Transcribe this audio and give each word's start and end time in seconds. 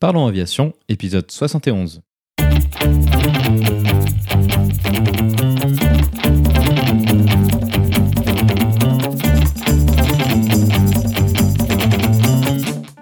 Parlons 0.00 0.26
Aviation, 0.26 0.72
épisode 0.88 1.30
71. 1.30 2.00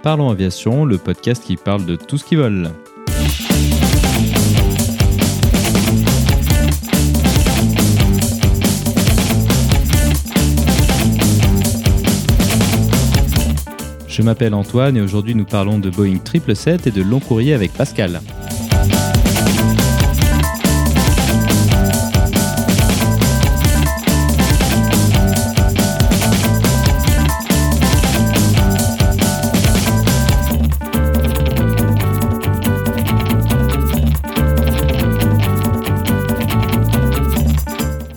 Parlons 0.03 0.30
Aviation, 0.30 0.84
le 0.84 0.98
podcast 0.98 1.45
qui 1.45 1.54
parle 1.54 1.87
de 1.87 1.95
tout 1.95 2.19
ce 2.19 2.24
qui 2.24 2.34
vole. 2.34 2.72
Je 14.19 14.25
m'appelle 14.25 14.53
Antoine 14.53 14.96
et 14.96 15.00
aujourd'hui 15.00 15.37
nous 15.37 15.45
parlons 15.45 15.79
de 15.79 15.91
Boeing 15.91 16.16
777 16.16 16.89
et 16.89 16.91
de 16.91 17.03
long 17.03 17.21
courrier 17.21 17.55
avec 17.55 17.73
Pascal. 17.73 18.21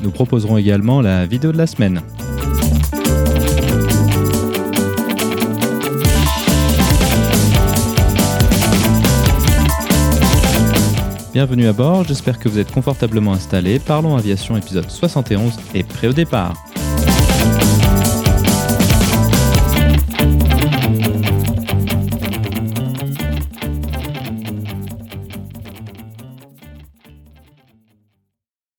Nous 0.02 0.10
proposerons 0.10 0.58
également 0.58 1.02
la 1.02 1.28
vidéo 1.28 1.52
de 1.52 1.60
la 1.60 1.68
semaine. 1.68 2.02
Bienvenue 11.34 11.68
à 11.68 11.72
bord, 11.72 12.04
j'espère 12.04 12.38
que 12.40 12.50
vous 12.50 12.60
êtes 12.60 12.74
confortablement 12.74 13.32
installés. 13.32 13.80
Parlons 13.80 14.18
Aviation 14.18 14.58
épisode 14.58 14.90
71 14.90 15.54
et 15.74 15.82
prêt 15.82 16.08
au 16.08 16.12
départ. 16.12 16.62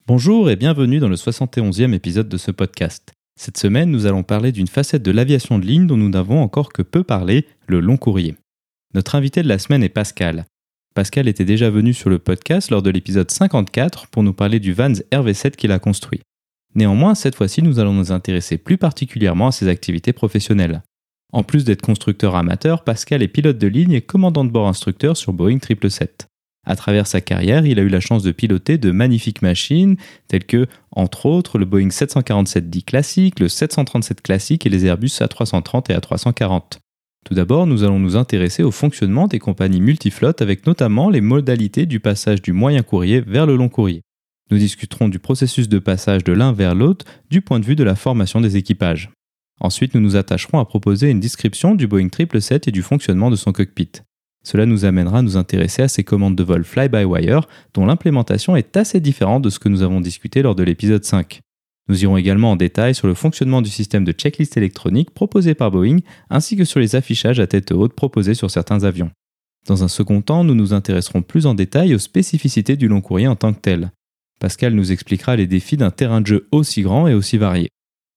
Bonjour 0.05 0.51
et 0.51 0.55
bienvenue 0.55 0.99
dans 0.99 1.09
le 1.09 1.15
71e 1.15 1.91
épisode 1.93 2.29
de 2.29 2.37
ce 2.37 2.51
podcast. 2.51 3.13
Cette 3.35 3.57
semaine, 3.57 3.89
nous 3.89 4.05
allons 4.05 4.21
parler 4.21 4.51
d'une 4.51 4.67
facette 4.67 5.01
de 5.01 5.09
l'aviation 5.09 5.57
de 5.57 5.65
ligne 5.65 5.87
dont 5.87 5.97
nous 5.97 6.09
n'avons 6.09 6.43
encore 6.43 6.71
que 6.71 6.83
peu 6.83 7.03
parlé, 7.03 7.47
le 7.65 7.79
long 7.79 7.97
courrier. 7.97 8.35
Notre 8.93 9.15
invité 9.15 9.41
de 9.41 9.47
la 9.47 9.57
semaine 9.57 9.81
est 9.81 9.89
Pascal. 9.89 10.45
Pascal 10.93 11.27
était 11.27 11.45
déjà 11.45 11.71
venu 11.71 11.91
sur 11.93 12.11
le 12.11 12.19
podcast 12.19 12.69
lors 12.69 12.83
de 12.83 12.91
l'épisode 12.91 13.31
54 13.31 14.07
pour 14.07 14.21
nous 14.21 14.33
parler 14.33 14.59
du 14.59 14.73
Vans 14.73 14.93
RV7 15.11 15.55
qu'il 15.55 15.71
a 15.71 15.79
construit. 15.79 16.21
Néanmoins, 16.75 17.15
cette 17.15 17.35
fois-ci, 17.35 17.63
nous 17.63 17.79
allons 17.79 17.93
nous 17.93 18.11
intéresser 18.11 18.57
plus 18.57 18.77
particulièrement 18.77 19.47
à 19.47 19.51
ses 19.51 19.67
activités 19.67 20.13
professionnelles. 20.13 20.83
En 21.31 21.41
plus 21.41 21.65
d'être 21.65 21.81
constructeur 21.81 22.35
amateur, 22.35 22.83
Pascal 22.83 23.23
est 23.23 23.27
pilote 23.27 23.57
de 23.57 23.67
ligne 23.67 23.93
et 23.93 24.01
commandant 24.01 24.45
de 24.45 24.51
bord 24.51 24.67
instructeur 24.67 25.17
sur 25.17 25.33
Boeing 25.33 25.59
777. 25.59 26.27
À 26.65 26.75
travers 26.75 27.07
sa 27.07 27.21
carrière, 27.21 27.65
il 27.65 27.79
a 27.79 27.81
eu 27.81 27.89
la 27.89 27.99
chance 27.99 28.21
de 28.21 28.31
piloter 28.31 28.77
de 28.77 28.91
magnifiques 28.91 29.41
machines 29.41 29.97
telles 30.27 30.45
que, 30.45 30.67
entre 30.91 31.25
autres, 31.25 31.57
le 31.57 31.65
Boeing 31.65 31.89
747-10 31.89 32.83
classique, 32.85 33.39
le 33.39 33.49
737 33.49 34.21
classique 34.21 34.65
et 34.67 34.69
les 34.69 34.85
Airbus 34.85 35.07
A330 35.07 35.91
et 35.91 35.97
A340. 35.97 36.77
Tout 37.23 37.33
d'abord, 37.33 37.67
nous 37.67 37.83
allons 37.83 37.99
nous 37.99 38.17
intéresser 38.17 38.63
au 38.63 38.71
fonctionnement 38.71 39.27
des 39.27 39.39
compagnies 39.39 39.79
multiflottes 39.79 40.41
avec 40.41 40.67
notamment 40.67 41.09
les 41.09 41.21
modalités 41.21 41.85
du 41.85 41.99
passage 41.99 42.41
du 42.41 42.51
moyen 42.51 42.83
courrier 42.83 43.21
vers 43.21 43.45
le 43.45 43.55
long 43.55 43.69
courrier. 43.69 44.01
Nous 44.51 44.57
discuterons 44.57 45.07
du 45.07 45.19
processus 45.19 45.69
de 45.69 45.79
passage 45.79 46.23
de 46.23 46.33
l'un 46.33 46.51
vers 46.51 46.75
l'autre 46.75 47.05
du 47.29 47.41
point 47.41 47.59
de 47.59 47.65
vue 47.65 47.77
de 47.77 47.83
la 47.83 47.95
formation 47.95 48.41
des 48.41 48.57
équipages. 48.57 49.09
Ensuite, 49.61 49.95
nous 49.95 50.01
nous 50.01 50.17
attacherons 50.17 50.59
à 50.59 50.65
proposer 50.65 51.09
une 51.09 51.21
description 51.21 51.75
du 51.75 51.87
Boeing 51.87 52.09
777 52.09 52.67
et 52.67 52.71
du 52.71 52.81
fonctionnement 52.81 53.31
de 53.31 53.37
son 53.37 53.53
cockpit. 53.53 53.91
Cela 54.43 54.65
nous 54.65 54.83
amènera 54.83 55.19
à 55.19 55.21
nous 55.21 55.37
intéresser 55.37 55.83
à 55.83 55.87
ces 55.87 56.03
commandes 56.03 56.35
de 56.35 56.43
vol 56.43 56.65
fly-by-wire 56.65 57.47
dont 57.73 57.85
l'implémentation 57.85 58.57
est 58.57 58.75
assez 58.75 58.99
différente 58.99 59.43
de 59.43 59.49
ce 59.49 59.59
que 59.59 59.69
nous 59.69 59.81
avons 59.81 60.01
discuté 60.01 60.41
lors 60.41 60.55
de 60.55 60.63
l'épisode 60.63 61.05
5. 61.05 61.39
Nous 61.89 62.03
irons 62.03 62.17
également 62.17 62.51
en 62.51 62.55
détail 62.55 62.95
sur 62.95 63.07
le 63.07 63.13
fonctionnement 63.13 63.61
du 63.61 63.69
système 63.69 64.05
de 64.05 64.13
checklist 64.13 64.55
électronique 64.55 65.11
proposé 65.11 65.53
par 65.53 65.71
Boeing 65.71 65.99
ainsi 66.29 66.55
que 66.55 66.65
sur 66.65 66.79
les 66.79 66.95
affichages 66.95 67.39
à 67.39 67.47
tête 67.47 67.71
haute 67.71 67.93
proposés 67.93 68.35
sur 68.35 68.49
certains 68.49 68.83
avions. 68.83 69.11
Dans 69.67 69.83
un 69.83 69.87
second 69.87 70.21
temps, 70.21 70.43
nous 70.43 70.55
nous 70.55 70.73
intéresserons 70.73 71.21
plus 71.21 71.45
en 71.45 71.53
détail 71.53 71.95
aux 71.95 71.99
spécificités 71.99 72.75
du 72.75 72.87
long 72.87 73.01
courrier 73.01 73.27
en 73.27 73.35
tant 73.35 73.53
que 73.53 73.59
tel. 73.59 73.91
Pascal 74.39 74.73
nous 74.73 74.91
expliquera 74.91 75.35
les 75.35 75.47
défis 75.47 75.77
d'un 75.77 75.91
terrain 75.91 76.21
de 76.21 76.27
jeu 76.27 76.47
aussi 76.51 76.81
grand 76.81 77.07
et 77.07 77.13
aussi 77.13 77.37
varié. 77.37 77.69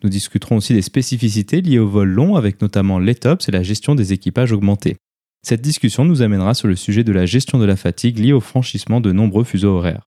Nous 0.02 0.10
discuterons 0.10 0.56
aussi 0.56 0.74
des 0.74 0.82
spécificités 0.82 1.60
liées 1.60 1.78
au 1.78 1.88
vol 1.88 2.08
long 2.08 2.36
avec 2.36 2.60
notamment 2.60 2.98
l'ETOPS 2.98 3.48
et 3.48 3.52
la 3.52 3.62
gestion 3.62 3.94
des 3.94 4.12
équipages 4.12 4.52
augmentés. 4.52 4.96
Cette 5.42 5.62
discussion 5.62 6.04
nous 6.04 6.22
amènera 6.22 6.54
sur 6.54 6.68
le 6.68 6.76
sujet 6.76 7.04
de 7.04 7.12
la 7.12 7.26
gestion 7.26 7.58
de 7.58 7.64
la 7.64 7.76
fatigue 7.76 8.18
liée 8.18 8.32
au 8.32 8.40
franchissement 8.40 9.00
de 9.00 9.12
nombreux 9.12 9.44
fuseaux 9.44 9.76
horaires. 9.76 10.05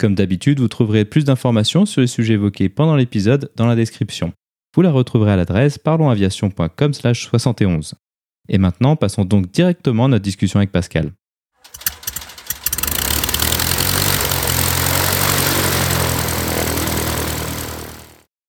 Comme 0.00 0.14
d'habitude, 0.14 0.60
vous 0.60 0.68
trouverez 0.68 1.04
plus 1.04 1.26
d'informations 1.26 1.84
sur 1.84 2.00
les 2.00 2.06
sujets 2.06 2.32
évoqués 2.32 2.70
pendant 2.70 2.96
l'épisode 2.96 3.52
dans 3.56 3.66
la 3.66 3.76
description. 3.76 4.32
Vous 4.74 4.80
la 4.80 4.90
retrouverez 4.90 5.32
à 5.32 5.36
l'adresse 5.36 5.76
parlonsaviation.com/71. 5.76 7.92
Et 8.48 8.56
maintenant, 8.56 8.96
passons 8.96 9.26
donc 9.26 9.50
directement 9.50 10.06
à 10.06 10.08
notre 10.08 10.22
discussion 10.22 10.56
avec 10.56 10.72
Pascal. 10.72 11.12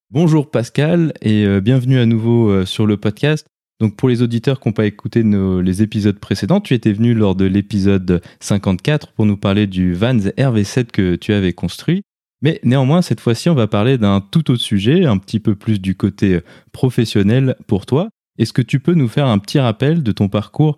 Bonjour 0.09 0.50
Pascal 0.50 1.11
et 1.22 1.45
euh, 1.45 1.59
bienvenue 1.59 2.00
à 2.00 2.06
nouveau 2.06 2.50
euh, 2.50 2.66
sur 2.66 2.85
le 2.85 2.95
podcast. 2.95 3.50
Donc 3.81 3.95
pour 3.95 4.09
les 4.09 4.21
auditeurs 4.21 4.59
qui 4.59 4.69
n'ont 4.69 4.73
pas 4.73 4.85
écouté 4.85 5.23
les 5.23 5.81
épisodes 5.81 6.19
précédents, 6.19 6.61
tu 6.61 6.75
étais 6.75 6.93
venu 6.93 7.15
lors 7.15 7.33
de 7.33 7.45
l'épisode 7.45 8.21
54 8.39 9.11
pour 9.13 9.25
nous 9.25 9.37
parler 9.37 9.65
du 9.65 9.95
Vans 9.95 10.13
RV7 10.13 10.91
que 10.91 11.15
tu 11.15 11.33
avais 11.33 11.51
construit. 11.53 12.03
Mais 12.43 12.59
néanmoins, 12.63 13.01
cette 13.01 13.19
fois-ci, 13.19 13.49
on 13.49 13.55
va 13.55 13.65
parler 13.65 13.97
d'un 13.97 14.21
tout 14.21 14.51
autre 14.51 14.61
sujet, 14.61 15.05
un 15.05 15.17
petit 15.17 15.39
peu 15.39 15.55
plus 15.55 15.81
du 15.81 15.95
côté 15.95 16.41
professionnel 16.71 17.55
pour 17.65 17.87
toi. 17.87 18.09
Est-ce 18.37 18.53
que 18.53 18.61
tu 18.61 18.79
peux 18.79 18.93
nous 18.93 19.07
faire 19.07 19.25
un 19.25 19.39
petit 19.39 19.57
rappel 19.57 20.03
de 20.03 20.11
ton 20.11 20.29
parcours 20.29 20.77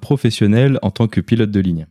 professionnel 0.00 0.80
en 0.82 0.90
tant 0.90 1.06
que 1.06 1.20
pilote 1.20 1.52
de 1.52 1.60
ligne? 1.60 1.86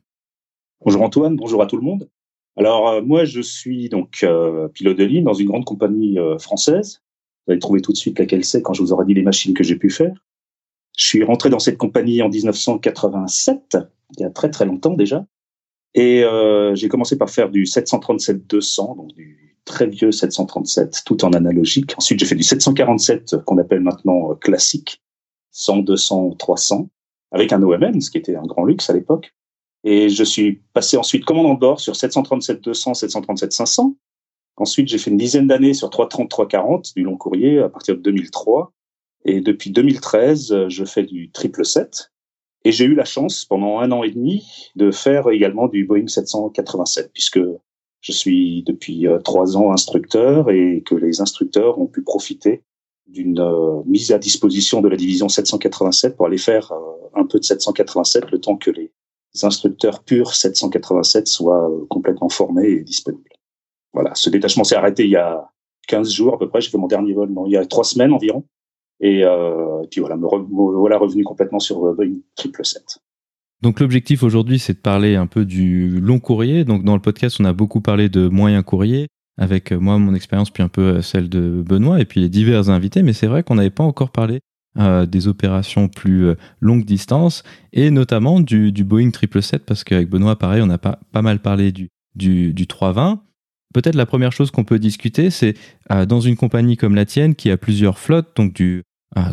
Bonjour 0.83 1.03
Antoine, 1.03 1.37
bonjour 1.37 1.61
à 1.61 1.67
tout 1.67 1.77
le 1.77 1.83
monde. 1.83 2.09
Alors 2.57 2.89
euh, 2.89 3.01
moi, 3.01 3.23
je 3.23 3.39
suis 3.39 3.87
donc 3.87 4.23
euh, 4.23 4.67
pilote 4.67 4.97
de 4.97 5.05
ligne 5.05 5.23
dans 5.23 5.33
une 5.33 5.47
grande 5.47 5.63
compagnie 5.63 6.19
euh, 6.19 6.37
française. 6.37 7.01
Vous 7.47 7.53
allez 7.53 7.61
trouver 7.61 7.81
tout 7.81 7.93
de 7.93 7.97
suite 7.97 8.19
laquelle 8.19 8.43
c'est 8.43 8.61
quand 8.61 8.73
je 8.73 8.81
vous 8.81 8.91
aurai 8.91 9.05
dit 9.05 9.13
les 9.13 9.23
machines 9.23 9.53
que 9.53 9.63
j'ai 9.63 9.77
pu 9.77 9.89
faire. 9.89 10.13
Je 10.99 11.05
suis 11.05 11.23
rentré 11.23 11.49
dans 11.49 11.59
cette 11.59 11.77
compagnie 11.77 12.21
en 12.21 12.27
1987, 12.27 13.77
il 14.17 14.21
y 14.21 14.25
a 14.25 14.29
très 14.29 14.49
très 14.49 14.65
longtemps 14.65 14.95
déjà. 14.95 15.25
Et 15.93 16.25
euh, 16.25 16.75
j'ai 16.75 16.89
commencé 16.89 17.17
par 17.17 17.29
faire 17.29 17.49
du 17.49 17.63
737-200, 17.63 18.97
donc 18.97 19.13
du 19.13 19.55
très 19.63 19.87
vieux 19.87 20.11
737, 20.11 21.03
tout 21.05 21.23
en 21.23 21.31
analogique. 21.31 21.93
Ensuite, 21.97 22.19
j'ai 22.19 22.25
fait 22.25 22.35
du 22.35 22.43
747 22.43 23.45
qu'on 23.45 23.57
appelle 23.59 23.79
maintenant 23.79 24.31
euh, 24.31 24.35
classique, 24.35 25.01
100, 25.51 25.77
200, 25.77 26.31
300, 26.37 26.89
avec 27.31 27.53
un 27.53 27.63
OMM, 27.63 28.01
ce 28.01 28.11
qui 28.11 28.17
était 28.17 28.35
un 28.35 28.43
grand 28.43 28.65
luxe 28.65 28.89
à 28.89 28.93
l'époque. 28.93 29.33
Et 29.85 30.09
je 30.09 30.23
suis 30.25 30.61
passé 30.73 30.97
ensuite 30.97 31.23
commandant 31.23 31.53
de 31.53 31.59
bord 31.59 31.79
sur 31.79 31.93
737-200, 31.93 32.99
737-500. 33.05 33.95
Ensuite, 34.57 34.89
j'ai 34.89 34.97
fait 34.97 35.11
une 35.11 35.17
dizaine 35.17 35.47
d'années 35.47 35.73
sur 35.73 35.89
330, 35.89 36.29
340 36.29 36.93
du 36.97 37.03
long 37.03 37.15
courrier 37.15 37.59
à 37.59 37.69
partir 37.69 37.95
de 37.95 38.01
2003. 38.01 38.73
Et 39.25 39.41
depuis 39.41 39.71
2013, 39.71 40.51
euh, 40.51 40.69
je 40.69 40.85
fais 40.85 41.03
du 41.03 41.31
triple 41.31 41.65
7. 41.65 42.11
Et 42.65 42.71
j'ai 42.71 42.85
eu 42.85 42.95
la 42.95 43.05
chance 43.05 43.45
pendant 43.45 43.79
un 43.79 43.91
an 43.91 44.03
et 44.03 44.11
demi 44.11 44.71
de 44.75 44.91
faire 44.91 45.29
également 45.29 45.67
du 45.67 45.85
Boeing 45.85 46.07
787, 46.07 47.11
puisque 47.13 47.39
je 48.01 48.11
suis 48.11 48.63
depuis 48.63 49.07
euh, 49.07 49.19
trois 49.19 49.57
ans 49.57 49.71
instructeur 49.71 50.49
et 50.49 50.83
que 50.85 50.95
les 50.95 51.21
instructeurs 51.21 51.79
ont 51.79 51.87
pu 51.87 52.01
profiter 52.01 52.63
d'une 53.07 53.39
euh, 53.39 53.81
mise 53.85 54.11
à 54.11 54.19
disposition 54.19 54.81
de 54.81 54.89
la 54.89 54.97
division 54.97 55.29
787 55.29 56.15
pour 56.15 56.25
aller 56.25 56.37
faire 56.37 56.71
un 57.15 57.25
peu 57.25 57.39
de 57.39 57.45
787 57.45 58.31
le 58.31 58.39
temps 58.39 58.57
que 58.57 58.71
les 58.71 58.91
instructeurs 59.41 60.03
purs 60.03 60.33
787 60.33 61.27
soient 61.27 61.71
complètement 61.89 62.29
formés 62.29 62.69
et 62.69 62.81
disponibles. 62.81 63.29
Voilà, 63.93 64.13
ce 64.15 64.29
détachement 64.29 64.63
s'est 64.63 64.75
arrêté 64.75 65.05
il 65.05 65.11
y 65.11 65.15
a 65.15 65.49
15 65.87 66.11
jours 66.11 66.35
à 66.35 66.39
peu 66.39 66.47
près. 66.47 66.61
J'ai 66.61 66.69
fait 66.69 66.77
mon 66.77 66.87
dernier 66.87 67.13
vol 67.13 67.33
il 67.47 67.51
y 67.51 67.57
a 67.57 67.65
trois 67.65 67.83
semaines 67.83 68.13
environ. 68.13 68.45
Et 69.01 69.23
euh, 69.23 69.83
puis 69.89 70.01
voilà, 70.01 70.17
me, 70.17 70.27
voilà 70.77 70.97
revenu 70.97 71.23
complètement 71.23 71.59
sur 71.59 71.85
euh, 71.85 71.93
Boeing 71.93 72.17
777. 72.35 72.99
Donc 73.61 73.79
l'objectif 73.79 74.23
aujourd'hui, 74.23 74.59
c'est 74.59 74.73
de 74.73 74.79
parler 74.79 75.15
un 75.15 75.27
peu 75.27 75.45
du 75.45 75.99
long 75.99 76.19
courrier. 76.19 76.65
Donc 76.65 76.83
dans 76.83 76.95
le 76.95 77.01
podcast, 77.01 77.37
on 77.39 77.45
a 77.45 77.53
beaucoup 77.53 77.81
parlé 77.81 78.09
de 78.09 78.27
moyen 78.27 78.61
courrier, 78.63 79.07
avec 79.37 79.71
euh, 79.71 79.79
moi 79.79 79.97
mon 79.97 80.13
expérience 80.13 80.49
puis 80.49 80.63
un 80.63 80.69
peu 80.69 81.01
celle 81.01 81.29
de 81.29 81.63
Benoît 81.65 81.99
et 82.01 82.05
puis 82.05 82.21
les 82.21 82.29
divers 82.29 82.69
invités. 82.69 83.03
Mais 83.03 83.13
c'est 83.13 83.27
vrai 83.27 83.43
qu'on 83.43 83.55
n'avait 83.55 83.69
pas 83.69 83.83
encore 83.83 84.11
parlé 84.11 84.39
des 85.07 85.27
opérations 85.27 85.89
plus 85.89 86.35
longue 86.61 86.85
distance 86.85 87.43
et 87.73 87.91
notamment 87.91 88.39
du, 88.39 88.71
Boeing 88.71 89.09
777 89.11 89.65
parce 89.65 89.83
qu'avec 89.83 90.09
Benoît, 90.09 90.37
pareil, 90.37 90.61
on 90.63 90.69
a 90.69 90.77
pas, 90.77 90.99
pas 91.11 91.21
mal 91.21 91.39
parlé 91.39 91.73
du, 91.73 91.89
du, 92.15 92.53
du 92.53 92.65
320. 92.65 93.21
Peut-être 93.73 93.95
la 93.95 94.05
première 94.05 94.31
chose 94.31 94.51
qu'on 94.51 94.63
peut 94.63 94.79
discuter, 94.79 95.31
c'est 95.31 95.55
dans 96.07 96.21
une 96.21 96.37
compagnie 96.37 96.77
comme 96.77 96.95
la 96.95 97.05
tienne 97.05 97.35
qui 97.35 97.51
a 97.51 97.57
plusieurs 97.57 97.97
flottes, 97.97 98.29
donc 98.37 98.53
du 98.53 98.83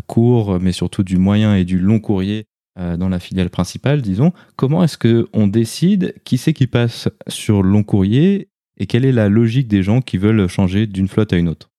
court, 0.06 0.58
mais 0.60 0.72
surtout 0.72 1.02
du 1.02 1.18
moyen 1.18 1.54
et 1.54 1.64
du 1.64 1.78
long 1.78 2.00
courrier 2.00 2.46
dans 2.76 3.08
la 3.08 3.18
filiale 3.18 3.50
principale, 3.50 4.02
disons. 4.02 4.32
Comment 4.56 4.84
est-ce 4.84 4.98
qu'on 4.98 5.46
décide 5.46 6.14
qui 6.24 6.38
c'est 6.38 6.52
qui 6.52 6.66
passe 6.66 7.08
sur 7.28 7.62
long 7.62 7.82
courrier 7.82 8.48
et 8.78 8.86
quelle 8.86 9.04
est 9.04 9.12
la 9.12 9.28
logique 9.28 9.68
des 9.68 9.82
gens 9.82 10.00
qui 10.00 10.18
veulent 10.18 10.46
changer 10.48 10.86
d'une 10.86 11.08
flotte 11.08 11.32
à 11.32 11.36
une 11.36 11.48
autre? 11.48 11.70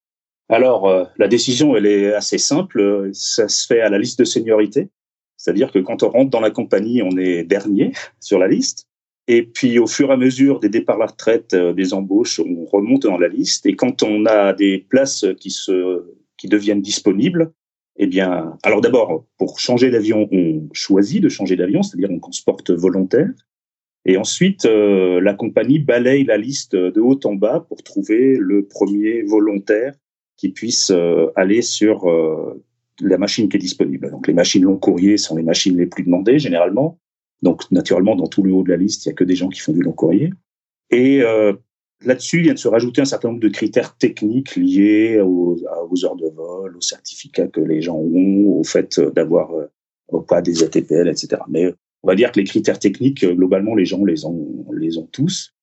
Alors, 0.50 0.88
euh, 0.88 1.04
la 1.18 1.28
décision, 1.28 1.76
elle 1.76 1.86
est 1.86 2.14
assez 2.14 2.38
simple. 2.38 3.10
Ça 3.14 3.48
se 3.48 3.66
fait 3.66 3.82
à 3.82 3.90
la 3.90 4.00
liste 4.00 4.20
de 4.20 4.26
seniorité. 4.26 4.90
C'est-à-dire 5.36 5.72
que 5.72 5.80
quand 5.80 6.04
on 6.04 6.10
rentre 6.10 6.32
dans 6.32 6.40
la 6.40 6.52
compagnie, 6.52 7.02
on 7.04 7.18
est 7.18 7.44
dernier 7.44 7.92
sur 8.20 8.40
la 8.40 8.48
liste. 8.48 8.88
Et 9.28 9.44
puis, 9.44 9.78
au 9.78 9.88
fur 9.88 10.10
et 10.10 10.14
à 10.14 10.18
mesure 10.18 10.60
des 10.60 10.70
départs 10.70 10.96
à 10.96 11.00
la 11.00 11.06
retraite, 11.08 11.54
euh, 11.54 11.74
des 11.74 11.94
embauches, 11.94 12.40
on 12.40 12.66
remonte 12.66 13.04
dans 13.04 13.18
la 13.18 13.28
liste. 13.28 13.66
Et 13.66 13.76
quand 13.76 14.04
on 14.04 14.26
a 14.26 14.54
des 14.54 14.86
places 14.90 15.26
qui 15.40 15.52
se, 15.52 16.16
qui 16.38 16.48
deviennent 16.48 16.82
disponibles, 16.82 17.52
eh 17.98 18.08
bien, 18.08 18.58
alors 18.64 18.82
d'abord, 18.82 19.26
pour 19.38 19.60
changer 19.60 19.90
d'avion, 19.90 20.30
on 20.32 20.68
choisit 20.72 21.22
de 21.22 21.30
changer 21.30 21.56
d'avion, 21.56 21.82
c'est-à-dire 21.82 22.12
on 22.12 22.20
transporte 22.20 22.70
volontaire. 22.70 23.30
Et 24.06 24.18
ensuite, 24.18 24.66
euh, 24.66 25.20
la 25.20 25.34
compagnie 25.34 25.80
balaye 25.80 26.24
la 26.24 26.38
liste 26.38 26.76
de 26.76 27.02
haut 27.02 27.20
en 27.26 27.34
bas 27.34 27.66
pour 27.68 27.84
trouver 27.84 28.38
le 28.40 28.66
premier 28.66 29.24
volontaire 29.24 29.96
qui 30.38 30.50
puisse 30.50 30.92
euh, 30.92 31.28
aller 31.36 31.62
sur 31.64 32.08
euh, 32.08 32.64
la 33.02 33.18
machine 33.18 33.50
qui 33.50 33.58
est 33.58 33.60
disponible. 33.60 34.12
Donc 34.12 34.28
les 34.28 34.34
machines 34.34 34.64
long 34.64 34.78
courrier 34.78 35.18
sont 35.18 35.36
les 35.36 35.44
machines 35.44 35.76
les 35.76 35.88
plus 35.88 36.04
demandées 36.04 36.40
généralement. 36.40 37.00
Donc 37.42 37.70
naturellement, 37.72 38.16
dans 38.16 38.28
tout 38.28 38.44
le 38.44 38.54
haut 38.54 38.64
de 38.64 38.70
la 38.70 38.78
liste, 38.78 39.06
il 39.06 39.10
y 39.10 39.12
a 39.12 39.16
que 39.16 39.24
des 39.24 39.36
gens 39.36 39.50
qui 39.50 39.60
font 39.60 39.74
du 39.74 39.82
long 39.82 39.92
courrier. 39.92 40.32
Et 40.90 41.22
là-dessus, 42.04 42.38
il 42.38 42.44
vient 42.44 42.54
de 42.54 42.60
se 42.60 42.68
rajouter 42.68 43.02
un 43.02 43.06
certain 43.06 43.30
nombre 43.30 43.42
de 43.42 43.50
critères 43.50 43.98
techniques 43.98 44.56
liés 44.56 45.20
aux, 45.20 45.58
heures 46.04 46.16
de 46.16 46.30
vol, 46.30 46.76
aux 46.76 46.82
certificats 46.82 47.48
que 47.48 47.62
les 47.62 47.82
gens 47.82 47.98
ont, 47.98 48.60
au 48.60 48.64
fait 48.64 49.00
d'avoir 49.00 49.52
pas 50.28 50.42
des 50.42 50.64
ATPL, 50.64 51.10
etc. 51.10 51.42
Mais 51.50 51.74
on 52.04 52.08
va 52.08 52.16
dire 52.16 52.32
que 52.32 52.40
les 52.40 52.46
critères 52.46 52.80
techniques, 52.80 53.24
euh, 53.24 53.34
globalement, 53.34 53.76
les 53.76 53.86
gens 53.86 54.06
les 54.06 54.26
ont, 54.26 54.66
les 54.74 54.98
ont 54.98 55.08
tous. 55.12 55.54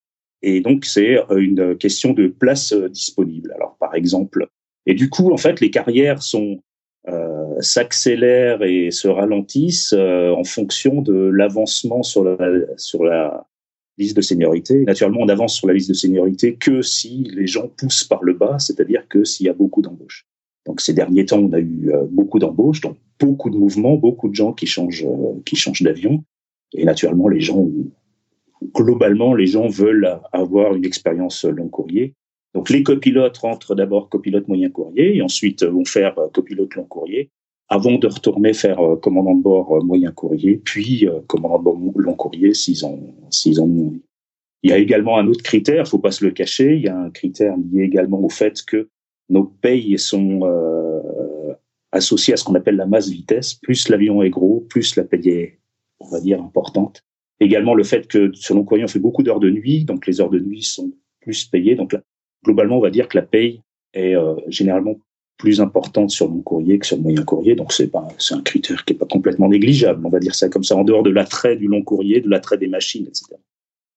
Et 0.43 0.61
donc, 0.61 0.85
c'est 0.85 1.19
euh, 1.31 1.39
une 1.39 1.77
question 1.77 2.13
de 2.13 2.27
place 2.27 2.73
euh, 2.73 2.89
disponible. 2.89 3.53
Alors, 3.57 3.77
par 3.81 3.95
exemple, 3.95 4.47
et 4.87 4.95
du 4.95 5.09
coup, 5.09 5.33
en 5.33 5.39
fait, 5.39 5.61
les 5.61 5.71
carrières 5.71 6.23
sont 6.23 6.61
euh, 7.09 7.61
s'accélèrent 7.61 8.63
et 8.63 8.91
se 8.91 9.09
ralentissent 9.09 9.95
en 9.95 10.45
fonction 10.45 11.01
de 11.01 11.15
l'avancement 11.15 12.03
sur 12.03 12.25
la, 12.25 12.37
sur 12.77 13.05
la 13.05 13.47
liste 13.99 14.17
de 14.17 14.23
seniorité. 14.23 14.81
Naturellement, 14.85 15.21
on 15.21 15.29
avance 15.29 15.55
sur 15.55 15.67
la 15.67 15.75
liste 15.75 15.89
de 15.89 15.95
seniorité 15.95 16.55
que 16.55 16.83
si 16.83 17.25
les 17.35 17.47
gens 17.47 17.69
poussent 17.69 18.05
par 18.05 18.23
le 18.23 18.35
bas, 18.35 18.59
c'est-à-dire 18.59 19.07
que 19.09 19.25
s'il 19.25 19.47
y 19.47 19.49
a 19.49 19.53
beaucoup 19.53 19.83
d'embauches. 19.83 20.27
Donc 20.67 20.81
ces 20.81 20.95
derniers 20.95 21.27
temps, 21.27 21.41
on 21.41 21.53
a 21.53 21.61
eu 21.61 21.91
beaucoup 22.11 22.39
d'embauches, 22.39 22.81
donc 22.81 22.97
beaucoup 23.21 23.51
de 23.51 23.57
mouvements, 23.57 23.97
beaucoup 23.97 24.29
de 24.29 24.35
gens 24.35 24.53
qui 24.53 24.67
changent, 24.67 25.07
qui 25.45 25.57
changent 25.57 25.83
d'avion. 25.83 26.25
Et 26.73 26.85
naturellement, 26.85 27.29
les 27.29 27.41
gens, 27.41 27.69
globalement, 28.75 29.35
les 29.35 29.47
gens 29.47 29.69
veulent 29.69 30.19
avoir 30.33 30.75
une 30.75 30.85
expérience 30.85 31.45
long 31.45 31.69
courrier. 31.69 32.15
Donc 32.55 32.71
les 32.71 32.83
copilotes 32.83 33.37
rentrent 33.39 33.75
d'abord 33.75 34.09
copilote 34.09 34.49
moyen 34.49 34.71
courrier 34.71 35.17
et 35.17 35.23
ensuite 35.23 35.65
vont 35.65 35.85
faire 35.85 36.15
copilote 36.33 36.75
long 36.75 36.85
courrier 36.85 37.31
avant 37.69 37.97
de 37.97 38.07
retourner 38.07 38.53
faire 38.53 38.79
commandant 39.01 39.35
de 39.35 39.43
bord 39.43 39.85
moyen 39.85 40.13
courrier, 40.13 40.61
puis 40.65 41.09
commandant 41.27 41.59
de 41.59 41.65
bord 41.65 41.79
long 41.97 42.15
courrier 42.15 42.55
s'ils 42.55 42.85
ont 42.85 43.15
s'ils 43.31 43.61
ont 43.61 43.65
envie. 43.65 44.03
Il 44.63 44.71
y 44.71 44.73
a 44.73 44.79
également 44.79 45.19
un 45.19 45.27
autre 45.27 45.43
critère, 45.43 45.87
faut 45.87 45.99
pas 45.99 46.11
se 46.11 46.25
le 46.25 46.31
cacher, 46.31 46.77
il 46.77 46.83
y 46.83 46.89
a 46.89 46.97
un 46.97 47.11
critère 47.11 47.55
lié 47.57 47.83
également 47.83 48.23
au 48.23 48.31
fait 48.31 48.63
que 48.63 48.89
nos 49.29 49.45
payes 49.45 49.99
sont 49.99 50.41
euh, 50.45 51.53
associées 51.93 52.35
à 52.35 52.37
ce 52.37 52.45
qu'on 52.45 52.55
appelle 52.55 52.77
la 52.77 52.87
masse 52.87 53.09
vitesse. 53.09 53.55
Plus 53.55 53.89
l'avion 53.89 54.23
est 54.23 54.31
gros, 54.31 54.61
plus 54.69 54.97
la 54.97 55.05
paye 55.05 55.29
est 55.29 55.59
on 56.01 56.09
va 56.09 56.21
dire, 56.21 56.41
importante. 56.43 57.03
Également 57.41 57.75
le 57.75 57.85
fait 57.85 58.07
que 58.07 58.33
sur 58.35 58.55
long 58.55 58.65
courrier, 58.65 58.85
on 58.85 58.89
fait 58.89 58.99
beaucoup 58.99 59.23
d'heures 59.23 59.41
de 59.41 59.51
nuit, 59.51 59.85
donc 59.85 60.07
les 60.07 60.21
heures 60.21 60.31
de 60.31 60.39
nuit 60.39 60.63
sont 60.63 60.93
plus 61.21 61.45
payées. 61.45 61.75
Donc 61.75 61.93
là, 61.93 62.01
globalement, 62.45 62.79
on 62.79 62.83
va 62.83 62.91
dire 62.91 63.09
que 63.09 63.19
la 63.19 63.23
paye 63.23 63.63
est 63.93 64.15
euh, 64.15 64.37
généralement 64.49 64.97
plus 65.39 65.61
importante 65.61 66.11
sur 66.11 66.29
long 66.29 66.43
courrier 66.43 66.79
que 66.79 66.87
sur 66.87 66.97
le 66.97 67.03
moyen 67.03 67.23
courrier. 67.25 67.55
Donc 67.55 67.73
c'est 67.73 67.89
pas, 67.89 68.07
c'est 68.19 68.35
un 68.35 68.43
critère 68.43 68.85
qui 68.85 68.95
est 68.95 68.97
pas 68.97 69.07
complètement 69.07 69.49
négligeable. 69.49 70.05
On 70.07 70.11
va 70.11 70.21
dire 70.21 70.35
ça 70.35 70.49
comme 70.49 70.65
ça, 70.65 70.77
en 70.77 70.85
dehors 70.85 71.03
de 71.03 71.11
l'attrait 71.11 71.57
du 71.57 71.67
long 71.67 71.83
courrier, 71.83 72.21
de 72.21 72.29
l'attrait 72.29 72.59
des 72.59 72.69
machines, 72.69 73.07
etc. 73.07 73.37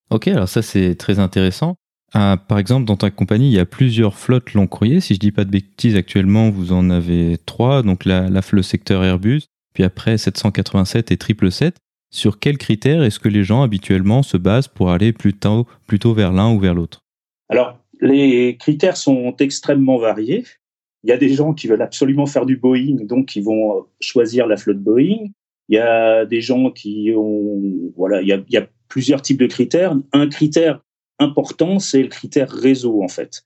Ok, 0.09 0.27
alors 0.27 0.49
ça 0.49 0.61
c'est 0.61 0.95
très 0.95 1.19
intéressant. 1.19 1.75
Ah, 2.13 2.37
par 2.47 2.57
exemple, 2.57 2.85
dans 2.85 2.95
ta 2.95 3.11
compagnie, 3.11 3.47
il 3.47 3.53
y 3.53 3.59
a 3.59 3.65
plusieurs 3.65 4.15
flottes 4.15 4.53
long 4.53 4.67
courrier. 4.67 5.01
Si 5.01 5.13
je 5.13 5.19
dis 5.19 5.31
pas 5.31 5.43
de 5.43 5.51
bêtises, 5.51 5.95
actuellement, 5.95 6.49
vous 6.49 6.71
en 6.71 6.89
avez 6.89 7.37
trois. 7.45 7.83
Donc 7.83 8.05
la, 8.05 8.29
la, 8.29 8.41
le 8.49 8.61
secteur 8.61 9.03
Airbus, 9.03 9.43
puis 9.73 9.83
après 9.83 10.17
787 10.17 11.11
et 11.11 11.15
777. 11.15 11.75
Sur 12.09 12.39
quels 12.39 12.57
critères 12.57 13.03
est-ce 13.03 13.19
que 13.19 13.27
les 13.27 13.43
gens 13.43 13.63
habituellement 13.63 14.23
se 14.23 14.37
basent 14.37 14.69
pour 14.69 14.91
aller 14.91 15.11
plutôt, 15.11 15.67
plutôt 15.87 16.13
vers 16.13 16.31
l'un 16.31 16.53
ou 16.53 16.59
vers 16.59 16.73
l'autre? 16.73 17.01
Alors, 17.49 17.77
les 17.99 18.55
critères 18.57 18.95
sont 18.95 19.35
extrêmement 19.39 19.97
variés. 19.97 20.45
Il 21.07 21.11
y 21.11 21.13
a 21.13 21.17
des 21.17 21.29
gens 21.29 21.53
qui 21.53 21.67
veulent 21.67 21.81
absolument 21.81 22.25
faire 22.25 22.45
du 22.45 22.57
Boeing, 22.57 23.05
donc 23.05 23.37
ils 23.37 23.43
vont 23.43 23.85
choisir 24.01 24.45
la 24.45 24.57
flotte 24.57 24.79
Boeing. 24.79 25.29
Il 25.69 25.75
y 25.75 25.79
a 25.79 26.25
des 26.25 26.41
gens 26.41 26.69
qui 26.69 27.13
ont, 27.15 27.93
voilà, 27.95 28.21
il 28.21 28.27
y 28.27 28.57
a, 28.57 28.67
plusieurs 28.89 29.21
types 29.21 29.39
de 29.39 29.47
critères. 29.47 29.95
Un 30.11 30.27
critère 30.27 30.81
important, 31.19 31.79
c'est 31.79 32.01
le 32.01 32.09
critère 32.09 32.49
réseau, 32.49 33.03
en 33.03 33.07
fait. 33.07 33.43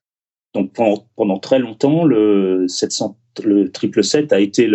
Donc, 0.55 0.73
pendant, 0.73 1.39
très 1.39 1.59
longtemps, 1.59 2.03
le 2.03 2.65
700, 2.67 3.17
le 3.43 3.65
777 3.65 4.33
a 4.33 4.39
été 4.39 4.67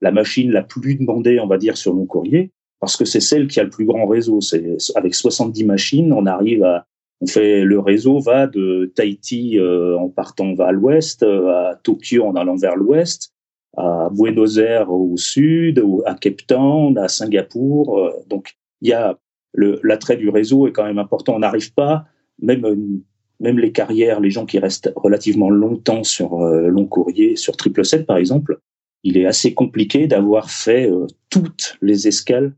la 0.00 0.10
machine 0.10 0.50
la 0.50 0.62
plus 0.62 0.96
demandée, 0.96 1.38
on 1.40 1.46
va 1.46 1.58
dire, 1.58 1.76
sur 1.76 1.94
mon 1.94 2.06
courrier 2.06 2.50
parce 2.80 2.96
que 2.96 3.04
c'est 3.04 3.20
celle 3.20 3.48
qui 3.48 3.60
a 3.60 3.64
le 3.64 3.70
plus 3.70 3.84
grand 3.84 4.06
réseau. 4.06 4.40
C'est 4.40 4.76
avec 4.94 5.14
70 5.14 5.64
machines, 5.64 6.12
on 6.12 6.26
arrive 6.26 6.62
à 6.62 6.86
on 7.20 7.26
fait 7.26 7.62
le 7.62 7.78
réseau 7.78 8.18
va 8.20 8.46
de 8.46 8.92
Tahiti 8.94 9.58
euh, 9.58 9.96
en 9.98 10.08
partant 10.08 10.54
vers 10.54 10.72
l'ouest 10.72 11.22
euh, 11.22 11.70
à 11.70 11.76
Tokyo 11.76 12.24
en 12.24 12.34
allant 12.34 12.56
vers 12.56 12.76
l'ouest, 12.76 13.32
à 13.76 14.08
Buenos 14.12 14.58
Aires 14.58 14.90
au 14.90 15.16
sud, 15.16 15.82
à 16.04 16.14
Cape 16.14 16.46
Town, 16.46 16.96
à 16.98 17.08
Singapour. 17.08 17.98
Euh, 17.98 18.10
donc 18.28 18.56
il 18.82 18.88
y 18.88 18.92
a 18.92 19.18
l'attrait 19.54 20.18
du 20.18 20.28
réseau 20.28 20.66
est 20.66 20.72
quand 20.72 20.84
même 20.84 20.98
important. 20.98 21.34
On 21.34 21.38
n'arrive 21.38 21.72
pas 21.72 22.04
même 22.42 23.00
même 23.40 23.58
les 23.58 23.72
carrières, 23.72 24.20
les 24.20 24.30
gens 24.30 24.44
qui 24.46 24.58
restent 24.58 24.92
relativement 24.96 25.50
longtemps 25.50 26.04
sur 26.04 26.38
long 26.38 26.86
courrier, 26.86 27.36
sur 27.36 27.56
triple 27.56 27.84
7 27.84 28.06
par 28.06 28.18
exemple, 28.18 28.60
il 29.02 29.16
est 29.16 29.26
assez 29.26 29.54
compliqué 29.54 30.06
d'avoir 30.06 30.50
fait 30.50 30.90
toutes 31.30 31.78
les 31.80 32.08
escales 32.08 32.54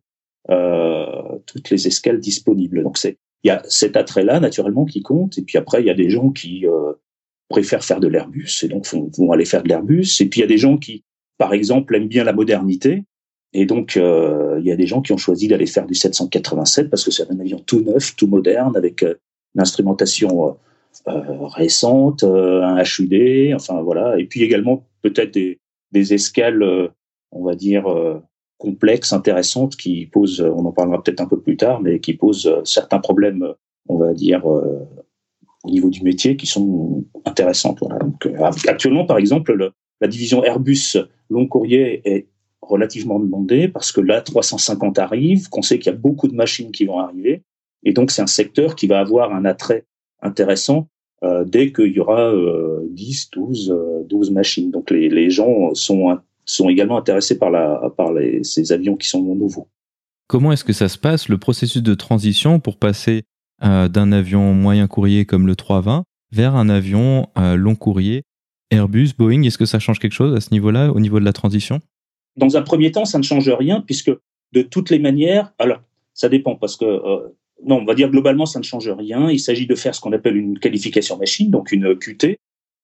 euh, 0.50 1.38
toutes 1.44 1.68
les 1.68 1.87
escales 1.87 2.21
disponibles. 2.21 2.82
Donc 2.82 2.97
c'est 2.97 3.18
il 3.45 3.49
y 3.49 3.50
a 3.50 3.62
cet 3.68 3.97
attrait-là 3.97 4.40
naturellement 4.40 4.85
qui 4.85 5.02
compte. 5.02 5.38
Et 5.38 5.42
puis 5.42 5.59
après 5.59 5.80
il 5.83 5.87
y 5.87 5.90
a 5.90 5.95
des 5.95 6.11
gens 6.11 6.30
qui 6.30 6.66
euh, 6.66 6.92
préfèrent 7.49 7.85
faire 7.85 8.00
de 8.00 8.09
l'Airbus 8.09 8.62
et 8.62 8.68
donc 8.68 8.87
vont, 8.87 9.33
aller 9.33 9.45
faire 9.45 9.62
de 9.62 9.68
l'Airbus. 9.68 10.21
Et 10.21 10.26
puis 10.26 10.40
il 10.40 10.42
y 10.42 10.45
a 10.45 10.49
des 10.49 10.59
gens 10.59 10.76
qui, 10.76 11.04
par 11.38 11.52
exemple, 11.52 11.95
aiment 11.95 12.09
bien 12.09 12.25
la 12.25 12.33
modernité. 12.33 13.04
Et 13.52 13.64
donc 13.64 13.97
euh, 13.97 14.57
il 14.61 14.66
y 14.66 14.73
a 14.73 14.76
des 14.76 14.87
gens 14.87 15.00
qui 15.00 15.12
ont 15.12 15.18
choisi 15.18 15.49
d'aller 15.49 15.66
faire 15.66 15.87
du 15.87 15.95
787 15.95 16.90
parce 16.90 17.04
que 17.04 17.11
c'est 17.11 17.30
un 17.30 17.40
avion 17.40 17.59
tout 17.59 17.80
neuf, 17.80 18.14
tout 18.16 18.26
moderne 18.26 18.76
avec 18.76 19.02
une 19.02 19.61
instrumentation 19.61 20.57
récente, 21.07 22.25
un 22.25 22.83
HUD, 22.83 23.54
enfin 23.54 23.80
voilà. 23.80 24.18
Et 24.18 24.26
puis 24.26 24.42
également 24.42 24.85
peut-être 25.00 25.33
des, 25.33 25.61
des 25.92 26.12
escales, 26.12 26.62
on 27.30 27.42
va 27.42 27.54
dire 27.54 27.87
complexe, 28.58 29.12
intéressante, 29.12 29.76
qui 29.76 30.06
pose, 30.06 30.40
on 30.40 30.66
en 30.66 30.72
parlera 30.72 31.02
peut-être 31.02 31.20
un 31.20 31.26
peu 31.26 31.40
plus 31.40 31.56
tard, 31.56 31.80
mais 31.80 32.00
qui 32.00 32.14
pose 32.14 32.46
euh, 32.46 32.60
certains 32.64 32.98
problèmes, 32.98 33.46
on 33.88 33.96
va 33.96 34.12
dire, 34.12 34.44
euh, 34.50 34.86
au 35.64 35.70
niveau 35.70 35.88
du 35.88 36.02
métier 36.02 36.36
qui 36.36 36.46
sont 36.46 37.04
intéressantes. 37.24 37.78
Voilà. 37.80 37.98
Donc, 38.00 38.26
euh, 38.26 38.50
actuellement, 38.66 39.06
par 39.06 39.18
exemple, 39.18 39.72
la 40.00 40.08
division 40.08 40.44
Airbus 40.44 40.96
long 41.30 41.46
courrier 41.46 42.02
est 42.04 42.26
relativement 42.60 43.20
demandée 43.20 43.68
parce 43.68 43.92
que 43.92 44.00
là, 44.00 44.20
350 44.20 44.98
arrive, 44.98 45.48
qu'on 45.48 45.62
sait 45.62 45.78
qu'il 45.78 45.92
y 45.92 45.94
a 45.94 45.98
beaucoup 45.98 46.28
de 46.28 46.34
machines 46.34 46.72
qui 46.72 46.84
vont 46.84 46.98
arriver, 46.98 47.42
et 47.84 47.92
donc 47.92 48.10
c'est 48.10 48.22
un 48.22 48.26
secteur 48.26 48.74
qui 48.74 48.88
va 48.88 48.98
avoir 48.98 49.32
un 49.32 49.44
attrait 49.44 49.86
intéressant 50.20 50.88
dès 51.46 51.72
qu'il 51.72 51.92
y 51.92 52.00
aura 52.00 52.32
10, 52.90 53.30
12, 53.30 53.76
12 54.08 54.30
machines. 54.32 54.70
Donc 54.70 54.90
les, 54.90 55.08
les 55.08 55.30
gens 55.30 55.74
sont 55.74 56.18
sont 56.52 56.69
également 56.69 56.99
intéressés 56.99 57.38
par, 57.38 57.50
la, 57.50 57.93
par 57.97 58.12
les, 58.12 58.43
ces 58.45 58.73
avions 58.73 58.97
qui 58.97 59.09
sont 59.09 59.23
nouveaux. 59.23 59.69
Comment 60.26 60.52
est-ce 60.52 60.64
que 60.64 60.73
ça 60.73 60.88
se 60.88 60.99
passe, 60.99 61.28
le 61.28 61.38
processus 61.38 61.83
de 61.83 61.95
transition 61.95 62.61
pour 62.61 62.78
passer 62.78 63.23
euh, 63.64 63.88
d'un 63.88 64.12
avion 64.12 64.55
moyen 64.55 64.87
courrier 64.87 65.25
comme 65.25 65.47
le 65.47 65.57
320 65.57 66.05
vers 66.33 66.55
un 66.55 66.69
avion 66.69 67.28
euh, 67.38 67.57
long 67.57 67.75
courrier? 67.75 68.23
Airbus, 68.71 69.11
Boeing 69.17 69.43
Est-ce 69.43 69.57
que 69.57 69.64
ça 69.64 69.78
change 69.78 69.99
quelque 69.99 70.12
chose 70.12 70.37
à 70.37 70.40
ce 70.40 70.50
niveau-là, 70.52 70.93
au 70.93 71.00
niveau 71.00 71.19
de 71.19 71.25
la 71.25 71.33
transition? 71.33 71.81
Dans 72.37 72.57
un 72.57 72.62
premier 72.62 72.93
temps, 72.93 73.07
ça 73.07 73.19
ne 73.19 73.23
change 73.23 73.49
rien 73.49 73.81
puisque 73.81 74.11
de 74.52 74.62
toutes 74.62 74.90
les 74.90 74.99
manières, 74.99 75.52
alors 75.59 75.81
ça 76.12 76.28
dépend 76.28 76.57
parce 76.57 76.76
que 76.76 76.85
euh, 76.85 77.35
non, 77.64 77.76
on 77.76 77.85
va 77.85 77.95
dire 77.95 78.11
globalement, 78.11 78.47
ça 78.47 78.59
ne 78.59 78.64
change 78.64 78.88
rien. 78.88 79.31
Il 79.31 79.40
s'agit 79.40 79.67
de 79.67 79.75
faire 79.75 79.95
ce 79.95 80.00
qu'on 80.00 80.12
appelle 80.12 80.37
une 80.37 80.59
qualification 80.59 81.17
machine, 81.17 81.50
donc 81.50 81.73
une 81.73 81.97
QT. 81.97 82.38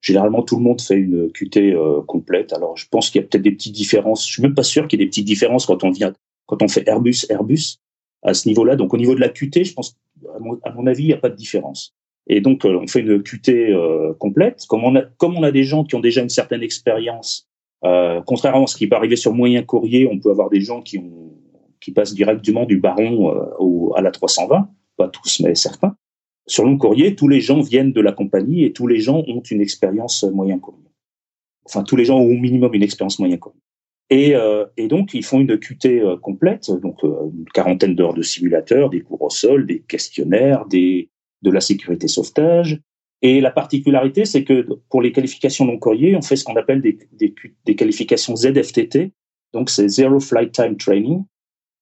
Généralement, 0.05 0.43
tout 0.43 0.57
le 0.57 0.63
monde 0.63 0.83
fait 0.83 0.97
une 0.97 1.33
QT 1.33 1.73
euh, 1.73 2.03
complète. 2.03 2.53
Alors, 2.53 2.77
je 2.77 2.87
pense 2.91 3.09
qu'il 3.09 3.23
y 3.23 3.25
a 3.25 3.27
peut-être 3.27 3.43
des 3.43 3.53
petites 3.53 3.75
différences. 3.75 4.29
Je 4.29 4.35
suis 4.35 4.43
même 4.43 4.55
pas 4.55 4.63
sûr 4.63 4.87
qu'il 4.87 5.01
y 5.01 5.03
ait 5.03 5.07
des 5.07 5.09
petites 5.09 5.25
différences 5.25 5.65
quand 5.65 5.83
on 5.83 5.91
vient, 5.91 6.13
quand 6.45 6.61
on 6.63 6.69
fait 6.69 6.87
Airbus, 6.87 7.25
Airbus 7.31 7.79
à 8.23 8.35
ce 8.35 8.47
niveau-là. 8.47 8.77
Donc, 8.77 8.93
au 8.93 8.99
niveau 8.99 9.15
de 9.15 9.21
la 9.21 9.31
QT, 9.31 9.65
je 9.65 9.73
pense, 9.73 9.97
à 10.63 10.73
mon, 10.73 10.87
avis, 10.87 11.05
il 11.05 11.07
n'y 11.07 11.15
a 11.15 11.17
pas 11.17 11.31
de 11.31 11.37
différence. 11.37 11.95
Et 12.27 12.43
donc, 12.43 12.67
euh, 12.67 12.79
on 12.83 12.87
fait 12.87 13.01
une 13.01 13.23
QT 13.23 13.71
euh, 13.71 14.13
complète. 14.19 14.67
Comme 14.69 14.85
on 14.85 14.95
a, 14.95 15.03
comme 15.17 15.39
on 15.39 15.43
a 15.43 15.51
des 15.51 15.65
gens 15.65 15.85
qui 15.85 15.95
ont 15.95 16.01
déjà 16.01 16.21
une 16.21 16.29
certaine 16.29 16.63
expérience, 16.63 17.49
contrairement 18.27 18.65
à 18.65 18.67
ce 18.67 18.77
qui 18.77 18.87
peut 18.87 18.97
arriver 18.97 19.17
sur 19.17 19.33
moyen 19.33 19.63
courrier, 19.63 20.07
on 20.11 20.19
peut 20.19 20.31
avoir 20.31 20.49
des 20.49 20.61
gens 20.61 20.81
qui 20.81 21.01
qui 21.81 21.93
passent 21.93 22.15
directement 22.15 22.65
du 22.65 22.79
baron 22.79 23.29
au, 23.59 23.93
à 23.95 24.01
la 24.01 24.11
320, 24.11 24.71
pas 24.97 25.09
tous, 25.09 25.41
mais 25.41 25.55
certains. 25.55 25.95
Sur 26.47 26.65
long 26.65 26.77
courrier, 26.77 27.15
tous 27.15 27.29
les 27.29 27.41
gens 27.41 27.61
viennent 27.61 27.93
de 27.93 28.01
la 28.01 28.13
compagnie 28.13 28.65
et 28.65 28.73
tous 28.73 28.87
les 28.87 29.01
gens 29.01 29.25
ont 29.27 29.41
une 29.41 29.61
expérience 29.61 30.25
moyen 30.25 30.59
courrier. 30.59 30.85
Enfin, 31.65 31.83
tous 31.83 31.97
les 31.97 32.05
gens 32.05 32.19
ont 32.19 32.27
au 32.27 32.39
minimum 32.39 32.75
une 32.75 32.83
expérience 32.83 33.19
moyen 33.19 33.39
courrier. 33.39 33.61
Et, 34.11 34.37
euh, 34.37 34.67
et, 34.77 34.87
donc, 34.87 35.15
ils 35.15 35.25
font 35.25 35.41
une 35.41 35.59
QT 35.59 36.03
complète, 36.21 36.71
donc 36.71 37.03
euh, 37.05 37.31
une 37.33 37.47
quarantaine 37.47 37.95
d'heures 37.95 38.13
de 38.13 38.21
simulateur, 38.21 38.91
des 38.91 39.01
cours 39.01 39.23
au 39.23 39.31
sol, 39.31 39.67
des 39.67 39.81
questionnaires, 39.81 40.67
des, 40.67 41.09
de 41.41 41.51
la 41.51 41.61
sécurité 41.61 42.09
sauvetage. 42.09 42.81
Et 43.23 43.41
la 43.41 43.51
particularité, 43.51 44.27
c'est 44.27 44.45
que 44.45 44.67
pour 44.91 45.01
les 45.01 45.11
qualifications 45.11 45.65
non 45.65 45.79
courrier, 45.79 46.15
on 46.15 46.21
fait 46.21 46.37
ce 46.37 46.45
qu'on 46.45 46.57
appelle 46.57 46.83
des, 46.83 46.99
des, 47.13 47.35
des, 47.65 47.75
qualifications 47.75 48.37
ZFTT. 48.37 49.13
Donc, 49.55 49.71
c'est 49.71 49.89
Zero 49.89 50.21
Flight 50.21 50.53
Time 50.53 50.77
Training. 50.77 51.25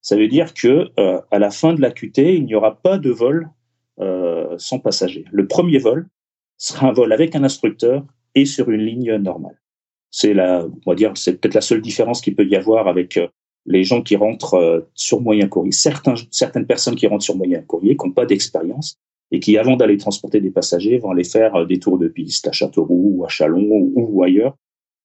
Ça 0.02 0.16
veut 0.16 0.28
dire 0.28 0.54
que 0.54 0.90
euh, 1.00 1.21
à 1.31 1.38
la 1.40 1.50
fin 1.50 1.75
de 1.75 1.81
la 1.81 1.90
QT, 1.90 2.37
il 2.37 2.45
n'y 2.45 2.54
aura 2.54 2.81
pas 2.81 2.99
de 2.99 3.11
vol 3.11 3.49
euh, 3.49 3.62
sans 3.99 4.78
passager. 4.78 5.25
Le 5.30 5.46
premier 5.46 5.78
vol 5.78 6.08
sera 6.56 6.88
un 6.88 6.92
vol 6.92 7.12
avec 7.12 7.34
un 7.34 7.44
instructeur 7.44 8.04
et 8.34 8.44
sur 8.44 8.70
une 8.70 8.82
ligne 8.82 9.16
normale. 9.16 9.61
C'est 10.11 10.34
la, 10.34 10.66
on 10.87 10.94
dire, 10.94 11.12
c'est 11.16 11.40
peut-être 11.40 11.54
la 11.54 11.61
seule 11.61 11.80
différence 11.80 12.20
qu'il 12.20 12.37
peut 12.37 12.46
y 12.46 12.56
avoir 12.56 12.87
avec 12.87 13.16
euh, 13.16 13.28
les 13.64 13.84
gens 13.84 14.02
qui 14.02 14.16
rentrent 14.16 14.54
euh, 14.54 14.80
sur 14.94 15.20
moyen 15.20 15.49
courrier. 15.49 15.72
Certaines 15.72 16.66
personnes 16.66 16.96
qui 16.96 17.06
rentrent 17.06 17.25
sur 17.25 17.37
moyen 17.37 17.62
courrier, 17.62 17.96
qui 17.96 18.06
n'ont 18.06 18.12
pas 18.12 18.26
d'expérience, 18.26 18.99
et 19.30 19.40
qui, 19.40 19.56
avant 19.56 19.76
d'aller 19.76 19.96
transporter 19.96 20.40
des 20.40 20.50
passagers, 20.50 20.99
vont 20.99 21.11
aller 21.11 21.25
faire 21.25 21.54
euh, 21.54 21.64
des 21.64 21.78
tours 21.78 21.99
de 21.99 22.08
piste 22.08 22.46
à 22.49 22.52
Châteauroux 22.52 23.14
ou 23.16 23.25
à 23.25 23.28
Chalon 23.28 23.66
ou, 23.94 24.22
ailleurs, 24.22 24.56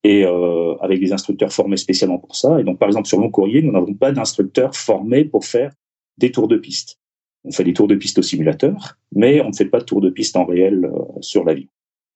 et 0.03 0.25
euh, 0.25 0.75
avec 0.81 0.99
des 0.99 1.13
instructeurs 1.13 1.51
formés 1.53 1.77
spécialement 1.77 2.19
pour 2.19 2.35
ça. 2.35 2.59
Et 2.59 2.63
donc, 2.63 2.77
par 2.77 2.89
exemple, 2.89 3.07
sur 3.07 3.19
long 3.19 3.31
courrier, 3.31 3.61
nous 3.61 3.71
n'avons 3.71 3.93
pas 3.93 4.11
d'instructeurs 4.11 4.75
formés 4.75 5.23
pour 5.23 5.45
faire 5.45 5.71
des 6.17 6.31
tours 6.31 6.47
de 6.47 6.57
piste. 6.57 6.99
On 7.47 7.51
fait 7.51 7.63
des 7.63 7.73
tours 7.73 7.87
de 7.87 7.95
piste 7.95 8.19
au 8.19 8.21
simulateur, 8.21 8.97
mais 9.15 9.41
on 9.41 9.49
ne 9.49 9.55
fait 9.55 9.65
pas 9.65 9.79
de 9.79 9.85
tours 9.85 10.01
de 10.01 10.09
piste 10.09 10.35
en 10.35 10.45
réel 10.45 10.85
euh, 10.85 11.21
sur 11.21 11.45
l'avion. 11.45 11.67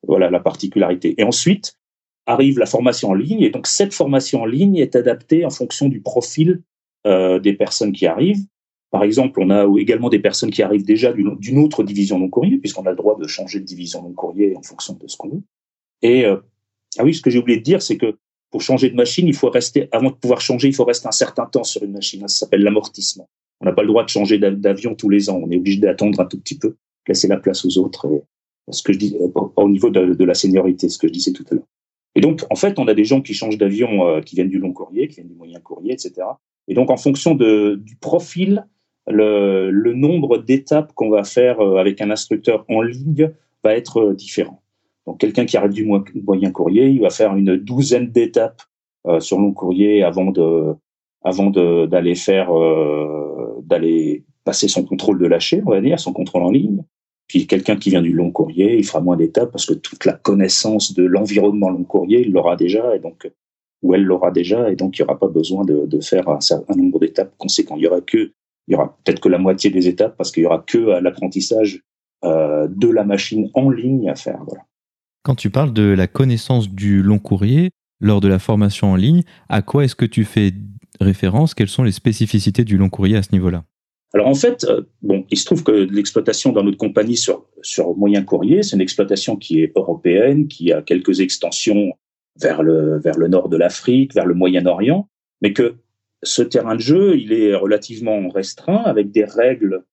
Voilà 0.05 0.29
la 0.29 0.41
particularité. 0.41 1.15
Et 1.17 1.23
ensuite 1.23 1.77
arrive 2.25 2.59
la 2.59 2.65
formation 2.65 3.09
en 3.09 3.13
ligne, 3.13 3.41
et 3.41 3.49
donc 3.49 3.65
cette 3.65 3.93
formation 3.93 4.41
en 4.41 4.45
ligne 4.45 4.77
est 4.77 4.95
adaptée 4.95 5.45
en 5.45 5.49
fonction 5.49 5.87
du 5.87 6.01
profil 6.01 6.61
euh, 7.07 7.39
des 7.39 7.53
personnes 7.53 7.93
qui 7.93 8.05
arrivent. 8.05 8.45
Par 8.91 9.03
exemple, 9.03 9.39
on 9.41 9.49
a 9.49 9.65
également 9.79 10.09
des 10.09 10.19
personnes 10.19 10.51
qui 10.51 10.61
arrivent 10.61 10.85
déjà 10.85 11.13
d'une 11.13 11.57
autre 11.59 11.83
division 11.83 12.19
non 12.19 12.29
courrier, 12.29 12.57
puisqu'on 12.57 12.85
a 12.85 12.89
le 12.89 12.97
droit 12.97 13.17
de 13.17 13.25
changer 13.25 13.59
de 13.61 13.65
division 13.65 14.03
non 14.03 14.11
courrier 14.11 14.55
en 14.57 14.61
fonction 14.61 14.93
de 15.01 15.07
ce 15.07 15.15
qu'on 15.15 15.29
veut. 15.29 15.41
Et 16.01 16.25
euh, 16.25 16.37
ah 16.99 17.05
oui, 17.05 17.13
ce 17.13 17.21
que 17.21 17.29
j'ai 17.29 17.39
oublié 17.39 17.57
de 17.57 17.63
dire, 17.63 17.81
c'est 17.81 17.97
que 17.97 18.17
pour 18.51 18.61
changer 18.61 18.89
de 18.89 18.95
machine, 18.95 19.27
il 19.27 19.33
faut 19.33 19.49
rester, 19.49 19.87
avant 19.93 20.09
de 20.09 20.15
pouvoir 20.15 20.41
changer, 20.41 20.67
il 20.67 20.75
faut 20.75 20.83
rester 20.83 21.07
un 21.07 21.13
certain 21.13 21.45
temps 21.45 21.63
sur 21.63 21.81
une 21.83 21.93
machine. 21.93 22.19
Ça 22.27 22.39
s'appelle 22.39 22.63
l'amortissement. 22.63 23.29
On 23.61 23.65
n'a 23.65 23.71
pas 23.73 23.83
le 23.83 23.87
droit 23.87 24.03
de 24.03 24.09
changer 24.09 24.37
d'avion 24.37 24.95
tous 24.95 25.09
les 25.09 25.29
ans. 25.29 25.39
On 25.41 25.49
est 25.51 25.57
obligé 25.57 25.79
d'attendre 25.79 26.19
un 26.19 26.25
tout 26.25 26.39
petit 26.39 26.57
peu, 26.57 26.75
laisser 27.07 27.27
la 27.27 27.37
place 27.37 27.63
aux 27.65 27.77
autres. 27.77 28.07
Ce 28.69 28.83
que 28.83 28.93
je 28.93 28.97
dis, 28.99 29.17
euh, 29.19 29.27
au 29.55 29.69
niveau 29.69 29.89
de, 29.89 30.23
la 30.23 30.33
seniorité, 30.33 30.89
ce 30.89 30.97
que 30.97 31.07
je 31.07 31.13
disais 31.13 31.31
tout 31.31 31.45
à 31.51 31.55
l'heure. 31.55 31.67
Et 32.15 32.21
donc, 32.21 32.43
en 32.49 32.55
fait, 32.55 32.77
on 32.79 32.87
a 32.87 32.93
des 32.93 33.05
gens 33.05 33.21
qui 33.21 33.33
changent 33.33 33.57
d'avion, 33.57 34.07
euh, 34.07 34.21
qui 34.21 34.35
viennent 34.35 34.49
du 34.49 34.59
long 34.59 34.73
courrier, 34.73 35.07
qui 35.07 35.15
viennent 35.15 35.29
du 35.29 35.35
moyen 35.35 35.59
courrier, 35.59 35.93
etc. 35.93 36.27
Et 36.67 36.73
donc, 36.73 36.89
en 36.89 36.97
fonction 36.97 37.35
du 37.35 37.95
profil 37.99 38.65
le, 39.07 39.93
nombre 39.93 40.37
d'étapes 40.37 40.93
qu'on 40.93 41.09
va 41.09 41.23
faire 41.23 41.59
euh, 41.59 41.77
avec 41.77 42.01
un 42.01 42.11
instructeur 42.11 42.65
en 42.69 42.81
ligne 42.81 43.31
va 43.63 43.75
être 43.75 44.13
différent. 44.13 44.61
Donc 45.07 45.19
quelqu'un 45.19 45.45
qui 45.45 45.57
arrive 45.57 45.73
du 45.73 45.85
moyen 45.85 46.51
courrier, 46.51 46.87
il 46.87 47.01
va 47.01 47.09
faire 47.09 47.35
une 47.35 47.57
douzaine 47.57 48.11
d'étapes 48.11 48.61
euh, 49.07 49.19
sur 49.19 49.39
long 49.39 49.53
courrier 49.53 50.03
avant 50.03 50.31
de 50.31 50.73
avant 51.23 51.51
d'aller 51.51 52.15
faire 52.15 52.49
d'aller 53.65 54.25
passer 54.43 54.67
son 54.67 54.83
contrôle 54.83 55.19
de 55.19 55.27
lâcher, 55.27 55.61
on 55.65 55.71
va 55.71 55.81
dire, 55.81 55.99
son 55.99 56.13
contrôle 56.13 56.43
en 56.43 56.51
ligne. 56.51 56.83
Puis 57.27 57.47
quelqu'un 57.47 57.77
qui 57.77 57.89
vient 57.89 58.01
du 58.01 58.11
long 58.11 58.31
courrier, 58.31 58.77
il 58.77 58.83
fera 58.83 58.99
moins 58.99 59.15
d'étapes 59.15 59.51
parce 59.51 59.65
que 59.65 59.73
toute 59.73 60.05
la 60.05 60.13
connaissance 60.13 60.93
de 60.93 61.03
l'environnement 61.03 61.69
long 61.69 61.83
courrier, 61.83 62.21
il 62.21 62.31
l'aura 62.31 62.55
déjà 62.55 62.95
et 62.95 62.99
donc 62.99 63.31
ou 63.81 63.95
elle 63.95 64.03
l'aura 64.03 64.31
déjà 64.31 64.69
et 64.69 64.75
donc 64.75 64.97
il 64.97 65.01
n'y 65.01 65.05
aura 65.05 65.17
pas 65.17 65.27
besoin 65.27 65.63
de, 65.65 65.99
faire 66.01 66.27
un, 66.29 66.39
un 66.67 66.75
nombre 66.75 66.99
d'étapes 66.99 67.33
conséquent. 67.37 67.75
Il 67.77 67.83
y 67.83 67.87
aura 67.87 68.01
que 68.01 68.33
il 68.67 68.73
y 68.73 68.75
aura 68.75 68.97
peut-être 69.03 69.19
que 69.19 69.29
la 69.29 69.37
moitié 69.37 69.69
des 69.69 69.87
étapes 69.87 70.15
parce 70.17 70.31
qu'il 70.31 70.43
y 70.43 70.45
aura 70.45 70.63
que 70.65 70.77
l'apprentissage 70.77 71.81
euh, 72.23 72.67
de 72.69 72.87
la 72.87 73.03
machine 73.03 73.49
en 73.53 73.69
ligne 73.69 74.09
à 74.09 74.15
faire. 74.15 74.39
Voilà. 74.45 74.63
Quand 75.23 75.35
tu 75.35 75.49
parles 75.49 75.73
de 75.73 75.83
la 75.83 76.07
connaissance 76.07 76.69
du 76.69 77.01
long 77.01 77.19
courrier 77.19 77.69
lors 77.99 78.21
de 78.21 78.27
la 78.27 78.39
formation 78.39 78.91
en 78.91 78.95
ligne, 78.95 79.23
à 79.49 79.61
quoi 79.61 79.83
est-ce 79.83 79.95
que 79.95 80.05
tu 80.05 80.23
fais 80.23 80.51
référence 81.03 81.53
Quelles 81.53 81.67
sont 81.67 81.83
les 81.83 81.91
spécificités 81.91 82.63
du 82.63 82.77
long 82.77 82.89
courrier 82.89 83.17
à 83.17 83.23
ce 83.23 83.31
niveau-là? 83.31 83.63
Alors 84.13 84.27
en 84.27 84.35
fait, 84.35 84.65
euh, 84.65 84.81
bon, 85.01 85.25
il 85.29 85.37
se 85.37 85.45
trouve 85.45 85.63
que 85.63 85.71
l'exploitation 85.71 86.51
dans 86.51 86.63
notre 86.63 86.77
compagnie 86.77 87.15
sur, 87.15 87.45
sur 87.61 87.95
moyen 87.95 88.23
courrier, 88.23 88.61
c'est 88.61 88.75
une 88.75 88.81
exploitation 88.81 89.37
qui 89.37 89.61
est 89.61 89.71
européenne, 89.75 90.47
qui 90.47 90.73
a 90.73 90.81
quelques 90.81 91.21
extensions 91.21 91.93
vers 92.39 92.61
le, 92.61 92.99
vers 92.99 93.17
le 93.17 93.27
nord 93.27 93.49
de 93.49 93.57
l'Afrique, 93.57 94.13
vers 94.13 94.25
le 94.25 94.33
Moyen-Orient, 94.33 95.07
mais 95.41 95.53
que 95.53 95.75
ce 96.23 96.41
terrain 96.41 96.75
de 96.75 96.81
jeu, 96.81 97.17
il 97.17 97.33
est 97.33 97.55
relativement 97.55 98.27
restreint 98.29 98.83
avec 98.83 99.11
des 99.11 99.25
règles, 99.25 99.83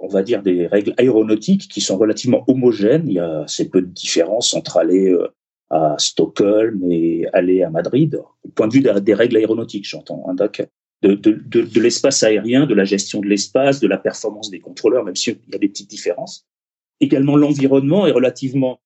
on 0.00 0.08
va 0.08 0.22
dire 0.22 0.42
des 0.42 0.66
règles 0.66 0.94
aéronautiques 0.98 1.68
qui 1.68 1.80
sont 1.80 1.96
relativement 1.96 2.44
homogènes. 2.48 3.04
Il 3.06 3.14
y 3.14 3.20
a 3.20 3.40
assez 3.42 3.70
peu 3.70 3.80
de 3.80 3.86
différence 3.86 4.54
entre 4.54 4.76
aller 4.76 5.10
euh, 5.10 5.28
à 5.70 5.96
Stockholm 5.98 6.90
et 6.90 7.26
aller 7.32 7.62
à 7.62 7.70
Madrid, 7.70 8.20
au 8.42 8.48
point 8.48 8.68
de 8.68 8.74
vue 8.74 8.80
des 8.80 9.14
règles 9.14 9.36
aéronautiques, 9.36 9.86
j'entends, 9.86 10.24
hein, 10.28 10.34
de, 10.34 11.14
de, 11.14 11.32
de, 11.32 11.62
de 11.62 11.80
l'espace 11.80 12.22
aérien, 12.22 12.66
de 12.66 12.74
la 12.74 12.84
gestion 12.84 13.20
de 13.20 13.26
l'espace, 13.26 13.80
de 13.80 13.86
la 13.86 13.98
performance 13.98 14.50
des 14.50 14.60
contrôleurs, 14.60 15.04
même 15.04 15.16
s'il 15.16 15.38
y 15.52 15.54
a 15.54 15.58
des 15.58 15.68
petites 15.68 15.90
différences. 15.90 16.46
Également, 17.00 17.36
l'environnement 17.36 18.06
est 18.06 18.12
relativement 18.12 18.80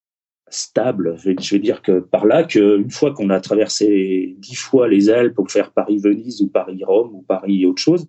stable. 0.49 1.15
Je 1.17 1.55
vais, 1.55 1.59
dire 1.59 1.81
que 1.81 1.99
par 1.99 2.25
là, 2.25 2.43
qu'une 2.43 2.91
fois 2.91 3.13
qu'on 3.13 3.29
a 3.29 3.39
traversé 3.39 4.35
dix 4.37 4.55
fois 4.55 4.87
les 4.87 5.09
Alpes 5.09 5.33
pour 5.33 5.49
faire 5.49 5.71
Paris-Venise 5.71 6.41
ou 6.41 6.49
Paris-Rome 6.49 7.15
ou 7.15 7.21
Paris 7.23 7.65
autre 7.65 7.81
chose, 7.81 8.05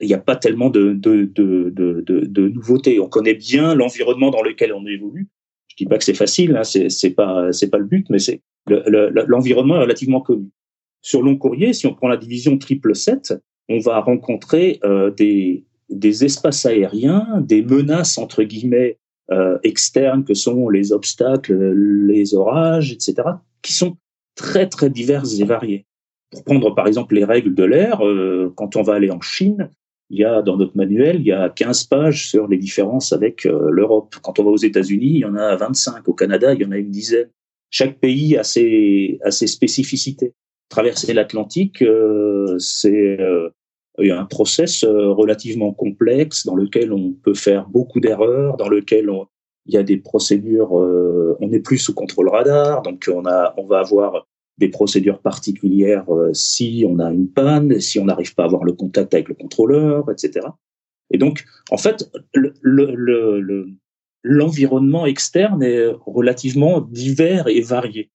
il 0.00 0.08
n'y 0.08 0.14
a 0.14 0.18
pas 0.18 0.36
tellement 0.36 0.70
de, 0.70 0.94
de, 0.94 1.24
de, 1.24 1.70
de 1.70 2.48
nouveautés. 2.48 2.98
On 2.98 3.08
connaît 3.08 3.34
bien 3.34 3.74
l'environnement 3.74 4.30
dans 4.30 4.42
lequel 4.42 4.72
on 4.72 4.86
évolue. 4.86 5.28
Je 5.72 5.84
dis 5.84 5.86
pas 5.86 5.96
que 5.96 6.04
c'est 6.04 6.12
facile, 6.12 6.54
hein, 6.54 6.64
c'est, 6.64 7.10
pas 7.10 7.50
le 7.50 7.84
but, 7.84 8.10
mais 8.10 8.18
c'est 8.18 8.42
l'environnement 8.66 9.76
est 9.76 9.80
relativement 9.80 10.20
connu. 10.20 10.50
Sur 11.00 11.22
long 11.22 11.36
courrier, 11.36 11.72
si 11.72 11.86
on 11.86 11.94
prend 11.94 12.08
la 12.08 12.18
division 12.18 12.58
triple 12.58 12.94
7, 12.94 13.34
on 13.70 13.78
va 13.78 14.00
rencontrer 14.00 14.80
euh, 14.84 15.10
des, 15.10 15.64
des 15.88 16.24
espaces 16.26 16.66
aériens, 16.66 17.26
des 17.40 17.62
menaces 17.62 18.18
entre 18.18 18.42
guillemets 18.42 18.98
euh, 19.30 19.58
externes 19.62 20.24
que 20.24 20.34
sont 20.34 20.68
les 20.68 20.92
obstacles, 20.92 21.54
les 22.06 22.34
orages, 22.34 22.92
etc., 22.92 23.22
qui 23.62 23.72
sont 23.72 23.96
très 24.34 24.68
très 24.68 24.90
diverses 24.90 25.40
et 25.40 25.44
variées. 25.44 25.86
Pour 26.30 26.44
prendre 26.44 26.74
par 26.74 26.86
exemple 26.86 27.14
les 27.14 27.24
règles 27.24 27.54
de 27.54 27.64
l'air, 27.64 28.06
euh, 28.06 28.52
quand 28.56 28.76
on 28.76 28.82
va 28.82 28.94
aller 28.94 29.10
en 29.10 29.22
Chine, 29.22 29.70
il 30.12 30.18
y 30.20 30.24
a 30.24 30.42
dans 30.42 30.56
notre 30.56 30.76
manuel, 30.76 31.16
il 31.20 31.26
y 31.26 31.32
a 31.32 31.48
15 31.48 31.84
pages 31.84 32.28
sur 32.28 32.46
les 32.46 32.58
différences 32.58 33.12
avec 33.12 33.46
euh, 33.46 33.70
l'Europe. 33.70 34.14
Quand 34.22 34.38
on 34.38 34.44
va 34.44 34.50
aux 34.50 34.56
États-Unis, 34.56 35.06
il 35.06 35.18
y 35.18 35.24
en 35.24 35.34
a 35.34 35.56
25. 35.56 36.06
Au 36.08 36.12
Canada, 36.12 36.54
il 36.54 36.60
y 36.60 36.64
en 36.64 36.70
a 36.70 36.76
une 36.76 36.90
dizaine. 36.90 37.30
Chaque 37.70 37.98
pays 37.98 38.36
a 38.36 38.44
ses, 38.44 39.18
spécificités. 39.30 40.34
Traverser 40.68 41.14
l'Atlantique, 41.14 41.82
euh, 41.82 42.56
c'est 42.58 43.18
a 43.98 44.20
un 44.20 44.24
process 44.24 44.84
euh, 44.84 45.10
relativement 45.10 45.72
complexe 45.72 46.46
dans 46.46 46.56
lequel 46.56 46.92
on 46.92 47.12
peut 47.12 47.34
faire 47.34 47.68
beaucoup 47.68 48.00
d'erreurs, 48.00 48.56
dans 48.56 48.68
lequel 48.68 49.10
il 49.66 49.74
y 49.74 49.76
a 49.76 49.82
des 49.82 49.96
procédures, 49.96 50.78
euh, 50.78 51.36
on 51.40 51.48
n'est 51.48 51.60
plus 51.60 51.78
sous 51.78 51.94
contrôle 51.94 52.28
radar, 52.28 52.82
donc 52.82 53.08
on 53.12 53.22
va 53.22 53.78
avoir 53.78 54.26
des 54.62 54.68
procédures 54.68 55.18
particulières 55.18 56.08
euh, 56.08 56.32
si 56.32 56.84
on 56.88 57.00
a 57.00 57.10
une 57.10 57.28
panne, 57.28 57.80
si 57.80 57.98
on 57.98 58.04
n'arrive 58.04 58.34
pas 58.36 58.44
à 58.44 58.46
avoir 58.46 58.62
le 58.62 58.72
contact 58.72 59.12
avec 59.12 59.28
le 59.28 59.34
contrôleur, 59.34 60.08
etc. 60.08 60.46
Et 61.10 61.18
donc, 61.18 61.44
en 61.70 61.76
fait, 61.76 62.08
l'environnement 64.22 65.00
le, 65.00 65.06
le, 65.06 65.10
externe 65.10 65.64
est 65.64 65.88
relativement 66.06 66.80
divers 66.80 67.48
et 67.48 67.60
varié. 67.60 68.10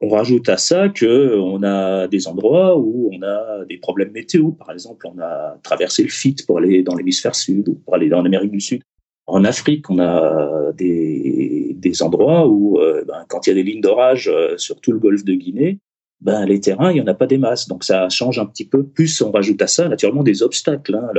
on 0.00 0.08
rajoute 0.08 0.48
à 0.48 0.56
ça 0.56 0.88
que 0.88 1.38
on 1.38 1.62
a 1.62 2.08
des 2.08 2.26
endroits 2.26 2.76
où 2.76 3.10
on 3.14 3.22
a 3.22 3.64
des 3.64 3.78
problèmes 3.78 4.10
météo. 4.10 4.50
Par 4.50 4.72
exemple, 4.72 5.06
on 5.06 5.20
a 5.20 5.56
traversé 5.62 6.02
le 6.02 6.08
FIT 6.08 6.44
pour 6.46 6.58
aller 6.58 6.82
dans 6.82 6.96
l'hémisphère 6.96 7.36
sud 7.36 7.68
ou 7.68 7.74
pour 7.76 7.94
aller 7.94 8.08
dans 8.08 8.22
l'Amérique 8.22 8.50
du 8.50 8.60
Sud. 8.60 8.82
En 9.26 9.44
Afrique, 9.44 9.88
on 9.88 10.00
a 10.00 10.72
des, 10.72 11.76
des 11.78 12.02
endroits 12.02 12.48
où, 12.48 12.78
euh, 12.78 13.04
ben, 13.04 13.24
quand 13.28 13.46
il 13.46 13.50
y 13.50 13.52
a 13.52 13.54
des 13.54 13.62
lignes 13.62 13.80
d'orage 13.80 14.28
euh, 14.28 14.56
sur 14.56 14.80
tout 14.80 14.92
le 14.92 14.98
golfe 14.98 15.24
de 15.24 15.34
Guinée, 15.34 15.78
ben, 16.22 16.46
les 16.46 16.60
terrains, 16.60 16.92
il 16.92 16.94
n'y 16.94 17.00
en 17.00 17.06
a 17.08 17.14
pas 17.14 17.26
des 17.26 17.38
masses. 17.38 17.66
Donc 17.66 17.82
ça 17.82 18.08
change 18.08 18.38
un 18.38 18.46
petit 18.46 18.64
peu. 18.64 18.84
Plus 18.84 19.20
on 19.22 19.32
rajoute 19.32 19.60
à 19.60 19.66
ça, 19.66 19.88
naturellement, 19.88 20.22
des 20.22 20.42
obstacles. 20.42 20.94
Hein. 20.94 21.10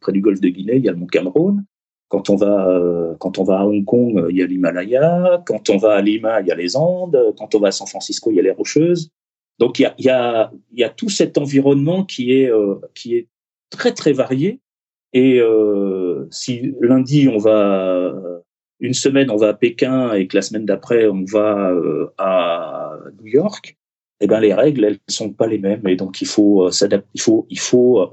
près 0.00 0.12
du 0.12 0.20
golfe 0.20 0.40
de 0.40 0.48
Guinée, 0.48 0.76
il 0.76 0.84
y 0.84 0.88
a 0.88 0.92
le 0.92 0.98
mont 0.98 1.06
Cameroun. 1.06 1.64
Quand 2.08 2.30
on 2.30 2.36
va, 2.36 2.68
euh, 2.68 3.14
quand 3.18 3.38
on 3.38 3.44
va 3.44 3.60
à 3.60 3.64
Hong 3.64 3.84
Kong, 3.84 4.26
il 4.30 4.36
y 4.36 4.42
a 4.42 4.46
l'Himalaya. 4.46 5.42
Quand 5.46 5.68
on 5.68 5.78
va 5.78 5.94
à 5.94 6.00
Lima, 6.00 6.40
il 6.42 6.46
y 6.46 6.52
a 6.52 6.54
les 6.54 6.76
Andes. 6.76 7.34
Quand 7.36 7.56
on 7.56 7.58
va 7.58 7.68
à 7.68 7.72
San 7.72 7.88
Francisco, 7.88 8.30
il 8.30 8.36
y 8.36 8.40
a 8.40 8.42
les 8.42 8.52
Rocheuses. 8.52 9.10
Donc 9.58 9.80
il 9.80 9.82
y 9.82 9.86
a, 9.86 9.94
il 9.98 10.04
y 10.04 10.10
a, 10.10 10.52
il 10.72 10.78
y 10.78 10.84
a 10.84 10.90
tout 10.90 11.08
cet 11.08 11.36
environnement 11.36 12.04
qui 12.04 12.32
est, 12.32 12.50
euh, 12.50 12.76
qui 12.94 13.16
est 13.16 13.28
très 13.70 13.92
très 13.92 14.12
varié. 14.12 14.60
Et 15.12 15.40
euh, 15.40 16.26
si 16.30 16.74
lundi 16.80 17.28
on 17.28 17.38
va 17.38 18.12
une 18.80 18.94
semaine 18.94 19.30
on 19.30 19.36
va 19.36 19.48
à 19.50 19.54
Pékin 19.54 20.12
et 20.12 20.26
que 20.26 20.36
la 20.36 20.42
semaine 20.42 20.66
d'après 20.66 21.06
on 21.06 21.24
va 21.24 21.70
euh, 21.70 22.12
à 22.18 22.96
New 23.20 23.26
York, 23.26 23.76
eh 24.20 24.26
ben 24.26 24.40
les 24.40 24.54
règles 24.54 24.84
elles 24.84 24.98
sont 25.08 25.30
pas 25.32 25.46
les 25.46 25.58
mêmes 25.58 25.86
et 25.86 25.96
donc 25.96 26.22
il 26.22 26.26
faut 26.26 26.70
s'adapter. 26.70 27.08
Il 27.14 27.20
faut, 27.20 27.46
il 27.50 27.58
faut 27.58 28.10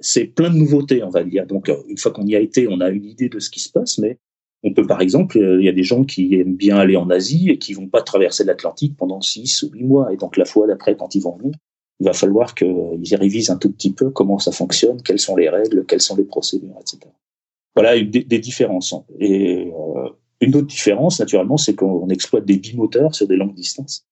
c'est 0.00 0.26
plein 0.26 0.50
de 0.50 0.56
nouveautés, 0.56 1.02
on 1.02 1.10
va 1.10 1.24
dire. 1.24 1.46
Donc, 1.46 1.68
euh, 1.68 1.76
une 1.88 1.98
fois 1.98 2.12
qu'on 2.12 2.26
y 2.26 2.36
a 2.36 2.40
été, 2.40 2.68
on 2.68 2.80
a 2.80 2.90
une 2.90 3.04
idée 3.04 3.28
de 3.28 3.38
ce 3.38 3.50
qui 3.50 3.60
se 3.60 3.70
passe, 3.70 3.98
mais 3.98 4.18
on 4.62 4.72
peut, 4.72 4.86
par 4.86 5.00
exemple, 5.00 5.38
euh, 5.38 5.60
il 5.60 5.64
y 5.64 5.68
a 5.68 5.72
des 5.72 5.82
gens 5.82 6.04
qui 6.04 6.34
aiment 6.34 6.56
bien 6.56 6.76
aller 6.76 6.96
en 6.96 7.10
Asie 7.10 7.50
et 7.50 7.58
qui 7.58 7.74
vont 7.74 7.88
pas 7.88 8.02
traverser 8.02 8.44
l'Atlantique 8.44 8.96
pendant 8.96 9.20
six 9.20 9.62
ou 9.62 9.70
huit 9.70 9.84
mois. 9.84 10.12
Et 10.12 10.16
donc, 10.16 10.36
la 10.36 10.44
fois 10.44 10.66
d'après, 10.66 10.96
quand 10.96 11.14
ils 11.14 11.22
vont 11.22 11.36
venir, 11.36 11.54
il 12.00 12.04
va 12.04 12.12
falloir 12.12 12.54
qu'ils 12.54 13.16
révisent 13.16 13.50
un 13.50 13.56
tout 13.56 13.72
petit 13.72 13.92
peu 13.92 14.10
comment 14.10 14.38
ça 14.38 14.52
fonctionne, 14.52 15.02
quelles 15.02 15.18
sont 15.18 15.36
les 15.36 15.48
règles, 15.48 15.84
quelles 15.84 16.00
sont 16.00 16.16
les 16.16 16.24
procédures, 16.24 16.76
etc. 16.80 16.98
Voilà 17.74 18.00
des, 18.00 18.22
des 18.22 18.38
différences. 18.38 18.94
Et 19.18 19.72
euh, 19.72 20.08
une 20.40 20.54
autre 20.54 20.66
différence, 20.66 21.18
naturellement, 21.18 21.56
c'est 21.56 21.74
qu'on 21.74 22.08
exploite 22.08 22.44
des 22.44 22.58
bimoteurs 22.58 23.14
sur 23.14 23.26
des 23.26 23.36
longues 23.36 23.54
distances. 23.54 24.06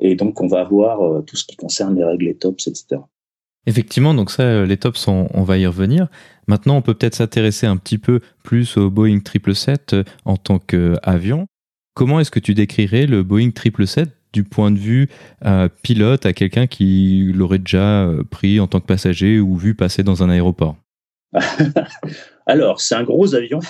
Et 0.00 0.16
donc, 0.16 0.40
on 0.40 0.46
va 0.46 0.60
avoir 0.60 1.22
tout 1.24 1.36
ce 1.36 1.44
qui 1.44 1.56
concerne 1.56 1.96
les 1.96 2.04
règles 2.04 2.28
et 2.28 2.34
tops, 2.34 2.66
etc. 2.66 3.00
Effectivement, 3.66 4.14
donc 4.14 4.30
ça, 4.30 4.42
euh, 4.42 4.66
les 4.66 4.78
tops, 4.78 5.06
on, 5.06 5.28
on 5.34 5.42
va 5.42 5.58
y 5.58 5.66
revenir. 5.66 6.08
Maintenant, 6.46 6.76
on 6.76 6.82
peut 6.82 6.94
peut-être 6.94 7.14
s'intéresser 7.14 7.66
un 7.66 7.76
petit 7.76 7.98
peu 7.98 8.20
plus 8.42 8.76
au 8.76 8.90
Boeing 8.90 9.18
777 9.18 9.92
euh, 9.92 10.04
en 10.24 10.36
tant 10.36 10.58
qu'avion. 10.58 11.46
Comment 11.94 12.20
est-ce 12.20 12.30
que 12.30 12.40
tu 12.40 12.54
décrirais 12.54 13.06
le 13.06 13.22
Boeing 13.22 13.50
777 13.54 14.08
du 14.32 14.44
point 14.44 14.70
de 14.70 14.78
vue 14.78 15.08
euh, 15.44 15.68
pilote 15.82 16.24
à 16.24 16.32
quelqu'un 16.32 16.66
qui 16.66 17.32
l'aurait 17.34 17.58
déjà 17.58 18.08
pris 18.30 18.60
en 18.60 18.66
tant 18.66 18.80
que 18.80 18.86
passager 18.86 19.40
ou 19.40 19.56
vu 19.56 19.74
passer 19.74 20.02
dans 20.02 20.22
un 20.22 20.30
aéroport? 20.30 20.76
Alors, 22.46 22.80
c'est 22.80 22.94
un 22.94 23.04
gros 23.04 23.34
avion. 23.34 23.60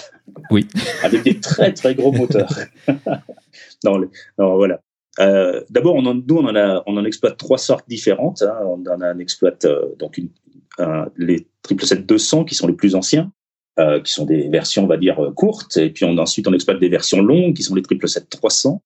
Oui. 0.50 0.68
avec 1.02 1.25
des 1.25 1.40
très 1.40 1.72
très 1.72 1.94
gros 1.94 2.12
moteurs. 2.12 2.52
non, 3.84 3.99
non, 4.38 4.56
voilà. 4.56 4.80
Euh, 5.20 5.62
D'abord, 5.70 5.96
on 5.96 6.06
en, 6.06 6.14
nous, 6.14 6.36
on 6.36 6.46
en, 6.46 6.56
a, 6.56 6.82
on 6.86 6.96
en 6.96 7.04
exploite 7.04 7.36
trois 7.36 7.58
sortes 7.58 7.88
différentes. 7.88 8.42
Hein. 8.42 8.56
On 8.64 8.82
en 8.86 9.00
a, 9.00 9.14
exploite 9.18 9.64
euh, 9.64 9.94
donc 9.98 10.18
une, 10.18 10.30
un, 10.78 11.06
les 11.16 11.46
777-200 11.68 12.46
qui 12.46 12.54
sont 12.54 12.66
les 12.66 12.74
plus 12.74 12.94
anciens, 12.94 13.32
euh, 13.78 14.00
qui 14.00 14.12
sont 14.12 14.24
des 14.24 14.48
versions, 14.48 14.84
on 14.84 14.86
va 14.86 14.96
dire, 14.96 15.20
euh, 15.20 15.30
courtes. 15.30 15.76
Et 15.76 15.90
puis 15.90 16.04
on, 16.04 16.16
ensuite, 16.18 16.48
on 16.48 16.52
exploite 16.52 16.80
des 16.80 16.88
versions 16.88 17.22
longues 17.22 17.54
qui 17.54 17.62
sont 17.62 17.74
les 17.74 17.82
777-300. 17.82 18.80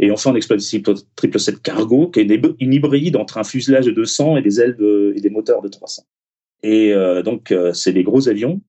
Et 0.00 0.10
enfin, 0.10 0.32
on 0.32 0.34
exploite 0.34 0.60
ici 0.60 0.82
777 0.84 1.62
Cargo, 1.62 2.08
qui 2.08 2.20
est 2.20 2.42
une 2.58 2.72
hybride 2.72 3.16
entre 3.16 3.38
un 3.38 3.44
fuselage 3.44 3.86
de 3.86 3.92
200 3.92 4.38
et 4.38 4.42
des 4.42 4.60
ailes 4.60 4.76
de, 4.76 5.12
et 5.16 5.20
des 5.20 5.30
moteurs 5.30 5.62
de 5.62 5.68
300. 5.68 6.02
Et 6.64 6.92
euh, 6.92 7.22
donc, 7.22 7.54
c'est 7.74 7.92
des 7.92 8.02
gros 8.02 8.28
avions. 8.28 8.60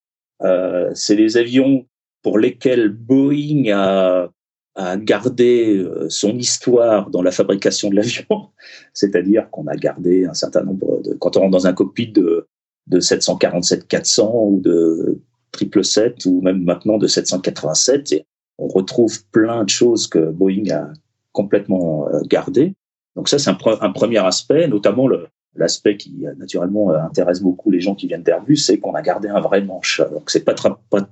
c'est 0.94 1.16
des 1.16 1.38
avions 1.38 1.88
pour 2.22 2.38
lesquels 2.38 2.90
Boeing 2.90 3.72
a 3.72 4.30
a 4.76 4.98
gardé 4.98 5.78
euh, 5.78 6.08
son 6.10 6.38
histoire 6.38 7.10
dans 7.10 7.22
la 7.22 7.32
fabrication 7.32 7.90
de 7.90 7.96
l'avion, 7.96 8.50
c'est-à-dire 8.94 9.50
qu'on 9.50 9.68
a 9.68 9.76
gardé 9.76 10.26
un 10.26 10.34
certain 10.34 10.64
nombre 10.64 11.02
de, 11.02 11.14
quand 11.14 11.38
on 11.38 11.42
rentre 11.42 11.52
dans 11.52 11.68
un 11.68 11.74
cockpit 11.74 12.08
de, 12.08 12.48
de 12.88 13.00
747-400 13.00 14.30
ou 14.50 14.60
de 14.60 15.20
777 15.54 16.26
ou 16.26 16.42
même 16.42 16.64
maintenant 16.64 16.98
de 16.98 17.08
787, 17.08 18.12
et 18.12 18.26
on 18.58 18.68
retrouve 18.68 19.26
plein 19.28 19.64
de 19.64 19.70
choses 19.70 20.08
que 20.08 20.20
Boeing 20.20 20.70
a 20.72 20.90
complètement 21.32 22.10
euh, 22.10 22.22
gardées. 22.26 22.74
Donc 23.16 23.30
ça, 23.30 23.40
c'est 23.40 23.50
un, 23.50 23.92
premier 23.92 24.18
aspect, 24.18 24.68
notamment 24.68 25.08
l'aspect 25.56 25.96
qui 25.96 26.26
naturellement 26.38 26.90
intéresse 26.90 27.40
beaucoup 27.40 27.72
les 27.72 27.80
gens 27.80 27.96
qui 27.96 28.08
viennent 28.08 28.24
d'Airbus, 28.24 28.58
c'est 28.58 28.78
qu'on 28.78 28.94
a 28.94 29.02
gardé 29.02 29.30
un 29.30 29.40
vrai 29.40 29.62
manche. 29.62 30.02
Donc 30.12 30.30
c'est 30.30 30.44
pas 30.44 30.54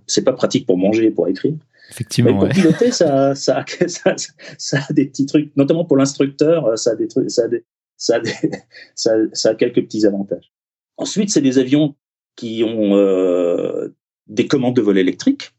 c'est 0.05 0.25
pas 0.25 0.33
pratique 0.33 0.65
pour 0.65 0.77
manger 0.77 1.05
et 1.05 1.11
pour 1.11 1.29
écrire, 1.29 1.55
Effectivement. 1.89 2.39
pour 2.39 2.49
piloter, 2.49 2.91
ça, 2.91 3.35
ça, 3.35 3.65
ça, 3.87 4.15
ça, 4.57 4.79
a 4.89 4.93
des 4.93 5.05
petits 5.05 5.25
trucs, 5.25 5.55
notamment 5.55 5.85
pour 5.85 5.97
l'instructeur, 5.97 6.77
ça 6.77 6.91
a 6.91 6.95
des 6.95 7.07
trucs, 7.07 7.29
ça 7.29 7.43
a, 7.43 7.47
des, 7.47 7.63
ça, 7.97 8.15
a 8.15 8.19
des, 8.19 8.33
ça, 8.95 9.11
ça, 9.33 9.49
a 9.49 9.55
quelques 9.55 9.83
petits 9.83 10.05
avantages. 10.05 10.51
Ensuite, 10.97 11.29
c'est 11.29 11.41
des 11.41 11.59
avions 11.59 11.95
qui 12.35 12.63
ont 12.63 12.95
euh, 12.95 13.89
des 14.27 14.47
commandes 14.47 14.75
de 14.75 14.81
vol 14.81 14.97
électriques, 14.97 15.51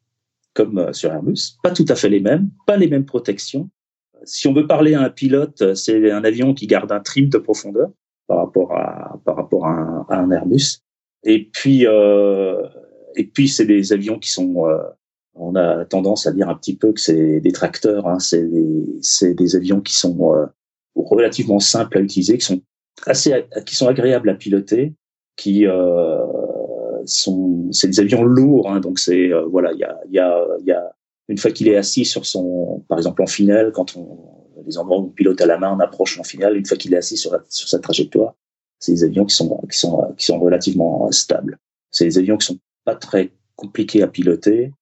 comme 0.55 0.79
euh, 0.79 0.93
sur 0.93 1.13
Airbus, 1.13 1.57
pas 1.63 1.71
tout 1.71 1.85
à 1.89 1.95
fait 1.95 2.09
les 2.09 2.21
mêmes, 2.21 2.51
pas 2.67 2.77
les 2.77 2.89
mêmes 2.89 3.05
protections. 3.05 3.71
Si 4.25 4.49
on 4.49 4.55
veut 4.55 4.67
parler 4.67 4.95
à 4.95 5.03
un 5.03 5.11
pilote, 5.11 5.75
c'est 5.75 6.11
un 6.11 6.25
avion 6.25 6.55
qui 6.55 6.67
garde 6.67 6.91
un 6.93 7.01
trim 7.01 7.29
de 7.29 7.39
profondeur 7.39 7.91
par 8.27 8.39
rapport 8.39 8.73
à 8.73 9.21
par 9.25 9.37
rapport 9.37 9.67
à 9.67 9.71
un, 9.71 10.07
à 10.09 10.19
un 10.19 10.31
Airbus. 10.31 10.79
Et 11.25 11.51
puis 11.53 11.87
euh, 11.87 12.63
et 13.17 13.25
puis 13.25 13.49
c'est 13.49 13.67
des 13.67 13.93
avions 13.93 14.19
qui 14.19 14.31
sont 14.31 14.67
euh, 14.67 14.79
on 15.35 15.57
a 15.57 15.85
tendance 15.85 16.27
à 16.27 16.33
dire 16.33 16.49
un 16.49 16.55
petit 16.55 16.77
peu 16.77 16.93
que 16.93 17.01
c'est 17.01 17.41
des 17.41 17.53
tracteurs, 17.53 18.07
hein, 18.07 18.19
c'est 18.19 18.43
des, 18.45 19.35
des, 19.35 19.57
avions 19.57 19.81
qui 19.81 19.95
sont 19.95 20.33
euh, 20.35 20.47
relativement 20.95 21.61
simples 21.61 21.99
à 21.99 22.01
utiliser, 22.01 22.39
qui 22.39 22.45
sont 22.45 22.63
assez, 23.07 23.45
qui 23.67 23.75
sont 23.75 23.89
agréables 23.89 24.31
à 24.31 24.35
piloter, 24.35 24.95
qui 25.37 25.67
euh, 25.67 26.19
sont, 27.05 27.69
c'est 27.73 27.89
des 27.89 28.01
avions 28.01 28.23
lourds, 28.23 28.71
hein, 28.71 28.81
donc 28.81 28.99
c'est 28.99 29.33
euh, 29.33 29.45
voilà, 29.45 29.73
il 29.73 29.79
y 29.79 29.85
a, 29.85 29.99
y 30.09 30.19
a, 30.19 30.47
y 30.65 30.73
a 30.73 30.93
une 31.29 31.39
fois 31.39 31.51
qu'il 31.51 31.69
est 31.69 31.77
assis 31.77 32.05
sur 32.05 32.27
son, 32.27 32.85
par 32.89 32.99
exemple 32.99 33.23
en 33.23 33.27
finale, 33.27 33.73
quand 33.73 33.97
on 33.97 34.19
les 34.67 34.79
endroits 34.79 34.99
où 34.99 35.07
on 35.07 35.09
pilote 35.09 35.41
à 35.41 35.47
la 35.47 35.59
main, 35.59 35.75
on 35.77 35.81
approche 35.81 36.19
en 36.19 36.23
finale, 36.23 36.57
une 36.57 36.65
fois 36.65 36.77
qu'il 36.77 36.95
est 36.95 36.97
assis 36.97 37.17
sur, 37.17 37.37
sur 37.49 37.69
sa 37.69 37.79
trajectoire, 37.81 38.35
c'est 38.79 38.93
des 38.93 39.05
avions 39.05 39.25
qui 39.25 39.35
sont 39.35 39.61
qui 39.71 39.79
sont 39.79 40.15
qui 40.17 40.25
sont 40.25 40.39
relativement 40.39 41.11
stables. 41.11 41.59
C'est 41.91 42.05
des 42.05 42.19
avions 42.19 42.37
qui 42.37 42.47
sont 42.47 42.59
pas 42.85 42.95
très 42.95 43.33
compliqués 43.57 44.03
à 44.03 44.09
piloter, 44.09 44.73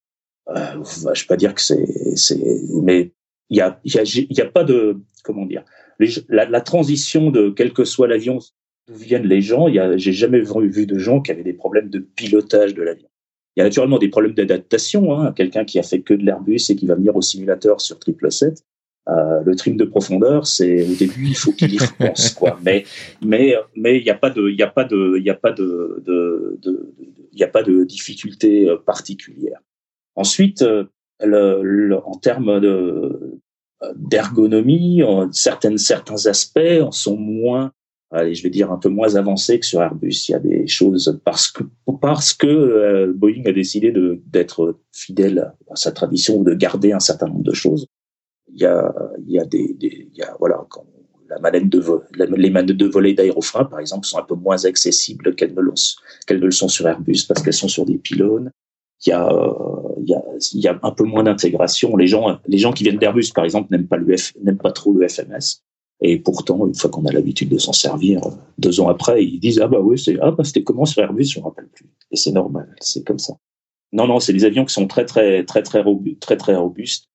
euh, 0.49 0.83
je 0.83 1.21
vais 1.21 1.27
pas 1.27 1.37
dire 1.37 1.53
que 1.53 1.61
c'est, 1.61 1.85
c'est, 2.15 2.39
mais 2.81 3.11
il 3.49 3.57
y 3.57 3.61
a, 3.61 3.79
y 3.85 3.97
a, 3.97 4.03
y 4.03 4.41
a 4.41 4.45
pas 4.45 4.63
de, 4.63 4.97
comment 5.23 5.45
dire, 5.45 5.63
les, 5.99 6.09
la, 6.27 6.45
la, 6.45 6.61
transition 6.61 7.31
de 7.31 7.49
quel 7.49 7.71
que 7.71 7.85
soit 7.85 8.07
l'avion 8.07 8.39
d'où 8.87 8.95
viennent 8.95 9.27
les 9.27 9.41
gens, 9.41 9.67
il 9.67 9.75
y 9.75 9.79
a, 9.79 9.95
j'ai 9.97 10.11
jamais 10.11 10.41
vu 10.41 10.85
de 10.85 10.97
gens 10.97 11.21
qui 11.21 11.31
avaient 11.31 11.43
des 11.43 11.53
problèmes 11.53 11.89
de 11.89 11.99
pilotage 11.99 12.73
de 12.73 12.81
l'avion. 12.81 13.07
Il 13.55 13.59
y 13.59 13.61
a 13.61 13.65
naturellement 13.65 13.99
des 13.99 14.09
problèmes 14.09 14.33
d'adaptation. 14.33 15.13
Hein, 15.13 15.31
quelqu'un 15.31 15.63
qui 15.63 15.77
a 15.77 15.83
fait 15.83 16.01
que 16.01 16.13
de 16.13 16.25
l'Airbus 16.25 16.59
et 16.69 16.75
qui 16.75 16.87
va 16.87 16.95
venir 16.95 17.15
au 17.15 17.21
simulateur 17.21 17.79
sur 17.81 17.97
777, 17.97 18.63
euh, 19.09 19.43
le 19.45 19.55
trim 19.55 19.75
de 19.75 19.83
profondeur, 19.83 20.47
c'est 20.47 20.83
au 20.83 20.95
début 20.95 21.27
il 21.27 21.35
faut 21.35 21.51
qu'il 21.51 21.73
y 21.73 21.77
pense 21.99 22.31
quoi. 22.31 22.57
Mais 22.63 22.85
mais 23.21 23.53
mais 23.75 23.97
il 23.97 24.03
n'y 24.03 24.09
a 24.09 24.15
pas 24.15 24.29
de 24.29 24.49
il 24.49 24.57
y 24.57 24.63
a 24.63 24.67
pas 24.67 24.85
de 24.85 25.17
il 25.17 25.23
y 25.23 25.29
a 25.29 25.35
pas 25.35 25.51
de 25.51 26.01
de 26.05 26.57
il 27.33 27.39
y 27.39 27.43
a 27.43 27.49
pas 27.49 27.63
de 27.63 27.83
difficulté 27.83 28.69
euh, 28.69 28.77
particulière. 28.77 29.59
Ensuite, 30.15 30.61
euh, 30.61 30.85
le, 31.21 31.97
en 32.05 32.17
termes 32.17 32.59
de 32.59 33.39
d'ergonomie, 33.95 35.01
certaines 35.33 35.77
certains 35.77 36.25
aspects 36.27 36.59
sont 36.91 37.17
moins 37.17 37.73
allez, 38.13 38.35
je 38.35 38.43
vais 38.43 38.49
dire 38.49 38.71
un 38.71 38.77
peu 38.77 38.89
moins 38.89 39.15
avancés 39.15 39.59
que 39.59 39.65
sur 39.65 39.81
Airbus. 39.81 40.29
Il 40.29 40.31
y 40.31 40.35
a 40.35 40.39
des 40.39 40.67
choses 40.67 41.19
parce 41.25 41.51
que 41.51 41.63
parce 41.99 42.33
que 42.33 42.47
euh, 42.47 43.13
Boeing 43.13 43.43
a 43.45 43.51
décidé 43.51 43.91
de 43.91 44.21
d'être 44.27 44.79
fidèle 44.91 45.53
à 45.69 45.75
sa 45.75 45.91
tradition 45.91 46.37
ou 46.37 46.43
de 46.43 46.53
garder 46.53 46.93
un 46.93 46.99
certain 46.99 47.27
nombre 47.27 47.43
de 47.43 47.53
choses. 47.53 47.87
Il 48.53 48.61
y 48.61 48.65
a 48.65 48.93
il 49.25 49.31
y 49.31 49.39
a 49.39 49.45
des, 49.45 49.75
il 49.81 50.11
y 50.13 50.21
a 50.21 50.35
voilà 50.39 50.65
quand 50.69 50.85
la 51.29 51.39
manette 51.39 51.69
de 51.69 51.79
vol, 51.79 52.01
les 52.15 52.49
manettes 52.51 52.77
de 52.77 52.85
volet 52.85 53.13
d'aérofrein 53.13 53.65
par 53.65 53.79
exemple 53.79 54.05
sont 54.05 54.19
un 54.19 54.23
peu 54.23 54.35
moins 54.35 54.65
accessibles 54.65 55.33
qu'elles 55.35 55.55
ne, 55.55 55.61
qu'elles 56.27 56.39
ne 56.39 56.45
le 56.45 56.51
sont 56.51 56.67
sur 56.67 56.87
Airbus 56.87 57.25
parce 57.27 57.41
qu'elles 57.41 57.53
sont 57.53 57.67
sur 57.67 57.85
des 57.85 57.97
pylônes 57.97 58.51
il 59.05 59.09
y 59.09 59.13
a, 59.13 59.29
il 59.99 60.09
y 60.09 60.13
a, 60.13 60.23
y 60.53 60.67
a 60.67 60.79
un 60.81 60.91
peu 60.91 61.03
moins 61.03 61.23
d'intégration. 61.23 61.95
Les 61.97 62.07
gens, 62.07 62.39
les 62.47 62.57
gens 62.57 62.71
qui 62.71 62.83
viennent 62.83 62.97
d'Airbus, 62.97 63.31
par 63.33 63.43
exemple, 63.43 63.69
n'aiment 63.71 63.87
pas 63.87 63.97
le 63.97 64.15
F, 64.15 64.33
n'aiment 64.41 64.57
pas 64.57 64.71
trop 64.71 64.93
le 64.93 65.07
FMS. 65.07 65.61
Et 66.01 66.19
pourtant, 66.19 66.65
une 66.65 66.75
fois 66.75 66.89
qu'on 66.89 67.05
a 67.05 67.11
l'habitude 67.11 67.49
de 67.49 67.57
s'en 67.57 67.73
servir, 67.73 68.21
deux 68.57 68.79
ans 68.79 68.89
après, 68.89 69.23
ils 69.23 69.39
disent 69.39 69.59
ah 69.61 69.67
bah 69.67 69.79
oui, 69.79 69.97
c'est 69.97 70.17
ah 70.21 70.31
bah 70.31 70.43
c'était 70.43 70.63
comment 70.63 70.85
sur 70.85 71.01
Airbus, 71.01 71.25
je 71.25 71.39
me 71.39 71.45
rappelle 71.45 71.67
plus. 71.67 71.85
Et 72.11 72.17
c'est 72.17 72.31
normal, 72.31 72.73
c'est 72.79 73.05
comme 73.05 73.19
ça. 73.19 73.35
Non 73.91 74.07
non, 74.07 74.19
c'est 74.19 74.33
des 74.33 74.43
avions 74.45 74.65
qui 74.65 74.73
sont 74.73 74.87
très 74.87 75.05
très 75.05 75.43
très 75.45 75.63
très 75.63 75.81
robustes. 75.81 77.09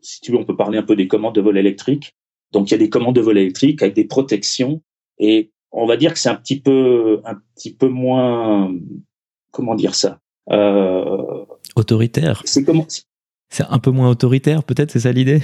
Si 0.00 0.20
tu 0.20 0.32
veux, 0.32 0.38
on 0.38 0.44
peut 0.44 0.56
parler 0.56 0.78
un 0.78 0.82
peu 0.82 0.94
des 0.94 1.08
commandes 1.08 1.34
de 1.34 1.40
vol 1.40 1.58
électriques. 1.58 2.14
Donc 2.52 2.70
il 2.70 2.72
y 2.72 2.74
a 2.74 2.78
des 2.78 2.90
commandes 2.90 3.16
de 3.16 3.20
vol 3.20 3.38
électriques 3.38 3.82
avec 3.82 3.94
des 3.94 4.04
protections 4.04 4.82
et 5.18 5.50
on 5.72 5.86
va 5.86 5.96
dire 5.96 6.12
que 6.12 6.18
c'est 6.18 6.28
un 6.28 6.36
petit 6.36 6.60
peu 6.60 7.20
un 7.24 7.36
petit 7.56 7.74
peu 7.74 7.88
moins 7.88 8.72
comment 9.50 9.74
dire 9.74 9.94
ça? 9.94 10.20
euh, 10.20 10.27
autoritaire. 11.76 12.42
C'est 12.44 12.64
comment 12.64 12.86
C'est 13.50 13.64
un 13.68 13.78
peu 13.78 13.90
moins 13.90 14.10
autoritaire, 14.10 14.62
peut-être, 14.64 14.90
c'est 14.90 15.00
ça 15.00 15.12
l'idée? 15.12 15.40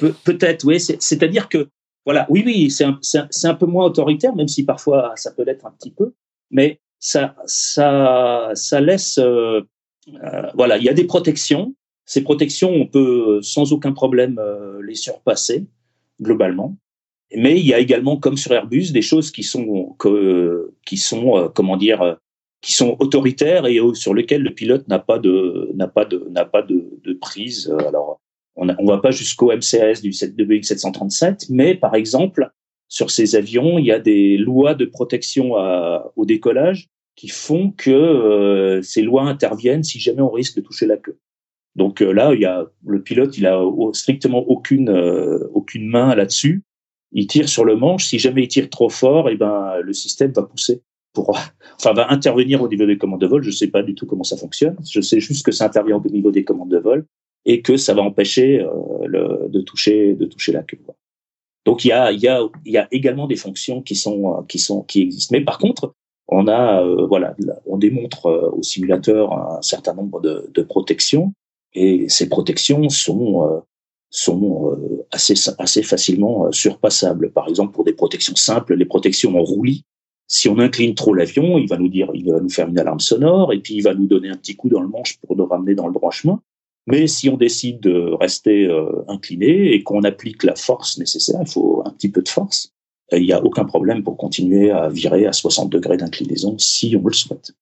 Peut-être, 0.24 0.64
oui. 0.64 0.80
C'est-à-dire 0.80 1.48
que 1.48 1.68
voilà, 2.04 2.26
oui, 2.28 2.42
oui, 2.44 2.70
c'est 2.70 2.84
un, 2.84 2.98
un, 3.44 3.54
peu 3.54 3.66
moins 3.66 3.86
autoritaire, 3.86 4.34
même 4.34 4.48
si 4.48 4.64
parfois 4.64 5.12
ça 5.16 5.30
peut 5.30 5.44
l'être 5.44 5.66
un 5.66 5.70
petit 5.70 5.92
peu, 5.92 6.12
mais 6.50 6.80
ça, 6.98 7.36
ça, 7.46 8.50
ça 8.54 8.80
laisse, 8.80 9.18
euh, 9.18 9.60
euh, 10.08 10.50
voilà, 10.54 10.78
il 10.78 10.84
y 10.84 10.88
a 10.88 10.94
des 10.94 11.04
protections. 11.04 11.74
Ces 12.04 12.22
protections, 12.22 12.70
on 12.70 12.86
peut 12.86 13.40
sans 13.42 13.72
aucun 13.72 13.92
problème 13.92 14.38
euh, 14.38 14.80
les 14.82 14.96
surpasser 14.96 15.66
globalement. 16.20 16.76
Mais 17.34 17.58
il 17.58 17.66
y 17.66 17.72
a 17.72 17.78
également, 17.78 18.16
comme 18.18 18.36
sur 18.36 18.52
Airbus, 18.52 18.92
des 18.92 19.02
choses 19.02 19.30
qui 19.30 19.42
sont, 19.42 19.94
que, 19.98 20.74
qui 20.84 20.96
sont, 20.96 21.50
comment 21.54 21.76
dire, 21.76 22.18
qui 22.62 22.72
sont 22.72 22.96
autoritaires 23.00 23.66
et 23.66 23.78
sur 23.94 24.14
lesquelles 24.14 24.42
le 24.42 24.54
pilote 24.54 24.88
n'a 24.88 25.00
pas 25.00 25.18
de, 25.18 25.70
n'a 25.74 25.88
pas 25.88 26.04
de, 26.04 26.26
n'a 26.30 26.44
pas 26.44 26.62
de, 26.62 26.98
de 27.04 27.12
prise. 27.12 27.74
Alors, 27.86 28.20
on 28.56 28.66
ne 28.66 28.86
va 28.86 28.98
pas 28.98 29.10
jusqu'au 29.10 29.52
MCAS 29.52 30.00
du 30.02 30.10
de 30.10 30.44
Boeing 30.44 30.62
737, 30.62 31.46
mais 31.50 31.74
par 31.74 31.94
exemple, 31.94 32.50
sur 32.88 33.10
ces 33.10 33.36
avions, 33.36 33.78
il 33.78 33.86
y 33.86 33.92
a 33.92 33.98
des 33.98 34.36
lois 34.36 34.74
de 34.74 34.84
protection 34.84 35.56
à, 35.56 36.12
au 36.16 36.24
décollage 36.24 36.88
qui 37.16 37.28
font 37.28 37.70
que 37.70 37.90
euh, 37.90 38.82
ces 38.82 39.02
lois 39.02 39.24
interviennent 39.24 39.82
si 39.82 39.98
jamais 39.98 40.22
on 40.22 40.30
risque 40.30 40.56
de 40.56 40.60
toucher 40.62 40.86
la 40.86 40.96
queue. 40.96 41.18
Donc 41.74 42.02
euh, 42.02 42.12
là, 42.12 42.34
il 42.34 42.40
y 42.40 42.44
a 42.44 42.66
le 42.86 43.02
pilote, 43.02 43.36
il 43.38 43.46
a 43.46 43.62
strictement 43.92 44.40
aucune 44.40 44.90
euh, 44.90 45.48
aucune 45.54 45.88
main 45.88 46.14
là-dessus. 46.14 46.62
Il 47.12 47.26
tire 47.26 47.48
sur 47.48 47.64
le 47.64 47.76
manche. 47.76 48.06
Si 48.06 48.18
jamais 48.18 48.44
il 48.44 48.48
tire 48.48 48.70
trop 48.70 48.88
fort, 48.88 49.28
et 49.28 49.34
eh 49.34 49.36
ben 49.36 49.78
le 49.82 49.92
système 49.92 50.32
va 50.32 50.42
pousser 50.42 50.82
pour, 51.12 51.38
enfin 51.76 51.92
va 51.92 52.10
intervenir 52.10 52.62
au 52.62 52.68
niveau 52.68 52.86
des 52.86 52.98
commandes 52.98 53.20
de 53.20 53.26
vol. 53.26 53.42
Je 53.42 53.50
sais 53.50 53.68
pas 53.68 53.82
du 53.82 53.94
tout 53.94 54.06
comment 54.06 54.24
ça 54.24 54.36
fonctionne. 54.36 54.76
Je 54.88 55.00
sais 55.00 55.20
juste 55.20 55.44
que 55.44 55.52
ça 55.52 55.66
intervient 55.66 55.96
au 55.96 56.08
niveau 56.08 56.30
des 56.30 56.44
commandes 56.44 56.70
de 56.70 56.78
vol 56.78 57.06
et 57.44 57.62
que 57.62 57.76
ça 57.76 57.94
va 57.94 58.02
empêcher 58.02 58.60
euh, 58.60 58.70
le, 59.06 59.48
de 59.48 59.60
toucher 59.60 60.14
de 60.14 60.26
toucher 60.26 60.52
la 60.52 60.62
queue. 60.62 60.78
Donc 61.64 61.84
il 61.84 61.88
y 61.88 61.92
a 61.92 62.12
il 62.12 62.20
y 62.20 62.28
a 62.28 62.40
il 62.64 62.72
y 62.72 62.78
a 62.78 62.88
également 62.90 63.26
des 63.26 63.36
fonctions 63.36 63.82
qui 63.82 63.94
sont 63.94 64.38
euh, 64.38 64.42
qui 64.48 64.58
sont 64.58 64.82
qui 64.82 65.02
existent. 65.02 65.36
Mais 65.36 65.44
par 65.44 65.58
contre, 65.58 65.94
on 66.28 66.48
a 66.48 66.82
euh, 66.82 67.06
voilà, 67.06 67.34
on 67.66 67.78
démontre 67.78 68.52
au 68.56 68.62
simulateur 68.62 69.32
un 69.32 69.62
certain 69.62 69.94
nombre 69.94 70.20
de, 70.20 70.50
de 70.52 70.62
protections 70.62 71.32
et 71.74 72.08
ces 72.08 72.28
protections 72.28 72.88
sont 72.88 73.62
sont 74.10 74.78
assez 75.10 75.34
assez 75.58 75.82
facilement 75.82 76.52
surpassables. 76.52 77.32
Par 77.32 77.48
exemple, 77.48 77.72
pour 77.72 77.84
des 77.84 77.94
protections 77.94 78.36
simples, 78.36 78.74
les 78.74 78.84
protections 78.84 79.36
en 79.38 79.42
roulis. 79.42 79.84
Si 80.32 80.48
on 80.48 80.58
incline 80.58 80.94
trop 80.94 81.12
l'avion, 81.12 81.58
il 81.58 81.68
va 81.68 81.76
nous 81.76 81.88
dire, 81.88 82.08
il 82.14 82.24
va 82.24 82.40
nous 82.40 82.48
faire 82.48 82.66
une 82.66 82.78
alarme 82.78 83.00
sonore 83.00 83.52
et 83.52 83.58
puis 83.58 83.74
il 83.74 83.82
va 83.82 83.92
nous 83.92 84.06
donner 84.06 84.30
un 84.30 84.36
petit 84.36 84.56
coup 84.56 84.70
dans 84.70 84.80
le 84.80 84.88
manche 84.88 85.18
pour 85.18 85.36
nous 85.36 85.44
ramener 85.44 85.74
dans 85.74 85.86
le 85.86 85.92
droit 85.92 86.10
chemin. 86.10 86.40
Mais 86.86 87.06
si 87.06 87.28
on 87.28 87.36
décide 87.36 87.80
de 87.80 88.16
rester 88.18 88.64
euh, 88.64 89.04
incliné 89.08 89.74
et 89.74 89.82
qu'on 89.82 90.02
applique 90.04 90.42
la 90.42 90.56
force 90.56 90.96
nécessaire, 90.96 91.40
il 91.42 91.50
faut 91.50 91.82
un 91.84 91.90
petit 91.90 92.10
peu 92.10 92.22
de 92.22 92.30
force, 92.30 92.72
euh, 93.12 93.18
il 93.18 93.26
n'y 93.26 93.34
a 93.34 93.44
aucun 93.44 93.66
problème 93.66 94.02
pour 94.02 94.16
continuer 94.16 94.70
à 94.70 94.88
virer 94.88 95.26
à 95.26 95.34
60 95.34 95.68
degrés 95.68 95.98
d'inclinaison 95.98 96.56
si 96.56 96.96
on 96.96 97.06
le 97.06 97.12
souhaite. 97.12 97.52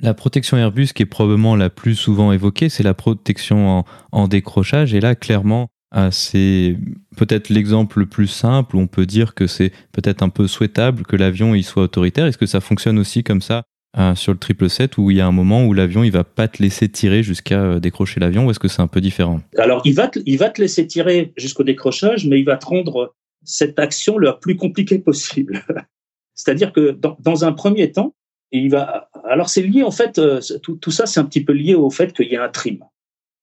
La 0.00 0.14
protection 0.14 0.56
Airbus 0.56 0.88
qui 0.94 1.02
est 1.02 1.06
probablement 1.06 1.54
la 1.54 1.68
plus 1.68 1.96
souvent 1.96 2.32
évoquée, 2.32 2.70
c'est 2.70 2.82
la 2.82 2.94
protection 2.94 3.84
en, 4.12 4.28
décrochage. 4.28 4.94
Et 4.94 5.00
là, 5.00 5.14
clairement, 5.14 5.68
c'est 6.10 6.76
peut-être 7.16 7.48
l'exemple 7.48 8.00
le 8.00 8.06
plus 8.06 8.26
simple 8.26 8.76
où 8.76 8.80
on 8.80 8.86
peut 8.86 9.06
dire 9.06 9.34
que 9.34 9.46
c'est 9.46 9.72
peut-être 9.92 10.22
un 10.22 10.28
peu 10.28 10.46
souhaitable 10.46 11.04
que 11.04 11.16
l'avion 11.16 11.54
il 11.54 11.64
soit 11.64 11.84
autoritaire. 11.84 12.26
Est-ce 12.26 12.38
que 12.38 12.46
ça 12.46 12.60
fonctionne 12.60 12.98
aussi 12.98 13.24
comme 13.24 13.40
ça 13.40 13.62
euh, 13.98 14.14
sur 14.14 14.32
le 14.32 14.38
triple 14.38 14.68
7 14.68 14.98
où 14.98 15.10
il 15.10 15.16
y 15.16 15.22
a 15.22 15.26
un 15.26 15.32
moment 15.32 15.64
où 15.64 15.72
l'avion 15.72 16.04
il 16.04 16.12
va 16.12 16.22
pas 16.22 16.48
te 16.48 16.62
laisser 16.62 16.86
tirer 16.86 17.22
jusqu'à 17.22 17.62
euh, 17.62 17.80
décrocher 17.80 18.20
l'avion 18.20 18.44
ou 18.44 18.50
est-ce 18.50 18.58
que 18.58 18.68
c'est 18.68 18.82
un 18.82 18.88
peu 18.88 19.00
différent? 19.00 19.40
Alors 19.56 19.80
il 19.86 19.94
va 19.94 20.08
te, 20.08 20.18
il 20.26 20.36
va 20.36 20.50
te 20.50 20.60
laisser 20.60 20.86
tirer 20.86 21.32
jusqu'au 21.38 21.62
décrochage, 21.62 22.26
mais 22.26 22.38
il 22.38 22.44
va 22.44 22.58
te 22.58 22.66
rendre 22.66 23.14
cette 23.42 23.78
action 23.78 24.18
la 24.18 24.34
plus 24.34 24.56
compliquée 24.56 24.98
possible. 24.98 25.64
C'est-à-dire 26.34 26.72
que 26.72 26.90
dans, 26.90 27.16
dans, 27.20 27.46
un 27.46 27.52
premier 27.52 27.90
temps, 27.90 28.14
il 28.52 28.68
va. 28.68 29.08
Alors 29.24 29.48
c'est 29.48 29.62
lié 29.62 29.82
en 29.82 29.90
fait, 29.90 30.18
euh, 30.18 30.40
tout, 30.62 30.76
tout 30.76 30.90
ça 30.90 31.06
c'est 31.06 31.18
un 31.18 31.24
petit 31.24 31.42
peu 31.42 31.54
lié 31.54 31.74
au 31.74 31.88
fait 31.88 32.12
qu'il 32.12 32.28
y 32.28 32.36
a 32.36 32.44
un 32.44 32.50
trim. 32.50 32.80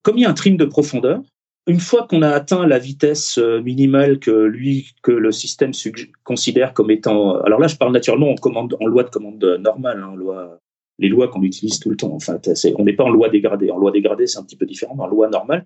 Comme 0.03 0.19
il 0.19 0.21
y 0.21 0.25
a 0.25 0.29
un 0.29 0.35
trim 0.35 0.55
de 0.55 0.65
profondeur, 0.65 1.23
une 1.67 1.79
fois 1.79 2.07
qu'on 2.07 2.21
a 2.21 2.29
atteint 2.29 2.67
la 2.67 2.77
vitesse 2.77 3.37
euh, 3.37 3.61
minimale 3.61 4.19
que 4.19 4.31
lui, 4.31 4.91
que 5.01 5.11
le 5.11 5.31
système 5.31 5.71
considère 6.23 6.73
comme 6.73 6.91
étant, 6.91 7.39
alors 7.41 7.59
là, 7.59 7.67
je 7.67 7.77
parle 7.77 7.93
naturellement 7.93 8.31
en 8.31 8.35
commande, 8.35 8.75
en 8.81 8.85
loi 8.85 9.03
de 9.03 9.09
commande 9.09 9.43
normale, 9.61 10.03
hein, 10.03 10.15
loi, 10.15 10.59
les 10.99 11.07
lois 11.07 11.29
qu'on 11.29 11.41
utilise 11.41 11.79
tout 11.79 11.89
le 11.89 11.95
temps. 11.95 12.13
Enfin, 12.13 12.37
on 12.77 12.83
n'est 12.83 12.93
pas 12.93 13.05
en 13.05 13.09
loi 13.09 13.29
dégradée. 13.29 13.71
En 13.71 13.77
loi 13.77 13.91
dégradée, 13.91 14.27
c'est 14.27 14.39
un 14.39 14.43
petit 14.43 14.57
peu 14.57 14.65
différent. 14.65 14.95
Mais 14.95 15.03
en 15.03 15.07
loi 15.07 15.29
normale, 15.29 15.65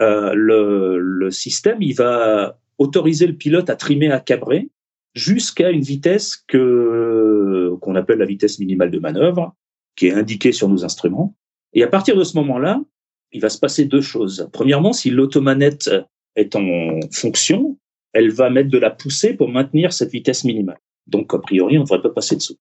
euh, 0.00 0.32
le, 0.34 0.98
le, 0.98 1.30
système, 1.30 1.80
il 1.80 1.94
va 1.94 2.58
autoriser 2.78 3.26
le 3.26 3.34
pilote 3.34 3.70
à 3.70 3.76
trimer, 3.76 4.10
à 4.10 4.20
cabrer 4.20 4.68
jusqu'à 5.14 5.70
une 5.70 5.80
vitesse 5.80 6.36
que 6.36 7.70
qu'on 7.80 7.94
appelle 7.94 8.18
la 8.18 8.26
vitesse 8.26 8.58
minimale 8.58 8.90
de 8.90 8.98
manœuvre, 8.98 9.54
qui 9.96 10.08
est 10.08 10.12
indiquée 10.12 10.52
sur 10.52 10.68
nos 10.68 10.84
instruments. 10.84 11.34
Et 11.72 11.82
à 11.82 11.88
partir 11.88 12.16
de 12.16 12.24
ce 12.24 12.36
moment-là, 12.36 12.80
il 13.32 13.40
va 13.40 13.48
se 13.48 13.58
passer 13.58 13.84
deux 13.84 14.00
choses. 14.00 14.48
Premièrement, 14.52 14.92
si 14.92 15.10
l'automanette 15.10 15.90
est 16.36 16.54
en 16.56 17.00
fonction, 17.12 17.78
elle 18.12 18.30
va 18.30 18.50
mettre 18.50 18.70
de 18.70 18.78
la 18.78 18.90
poussée 18.90 19.34
pour 19.34 19.48
maintenir 19.48 19.92
cette 19.92 20.10
vitesse 20.10 20.44
minimale. 20.44 20.78
Donc, 21.06 21.34
a 21.34 21.38
priori, 21.38 21.76
on 21.76 21.82
ne 21.82 21.84
devrait 21.84 22.02
pas 22.02 22.10
passer 22.10 22.36
dessous. 22.36 22.56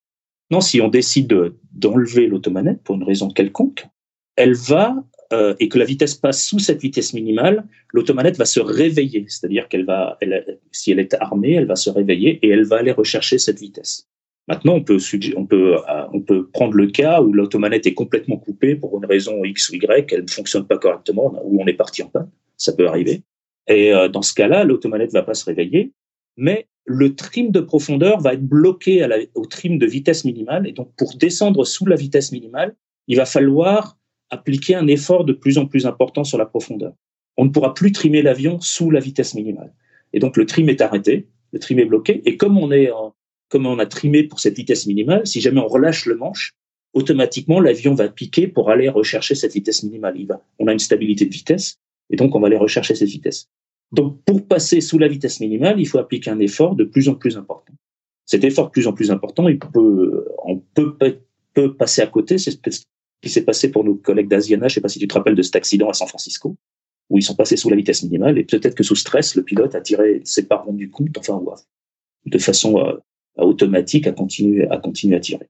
Non, 0.51 0.61
si 0.61 0.81
on 0.81 0.87
décide 0.87 1.33
d'enlever 1.71 2.27
l'automanette 2.27 2.83
pour 2.83 2.95
une 2.95 3.03
raison 3.03 3.29
quelconque, 3.29 3.87
elle 4.35 4.53
va, 4.53 4.95
euh, 5.33 5.55
et 5.59 5.69
que 5.69 5.79
la 5.79 5.85
vitesse 5.85 6.13
passe 6.13 6.45
sous 6.45 6.59
cette 6.59 6.81
vitesse 6.81 7.13
minimale, 7.13 7.65
l'automanette 7.93 8.37
va 8.37 8.45
se 8.45 8.59
réveiller. 8.59 9.25
C'est-à-dire 9.27 9.67
qu'elle 9.69 9.85
va, 9.85 10.17
elle, 10.21 10.59
si 10.71 10.91
elle 10.91 10.99
est 10.99 11.15
armée, 11.15 11.53
elle 11.53 11.65
va 11.65 11.75
se 11.75 11.89
réveiller 11.89 12.39
et 12.43 12.49
elle 12.49 12.65
va 12.65 12.77
aller 12.77 12.91
rechercher 12.91 13.39
cette 13.39 13.59
vitesse. 13.59 14.07
Maintenant, 14.47 14.77
euh, 14.77 15.77
on 16.13 16.21
peut 16.21 16.47
prendre 16.53 16.73
le 16.73 16.87
cas 16.87 17.21
où 17.21 17.33
l'automanette 17.33 17.87
est 17.87 17.95
complètement 17.95 18.37
coupée 18.37 18.75
pour 18.75 18.97
une 18.97 19.05
raison 19.05 19.43
X 19.43 19.69
ou 19.69 19.75
Y, 19.75 20.11
elle 20.13 20.23
ne 20.23 20.29
fonctionne 20.29 20.67
pas 20.67 20.77
correctement, 20.77 21.33
ou 21.43 21.61
on 21.61 21.65
est 21.65 21.73
parti 21.73 22.03
en 22.03 22.09
panne. 22.09 22.29
Ça 22.57 22.73
peut 22.73 22.87
arriver. 22.87 23.23
Et 23.67 23.91
euh, 23.91 24.07
dans 24.07 24.21
ce 24.21 24.33
cas-là, 24.35 24.63
l'automanette 24.63 25.11
va 25.11 25.23
pas 25.23 25.33
se 25.33 25.45
réveiller, 25.45 25.93
mais 26.37 26.67
le 26.85 27.15
trim 27.15 27.49
de 27.49 27.59
profondeur 27.59 28.19
va 28.19 28.33
être 28.33 28.45
bloqué 28.45 29.07
au 29.33 29.45
trim 29.47 29.79
de 29.79 29.85
vitesse 29.87 30.23
minimale. 30.25 30.67
Et 30.67 30.73
donc, 30.73 30.91
pour 30.95 31.15
descendre 31.15 31.65
sous 31.65 31.87
la 31.87 31.95
vitesse 31.95 32.31
minimale, 32.31 32.75
il 33.07 33.17
va 33.17 33.25
falloir 33.25 33.97
appliquer 34.29 34.75
un 34.75 34.85
effort 34.85 35.25
de 35.25 35.33
plus 35.33 35.57
en 35.57 35.65
plus 35.65 35.87
important 35.87 36.23
sur 36.23 36.37
la 36.37 36.45
profondeur. 36.45 36.93
On 37.37 37.45
ne 37.45 37.49
pourra 37.49 37.73
plus 37.73 37.91
trimer 37.91 38.21
l'avion 38.21 38.59
sous 38.59 38.91
la 38.91 38.99
vitesse 38.99 39.33
minimale. 39.33 39.73
Et 40.13 40.19
donc, 40.19 40.37
le 40.37 40.45
trim 40.45 40.69
est 40.69 40.81
arrêté, 40.81 41.27
le 41.51 41.59
trim 41.59 41.79
est 41.79 41.85
bloqué. 41.85 42.21
Et 42.25 42.37
comme 42.37 42.59
on 42.59 42.71
est 42.71 42.91
en, 42.91 43.15
comme 43.49 43.65
on 43.65 43.79
a 43.79 43.85
trimé 43.85 44.23
pour 44.23 44.39
cette 44.39 44.57
vitesse 44.57 44.87
minimale, 44.87 45.25
si 45.25 45.41
jamais 45.41 45.61
on 45.61 45.67
relâche 45.67 46.05
le 46.05 46.15
manche, 46.15 46.53
automatiquement 46.93 47.59
l'avion 47.59 47.93
va 47.93 48.07
piquer 48.09 48.47
pour 48.47 48.71
aller 48.71 48.89
rechercher 48.89 49.35
cette 49.35 49.53
vitesse 49.53 49.83
minimale. 49.83 50.15
Il 50.17 50.27
va, 50.27 50.41
on 50.59 50.67
a 50.67 50.73
une 50.73 50.79
stabilité 50.79 51.25
de 51.25 51.33
vitesse 51.33 51.77
et 52.09 52.15
donc 52.15 52.35
on 52.35 52.39
va 52.39 52.47
aller 52.47 52.57
rechercher 52.57 52.95
cette 52.95 53.09
vitesse. 53.09 53.49
Donc 53.91 54.19
pour 54.25 54.45
passer 54.47 54.81
sous 54.81 54.97
la 54.97 55.07
vitesse 55.07 55.39
minimale, 55.39 55.79
il 55.79 55.87
faut 55.87 55.99
appliquer 55.99 56.31
un 56.31 56.39
effort 56.39 56.75
de 56.75 56.83
plus 56.83 57.07
en 57.09 57.15
plus 57.15 57.37
important. 57.37 57.73
Cet 58.25 58.43
effort 58.43 58.67
de 58.67 58.71
plus 58.71 58.87
en 58.87 58.93
plus 58.93 59.11
important, 59.11 59.47
il 59.47 59.59
peut, 59.59 60.25
on 60.43 60.57
peut, 60.73 61.75
passer 61.77 62.01
à 62.01 62.07
côté. 62.07 62.37
C'est 62.37 62.51
ce 62.51 62.81
qui 63.21 63.29
s'est 63.29 63.45
passé 63.45 63.69
pour 63.69 63.83
nos 63.83 63.95
collègues 63.95 64.27
d'Asiana. 64.27 64.67
Je 64.67 64.73
ne 64.73 64.75
sais 64.75 64.81
pas 64.81 64.87
si 64.87 64.99
tu 64.99 65.07
te 65.07 65.13
rappelles 65.13 65.35
de 65.35 65.41
cet 65.43 65.55
accident 65.55 65.89
à 65.89 65.93
San 65.93 66.07
Francisco 66.07 66.55
où 67.09 67.17
ils 67.17 67.23
sont 67.23 67.35
passés 67.35 67.55
sous 67.55 67.69
la 67.69 67.75
vitesse 67.75 68.03
minimale 68.03 68.37
et 68.39 68.43
peut-être 68.43 68.75
que 68.75 68.83
sous 68.83 68.95
stress, 68.95 69.35
le 69.35 69.43
pilote 69.43 69.75
a 69.75 69.81
tiré 69.81 70.21
ses 70.23 70.47
parents 70.47 70.73
du 70.73 70.89
compte, 70.89 71.15
enfin, 71.17 71.39
de 72.25 72.37
façon 72.39 72.79
euh, 72.79 72.93
automatique 73.37 74.07
à 74.07 74.11
continuer 74.11 74.67
à 74.69 74.77
continuer 74.77 75.15
à 75.15 75.19
tirer. 75.19 75.47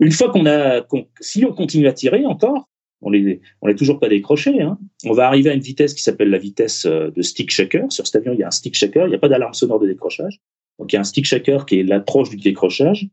Une 0.00 0.12
fois 0.12 0.30
qu'on 0.30 0.46
a, 0.46 0.84
si 1.20 1.44
on 1.44 1.52
continue 1.52 1.86
à 1.86 1.92
tirer 1.92 2.26
encore, 2.26 2.68
on 3.00 3.10
n'est 3.10 3.40
on 3.60 3.68
est 3.68 3.74
toujours 3.74 4.00
pas 4.00 4.08
décroché. 4.08 4.60
Hein, 4.60 4.78
on 5.04 5.12
va 5.12 5.26
arriver 5.26 5.50
à 5.50 5.54
une 5.54 5.60
vitesse 5.60 5.94
qui 5.94 6.02
s'appelle 6.02 6.30
la 6.30 6.38
vitesse 6.38 6.86
euh, 6.86 7.10
de 7.10 7.22
stick 7.22 7.50
shaker. 7.50 7.92
Sur 7.92 8.06
cet 8.06 8.16
avion, 8.16 8.32
il 8.32 8.40
y 8.40 8.42
a 8.42 8.48
un 8.48 8.52
stick 8.52 8.74
shaker, 8.74 9.06
il 9.06 9.10
n'y 9.10 9.16
a 9.16 9.18
pas 9.18 9.28
d'alarme 9.28 9.54
sonore 9.54 9.78
de 9.78 9.86
décrochage. 9.86 10.40
Donc 10.78 10.92
il 10.92 10.96
y 10.96 10.98
a 10.98 11.00
un 11.00 11.04
stick 11.04 11.26
shaker 11.26 11.66
qui 11.66 11.80
est 11.80 11.82
l'approche 11.82 12.30
du 12.30 12.36
décrochage. 12.36 13.08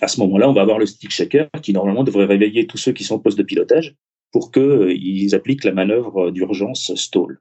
À 0.00 0.08
ce 0.08 0.20
moment-là, 0.20 0.48
on 0.48 0.52
va 0.52 0.62
avoir 0.62 0.78
le 0.78 0.86
stick 0.86 1.10
shaker 1.10 1.48
qui 1.62 1.72
normalement 1.72 2.04
devrait 2.04 2.26
réveiller 2.26 2.66
tous 2.66 2.78
ceux 2.78 2.92
qui 2.92 3.04
sont 3.04 3.16
au 3.16 3.18
poste 3.18 3.38
de 3.38 3.42
pilotage 3.42 3.96
pour 4.32 4.52
qu'ils 4.52 5.34
euh, 5.34 5.36
appliquent 5.36 5.64
la 5.64 5.72
manœuvre 5.72 6.30
d'urgence 6.30 6.94
stall. 6.94 7.40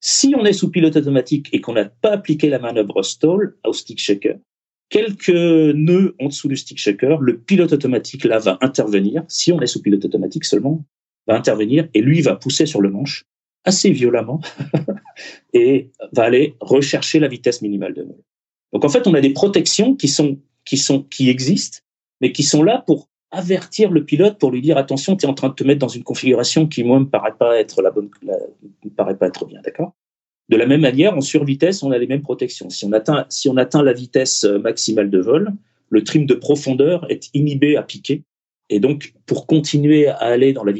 Si 0.00 0.34
on 0.36 0.44
est 0.44 0.52
sous 0.52 0.70
pilote 0.70 0.96
automatique 0.96 1.48
et 1.52 1.60
qu'on 1.60 1.72
n'a 1.72 1.86
pas 1.86 2.12
appliqué 2.12 2.48
la 2.48 2.58
manœuvre 2.58 3.02
stall 3.02 3.56
au 3.64 3.72
stick 3.72 3.98
shaker, 3.98 4.36
quelques 4.88 5.28
nœuds 5.30 6.14
en 6.20 6.26
dessous 6.26 6.48
du 6.48 6.56
stick 6.56 6.78
shaker, 6.78 7.20
le 7.20 7.38
pilote 7.38 7.72
automatique 7.72 8.24
là 8.24 8.38
va 8.38 8.58
intervenir, 8.60 9.24
si 9.28 9.52
on 9.52 9.60
est 9.60 9.66
sous 9.66 9.82
pilote 9.82 10.04
automatique 10.04 10.44
seulement, 10.44 10.84
va 11.26 11.34
intervenir 11.34 11.88
et 11.94 12.00
lui 12.00 12.20
va 12.22 12.36
pousser 12.36 12.66
sur 12.66 12.80
le 12.80 12.90
manche 12.90 13.24
assez 13.64 13.90
violemment 13.90 14.40
et 15.52 15.90
va 16.12 16.24
aller 16.24 16.54
rechercher 16.60 17.18
la 17.18 17.28
vitesse 17.28 17.62
minimale 17.62 17.94
de 17.94 18.02
vol. 18.02 18.22
Donc 18.72 18.84
en 18.84 18.88
fait, 18.88 19.06
on 19.06 19.14
a 19.14 19.20
des 19.20 19.30
protections 19.30 19.96
qui 19.96 20.08
sont 20.08 20.38
qui 20.64 20.76
sont 20.76 21.02
qui 21.02 21.30
existent, 21.30 21.78
mais 22.20 22.32
qui 22.32 22.42
sont 22.42 22.62
là 22.62 22.82
pour 22.86 23.08
avertir 23.30 23.90
le 23.90 24.04
pilote 24.04 24.38
pour 24.38 24.50
lui 24.50 24.60
dire 24.60 24.78
attention, 24.78 25.16
tu 25.16 25.26
es 25.26 25.28
en 25.28 25.34
train 25.34 25.48
de 25.48 25.54
te 25.54 25.64
mettre 25.64 25.80
dans 25.80 25.88
une 25.88 26.04
configuration 26.04 26.66
qui 26.66 26.84
moi 26.84 27.00
me 27.00 27.08
paraît 27.08 27.34
pas 27.38 27.58
être 27.58 27.82
la 27.82 27.90
bonne, 27.90 28.08
me 28.22 28.90
paraît 28.90 29.16
pas 29.16 29.26
être 29.26 29.46
bien, 29.46 29.60
d'accord? 29.62 29.94
De 30.48 30.56
la 30.56 30.66
même 30.66 30.80
manière, 30.80 31.16
en 31.16 31.20
survitesse, 31.20 31.82
on 31.82 31.90
a 31.90 31.98
les 31.98 32.06
mêmes 32.06 32.22
protections. 32.22 32.70
Si 32.70 32.84
on 32.84 32.92
atteint 32.92 33.26
si 33.28 33.48
on 33.48 33.56
atteint 33.56 33.82
la 33.82 33.92
vitesse 33.92 34.44
euh, 34.44 34.58
maximale 34.58 35.10
de 35.10 35.18
vol, 35.18 35.52
le 35.90 36.04
trim 36.04 36.26
de 36.26 36.34
profondeur 36.34 37.10
est 37.10 37.30
inhibé 37.34 37.76
à 37.76 37.82
piquer. 37.82 38.22
Et 38.68 38.80
donc, 38.80 39.14
pour 39.26 39.46
continuer 39.46 40.08
à 40.08 40.16
aller 40.16 40.52
dans 40.52 40.64
la 40.64 40.72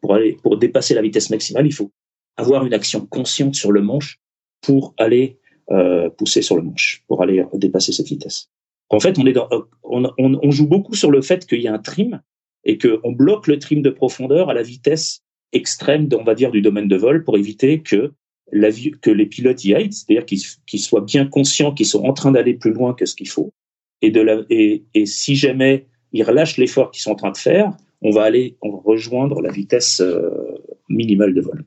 pour 0.00 0.14
aller 0.14 0.36
pour 0.42 0.56
dépasser 0.56 0.94
la 0.94 1.02
vitesse 1.02 1.30
maximale, 1.30 1.66
il 1.66 1.74
faut 1.74 1.90
avoir 2.36 2.64
une 2.64 2.74
action 2.74 3.06
consciente 3.06 3.54
sur 3.54 3.72
le 3.72 3.82
manche 3.82 4.18
pour 4.60 4.94
aller 4.98 5.38
euh, 5.70 6.08
pousser 6.10 6.42
sur 6.42 6.56
le 6.56 6.62
manche, 6.62 7.04
pour 7.08 7.22
aller 7.22 7.44
dépasser 7.54 7.92
cette 7.92 8.08
vitesse. 8.08 8.48
En 8.90 9.00
fait, 9.00 9.18
on, 9.18 9.26
est 9.26 9.32
dans, 9.32 9.48
on, 9.82 10.10
on, 10.16 10.50
joue 10.50 10.66
beaucoup 10.66 10.94
sur 10.94 11.10
le 11.10 11.20
fait 11.20 11.46
qu'il 11.46 11.60
y 11.60 11.68
a 11.68 11.74
un 11.74 11.78
trim 11.78 12.22
et 12.64 12.78
qu'on 12.78 13.12
bloque 13.12 13.46
le 13.46 13.58
trim 13.58 13.82
de 13.82 13.90
profondeur 13.90 14.48
à 14.48 14.54
la 14.54 14.62
vitesse 14.62 15.22
extrême, 15.52 16.08
on 16.18 16.24
va 16.24 16.34
dire, 16.34 16.50
du 16.50 16.62
domaine 16.62 16.88
de 16.88 16.96
vol 16.96 17.22
pour 17.22 17.36
éviter 17.36 17.82
que, 17.82 18.12
que 18.52 19.10
les 19.10 19.26
pilotes 19.26 19.64
y 19.64 19.74
aillent, 19.74 19.92
c'est-à-dire 19.92 20.26
qu'ils 20.26 20.80
soient 20.80 21.00
bien 21.00 21.26
conscients 21.26 21.72
qu'ils 21.72 21.86
sont 21.86 22.04
en 22.04 22.12
train 22.12 22.32
d'aller 22.32 22.54
plus 22.54 22.72
loin 22.72 22.94
que 22.94 23.06
ce 23.06 23.14
qu'il 23.14 23.28
faut. 23.28 23.52
Et, 24.00 24.10
de 24.10 24.20
la, 24.20 24.42
et, 24.48 24.84
et 24.94 25.06
si 25.06 25.34
jamais 25.34 25.86
ils 26.12 26.22
relâchent 26.22 26.56
l'effort 26.56 26.90
qu'ils 26.90 27.02
sont 27.02 27.10
en 27.10 27.16
train 27.16 27.32
de 27.32 27.36
faire, 27.36 27.76
on 28.02 28.10
va 28.10 28.22
aller 28.22 28.56
rejoindre 28.62 29.40
la 29.42 29.50
vitesse 29.50 30.00
euh, 30.00 30.30
minimale 30.88 31.34
de 31.34 31.40
vol. 31.40 31.64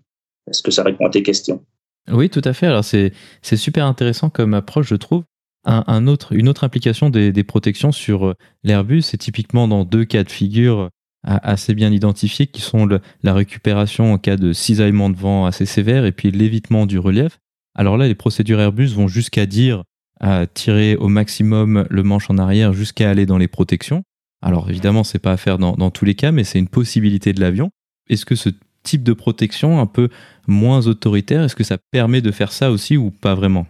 Est-ce 0.50 0.62
que 0.62 0.72
ça 0.72 0.84
répond 0.84 1.06
à 1.06 1.10
tes 1.10 1.24
questions? 1.24 1.64
Oui, 2.12 2.30
tout 2.30 2.42
à 2.44 2.54
fait. 2.54 2.68
Alors 2.68 2.84
c'est 2.84 3.14
super 3.44 3.86
intéressant 3.86 4.30
comme 4.30 4.54
approche, 4.54 4.88
je 4.88 4.96
trouve. 4.96 5.24
Un, 5.64 6.08
autre, 6.08 6.34
une 6.34 6.50
autre 6.50 6.64
implication 6.64 7.12
des, 7.12 7.32
des 7.32 7.44
protections 7.44 7.92
sur 7.92 8.26
euh, 8.26 8.34
l'Airbus, 8.64 9.04
c'est 9.04 9.18
typiquement 9.18 9.68
dans 9.68 9.86
deux 9.86 10.06
cas 10.06 10.24
de 10.24 10.32
figure 10.32 10.90
assez 11.24 11.74
bien 11.74 11.92
identifiés, 11.92 12.48
qui 12.48 12.62
sont 12.62 12.88
la 13.24 13.34
récupération 13.34 14.14
en 14.14 14.18
cas 14.18 14.38
de 14.38 14.54
cisaillement 14.54 15.10
de 15.10 15.18
vent 15.18 15.46
assez 15.46 15.66
sévère 15.66 16.06
et 16.06 16.12
puis 16.12 16.32
l'évitement 16.32 16.86
du 16.86 16.98
relief. 16.98 17.40
Alors 17.76 17.98
là, 17.98 18.08
les 18.08 18.16
procédures 18.16 18.60
Airbus 18.60 18.88
vont 18.88 19.08
jusqu'à 19.08 19.46
dire 19.46 19.84
à 20.20 20.46
tirer 20.46 20.96
au 20.96 21.08
maximum 21.08 21.88
le 21.90 22.04
manche 22.04 22.30
en 22.30 22.38
arrière 22.38 22.74
jusqu'à 22.74 23.10
aller 23.10 23.26
dans 23.26 23.38
les 23.38 23.48
protections. 23.48 24.04
Alors 24.42 24.70
évidemment, 24.70 25.04
c'est 25.04 25.20
pas 25.20 25.32
à 25.32 25.38
faire 25.38 25.58
dans, 25.58 25.92
tous 25.92 26.06
les 26.06 26.16
cas, 26.16 26.32
mais 26.32 26.44
c'est 26.44 26.60
une 26.60 26.68
possibilité 26.68 27.34
de 27.34 27.40
l'avion. 27.40 27.70
Est-ce 28.10 28.26
que 28.26 28.36
ce 28.36 28.50
type 28.84 29.04
de 29.04 29.14
protection 29.14 29.80
un 29.80 29.86
peu 29.86 30.10
moins 30.48 30.88
autoritaire, 30.88 31.44
est-ce 31.44 31.56
que 31.56 31.64
ça 31.64 31.78
permet 31.92 32.22
de 32.22 32.32
faire 32.32 32.52
ça 32.52 32.72
aussi 32.72 32.98
ou 32.98 33.12
pas 33.12 33.36
vraiment? 33.36 33.68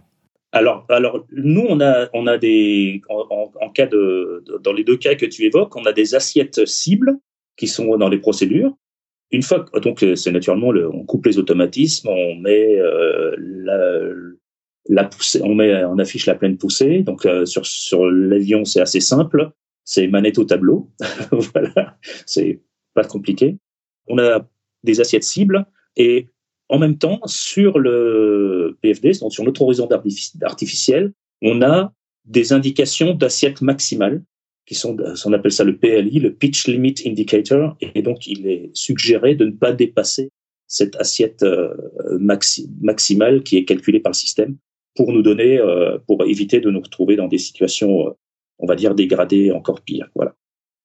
Alors, 0.52 0.84
alors, 0.90 1.24
nous, 1.32 1.64
on 1.68 1.80
a, 1.80 2.08
on 2.12 2.26
a 2.26 2.36
des, 2.36 3.02
en, 3.08 3.70
cas 3.70 3.86
de, 3.86 4.44
dans 4.62 4.72
les 4.72 4.84
deux 4.84 4.96
cas 4.96 5.14
que 5.14 5.26
tu 5.26 5.44
évoques, 5.44 5.76
on 5.76 5.84
a 5.84 5.92
des 5.92 6.14
assiettes 6.14 6.66
cibles 6.66 7.18
qui 7.56 7.68
sont 7.68 7.96
dans 7.96 8.08
les 8.08 8.18
procédures. 8.18 8.76
Une 9.30 9.42
fois, 9.42 9.64
donc, 9.82 10.04
c'est 10.14 10.30
naturellement, 10.30 10.72
le, 10.72 10.94
on 10.94 11.04
coupe 11.04 11.26
les 11.26 11.38
automatismes, 11.38 12.08
on 12.08 12.34
met 12.36 12.78
euh, 12.78 13.34
la, 13.38 14.08
la 14.88 15.04
poussée, 15.04 15.40
on 15.42 15.54
met, 15.54 15.84
on 15.84 15.98
affiche 15.98 16.26
la 16.26 16.34
pleine 16.34 16.58
poussée. 16.58 17.02
Donc, 17.02 17.24
euh, 17.24 17.46
sur, 17.46 17.64
sur 17.64 18.10
l'avion, 18.10 18.64
c'est 18.64 18.80
assez 18.80 19.00
simple. 19.00 19.50
C'est 19.84 20.06
manette 20.06 20.38
au 20.38 20.44
tableau. 20.44 20.90
voilà. 21.30 21.96
C'est 22.26 22.60
pas 22.94 23.04
compliqué. 23.04 23.56
On 24.06 24.18
a 24.18 24.46
des 24.84 25.00
assiettes 25.00 25.24
cibles 25.24 25.64
et 25.96 26.28
en 26.68 26.78
même 26.78 26.96
temps, 26.96 27.20
sur 27.26 27.78
le 27.78 28.78
PFD, 28.80 29.12
donc 29.20 29.32
sur 29.32 29.44
notre 29.44 29.62
horizon 29.62 29.88
artificiel, 30.42 31.12
on 31.42 31.60
a 31.60 31.92
des 32.24 32.52
indications 32.52 33.14
d'assiettes 33.14 33.60
maximales 33.60 34.22
qui 34.66 34.74
sont, 34.74 34.96
on 35.24 35.32
appelle 35.32 35.52
ça 35.52 35.64
le 35.64 35.76
PLI, 35.76 36.20
le 36.20 36.32
Pitch 36.32 36.66
Limit 36.68 36.94
Indicator, 37.06 37.76
et 37.80 38.02
donc 38.02 38.26
il 38.26 38.46
est 38.46 38.70
suggéré 38.74 39.34
de 39.34 39.46
ne 39.46 39.50
pas 39.52 39.72
dépasser 39.72 40.30
cette 40.68 40.96
assiette 40.96 41.42
euh, 41.42 41.74
maximale 42.80 43.42
qui 43.42 43.56
est 43.56 43.64
calculée 43.64 44.00
par 44.00 44.10
le 44.10 44.16
système 44.16 44.56
pour 44.94 45.12
nous 45.12 45.22
donner, 45.22 45.58
euh, 45.58 45.98
pour 46.06 46.24
éviter 46.24 46.60
de 46.60 46.70
nous 46.70 46.80
retrouver 46.80 47.16
dans 47.16 47.28
des 47.28 47.38
situations, 47.38 48.08
euh, 48.08 48.10
on 48.58 48.66
va 48.66 48.76
dire, 48.76 48.94
dégradées 48.94 49.50
encore 49.52 49.80
pires. 49.82 50.08
Voilà. 50.14 50.34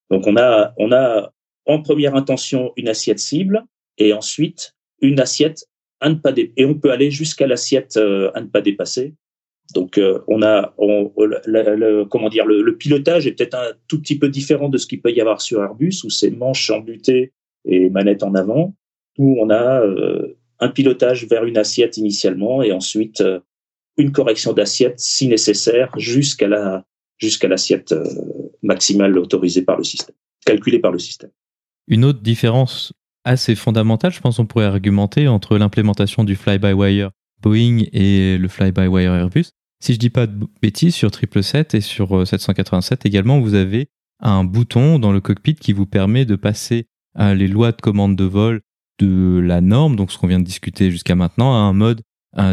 Donc 0.10 0.26
on 0.28 0.38
a, 0.38 0.74
on 0.78 0.92
a 0.92 1.32
en 1.66 1.82
première 1.82 2.16
intention 2.16 2.74
une 2.78 2.88
assiette 2.88 3.20
cible, 3.20 3.64
et 3.98 4.14
ensuite 4.14 4.76
une 5.02 5.20
assiette 5.20 5.66
à 6.00 6.10
ne 6.10 6.16
pas 6.16 6.32
et 6.36 6.66
on 6.66 6.76
peut 6.76 6.92
aller 6.92 7.10
jusqu'à 7.10 7.48
l'assiette 7.48 7.98
euh, 7.98 8.32
à 8.36 8.42
ne 8.42 8.48
pas 8.48 8.62
dépasser. 8.62 9.14
Donc 9.74 9.98
euh, 9.98 10.20
on 10.28 10.42
a 10.42 10.74
on, 10.78 11.12
le, 11.18 12.04
comment 12.06 12.30
dire 12.30 12.46
le, 12.46 12.78
pilotage 12.78 13.28
est 13.28 13.34
peut-être 13.34 13.56
un 13.56 13.74
tout 13.88 14.00
petit 14.00 14.18
peu 14.18 14.30
différent 14.30 14.70
de 14.70 14.78
ce 14.78 14.88
qu'il 14.88 15.02
peut 15.02 15.12
y 15.12 15.22
avoir 15.22 15.42
sur 15.42 15.62
Airbus 15.62 16.04
où 16.04 16.10
c'est 16.10 16.32
manche 16.32 16.70
embutée 16.70 17.34
et 17.66 17.90
manette 17.90 18.24
en 18.24 18.34
avant 18.34 18.76
où 19.18 19.38
on 19.42 19.50
a 19.50 19.82
euh, 19.82 20.38
un 20.60 20.70
pilotage 20.70 21.28
vers 21.28 21.44
une 21.44 21.58
assiette 21.58 21.98
initialement 21.98 22.64
et 22.64 22.72
ensuite 22.72 23.24
une 23.98 24.12
correction 24.12 24.54
d'assiette 24.54 25.00
si 25.00 25.28
nécessaire 25.28 25.92
jusqu'à 25.98 26.48
la 26.48 26.86
jusqu'à 27.18 27.48
l'assiette 27.48 27.96
maximale 28.62 29.18
autorisée 29.18 29.64
par 29.64 29.78
le 29.78 29.84
système, 29.84 30.16
calculée 30.46 30.80
par 30.80 30.92
le 30.92 31.00
système. 31.00 31.32
Une 31.88 32.06
autre 32.06 32.22
différence 32.22 32.94
assez 33.24 33.56
fondamental, 33.56 34.12
je 34.12 34.22
pense 34.22 34.38
qu'on 34.38 34.46
pourrait 34.46 34.66
argumenter 34.66 35.28
entre 35.28 35.58
l'implémentation 35.58 36.24
du 36.24 36.36
fly-by-wire 36.36 37.12
Boeing 37.42 37.84
et 37.94 38.38
le 38.38 38.48
fly-by-wire 38.48 39.14
Airbus. 39.14 39.52
Si 39.80 39.94
je 39.94 40.00
dis 40.00 40.10
pas 40.10 40.28
de 40.28 40.48
bêtises, 40.62 40.96
sur 40.96 41.10
777 41.10 41.76
et 41.76 41.82
sur 41.82 42.28
787 42.28 43.00
euh, 43.06 43.08
également, 43.08 43.40
vous 43.40 43.54
avez 43.54 43.88
un 44.20 44.44
bouton 44.44 44.98
dans 44.98 45.12
le 45.12 45.22
cockpit 45.22 45.56
qui 45.56 45.74
vous 45.74 45.86
permet 45.86 46.26
de 46.26 46.36
passer 46.36 46.88
euh, 47.20 47.36
les 47.36 47.48
lois 47.48 47.72
de 47.72 47.82
commande 47.82 48.16
de 48.16 48.24
vol 48.24 48.62
de 49.00 49.40
la 49.40 49.62
norme, 49.62 49.96
donc 49.96 50.12
ce 50.12 50.18
qu'on 50.18 50.28
vient 50.28 50.40
de 50.40 50.46
discuter 50.46 50.90
jusqu'à 50.90 51.14
maintenant, 51.14 51.54
à 51.54 51.60
un 51.60 51.74
mode 51.74 52.02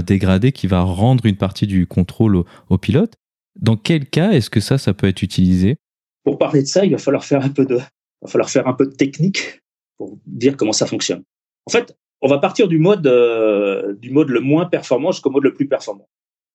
dégradé 0.06 0.52
qui 0.52 0.66
va 0.66 0.80
rendre 0.80 1.26
une 1.26 1.36
partie 1.36 1.66
du 1.66 1.86
contrôle 1.86 2.44
au, 2.68 2.78
pilote. 2.78 3.14
Dans 3.60 3.76
quel 3.76 4.06
cas 4.06 4.30
est-ce 4.32 4.48
que 4.48 4.60
ça, 4.60 4.78
ça 4.78 4.94
peut 4.94 5.06
être 5.06 5.22
utilisé? 5.22 5.76
Pour 6.22 6.38
parler 6.38 6.62
de 6.62 6.66
ça, 6.66 6.86
il 6.86 6.92
va 6.92 6.98
falloir 6.98 7.24
faire 7.24 7.44
un 7.44 7.50
peu 7.50 7.66
de, 7.66 7.76
va 8.24 8.28
falloir 8.28 8.50
faire 8.50 8.66
un 8.66 8.72
peu 8.72 8.86
de 8.86 8.94
technique 8.94 9.62
pour 9.96 10.18
dire 10.26 10.56
comment 10.56 10.72
ça 10.72 10.86
fonctionne. 10.86 11.22
En 11.66 11.70
fait, 11.70 11.96
on 12.24 12.28
va 12.28 12.38
partir 12.38 12.68
du 12.68 12.78
mode 12.78 13.06
euh, 13.06 13.92
du 14.00 14.10
mode 14.10 14.30
le 14.30 14.40
moins 14.40 14.64
performant 14.64 15.12
jusqu'au 15.12 15.30
mode 15.30 15.44
le 15.44 15.52
plus 15.52 15.68
performant. 15.68 16.08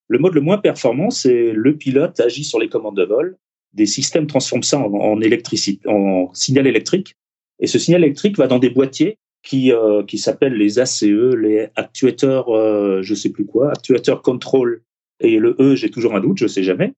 Le 0.08 0.18
mode 0.18 0.34
le 0.34 0.42
moins 0.42 0.58
performant, 0.58 1.12
c'est 1.12 1.52
le 1.54 1.78
pilote 1.78 2.20
agit 2.20 2.44
sur 2.44 2.60
les 2.60 2.70
commandes 2.70 2.98
de 2.98 3.04
vol, 3.04 3.38
des 3.74 3.86
systèmes 3.86 4.26
transforment 4.26 4.64
ça 4.64 4.80
en, 4.80 5.22
électricité, 5.22 5.88
en 5.88 6.34
signal 6.34 6.66
électrique, 6.66 7.16
et 7.60 7.68
ce 7.68 7.78
signal 7.78 8.04
électrique 8.04 8.36
va 8.36 8.48
dans 8.48 8.58
des 8.58 8.72
boîtiers 8.72 9.20
qui 9.44 9.72
euh, 9.72 10.04
qui 10.04 10.18
s'appellent 10.18 10.56
les 10.56 10.80
ACE, 10.80 11.04
les 11.04 11.68
actuateurs, 11.76 12.50
euh, 12.50 13.04
je 13.04 13.14
sais 13.14 13.30
plus 13.30 13.46
quoi, 13.46 13.70
actuateurs 13.70 14.24
control, 14.24 14.82
et 15.20 15.38
le 15.38 15.56
E, 15.60 15.76
j'ai 15.76 15.92
toujours 15.92 16.16
un 16.16 16.20
doute, 16.20 16.40
je 16.40 16.48
sais 16.48 16.64
jamais. 16.64 16.94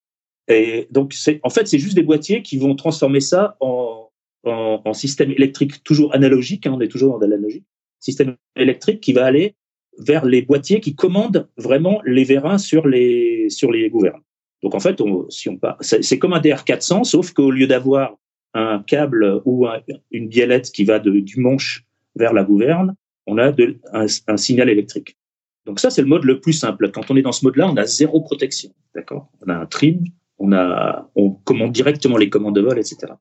Et 0.47 0.87
donc 0.91 1.13
en 1.43 1.49
fait 1.49 1.67
c'est 1.67 1.77
juste 1.77 1.95
des 1.95 2.03
boîtiers 2.03 2.41
qui 2.41 2.57
vont 2.57 2.75
transformer 2.75 3.19
ça 3.19 3.57
en 3.59 4.07
en, 4.43 4.81
en, 4.85 4.93
système 4.93 5.29
électrique 5.29 5.83
toujours 5.83 6.15
analogique, 6.15 6.65
hein, 6.65 6.73
on 6.73 6.81
est 6.81 6.87
toujours 6.87 7.11
dans 7.11 7.19
l'analogique, 7.19 7.65
système 8.01 8.35
électrique 8.55 8.99
qui 8.99 9.13
va 9.13 9.25
aller 9.25 9.55
vers 9.99 10.25
les 10.25 10.41
boîtiers 10.41 10.81
qui 10.81 10.95
commandent 10.95 11.47
vraiment 11.57 12.01
les 12.05 12.23
vérins 12.23 12.57
sur 12.57 12.87
les 12.87 13.49
sur 13.49 13.71
les 13.71 13.89
gouvernes. 13.89 14.21
Donc 14.63 14.75
en 14.75 14.79
fait, 14.79 15.01
on, 15.01 15.29
si 15.29 15.49
on 15.49 15.59
c'est 15.81 16.19
comme 16.19 16.33
un 16.33 16.39
DR400, 16.39 17.03
sauf 17.03 17.31
qu'au 17.31 17.51
lieu 17.51 17.67
d'avoir 17.67 18.17
un 18.53 18.83
câble 18.85 19.41
ou 19.45 19.65
une 20.11 20.27
biellette 20.27 20.71
qui 20.71 20.83
va 20.83 20.99
de, 20.99 21.19
du 21.19 21.39
manche 21.39 21.85
vers 22.15 22.33
la 22.33 22.43
gouverne, 22.43 22.95
on 23.25 23.37
a 23.37 23.51
de, 23.51 23.79
un, 23.93 24.05
un, 24.27 24.37
signal 24.37 24.69
électrique. 24.69 25.17
Donc 25.65 25.79
ça, 25.79 25.89
c'est 25.89 26.01
le 26.01 26.07
mode 26.07 26.25
le 26.25 26.41
plus 26.41 26.53
simple. 26.53 26.91
Quand 26.91 27.09
on 27.09 27.15
est 27.15 27.21
dans 27.21 27.31
ce 27.31 27.45
mode-là, 27.45 27.69
on 27.69 27.77
a 27.77 27.85
zéro 27.85 28.19
protection. 28.21 28.71
D'accord? 28.93 29.29
On 29.41 29.49
a 29.49 29.55
un 29.55 29.65
trim, 29.65 30.03
on 30.37 30.51
a, 30.51 31.09
on 31.15 31.31
commande 31.31 31.71
directement 31.71 32.17
les 32.17 32.29
commandes 32.29 32.55
de 32.55 32.61
vol, 32.61 32.77
etc. 32.77 33.13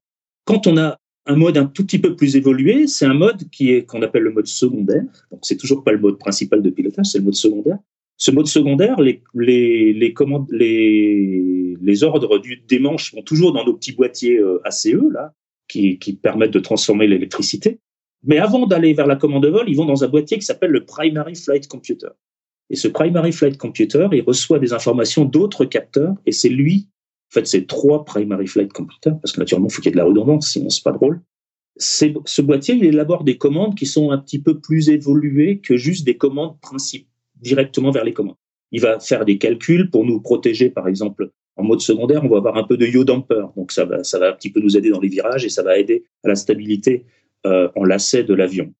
Quand 0.44 0.66
on 0.66 0.76
a 0.78 0.98
un 1.26 1.36
mode 1.36 1.56
un 1.56 1.66
tout 1.66 1.84
petit 1.84 1.98
peu 1.98 2.16
plus 2.16 2.36
évolué, 2.36 2.86
c'est 2.86 3.04
un 3.04 3.14
mode 3.14 3.48
qui 3.50 3.72
est 3.72 3.84
qu'on 3.84 4.02
appelle 4.02 4.22
le 4.22 4.32
mode 4.32 4.46
secondaire. 4.46 5.04
Donc 5.30 5.40
c'est 5.42 5.56
toujours 5.56 5.84
pas 5.84 5.92
le 5.92 5.98
mode 5.98 6.18
principal 6.18 6.62
de 6.62 6.70
pilotage, 6.70 7.06
c'est 7.06 7.18
le 7.18 7.24
mode 7.24 7.34
secondaire. 7.34 7.78
Ce 8.16 8.30
mode 8.30 8.46
secondaire, 8.46 9.00
les 9.00 9.22
les 9.34 9.92
les 9.92 10.12
commandes, 10.12 10.48
les 10.50 11.76
les 11.80 12.04
ordres 12.04 12.38
du 12.38 12.62
des 12.68 12.78
manches 12.78 13.14
vont 13.14 13.22
toujours 13.22 13.52
dans 13.52 13.64
nos 13.64 13.74
petits 13.74 13.92
boîtiers 13.92 14.38
euh, 14.38 14.60
ACE 14.64 14.94
là, 15.10 15.32
qui 15.68 15.98
qui 15.98 16.14
permettent 16.14 16.52
de 16.52 16.58
transformer 16.60 17.06
l'électricité. 17.06 17.78
Mais 18.22 18.38
avant 18.38 18.66
d'aller 18.66 18.92
vers 18.92 19.06
la 19.06 19.16
commande 19.16 19.42
de 19.44 19.48
vol, 19.48 19.68
ils 19.68 19.76
vont 19.76 19.86
dans 19.86 20.04
un 20.04 20.08
boîtier 20.08 20.38
qui 20.38 20.44
s'appelle 20.44 20.70
le 20.70 20.84
Primary 20.84 21.34
Flight 21.34 21.66
Computer. 21.68 22.08
Et 22.68 22.76
ce 22.76 22.86
Primary 22.86 23.32
Flight 23.32 23.56
Computer, 23.56 24.08
il 24.12 24.22
reçoit 24.22 24.58
des 24.58 24.72
informations 24.72 25.24
d'autres 25.24 25.64
capteurs 25.64 26.14
et 26.26 26.32
c'est 26.32 26.48
lui 26.48 26.88
en 27.30 27.32
fait, 27.32 27.46
c'est 27.46 27.66
trois 27.66 28.04
primary 28.04 28.48
flight 28.48 28.72
computers, 28.72 29.18
parce 29.20 29.32
que 29.32 29.40
naturellement, 29.40 29.68
il 29.68 29.72
faut 29.72 29.82
qu'il 29.82 29.90
y 29.90 29.92
ait 29.92 29.98
de 29.98 29.98
la 29.98 30.04
redondance, 30.04 30.50
sinon 30.50 30.68
c'est 30.68 30.82
pas 30.82 30.90
drôle. 30.90 31.20
ce 31.76 32.42
boîtier, 32.42 32.74
il 32.74 32.84
élabore 32.84 33.22
des 33.22 33.38
commandes 33.38 33.76
qui 33.76 33.86
sont 33.86 34.10
un 34.10 34.18
petit 34.18 34.40
peu 34.40 34.58
plus 34.58 34.88
évoluées 34.88 35.60
que 35.60 35.76
juste 35.76 36.04
des 36.04 36.16
commandes 36.16 36.58
principes, 36.60 37.06
directement 37.40 37.92
vers 37.92 38.04
les 38.04 38.12
commandes. 38.12 38.36
Il 38.72 38.80
va 38.80 38.98
faire 38.98 39.24
des 39.24 39.38
calculs 39.38 39.90
pour 39.90 40.04
nous 40.04 40.20
protéger, 40.20 40.70
par 40.70 40.88
exemple, 40.88 41.30
en 41.56 41.62
mode 41.62 41.80
secondaire, 41.80 42.24
on 42.24 42.28
va 42.28 42.38
avoir 42.38 42.56
un 42.56 42.64
peu 42.64 42.76
de 42.76 42.86
yaw 42.86 43.04
damper, 43.04 43.46
donc 43.56 43.70
ça 43.70 43.84
va, 43.84 44.02
ça 44.02 44.18
va 44.18 44.30
un 44.30 44.32
petit 44.32 44.50
peu 44.50 44.60
nous 44.60 44.76
aider 44.76 44.90
dans 44.90 45.00
les 45.00 45.08
virages 45.08 45.44
et 45.44 45.50
ça 45.50 45.62
va 45.62 45.78
aider 45.78 46.04
à 46.24 46.28
la 46.28 46.34
stabilité 46.34 47.04
euh, 47.46 47.68
en 47.76 47.84
lacet 47.84 48.24
de 48.24 48.34
l'avion. 48.34 48.72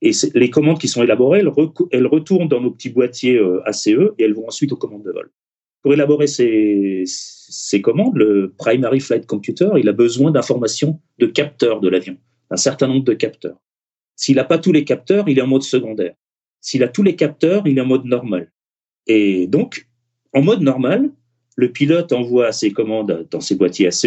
Et 0.00 0.12
les 0.34 0.48
commandes 0.48 0.78
qui 0.78 0.88
sont 0.88 1.02
élaborées, 1.02 1.40
elles, 1.40 1.50
elles, 1.90 2.06
retournent 2.06 2.48
dans 2.48 2.60
nos 2.60 2.70
petits 2.70 2.90
boîtiers 2.90 3.36
euh, 3.36 3.60
ACE 3.66 3.88
et 3.88 4.22
elles 4.22 4.34
vont 4.34 4.46
ensuite 4.46 4.72
aux 4.72 4.76
commandes 4.76 5.02
de 5.02 5.10
vol. 5.10 5.30
Pour 5.82 5.92
élaborer 5.92 6.26
ces, 6.26 7.04
commandes, 7.82 8.16
le 8.16 8.52
Primary 8.58 9.00
Flight 9.00 9.26
Computer, 9.26 9.70
il 9.78 9.88
a 9.88 9.92
besoin 9.92 10.30
d'informations 10.30 11.00
de 11.18 11.26
capteurs 11.26 11.80
de 11.80 11.88
l'avion, 11.88 12.16
un 12.50 12.56
certain 12.56 12.88
nombre 12.88 13.04
de 13.04 13.14
capteurs. 13.14 13.60
S'il 14.16 14.36
n'a 14.36 14.44
pas 14.44 14.58
tous 14.58 14.72
les 14.72 14.84
capteurs, 14.84 15.28
il 15.28 15.38
est 15.38 15.42
en 15.42 15.46
mode 15.46 15.62
secondaire. 15.62 16.14
S'il 16.60 16.82
a 16.82 16.88
tous 16.88 17.04
les 17.04 17.14
capteurs, 17.14 17.66
il 17.66 17.78
est 17.78 17.80
en 17.80 17.86
mode 17.86 18.04
normal. 18.04 18.50
Et 19.06 19.46
donc, 19.46 19.88
en 20.32 20.42
mode 20.42 20.60
normal, 20.60 21.10
le 21.56 21.70
pilote 21.70 22.12
envoie 22.12 22.52
ses 22.52 22.72
commandes 22.72 23.26
dans 23.30 23.40
ses 23.40 23.54
boîtiers 23.54 23.86
ACE. 23.86 24.06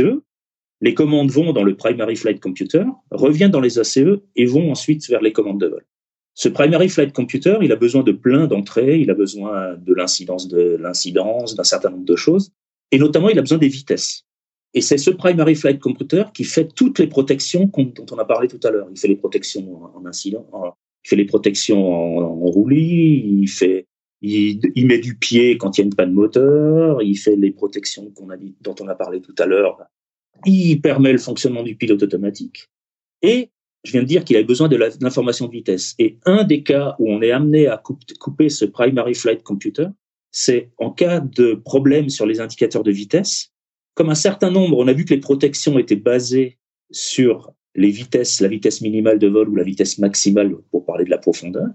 Les 0.82 0.94
commandes 0.94 1.32
vont 1.32 1.54
dans 1.54 1.64
le 1.64 1.76
Primary 1.76 2.16
Flight 2.16 2.40
Computer, 2.42 2.84
reviennent 3.12 3.52
dans 3.52 3.62
les 3.62 3.80
ACE 3.80 4.20
et 4.36 4.46
vont 4.46 4.72
ensuite 4.72 5.08
vers 5.08 5.22
les 5.22 5.32
commandes 5.32 5.62
de 5.62 5.68
vol. 5.68 5.86
Ce 6.34 6.50
Primary 6.50 6.90
Flight 6.90 7.14
Computer, 7.14 7.58
il 7.62 7.72
a 7.72 7.76
besoin 7.76 8.04
de 8.04 8.12
plein 8.12 8.48
d'entrées, 8.48 9.00
il 9.00 9.12
a 9.12 9.14
besoin 9.14 9.76
de 9.76 9.94
l'incidence 9.94 10.48
de 10.48 10.78
l'incidence, 10.80 11.56
d'un 11.56 11.64
certain 11.64 11.90
nombre 11.90 12.06
de 12.06 12.16
choses, 12.16 12.52
et 12.92 13.00
notamment 13.00 13.30
il 13.30 13.38
a 13.38 13.42
besoin 13.42 13.58
des 13.58 13.68
vitesses. 13.68 14.24
Et 14.74 14.82
c'est 14.82 14.98
ce 14.98 15.12
Primary 15.12 15.56
Flight 15.56 15.80
Computer 15.80 16.24
qui 16.34 16.46
fait 16.46 16.68
toutes 16.74 17.00
les 17.00 17.08
protections 17.08 17.70
dont 17.76 18.06
on 18.12 18.18
a 18.18 18.26
parlé 18.26 18.48
tout 18.48 18.60
à 18.64 18.72
l'heure. 18.72 18.88
Il 18.90 18.98
fait 18.98 19.10
les 19.10 19.18
protections 19.18 19.84
en 19.96 20.06
incident, 20.06 20.48
il 21.04 21.10
fait 21.10 21.18
les 21.18 21.26
protections 21.26 22.18
en, 22.18 22.46
roulis, 22.46 23.40
il 23.42 23.48
fait, 23.50 23.88
il, 24.22 24.88
met 24.88 25.00
du 25.00 25.18
pied 25.18 25.58
quand 25.58 25.78
il 25.78 25.82
y 25.82 25.84
a 25.84 25.86
une 25.86 25.96
panne 25.96 26.14
moteur, 26.14 27.02
il 27.02 27.18
fait 27.18 27.36
les 27.36 27.52
protections 27.52 28.14
dont 28.62 28.76
on 28.80 28.88
a 28.88 28.96
parlé 28.96 29.20
tout 29.20 29.36
à 29.38 29.46
l'heure. 29.46 29.80
Il 30.46 30.80
permet 30.80 31.12
le 31.12 31.18
fonctionnement 31.18 31.64
du 31.64 31.76
pilote 31.76 32.02
automatique. 32.02 32.70
Et 33.22 33.50
je 33.84 33.92
viens 33.92 34.04
de 34.04 34.08
dire 34.08 34.24
qu'il 34.24 34.38
a 34.38 34.44
besoin 34.44 34.68
de 34.68 34.76
l'information 34.76 35.48
de 35.48 35.52
vitesse. 35.52 35.96
Et 35.98 36.18
un 36.26 36.44
des 36.44 36.64
cas 36.64 36.96
où 37.00 37.12
on 37.12 37.22
est 37.22 37.32
amené 37.32 37.68
à 37.68 37.82
couper 38.20 38.50
ce 38.50 38.66
primary 38.66 39.16
flight 39.16 39.42
computer, 39.42 39.88
c'est 40.32 40.72
en 40.78 40.92
cas 40.92 41.20
de 41.20 41.56
problème 41.56 42.10
sur 42.10 42.26
les 42.26 42.40
indicateurs 42.40 42.84
de 42.84 42.92
vitesse. 42.92 43.52
Comme 43.96 44.10
un 44.10 44.16
certain 44.16 44.52
nombre, 44.52 44.78
on 44.78 44.88
a 44.88 44.94
vu 44.94 45.06
que 45.06 45.14
les 45.14 45.20
protections 45.20 45.80
étaient 45.80 45.96
basées 45.96 46.58
sur 46.92 47.54
les 47.76 47.90
vitesses, 47.90 48.40
la 48.40 48.48
vitesse 48.48 48.82
minimale 48.82 49.20
de 49.20 49.28
vol 49.28 49.50
ou 49.50 49.56
la 49.56 49.64
vitesse 49.64 49.98
maximale 49.98 50.56
pour 50.72 50.86
parler 50.86 51.06
de 51.06 51.10
la 51.10 51.18
profondeur. 51.18 51.68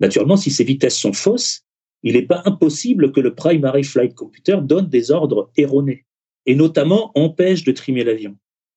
Naturellement, 0.00 0.36
si 0.36 0.50
ces 0.50 0.64
vitesses 0.64 0.98
sont 0.98 1.12
fausses, 1.12 1.62
il 2.02 2.14
n'est 2.14 2.22
pas 2.22 2.42
impossible 2.44 3.12
que 3.12 3.20
le 3.20 3.34
primary 3.34 3.82
flight 3.82 4.14
computer 4.14 4.58
donne 4.62 4.88
des 4.88 5.10
ordres 5.10 5.50
erronés 5.56 6.04
et 6.44 6.54
notamment 6.54 7.10
empêche 7.14 7.64
de 7.64 7.72
trimer 7.72 8.04
l'avion. 8.04 8.36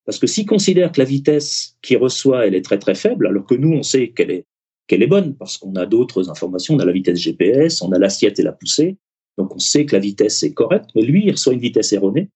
Parce 0.10 0.17
que 0.17 0.26
s'il 0.26 0.48
considère 0.48 0.91
que 0.91 1.00
la 1.00 1.06
vitesse 1.06 1.78
qu'il 1.84 1.98
reçoit, 1.98 2.48
elle 2.48 2.56
est 2.56 2.63
très 2.63 2.80
très 2.80 2.95
faible, 2.95 3.28
alors 3.28 3.45
que 3.45 3.54
nous, 3.54 3.74
on 3.74 3.84
sait 3.84 4.10
qu'elle 4.10 4.32
est, 4.32 4.48
qu'elle 4.88 5.04
est 5.04 5.08
bonne, 5.08 5.36
parce 5.36 5.60
qu'on 5.60 5.76
a 5.76 5.86
d'autres 5.86 6.32
informations, 6.32 6.74
on 6.74 6.80
a 6.80 6.86
la 6.86 6.93
vitesse 6.93 7.19
GPS, 7.19 7.84
on 7.84 7.91
a 7.91 8.00
l'assiette 8.00 8.39
et 8.39 8.41
la 8.41 8.52
poussée, 8.52 8.98
donc 9.38 9.54
on 9.56 9.60
sait 9.60 9.86
que 9.86 9.95
la 9.95 10.00
vitesse 10.00 10.41
est 10.41 10.56
correcte, 10.56 10.89
mais 10.95 11.04
lui, 11.04 11.26
il 11.28 11.32
reçoit 11.32 11.54
une 11.54 11.60
vitesse 11.60 11.93
erronée. 11.93 12.32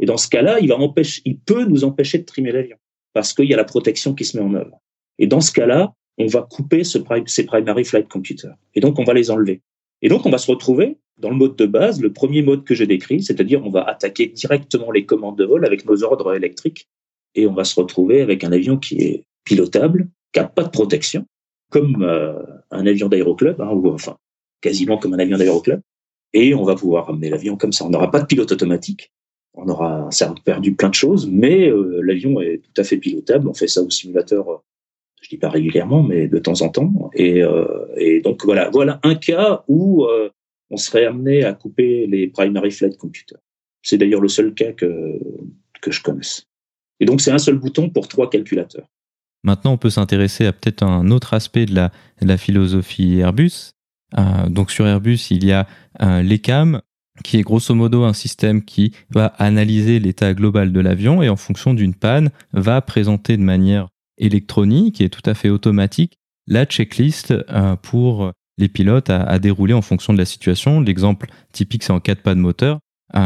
Et 0.00 0.04
dans 0.04 0.16
ce 0.16 0.26
cas-là, 0.26 0.58
il, 0.58 0.66
va 0.66 0.76
empêcher, 0.78 1.22
il 1.24 1.38
peut 1.38 1.64
nous 1.64 1.84
empêcher 1.84 2.18
de 2.18 2.24
trimer 2.24 2.50
l'avion, 2.50 2.76
parce 3.12 3.32
qu'il 3.32 3.44
y 3.44 3.54
a 3.54 3.56
la 3.56 3.62
protection 3.62 4.16
qui 4.16 4.24
se 4.24 4.36
met 4.36 4.42
en 4.42 4.54
œuvre. 4.54 4.82
Et 5.20 5.28
dans 5.28 5.40
ce 5.40 5.52
cas-là, 5.52 5.94
on 6.18 6.26
va 6.26 6.42
couper 6.42 6.82
ce, 6.82 6.98
ces 7.26 7.46
primary 7.46 7.84
flight 7.84 8.08
computers. 8.08 8.56
Et 8.74 8.80
donc, 8.80 8.98
on 8.98 9.04
va 9.04 9.14
les 9.14 9.30
enlever. 9.30 9.60
Et 10.02 10.08
donc, 10.08 10.26
on 10.26 10.30
va 10.30 10.38
se 10.38 10.50
retrouver 10.50 10.98
dans 11.18 11.30
le 11.30 11.36
mode 11.36 11.54
de 11.54 11.66
base, 11.66 12.00
le 12.00 12.12
premier 12.12 12.42
mode 12.42 12.64
que 12.64 12.74
j'ai 12.74 12.88
décrit, 12.88 13.22
c'est-à-dire 13.22 13.64
on 13.64 13.70
va 13.70 13.84
attaquer 13.84 14.26
directement 14.26 14.90
les 14.90 15.06
commandes 15.06 15.38
de 15.38 15.44
vol 15.44 15.64
avec 15.64 15.86
nos 15.86 16.02
ordres 16.02 16.34
électriques 16.34 16.88
et 17.34 17.46
on 17.46 17.54
va 17.54 17.64
se 17.64 17.78
retrouver 17.78 18.20
avec 18.20 18.44
un 18.44 18.52
avion 18.52 18.76
qui 18.76 19.00
est 19.00 19.24
pilotable, 19.44 20.08
qui 20.32 20.40
n'a 20.40 20.46
pas 20.46 20.64
de 20.64 20.70
protection, 20.70 21.26
comme 21.70 22.02
euh, 22.02 22.42
un 22.70 22.86
avion 22.86 23.08
d'aéroclub, 23.08 23.60
hein, 23.60 23.70
ou 23.70 23.88
enfin 23.88 24.16
quasiment 24.60 24.98
comme 24.98 25.14
un 25.14 25.18
avion 25.18 25.38
d'aéroclub, 25.38 25.80
et 26.32 26.54
on 26.54 26.64
va 26.64 26.74
pouvoir 26.74 27.06
ramener 27.06 27.30
l'avion 27.30 27.56
comme 27.56 27.72
ça. 27.72 27.84
On 27.84 27.90
n'aura 27.90 28.10
pas 28.10 28.20
de 28.20 28.26
pilote 28.26 28.52
automatique, 28.52 29.10
on 29.54 29.68
aura 29.68 30.08
certes 30.10 30.42
perdu 30.44 30.74
plein 30.74 30.88
de 30.88 30.94
choses, 30.94 31.28
mais 31.30 31.68
euh, 31.68 32.00
l'avion 32.02 32.40
est 32.40 32.58
tout 32.58 32.80
à 32.80 32.84
fait 32.84 32.96
pilotable. 32.96 33.48
On 33.48 33.54
fait 33.54 33.68
ça 33.68 33.82
au 33.82 33.90
simulateur, 33.90 34.48
euh, 34.48 34.56
je 35.20 35.28
dis 35.28 35.38
pas 35.38 35.50
régulièrement, 35.50 36.02
mais 36.02 36.28
de 36.28 36.38
temps 36.38 36.62
en 36.62 36.68
temps. 36.68 37.10
Et, 37.14 37.42
et 37.96 38.20
donc 38.22 38.44
voilà, 38.44 38.70
voilà 38.70 38.98
un 39.04 39.14
cas 39.14 39.62
où 39.68 40.04
on 40.68 40.76
serait 40.76 41.04
amené 41.04 41.44
à 41.44 41.52
couper 41.52 42.08
les 42.08 42.26
primary 42.26 42.72
flight 42.72 42.96
computers. 42.96 43.38
C'est 43.82 43.98
d'ailleurs 43.98 44.20
le 44.20 44.26
seul 44.26 44.52
cas 44.52 44.72
que 44.72 45.20
que 45.80 45.92
je 45.92 46.02
connaisse. 46.02 46.46
Et 47.02 47.04
donc, 47.04 47.20
c'est 47.20 47.32
un 47.32 47.38
seul 47.38 47.56
bouton 47.56 47.90
pour 47.90 48.06
trois 48.06 48.30
calculateurs. 48.30 48.86
Maintenant, 49.42 49.72
on 49.72 49.76
peut 49.76 49.90
s'intéresser 49.90 50.46
à 50.46 50.52
peut-être 50.52 50.84
un 50.84 51.10
autre 51.10 51.34
aspect 51.34 51.66
de 51.66 51.74
la, 51.74 52.36
philosophie 52.36 53.18
Airbus. 53.18 53.72
Euh, 54.16 54.48
donc, 54.48 54.70
sur 54.70 54.86
Airbus, 54.86 55.18
il 55.32 55.44
y 55.44 55.50
a 55.50 55.66
euh, 56.00 56.22
l'ECAM, 56.22 56.80
qui 57.24 57.38
est 57.38 57.42
grosso 57.42 57.74
modo 57.74 58.04
un 58.04 58.12
système 58.12 58.64
qui 58.64 58.92
va 59.10 59.26
analyser 59.38 59.98
l'état 59.98 60.32
global 60.32 60.72
de 60.72 60.78
l'avion 60.78 61.24
et 61.24 61.28
en 61.28 61.34
fonction 61.34 61.74
d'une 61.74 61.92
panne, 61.92 62.30
va 62.52 62.80
présenter 62.80 63.36
de 63.36 63.42
manière 63.42 63.88
électronique 64.16 65.00
et 65.00 65.10
tout 65.10 65.28
à 65.28 65.34
fait 65.34 65.48
automatique 65.48 66.18
la 66.46 66.66
checklist 66.66 67.32
euh, 67.32 67.74
pour 67.74 68.30
les 68.58 68.68
pilotes 68.68 69.10
à, 69.10 69.40
dérouler 69.40 69.74
en 69.74 69.82
fonction 69.82 70.12
de 70.12 70.18
la 70.18 70.24
situation. 70.24 70.80
L'exemple 70.80 71.26
typique, 71.50 71.82
c'est 71.82 71.92
en 71.92 71.98
cas 71.98 72.14
de 72.14 72.20
panne 72.20 72.38
moteur. 72.38 72.78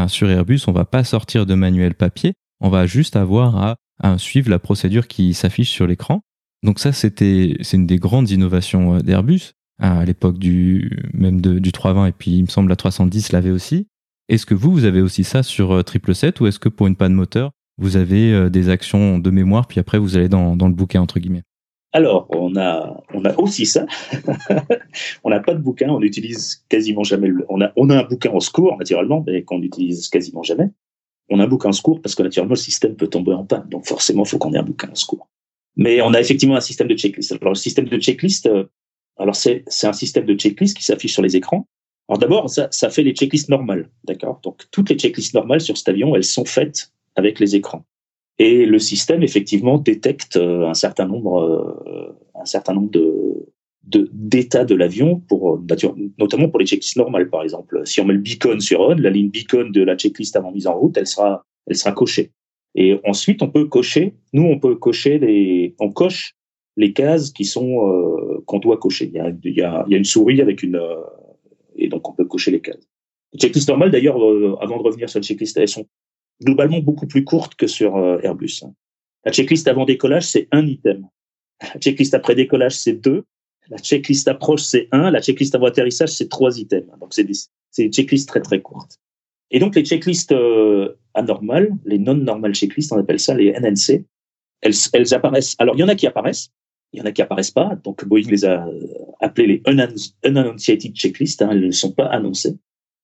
Sur 0.07 0.29
Airbus, 0.29 0.61
on 0.67 0.73
va 0.73 0.83
pas 0.83 1.05
sortir 1.05 1.45
de 1.45 1.53
manuel 1.53 1.93
papier, 1.93 2.33
on 2.59 2.69
va 2.69 2.85
juste 2.85 3.15
avoir 3.15 3.77
à, 4.01 4.17
suivre 4.17 4.49
la 4.49 4.59
procédure 4.59 5.07
qui 5.07 5.33
s'affiche 5.33 5.71
sur 5.71 5.87
l'écran. 5.87 6.21
Donc 6.63 6.79
ça, 6.79 6.91
c'était, 6.91 7.57
c'est 7.61 7.77
une 7.77 7.87
des 7.87 7.97
grandes 7.97 8.29
innovations 8.29 8.95
euh, 8.95 8.99
d'Airbus 8.99 9.53
à 9.79 10.05
l'époque 10.05 10.39
du 10.39 11.03
même 11.13 11.39
du 11.39 11.71
320 11.71 12.07
et 12.07 12.11
puis 12.11 12.31
il 12.31 12.41
me 12.43 12.47
semble 12.47 12.69
la 12.69 12.75
310 12.75 13.31
l'avait 13.31 13.51
aussi. 13.51 13.87
Est-ce 14.27 14.45
que 14.45 14.55
vous, 14.55 14.71
vous 14.71 14.85
avez 14.85 15.01
aussi 15.01 15.23
ça 15.23 15.43
sur 15.43 15.69
777 15.69 16.41
euh, 16.41 16.43
ou 16.43 16.47
est-ce 16.47 16.59
que 16.59 16.69
pour 16.69 16.87
une 16.87 16.95
panne 16.95 17.13
moteur, 17.13 17.51
vous 17.77 17.95
avez 17.95 18.33
euh, 18.33 18.49
des 18.49 18.69
actions 18.69 19.19
de 19.19 19.29
mémoire 19.29 19.67
puis 19.67 19.79
après 19.79 19.99
vous 19.99 20.17
allez 20.17 20.29
dans, 20.29 20.55
dans 20.55 20.67
le 20.67 20.73
bouquin 20.73 21.01
entre 21.01 21.19
guillemets? 21.19 21.43
Alors, 21.93 22.27
on 22.31 22.55
a, 22.57 23.01
on 23.13 23.23
a 23.23 23.35
aussi 23.37 23.65
ça. 23.65 23.85
on 25.23 25.29
n'a 25.29 25.39
pas 25.39 25.53
de 25.53 25.59
bouquin, 25.59 25.89
on 25.89 26.01
utilise 26.01 26.63
quasiment 26.69 27.03
jamais. 27.03 27.27
Le, 27.27 27.45
on, 27.49 27.61
a, 27.61 27.71
on 27.75 27.89
a 27.89 27.97
un 27.97 28.03
bouquin 28.03 28.31
en 28.31 28.39
secours, 28.39 28.77
naturellement, 28.77 29.23
mais 29.25 29.43
qu'on 29.43 29.61
utilise 29.61 30.09
quasiment 30.09 30.43
jamais 30.43 30.69
on 31.29 31.39
a 31.39 31.43
un 31.43 31.47
bouquin 31.47 31.69
en 31.69 31.73
secours 31.73 32.01
parce 32.01 32.15
que 32.15 32.23
naturellement 32.23 32.53
le 32.53 32.59
système 32.59 32.95
peut 32.95 33.07
tomber 33.07 33.33
en 33.33 33.45
panne. 33.45 33.67
Donc 33.69 33.85
forcément, 33.85 34.23
il 34.23 34.29
faut 34.29 34.37
qu'on 34.37 34.53
ait 34.53 34.57
un 34.57 34.63
bouquin 34.63 34.89
en 34.89 34.95
secours. 34.95 35.27
Mais 35.75 36.01
on 36.01 36.13
a 36.13 36.19
effectivement 36.19 36.55
un 36.55 36.61
système 36.61 36.87
de 36.87 36.95
checklist. 36.95 37.31
Alors 37.33 37.53
le 37.53 37.55
système 37.55 37.85
de 37.85 37.97
checklist, 37.97 38.47
euh, 38.47 38.65
alors 39.17 39.35
c'est 39.35 39.63
un 39.83 39.93
système 39.93 40.25
de 40.25 40.33
checklist 40.35 40.77
qui 40.77 40.83
s'affiche 40.83 41.13
sur 41.13 41.21
les 41.21 41.35
écrans. 41.35 41.67
Alors 42.09 42.19
d'abord, 42.19 42.49
ça, 42.49 42.67
ça 42.71 42.89
fait 42.89 43.03
les 43.03 43.13
checklists 43.13 43.49
normales, 43.49 43.89
d'accord? 44.05 44.39
Donc 44.43 44.63
toutes 44.71 44.89
les 44.89 44.97
checklists 44.97 45.33
normales 45.33 45.61
sur 45.61 45.77
cet 45.77 45.89
avion, 45.89 46.15
elles 46.15 46.23
sont 46.23 46.45
faites 46.45 46.91
avec 47.15 47.39
les 47.39 47.55
écrans. 47.55 47.85
Et 48.39 48.65
le 48.65 48.79
système 48.79 49.23
effectivement 49.23 49.77
détecte 49.77 50.37
euh, 50.37 50.67
un 50.67 50.73
certain 50.73 51.05
nombre, 51.05 51.41
euh, 51.41 52.15
un 52.35 52.45
certain 52.45 52.73
nombre 52.73 52.91
de, 52.91 53.47
d'état 53.87 54.65
de, 54.65 54.75
l'avion 54.75 55.19
pour 55.21 55.55
euh, 55.55 56.11
notamment 56.17 56.49
pour 56.49 56.59
les 56.59 56.65
checklists 56.65 56.97
normales 56.97 57.29
par 57.29 57.43
exemple. 57.43 57.81
Si 57.85 58.01
on 58.01 58.05
met 58.05 58.13
le 58.13 58.19
beacon 58.19 58.59
sur 58.59 58.81
on 58.81 58.95
la 58.95 59.09
ligne 59.09 59.29
beacon 59.29 59.71
de 59.71 59.81
la 59.81 59.95
checklist 59.95 60.35
avant 60.35 60.51
mise 60.51 60.67
en 60.67 60.77
route 60.77 60.97
elle 60.97 61.07
sera 61.07 61.43
elle 61.67 61.75
sera 61.75 61.93
cochée. 61.93 62.31
Et 62.75 62.99
ensuite 63.05 63.41
on 63.41 63.49
peut 63.49 63.65
cocher 63.65 64.15
nous 64.33 64.43
on 64.43 64.59
peut 64.59 64.75
cocher 64.75 65.19
les 65.19 65.75
on 65.79 65.91
coche 65.91 66.33
les 66.75 66.93
cases 66.93 67.31
qui 67.31 67.45
sont 67.45 67.89
euh, 67.89 68.43
qu'on 68.45 68.59
doit 68.59 68.77
cocher. 68.77 69.05
Il 69.05 69.13
y 69.13 69.19
a 69.19 69.31
il 69.43 69.55
y 69.55 69.61
a, 69.61 69.83
il 69.87 69.91
y 69.93 69.95
a 69.95 69.97
une 69.97 70.05
souris 70.05 70.41
avec 70.41 70.63
une 70.63 70.75
euh, 70.75 71.01
et 71.75 71.87
donc 71.87 72.09
on 72.09 72.13
peut 72.13 72.25
cocher 72.25 72.51
les 72.51 72.61
cases. 72.61 72.87
Les 73.33 73.39
checklists 73.39 73.69
normales 73.69 73.91
d'ailleurs 73.91 74.17
avant 74.61 74.77
de 74.77 74.83
revenir 74.83 75.09
sur 75.09 75.19
les 75.19 75.25
checklists 75.25 75.57
elles 75.57 75.67
sont 75.67 75.85
globalement 76.43 76.79
beaucoup 76.79 77.07
plus 77.07 77.23
courtes 77.23 77.55
que 77.55 77.67
sur 77.67 77.97
Airbus 78.23 78.61
la 79.25 79.31
checklist 79.31 79.67
avant 79.67 79.85
décollage 79.85 80.25
c'est 80.25 80.47
un 80.51 80.65
item. 80.65 81.07
La 81.61 81.79
checklist 81.79 82.13
après 82.13 82.35
décollage 82.35 82.75
c'est 82.77 82.93
deux 82.93 83.23
la 83.69 83.77
checklist 83.77 84.27
approche, 84.27 84.61
c'est 84.61 84.87
un. 84.91 85.11
La 85.11 85.21
checklist 85.21 85.55
avant 85.55 85.67
atterrissage, 85.67 86.09
c'est 86.09 86.29
trois 86.29 86.59
items. 86.59 86.87
Donc, 86.99 87.13
c'est 87.13 87.23
des, 87.23 87.33
des 87.77 87.89
checklists 87.89 88.27
très, 88.27 88.41
très 88.41 88.61
courtes. 88.61 88.99
Et 89.51 89.59
donc, 89.59 89.75
les 89.75 89.83
checklists 89.83 90.31
euh, 90.31 90.95
anormales, 91.13 91.71
les 91.85 91.97
non-normal 91.97 92.53
checklists, 92.53 92.91
on 92.91 92.97
appelle 92.97 93.19
ça 93.19 93.33
les 93.33 93.51
NNC, 93.51 94.05
elles, 94.61 94.73
elles 94.93 95.13
apparaissent. 95.13 95.55
Alors, 95.59 95.75
il 95.75 95.79
y 95.79 95.83
en 95.83 95.87
a 95.87 95.95
qui 95.95 96.07
apparaissent, 96.07 96.49
il 96.93 96.99
y 96.99 97.01
en 97.01 97.05
a 97.05 97.11
qui 97.11 97.21
apparaissent 97.21 97.51
pas. 97.51 97.75
Donc, 97.83 98.05
Boeing 98.05 98.29
les 98.29 98.45
a 98.45 98.67
appelées 99.19 99.47
les 99.47 99.63
unannunciated 100.23 100.95
checklists. 100.95 101.41
Hein, 101.41 101.49
elles 101.51 101.67
ne 101.67 101.71
sont 101.71 101.91
pas 101.91 102.05
annoncées 102.05 102.57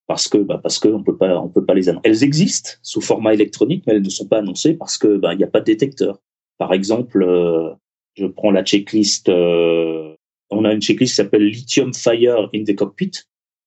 parce 0.08 0.28
que 0.28 0.38
bah, 0.38 0.60
parce 0.62 0.80
qu'on 0.80 1.02
peut 1.04 1.18
pas 1.18 1.40
on 1.40 1.50
peut 1.50 1.66
pas 1.66 1.74
les 1.74 1.90
annoncer. 1.90 2.10
Elles 2.10 2.24
existent 2.24 2.72
sous 2.82 3.02
format 3.02 3.34
électronique, 3.34 3.84
mais 3.88 3.94
elles 3.94 4.02
ne 4.02 4.10
sont 4.10 4.28
pas 4.28 4.40
annoncées 4.40 4.74
parce 4.74 4.98
que 4.98 5.18
bah, 5.18 5.34
il 5.34 5.38
n'y 5.38 5.44
a 5.44 5.48
pas 5.48 5.60
de 5.60 5.66
détecteur. 5.66 6.20
Par 6.58 6.74
exemple, 6.74 7.24
euh, 7.24 7.72
Je 8.16 8.28
prends 8.28 8.52
la 8.52 8.64
checklist. 8.64 9.30
Euh, 9.30 10.13
on 10.58 10.66
a 10.66 10.74
une 10.74 10.82
checklist 10.82 11.14
qui 11.14 11.16
s'appelle 11.16 11.46
Lithium 11.46 11.94
Fire 11.94 12.50
in 12.54 12.64
the 12.64 12.76
Cockpit. 12.76 13.12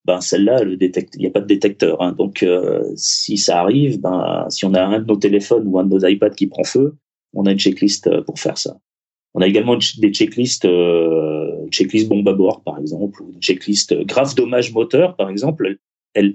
Ben 0.05 0.21
celle-là, 0.21 0.63
le 0.63 0.79
il 0.81 1.05
n'y 1.19 1.27
a 1.27 1.31
pas 1.31 1.41
de 1.41 1.47
détecteur. 1.47 2.01
Hein. 2.01 2.13
Donc 2.13 2.43
euh, 2.43 2.83
si 2.95 3.37
ça 3.37 3.61
arrive, 3.61 4.01
ben 4.01 4.47
si 4.51 4.65
on 4.65 4.75
a 4.75 4.83
un 4.83 5.01
de 5.01 5.05
nos 5.05 5.17
téléphones 5.17 5.67
ou 5.67 5.79
un 5.79 5.85
de 5.85 5.91
nos 5.91 6.07
iPads 6.07 6.31
qui 6.31 6.47
prend 6.47 6.65
feu, 6.65 6.95
on 7.35 7.45
a 7.47 7.53
une 7.53 7.59
checklist 7.59 8.07
euh, 8.07 8.23
pour 8.23 8.39
faire 8.39 8.57
ça. 8.57 8.77
On 9.35 9.41
a 9.41 9.47
également 9.47 9.77
des 9.77 10.13
checklists, 10.13 10.65
euh, 10.65 11.67
checklist 11.71 12.09
bombe 12.09 12.29
à 12.29 12.33
bord 12.33 12.63
par 12.63 12.79
exemple, 12.79 13.21
ou 13.23 13.33
une 13.33 13.41
checklist 13.43 13.95
grave 14.05 14.35
dommage 14.35 14.73
moteur 14.73 15.17
par 15.17 15.29
exemple. 15.29 15.77
Elle, 16.15 16.35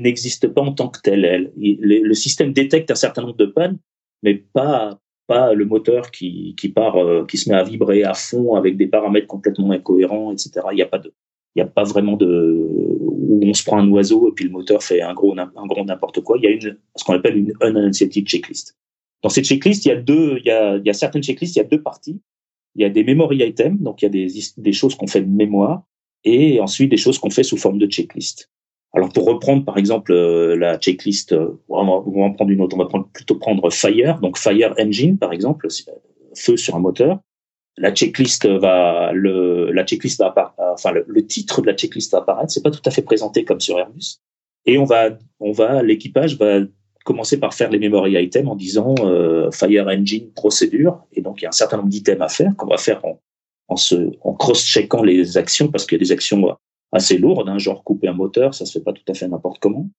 n'existe 0.00 0.48
pas 0.48 0.62
en 0.62 0.72
tant 0.72 0.88
que 0.88 1.00
telle. 1.00 1.26
Elle, 1.26 1.52
le 1.58 2.14
système 2.14 2.54
détecte 2.54 2.90
un 2.90 2.94
certain 2.94 3.20
nombre 3.20 3.36
de 3.36 3.44
pannes, 3.44 3.76
mais 4.22 4.36
pas 4.54 4.98
pas 5.32 5.54
le 5.54 5.64
moteur 5.64 6.10
qui, 6.10 6.54
qui 6.56 6.68
part, 6.68 6.96
euh, 6.96 7.24
qui 7.26 7.38
se 7.38 7.48
met 7.48 7.56
à 7.56 7.64
vibrer 7.64 8.04
à 8.04 8.14
fond 8.14 8.54
avec 8.54 8.76
des 8.76 8.86
paramètres 8.86 9.26
complètement 9.26 9.70
incohérents, 9.70 10.32
etc. 10.32 10.50
Il 10.72 10.76
n'y 10.76 10.82
a 10.82 10.86
pas 10.86 10.98
de, 10.98 11.12
il 11.54 11.62
n'y 11.62 11.62
a 11.62 11.66
pas 11.66 11.84
vraiment 11.84 12.16
de 12.16 12.66
où 12.70 13.40
on 13.44 13.54
se 13.54 13.64
prend 13.64 13.78
un 13.78 13.88
oiseau 13.90 14.28
et 14.28 14.32
puis 14.32 14.44
le 14.44 14.50
moteur 14.50 14.82
fait 14.82 15.00
un 15.02 15.14
gros 15.14 15.36
un 15.38 15.84
n'importe 15.84 16.20
quoi. 16.20 16.38
Il 16.38 16.44
y 16.44 16.46
a 16.46 16.50
une 16.50 16.76
ce 16.96 17.04
qu'on 17.04 17.14
appelle 17.14 17.36
une 17.36 17.52
unanswered 17.62 18.12
checklist. 18.12 18.76
Dans 19.22 19.28
cette 19.28 19.44
checklist, 19.44 19.84
il 19.84 19.88
y 19.88 19.92
a 19.92 19.96
deux, 19.96 20.38
il 20.38 20.46
y 20.46 20.50
a, 20.50 20.76
il 20.76 20.84
y 20.84 20.90
a 20.90 20.94
certaines 20.94 21.22
checklists, 21.22 21.56
il 21.56 21.60
y 21.60 21.62
a 21.62 21.68
deux 21.68 21.82
parties. 21.82 22.20
Il 22.74 22.82
y 22.82 22.84
a 22.84 22.90
des 22.90 23.04
memory 23.04 23.38
items, 23.46 23.80
donc 23.80 24.02
il 24.02 24.06
y 24.06 24.08
a 24.08 24.10
des, 24.10 24.28
des 24.56 24.72
choses 24.72 24.94
qu'on 24.94 25.06
fait 25.06 25.20
de 25.20 25.30
mémoire, 25.30 25.84
et 26.24 26.60
ensuite 26.60 26.90
des 26.90 26.96
choses 26.96 27.18
qu'on 27.18 27.30
fait 27.30 27.42
sous 27.42 27.56
forme 27.56 27.78
de 27.78 27.86
checklist. 27.86 28.50
Alors 28.94 29.08
pour 29.08 29.24
reprendre 29.24 29.64
par 29.64 29.78
exemple 29.78 30.12
euh, 30.12 30.54
la 30.56 30.78
checklist, 30.78 31.32
euh, 31.32 31.58
on 31.68 31.84
va, 31.84 31.92
on 31.92 32.28
va 32.28 32.34
prendre 32.34 32.50
une 32.50 32.60
autre, 32.60 32.76
on 32.76 32.78
va 32.78 32.86
prendre, 32.86 33.08
plutôt 33.12 33.36
prendre 33.36 33.70
Fire, 33.70 34.18
donc 34.20 34.36
Fire 34.36 34.74
Engine 34.78 35.18
par 35.18 35.32
exemple, 35.32 35.68
feu 36.36 36.56
sur 36.56 36.76
un 36.76 36.80
moteur. 36.80 37.18
La 37.78 37.90
checklist 37.90 38.46
va, 38.46 39.12
le, 39.14 39.72
la 39.72 39.84
checklist 39.84 40.20
va 40.20 40.54
enfin 40.74 40.92
le, 40.92 41.26
titre 41.26 41.62
de 41.62 41.66
la 41.66 41.74
checklist 41.74 42.12
va 42.12 42.18
apparaître. 42.18 42.52
C'est 42.52 42.62
pas 42.62 42.70
tout 42.70 42.82
à 42.84 42.90
fait 42.90 43.00
présenté 43.00 43.44
comme 43.44 43.60
sur 43.60 43.78
Airbus. 43.78 44.18
Et 44.66 44.76
on 44.76 44.84
va, 44.84 45.10
on 45.40 45.52
va, 45.52 45.82
l'équipage 45.82 46.36
va 46.36 46.60
commencer 47.04 47.40
par 47.40 47.54
faire 47.54 47.70
les 47.70 47.78
memory 47.78 48.22
items 48.22 48.48
en 48.48 48.56
disant 48.56 48.94
euh, 49.00 49.50
Fire 49.50 49.88
Engine 49.88 50.30
procédure. 50.34 51.02
Et 51.12 51.22
donc 51.22 51.40
il 51.40 51.44
y 51.44 51.46
a 51.46 51.48
un 51.48 51.52
certain 51.52 51.78
nombre 51.78 51.88
d'items 51.88 52.20
à 52.20 52.28
faire 52.28 52.54
qu'on 52.56 52.66
va 52.66 52.76
faire 52.76 53.02
en, 53.06 53.18
en, 53.68 53.76
se, 53.76 54.12
en 54.20 54.34
cross-checkant 54.34 55.02
les 55.02 55.38
actions 55.38 55.68
parce 55.68 55.86
qu'il 55.86 55.96
y 55.96 56.00
a 56.00 56.04
des 56.04 56.12
actions 56.12 56.56
assez 56.92 57.18
lourde, 57.18 57.48
hein, 57.48 57.58
genre 57.58 57.82
couper 57.82 58.08
un 58.08 58.12
moteur, 58.12 58.54
ça 58.54 58.66
se 58.66 58.78
fait 58.78 58.84
pas 58.84 58.92
tout 58.92 59.02
à 59.08 59.14
fait 59.14 59.26
n'importe 59.26 59.58
comment. 59.58 59.90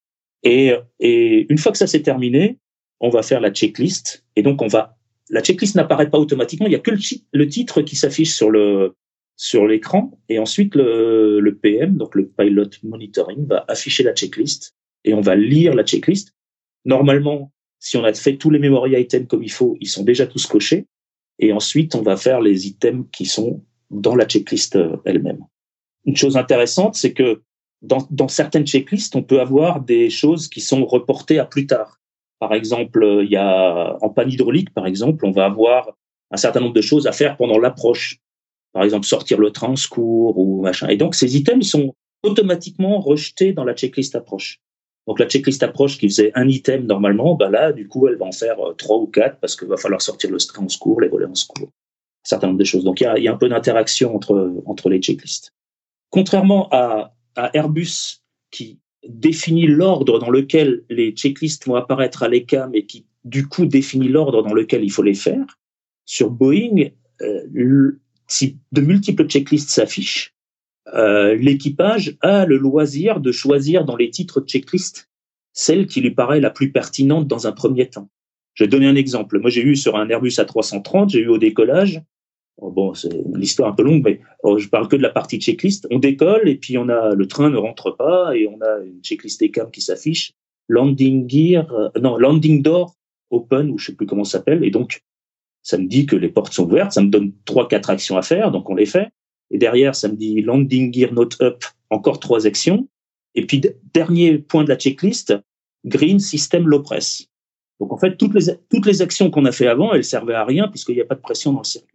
Et, 0.44 0.74
et 1.00 1.46
une 1.50 1.58
fois 1.58 1.72
que 1.72 1.78
ça 1.78 1.88
s'est 1.88 2.02
terminé, 2.02 2.60
on 3.00 3.10
va 3.10 3.24
faire 3.24 3.41
la 3.41 3.52
checklist. 3.52 4.26
Et 4.36 4.44
donc 4.44 4.62
on 4.62 4.68
va, 4.68 4.98
la 5.30 5.41
checklist 5.41 5.76
n'apparaît 5.76 6.10
pas 6.10 6.20
automatiquement. 6.20 6.68
Il 6.68 6.72
y 6.72 6.76
a 6.76 6.80
que 6.80 6.91
le, 6.91 7.00
le 7.34 7.48
titre 7.48 7.82
qui 7.82 7.96
s'affiche 7.96 8.34
sur 8.34 8.50
le 8.52 8.94
sur 9.36 9.66
l'écran. 9.66 10.18
Et 10.30 10.38
ensuite 10.38 10.76
le, 10.76 11.39
le 11.39 11.56
PM, 11.56 11.98
donc 11.98 12.16
le 12.16 12.28
pilot 12.28 12.70
monitoring, 12.84 13.48
va 13.48 13.66
afficher 13.68 14.04
la 14.04 14.14
checklist 14.14 14.76
et 15.04 15.14
on 15.14 15.22
va 15.22 15.36
lire 15.36 15.74
la 15.74 15.84
checklist. 15.84 16.34
Normalement, 16.86 17.52
si 17.80 17.98
on 17.98 18.04
a 18.04 18.14
fait 18.14 18.38
tous 18.38 18.50
les 18.50 18.60
memory 18.60 19.00
items 19.00 19.28
comme 19.28 19.44
il 19.44 19.52
faut, 19.52 19.76
ils 19.80 19.89
sont 19.89 20.04
déjà 20.04 20.28
tous 20.28 20.46
cochés. 20.46 20.88
Et 21.39 21.52
ensuite, 21.52 21.96
on 21.96 22.04
va 22.04 22.16
faire 22.16 22.41
les 22.41 22.68
items 22.68 23.06
qui 23.12 23.26
sont 23.26 23.64
dans 23.89 24.16
la 24.16 24.26
checklist 24.26 24.76
euh, 24.76 24.98
elle-même 25.06 25.44
une 26.06 26.16
chose 26.16 26.38
intéressante, 26.38 26.95
c'est 26.95 27.14
que 27.14 27.41
dans, 27.82 28.08
dans, 28.10 28.28
certaines 28.28 28.66
checklists, 28.66 29.16
on 29.16 29.24
peut 29.24 29.41
avoir 29.41 29.82
des 29.82 30.10
choses 30.10 30.47
qui 30.47 30.62
sont 30.62 30.86
reportées 30.86 31.39
à 31.39 31.45
plus 31.45 31.68
tard. 31.68 31.99
Par 32.39 32.54
exemple, 32.54 33.22
il 33.24 33.30
y 33.30 33.36
a 33.36 33.97
en 34.01 34.10
panne 34.10 34.32
hydraulique, 34.32 34.74
par 34.74 34.86
exemple, 34.86 35.26
on 35.26 35.32
va 35.32 35.45
avoir 35.45 35.91
un 36.32 36.38
certain 36.38 36.60
nombre 36.60 36.74
de 36.74 36.82
choses 36.82 37.08
à 37.08 37.12
faire 37.12 37.38
pendant 37.38 37.60
l'approche. 37.60 38.20
Par 38.74 38.84
exemple, 38.84 39.06
sortir 39.06 39.38
le 39.38 39.51
train 39.51 39.70
en 39.70 39.76
secours 39.76 40.38
ou 40.38 40.62
machin. 40.62 40.88
Et 40.88 40.97
donc, 40.97 41.14
ces 41.14 41.38
items, 41.38 41.66
ils 41.66 41.70
sont 41.70 41.95
automatiquement 42.24 42.99
rejetés 42.99 43.54
dans 43.54 43.64
la 43.64 43.76
checklist 43.76 44.16
approche. 44.16 44.60
Donc, 45.08 45.20
la 45.20 45.28
checklist 45.28 45.62
approche 45.64 45.97
qui 45.97 46.08
faisait 46.08 46.32
un 46.34 46.47
item 46.47 46.86
normalement, 46.86 47.36
bah 47.36 47.49
là, 47.49 47.72
du 47.72 47.88
coup, 47.88 48.08
elle 48.08 48.16
va 48.16 48.26
en 48.26 48.32
faire 48.32 48.60
euh, 48.60 48.74
trois 48.74 48.97
ou 48.97 49.08
quatre 49.08 49.38
parce 49.39 49.56
qu'il 49.56 49.68
va 49.68 49.78
falloir 49.78 50.01
sortir 50.01 50.32
le 50.32 50.38
train 50.38 50.64
en 50.64 50.70
secours, 50.70 51.01
les 51.01 51.10
volets 51.10 51.26
en 51.26 51.36
secours. 51.36 51.68
Un 51.68 52.30
certain 52.30 52.47
nombre 52.47 52.60
de 52.60 52.64
choses. 52.64 52.84
Donc, 52.84 53.01
il 53.01 53.04
y 53.04 53.08
a, 53.08 53.18
il 53.18 53.24
y 53.24 53.28
a 53.28 53.34
un 53.34 53.38
peu 53.38 53.49
d'interaction 53.49 54.16
entre, 54.16 54.54
entre 54.66 54.89
les 54.89 54.99
checklists. 54.99 55.54
Contrairement 56.14 56.70
à, 56.72 57.11
Airbus 57.55 58.22
qui 58.51 58.80
définit 59.07 59.66
l'ordre 59.66 60.20
dans 60.20 60.30
lequel 60.30 60.84
les 60.88 61.09
checklists 61.09 61.66
vont 61.66 61.74
apparaître 61.74 62.22
à 62.22 62.28
l'ECAM 62.28 62.76
et 62.76 62.86
qui 62.86 63.07
du 63.24 63.47
coup 63.47 63.66
définit 63.66 64.09
l'ordre 64.09 64.43
dans 64.43 64.53
lequel 64.53 64.84
il 64.84 64.91
faut 64.91 65.01
les 65.01 65.16
faire, 65.16 65.57
sur 66.05 66.30
Boeing, 66.30 66.91
euh, 67.24 67.99
si 68.28 68.59
de 68.72 68.82
multiples 68.82 69.26
checklists 69.26 69.72
s'affichent, 69.72 70.36
euh, 70.93 71.34
l'équipage 71.34 72.16
a 72.22 72.45
le 72.45 72.57
loisir 72.57 73.20
de 73.20 73.32
choisir 73.32 73.84
dans 73.84 73.95
les 73.95 74.11
titres 74.11 74.39
de 74.39 74.45
checklist 74.45 75.09
celle 75.51 75.88
qui 75.88 75.99
lui 75.99 76.11
paraît 76.11 76.41
la 76.41 76.51
plus 76.51 76.72
pertinente 76.72 77.28
dans 77.28 77.47
un 77.47 77.53
premier 77.53 77.89
temps. 77.89 78.11
Je 78.53 78.66
vais 78.66 78.68
donner 78.68 78.86
un 78.86 78.95
exemple. 78.95 79.39
Moi, 79.39 79.49
j'ai 79.49 79.64
eu 79.64 79.76
sur 79.76 79.95
un 79.95 80.07
Airbus 80.09 80.30
A330, 80.38 81.09
j'ai 81.09 81.22
eu 81.22 81.30
au 81.30 81.39
décollage 81.39 82.03
bon, 82.62 82.93
c'est 82.93 83.10
l'histoire 83.36 83.70
un 83.70 83.76
peu 83.76 83.84
longue, 83.84 84.04
mais 84.04 84.20
oh, 84.43 84.58
je 84.58 84.68
parle 84.70 84.88
que 84.88 84.95
de 84.95 85.01
la 85.01 85.10
partie 85.10 85.39
checklist. 85.39 85.88
On 85.91 85.99
décolle 85.99 86.47
et 86.47 86.56
puis 86.56 86.78
on 86.78 86.89
a 86.89 87.14
le 87.14 87.28
train 87.28 87.49
ne 87.49 87.58
rentre 87.58 87.91
pas 87.95 88.36
et 88.36 88.47
on 88.47 88.60
a 88.62 88.84
une 88.84 89.01
checklist 89.01 89.41
ECAM 89.41 89.72
qui 89.72 89.82
s'affiche. 89.82 90.34
Landing 90.70 91.30
gear, 91.30 91.72
euh, 91.74 91.89
non, 92.01 92.18
landing 92.18 92.62
door 92.62 92.95
open 93.32 93.72
ou 93.72 93.78
je 93.78 93.88
sais 93.88 93.95
plus 93.95 94.06
comment 94.06 94.24
ça 94.24 94.38
s'appelle. 94.38 94.64
Et 94.64 94.72
donc, 94.72 95.04
ça 95.62 95.78
me 95.78 95.88
dit 95.88 96.06
que 96.06 96.16
les 96.16 96.30
portes 96.30 96.54
sont 96.54 96.66
ouvertes. 96.66 96.93
Ça 96.93 97.01
me 97.01 97.10
donne 97.10 97.34
trois, 97.45 97.68
quatre 97.68 97.89
actions 97.89 98.18
à 98.18 98.22
faire, 98.22 98.51
donc 98.51 98.70
on 98.70 98.76
les 98.76 98.86
fait. 98.86 99.10
Et 99.51 99.58
derrière, 99.58 99.95
ça 99.95 100.08
me 100.08 100.16
dit 100.16 100.41
landing 100.41 100.93
gear 100.93 101.14
not 101.14 101.30
up, 101.41 101.64
encore 101.89 102.20
trois 102.20 102.45
actions. 102.47 102.88
Et 103.36 103.45
puis 103.45 103.62
dernier 103.93 104.38
point 104.38 104.64
de 104.64 104.70
la 104.70 104.78
checklist, 104.78 105.34
green 105.86 106.20
system 106.20 106.68
low 106.68 106.82
press. 106.82 107.28
Donc 107.80 107.91
en 107.91 107.97
fait, 107.97 108.16
toutes 108.18 108.34
les 108.36 108.54
toutes 108.70 108.86
les 108.86 109.01
actions 109.01 109.30
qu'on 109.32 109.45
a 109.45 109.51
fait 109.51 109.68
avant, 109.68 109.93
elles 109.93 110.04
servaient 110.04 110.36
à 110.36 110.45
rien 110.45 110.68
puisqu'il 110.68 110.95
n'y 110.95 111.01
a 111.01 111.06
pas 111.06 111.16
de 111.16 111.22
pression 111.22 111.51
dans 111.51 111.60
le 111.60 111.66
circuit. 111.66 111.93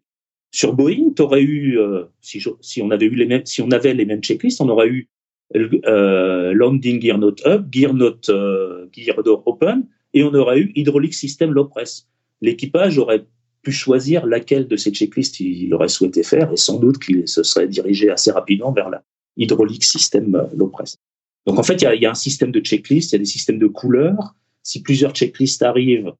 Sur 0.50 0.74
Boeing, 0.74 1.12
tu 1.14 1.22
aurais 1.22 1.42
eu, 1.42 1.78
euh, 1.78 2.04
si, 2.20 2.42
si, 2.60 2.82
on 2.82 2.90
avait 2.90 3.06
eu 3.06 3.14
les 3.14 3.26
mêmes, 3.26 3.44
si 3.44 3.60
on 3.60 3.70
avait 3.70 3.94
les 3.94 4.06
mêmes 4.06 4.22
checklists, 4.22 4.60
on 4.60 4.68
aurait 4.68 4.88
eu 4.88 5.08
euh, 5.54 6.52
landing 6.54 7.00
gear 7.00 7.18
not 7.18 7.36
up, 7.46 7.66
gear 7.70 7.94
not 7.94 8.28
euh, 8.28 8.86
gear 8.92 9.22
door 9.22 9.42
open, 9.46 9.86
et 10.14 10.22
on 10.22 10.32
aurait 10.34 10.60
eu 10.60 10.72
hydraulic 10.74 11.14
system 11.14 11.52
low 11.52 11.64
press. 11.66 12.06
L'équipage 12.40 12.98
aurait 12.98 13.26
pu 13.62 13.72
choisir 13.72 14.26
laquelle 14.26 14.68
de 14.68 14.76
ces 14.76 14.90
checklists 14.92 15.40
il 15.40 15.72
aurait 15.74 15.88
souhaité 15.88 16.22
faire, 16.22 16.52
et 16.52 16.56
sans 16.56 16.78
doute 16.78 16.98
qu'il 16.98 17.26
se 17.28 17.42
serait 17.42 17.68
dirigé 17.68 18.10
assez 18.10 18.30
rapidement 18.30 18.72
vers 18.72 18.90
la 18.90 19.02
hydraulic 19.36 19.84
system 19.84 20.34
euh, 20.34 20.44
low 20.56 20.68
press. 20.68 20.96
Donc 21.46 21.58
en 21.58 21.62
fait, 21.62 21.76
il 21.76 21.84
y 21.84 21.86
a, 21.86 21.94
y 21.94 22.06
a, 22.06 22.10
un 22.10 22.14
système 22.14 22.52
de 22.52 22.60
checklist, 22.60 23.12
il 23.12 23.14
y 23.14 23.16
a 23.16 23.18
des 23.18 23.24
systèmes 23.24 23.58
de 23.58 23.66
couleurs. 23.66 24.34
Si 24.62 24.82
plusieurs 24.82 25.12
checklists 25.12 25.62
arrivent, 25.62 26.12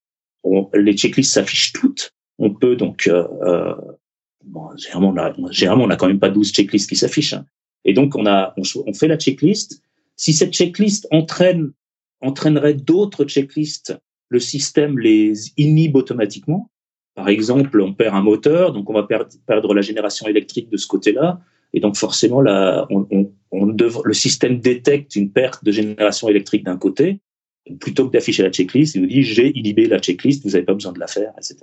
on, 0.43 0.70
les 0.74 0.97
checklists 0.97 1.35
s'affichent 1.35 1.72
toutes. 1.72 2.12
On 2.39 2.55
peut 2.55 2.76
donc 2.76 3.09
euh, 3.09 3.26
euh 3.43 3.74
bon, 4.49 4.76
généralement, 4.76 5.11
on 5.11 5.46
a, 5.46 5.51
généralement, 5.53 5.88
quand 5.96 6.09
même 6.09 6.18
pas 6.18 6.30
12 6.30 6.53
checklists 6.53 6.88
qui 6.88 6.96
s'affichent. 6.96 7.34
Hein. 7.34 7.46
Et 7.84 7.92
donc, 7.92 8.16
on, 8.16 8.26
a, 8.26 8.55
fait 8.94 9.09
la 9.09 9.16
checklist. 9.16 9.82
Si 10.16 10.32
cette 10.32 10.53
checklist 10.53 11.07
entraîne, 11.11 11.72
entraînerait 12.20 12.74
d'autres 12.74 13.24
checklists, 13.24 13.96
le 14.28 14.40
système 14.40 14.99
les 14.99 15.32
inhibe 15.57 15.96
automatiquement. 15.96 16.70
Par 17.14 17.28
exemple, 17.28 17.80
on 17.80 17.94
perd 17.94 18.14
un 18.14 18.22
moteur, 18.22 18.72
donc 18.72 18.88
on 18.90 18.92
va 18.92 19.05
perdre, 19.05 19.74
la 19.74 19.82
génération 19.82 20.26
électrique 20.28 20.70
de 20.70 20.76
ce 20.76 20.86
côté-là. 20.86 21.40
Et 21.72 21.80
donc, 21.80 21.96
forcément, 21.96 22.42
on 22.90 23.66
le 23.76 24.14
système 24.14 24.61
détecte 24.61 25.16
une 25.16 25.30
perte 25.30 25.64
de 25.64 25.72
génération 25.72 26.28
électrique 26.28 26.64
d'un 26.64 26.76
côté. 26.76 27.20
Plutôt 27.80 28.07
que 28.07 28.12
d'afficher 28.12 28.42
la 28.42 28.51
checklist, 28.51 28.94
il 28.94 29.03
nous 29.03 29.09
dit 29.09 29.22
j'ai 29.22 29.57
inhibé 29.59 29.86
la 29.86 29.99
checklist, 29.99 30.42
vous 30.42 30.51
n'avez 30.51 30.64
pas 30.64 30.72
besoin 30.72 30.92
de 30.92 31.01
la 31.01 31.07
faire, 31.07 31.32
etc. 31.36 31.57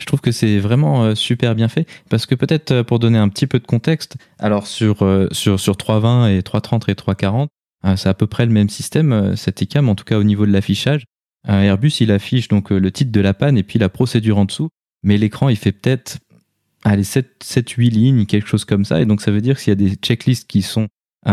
Je 0.00 0.06
trouve 0.06 0.20
que 0.20 0.32
c'est 0.32 0.58
vraiment 0.58 1.04
euh, 1.04 1.14
super 1.14 1.54
bien 1.54 1.68
fait 1.68 1.86
parce 2.08 2.26
que 2.26 2.34
peut-être 2.34 2.70
euh, 2.72 2.84
pour 2.84 2.98
donner 2.98 3.18
un 3.18 3.28
petit 3.28 3.46
peu 3.46 3.58
de 3.58 3.66
contexte, 3.66 4.16
alors 4.38 4.66
sur, 4.66 5.02
euh, 5.02 5.28
sur, 5.32 5.60
sur 5.60 5.76
320 5.76 6.28
et 6.28 6.42
330 6.42 6.88
et 6.88 6.94
340, 6.94 7.48
c'est 7.96 8.08
à 8.08 8.14
peu 8.14 8.28
près 8.28 8.46
le 8.46 8.52
même 8.52 8.68
système, 8.68 9.34
cet 9.34 9.60
ICAM, 9.60 9.88
en 9.88 9.96
tout 9.96 10.04
cas 10.04 10.16
au 10.16 10.22
niveau 10.22 10.46
de 10.46 10.52
l'affichage. 10.52 11.02
Airbus, 11.48 11.90
il 11.98 12.12
affiche 12.12 12.46
donc 12.46 12.70
le 12.70 12.92
titre 12.92 13.10
de 13.10 13.20
la 13.20 13.34
panne 13.34 13.58
et 13.58 13.64
puis 13.64 13.80
la 13.80 13.88
procédure 13.88 14.38
en 14.38 14.44
dessous, 14.44 14.68
mais 15.02 15.18
l'écran, 15.18 15.48
il 15.48 15.56
fait 15.56 15.72
peut-être 15.72 16.18
allez, 16.84 17.02
7, 17.02 17.42
7, 17.42 17.68
8 17.68 17.90
lignes, 17.90 18.26
quelque 18.26 18.46
chose 18.46 18.64
comme 18.64 18.84
ça. 18.84 19.00
Et 19.00 19.04
donc, 19.04 19.20
ça 19.20 19.32
veut 19.32 19.40
dire 19.40 19.58
qu'il 19.58 19.70
y 19.70 19.72
a 19.72 19.74
des 19.74 19.96
checklists 19.96 20.48
qui 20.48 20.62
sont 20.62 20.86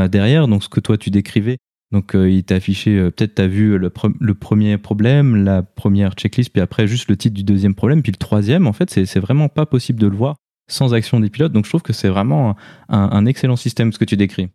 derrière, 0.10 0.48
donc 0.48 0.64
ce 0.64 0.70
que 0.70 0.80
toi 0.80 0.98
tu 0.98 1.12
décrivais, 1.12 1.60
donc 1.92 2.16
euh, 2.16 2.30
il 2.30 2.44
t'a 2.44 2.56
affiché, 2.56 2.98
euh, 2.98 3.10
peut-être 3.10 3.36
tu 3.36 3.42
as 3.42 3.48
vu 3.48 3.78
le, 3.78 3.90
premier 3.90 4.78
problème, 4.78 5.44
la 5.44 5.64
première 5.64 6.14
checklist, 6.14 6.52
puis 6.52 6.62
après 6.62 6.88
juste 6.88 7.10
le 7.10 7.18
titre 7.18 7.36
du 7.36 7.44
deuxième 7.44 7.74
problème, 7.74 8.04
puis 8.04 8.12
le 8.12 8.18
troisième, 8.18 8.68
en 8.68 8.74
fait, 8.74 8.90
c'est 8.92 9.20
vraiment 9.20 9.50
pas 9.50 9.66
possible 9.66 10.00
de 10.00 10.08
le 10.08 10.16
voir 10.16 10.36
sans 10.68 10.94
action 10.94 11.20
des 11.20 11.32
pilotes. 11.32 11.52
Donc 11.52 11.66
je 11.66 11.72
trouve 11.72 11.82
que 11.82 11.94
c'est 11.94 12.10
vraiment 12.10 12.56
un, 12.90 13.26
excellent 13.26 13.56
système 13.56 13.92
ce 13.92 13.98
que 13.98 14.06
tu 14.06 14.18
décris. 14.18 14.50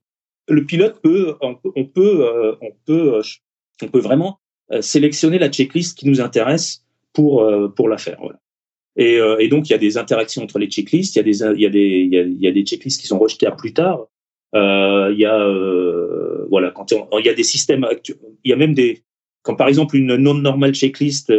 Le 0.47 0.65
pilote 0.65 1.01
peut, 1.03 1.35
on 1.41 1.57
peut, 1.57 1.71
on 1.75 1.87
peut, 1.87 2.25
euh, 2.25 2.55
on 2.61 2.71
peut, 2.87 3.99
vraiment 3.99 4.39
sélectionner 4.81 5.41
la 5.41 5.51
checklist 5.51 5.99
qui 5.99 6.09
nous 6.09 6.21
intéresse 6.21 6.85
pour, 7.13 7.45
pour 7.75 7.89
la 7.89 7.99
faire. 7.99 8.19
Et, 8.97 9.19
et, 9.41 9.49
donc, 9.49 9.69
il 9.69 9.73
y 9.73 9.75
a 9.75 9.79
des 9.79 9.99
interactions 9.99 10.43
entre 10.43 10.61
les 10.61 10.69
checklists. 10.69 11.17
Il 11.17 11.19
y 11.19 11.21
a 11.21 11.25
des, 11.25 11.41
il 11.41 11.61
y 11.61 11.67
a 11.67 11.71
des, 11.71 12.09
il 12.09 12.41
y 12.41 12.47
a, 12.47 12.53
des 12.53 12.63
checklists 12.63 13.01
qui 13.01 13.09
sont 13.09 13.19
rejetés 13.19 13.47
à 13.47 13.51
plus 13.51 13.73
tard. 13.73 14.07
Euh, 14.55 15.11
il 15.13 15.19
y 15.19 15.25
a, 15.25 15.39
euh, 15.39 16.47
voilà, 16.51 16.71
quand 16.71 16.93
il 16.93 17.27
y 17.27 17.29
a 17.29 17.35
des 17.35 17.43
systèmes, 17.43 17.87
il 18.45 18.51
y 18.51 18.53
a 18.53 18.57
même 18.57 18.75
des, 18.75 19.03
quand 19.43 19.57
par 19.57 19.69
exemple 19.69 19.97
une 19.97 20.17
non 20.17 20.35
normale 20.35 20.75
checklist 20.75 21.33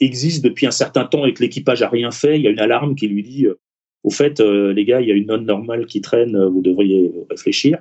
existe 0.00 0.44
depuis 0.44 0.66
un 0.66 0.70
certain 0.70 1.04
temps 1.04 1.24
et 1.24 1.34
que 1.34 1.42
l'équipage 1.42 1.82
a 1.82 1.88
rien 1.88 2.10
fait, 2.10 2.36
il 2.36 2.42
y 2.42 2.46
a 2.46 2.50
une 2.50 2.60
alarme 2.60 2.94
qui 2.94 3.08
lui 3.08 3.22
dit, 3.22 3.46
au 4.04 4.10
fait, 4.10 4.40
les 4.40 4.84
gars, 4.84 5.00
il 5.00 5.08
y 5.08 5.12
a 5.12 5.14
une 5.14 5.26
non 5.26 5.40
normale 5.40 5.86
qui 5.86 6.00
traîne, 6.00 6.38
vous 6.46 6.62
devriez 6.62 7.12
réfléchir. 7.30 7.78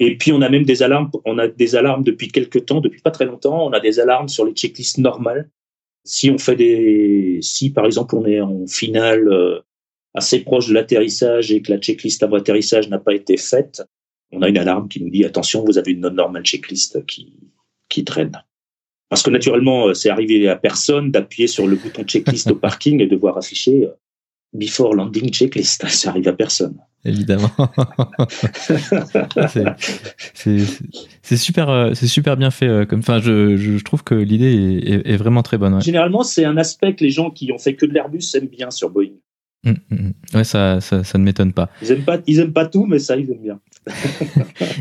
Et 0.00 0.16
puis 0.16 0.32
on 0.32 0.42
a 0.42 0.48
même 0.48 0.64
des 0.64 0.82
alarmes, 0.82 1.10
on 1.24 1.38
a 1.38 1.48
des 1.48 1.76
alarmes 1.76 2.02
depuis 2.02 2.28
quelques 2.28 2.66
temps, 2.66 2.80
depuis 2.80 3.00
pas 3.00 3.10
très 3.10 3.26
longtemps, 3.26 3.66
on 3.66 3.72
a 3.72 3.80
des 3.80 4.00
alarmes 4.00 4.28
sur 4.28 4.44
les 4.44 4.52
checklists 4.52 4.98
normales. 4.98 5.50
Si 6.04 6.30
on 6.30 6.38
fait 6.38 6.56
des, 6.56 7.38
si 7.40 7.70
par 7.70 7.86
exemple 7.86 8.16
on 8.16 8.26
est 8.26 8.40
en 8.40 8.66
finale 8.66 9.28
euh, 9.28 9.60
assez 10.14 10.40
proche 10.40 10.68
de 10.68 10.74
l'atterrissage 10.74 11.52
et 11.52 11.60
que 11.60 11.72
la 11.72 11.78
checklist 11.78 12.22
avant 12.22 12.36
atterrissage 12.36 12.88
n'a 12.88 12.98
pas 12.98 13.14
été 13.14 13.36
faite, 13.36 13.82
on 14.32 14.42
a 14.42 14.48
une 14.48 14.58
alarme 14.58 14.88
qui 14.88 15.02
nous 15.02 15.10
dit 15.10 15.24
attention, 15.24 15.64
vous 15.64 15.78
avez 15.78 15.92
une 15.92 16.00
non 16.00 16.10
normale 16.10 16.44
checklist 16.44 17.04
qui 17.06 17.32
qui 17.88 18.04
traîne. 18.04 18.42
Parce 19.08 19.22
que 19.22 19.30
naturellement, 19.30 19.88
euh, 19.88 19.94
c'est 19.94 20.10
arrivé 20.10 20.48
à 20.48 20.56
personne 20.56 21.10
d'appuyer 21.10 21.46
sur 21.46 21.66
le 21.66 21.76
bouton 21.76 22.02
checklist 22.04 22.50
au 22.50 22.56
parking 22.66 23.00
et 23.00 23.06
de 23.06 23.16
voir 23.16 23.36
afficher 23.36 23.84
euh, 23.84 23.90
before 24.52 24.94
landing 24.94 25.30
checklist. 25.30 25.86
Ça 25.88 26.10
arrive 26.10 26.28
à 26.28 26.32
personne 26.32 26.78
évidemment. 27.06 27.50
c'est 30.32 31.36
super, 31.36 31.68
euh, 31.68 31.92
c'est 31.92 32.06
super 32.06 32.38
bien 32.38 32.50
fait. 32.50 32.86
Comme, 32.88 33.00
enfin, 33.00 33.20
je, 33.20 33.58
je, 33.58 33.84
trouve 33.84 34.02
que 34.02 34.14
l'idée 34.14 35.02
est, 35.04 35.16
vraiment 35.18 35.42
très 35.42 35.58
bonne. 35.58 35.82
Généralement, 35.82 36.22
c'est 36.22 36.46
un 36.46 36.56
aspect 36.56 36.94
que 36.94 37.04
les 37.04 37.10
gens 37.10 37.30
qui 37.30 37.52
ont 37.52 37.58
fait 37.58 37.74
que 37.74 37.84
de 37.84 37.92
l'Airbus 37.92 38.22
aiment 38.34 38.48
bien 38.48 38.70
sur 38.70 38.88
Boeing. 38.88 39.12
Hum. 39.64 40.12
Ouais, 40.34 40.44
ça, 40.44 40.80
ça, 40.80 41.04
ça 41.04 41.18
ne 41.18 41.24
m'étonne 41.24 41.52
pas. 41.52 41.70
Ils 41.80 41.92
aiment 41.92 42.04
pas, 42.04 42.18
ils 42.26 42.38
aiment 42.40 42.52
pas 42.52 42.66
tout, 42.66 42.84
mais 42.84 42.98
ça, 42.98 43.16
ils 43.16 43.30
aiment 43.30 43.42
bien. 43.42 43.60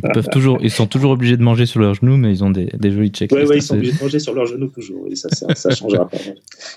ils 0.04 0.12
peuvent 0.14 0.30
toujours, 0.30 0.58
ils 0.62 0.72
sont 0.72 0.88
toujours 0.88 1.12
obligés 1.12 1.38
de 1.38 1.44
manger 1.44 1.66
sur 1.66 1.80
leurs 1.80 1.96
genoux, 1.96 2.18
mais 2.18 2.32
ils 2.32 2.44
ont 2.44 2.52
des, 2.52 2.66
des 2.66 2.92
jolis 2.92 3.10
checklists. 3.10 3.44
Oui, 3.44 3.48
ouais, 3.48 3.58
ils 3.58 3.62
sont 3.62 3.76
obligés 3.76 3.94
de 3.94 4.04
manger 4.04 4.20
sur 4.20 4.34
leurs 4.34 4.46
genoux 4.46 4.68
toujours. 4.68 5.08
Et 5.10 5.16
ça, 5.16 5.30
ça, 5.30 5.54
ça 5.56 5.70
changera 5.72 6.10
pas. 6.10 6.18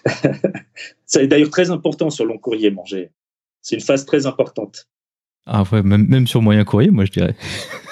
c'est 1.07 1.27
d'ailleurs 1.27 1.51
très 1.51 1.71
important 1.71 2.11
sur 2.11 2.25
long 2.25 2.39
courrier 2.39 2.71
manger. 2.71 3.11
C'est 3.61 3.75
une 3.75 3.83
phase 3.83 4.05
très 4.05 4.27
importante. 4.27 4.89
Ah 5.47 5.63
ouais, 5.73 5.83
même, 5.83 6.07
même 6.09 6.27
sur 6.27 6.43
moyen 6.43 6.65
courrier, 6.65 6.91
moi 6.91 7.05
je 7.05 7.13
dirais. 7.13 7.37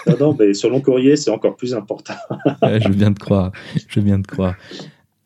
non, 0.07 0.17
non, 0.19 0.37
mais 0.39 0.55
sur 0.55 0.71
long 0.71 0.81
courrier, 0.81 1.17
c'est 1.17 1.31
encore 1.31 1.57
plus 1.57 1.75
important. 1.75 2.15
je 2.63 2.91
viens 2.91 3.13
de 3.13 3.19
croire. 3.19 3.53
Je 3.89 4.01
viens 4.01 4.19
de 4.19 4.27
croire. 4.27 4.57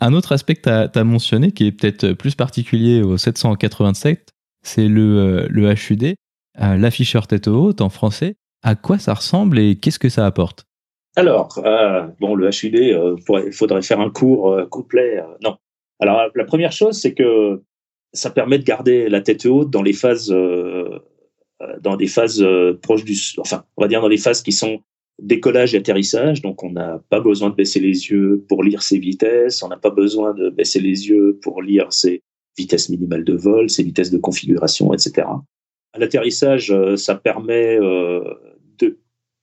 Un 0.00 0.12
autre 0.12 0.32
aspect 0.32 0.54
que 0.54 0.86
tu 0.86 0.98
as, 0.98 1.04
mentionné, 1.04 1.52
qui 1.52 1.66
est 1.66 1.72
peut-être 1.72 2.12
plus 2.12 2.34
particulier 2.34 3.02
au 3.02 3.16
787, 3.16 4.32
c'est 4.68 4.88
le, 4.88 5.48
euh, 5.50 5.74
HUD, 5.74 6.14
euh, 6.60 6.76
l'afficheur 6.76 7.26
tête 7.26 7.48
haute 7.48 7.80
en 7.80 7.88
français. 7.88 8.36
À 8.62 8.74
quoi 8.74 8.98
ça 8.98 9.14
ressemble 9.14 9.58
et 9.58 9.76
qu'est-ce 9.76 9.98
que 9.98 10.08
ça 10.08 10.26
apporte? 10.26 10.64
Alors, 11.16 11.58
euh, 11.64 12.06
bon, 12.20 12.34
le 12.34 12.48
HUD, 12.48 12.74
il 12.74 13.52
faudrait 13.52 13.82
faire 13.82 14.00
un 14.00 14.10
cours 14.10 14.68
complet. 14.70 15.22
non. 15.42 15.56
Alors, 16.00 16.28
la 16.34 16.44
première 16.44 16.72
chose, 16.72 17.00
c'est 17.00 17.14
que 17.14 17.62
ça 18.12 18.30
permet 18.30 18.58
de 18.58 18.64
garder 18.64 19.08
la 19.08 19.20
tête 19.20 19.46
haute 19.46 19.70
dans 19.70 19.82
les 19.82 19.92
phases 19.92 20.32
euh, 21.60 21.76
dans 21.80 21.96
des 21.96 22.06
phases 22.06 22.40
euh, 22.40 22.78
proches 22.80 23.04
du, 23.04 23.16
enfin, 23.38 23.64
on 23.76 23.82
va 23.82 23.88
dire 23.88 24.00
dans 24.00 24.08
les 24.08 24.16
phases 24.16 24.42
qui 24.42 24.52
sont 24.52 24.80
décollage 25.20 25.74
et 25.74 25.78
atterrissage. 25.78 26.40
Donc, 26.42 26.62
on 26.62 26.70
n'a 26.70 27.02
pas 27.08 27.18
besoin 27.18 27.50
de 27.50 27.56
baisser 27.56 27.80
les 27.80 28.10
yeux 28.10 28.44
pour 28.48 28.62
lire 28.62 28.82
ses 28.82 28.98
vitesses. 28.98 29.64
On 29.64 29.68
n'a 29.68 29.76
pas 29.76 29.90
besoin 29.90 30.32
de 30.34 30.50
baisser 30.50 30.78
les 30.78 31.08
yeux 31.08 31.40
pour 31.42 31.60
lire 31.60 31.92
ses 31.92 32.22
vitesses 32.58 32.88
minimales 32.88 33.24
de 33.24 33.34
vol, 33.34 33.70
ses 33.70 33.82
vitesses 33.82 34.10
de 34.10 34.18
configuration, 34.18 34.92
etc. 34.92 35.26
À 35.92 35.98
l'atterrissage, 35.98 36.70
euh, 36.70 36.96
ça 36.96 37.14
permet 37.14 37.78
de 37.78 38.98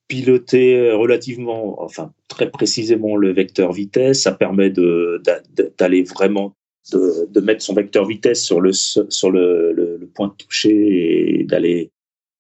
piloter 0.07 0.91
relativement, 0.91 1.81
enfin 1.81 2.13
très 2.27 2.51
précisément 2.51 3.15
le 3.15 3.33
vecteur 3.33 3.71
vitesse. 3.71 4.21
Ça 4.21 4.31
permet 4.31 4.69
d'aller 4.69 6.03
vraiment 6.03 6.55
de, 6.91 7.39
mettre 7.39 7.63
son 7.63 7.73
vecteur 7.73 8.05
vitesse 8.05 8.43
sur 8.43 8.61
le 8.61 8.71
sur 8.73 9.31
le, 9.31 9.71
le, 9.73 9.97
le 9.97 10.07
point 10.07 10.27
de 10.27 10.33
toucher 10.33 11.39
et 11.39 11.43
d'aller 11.43 11.89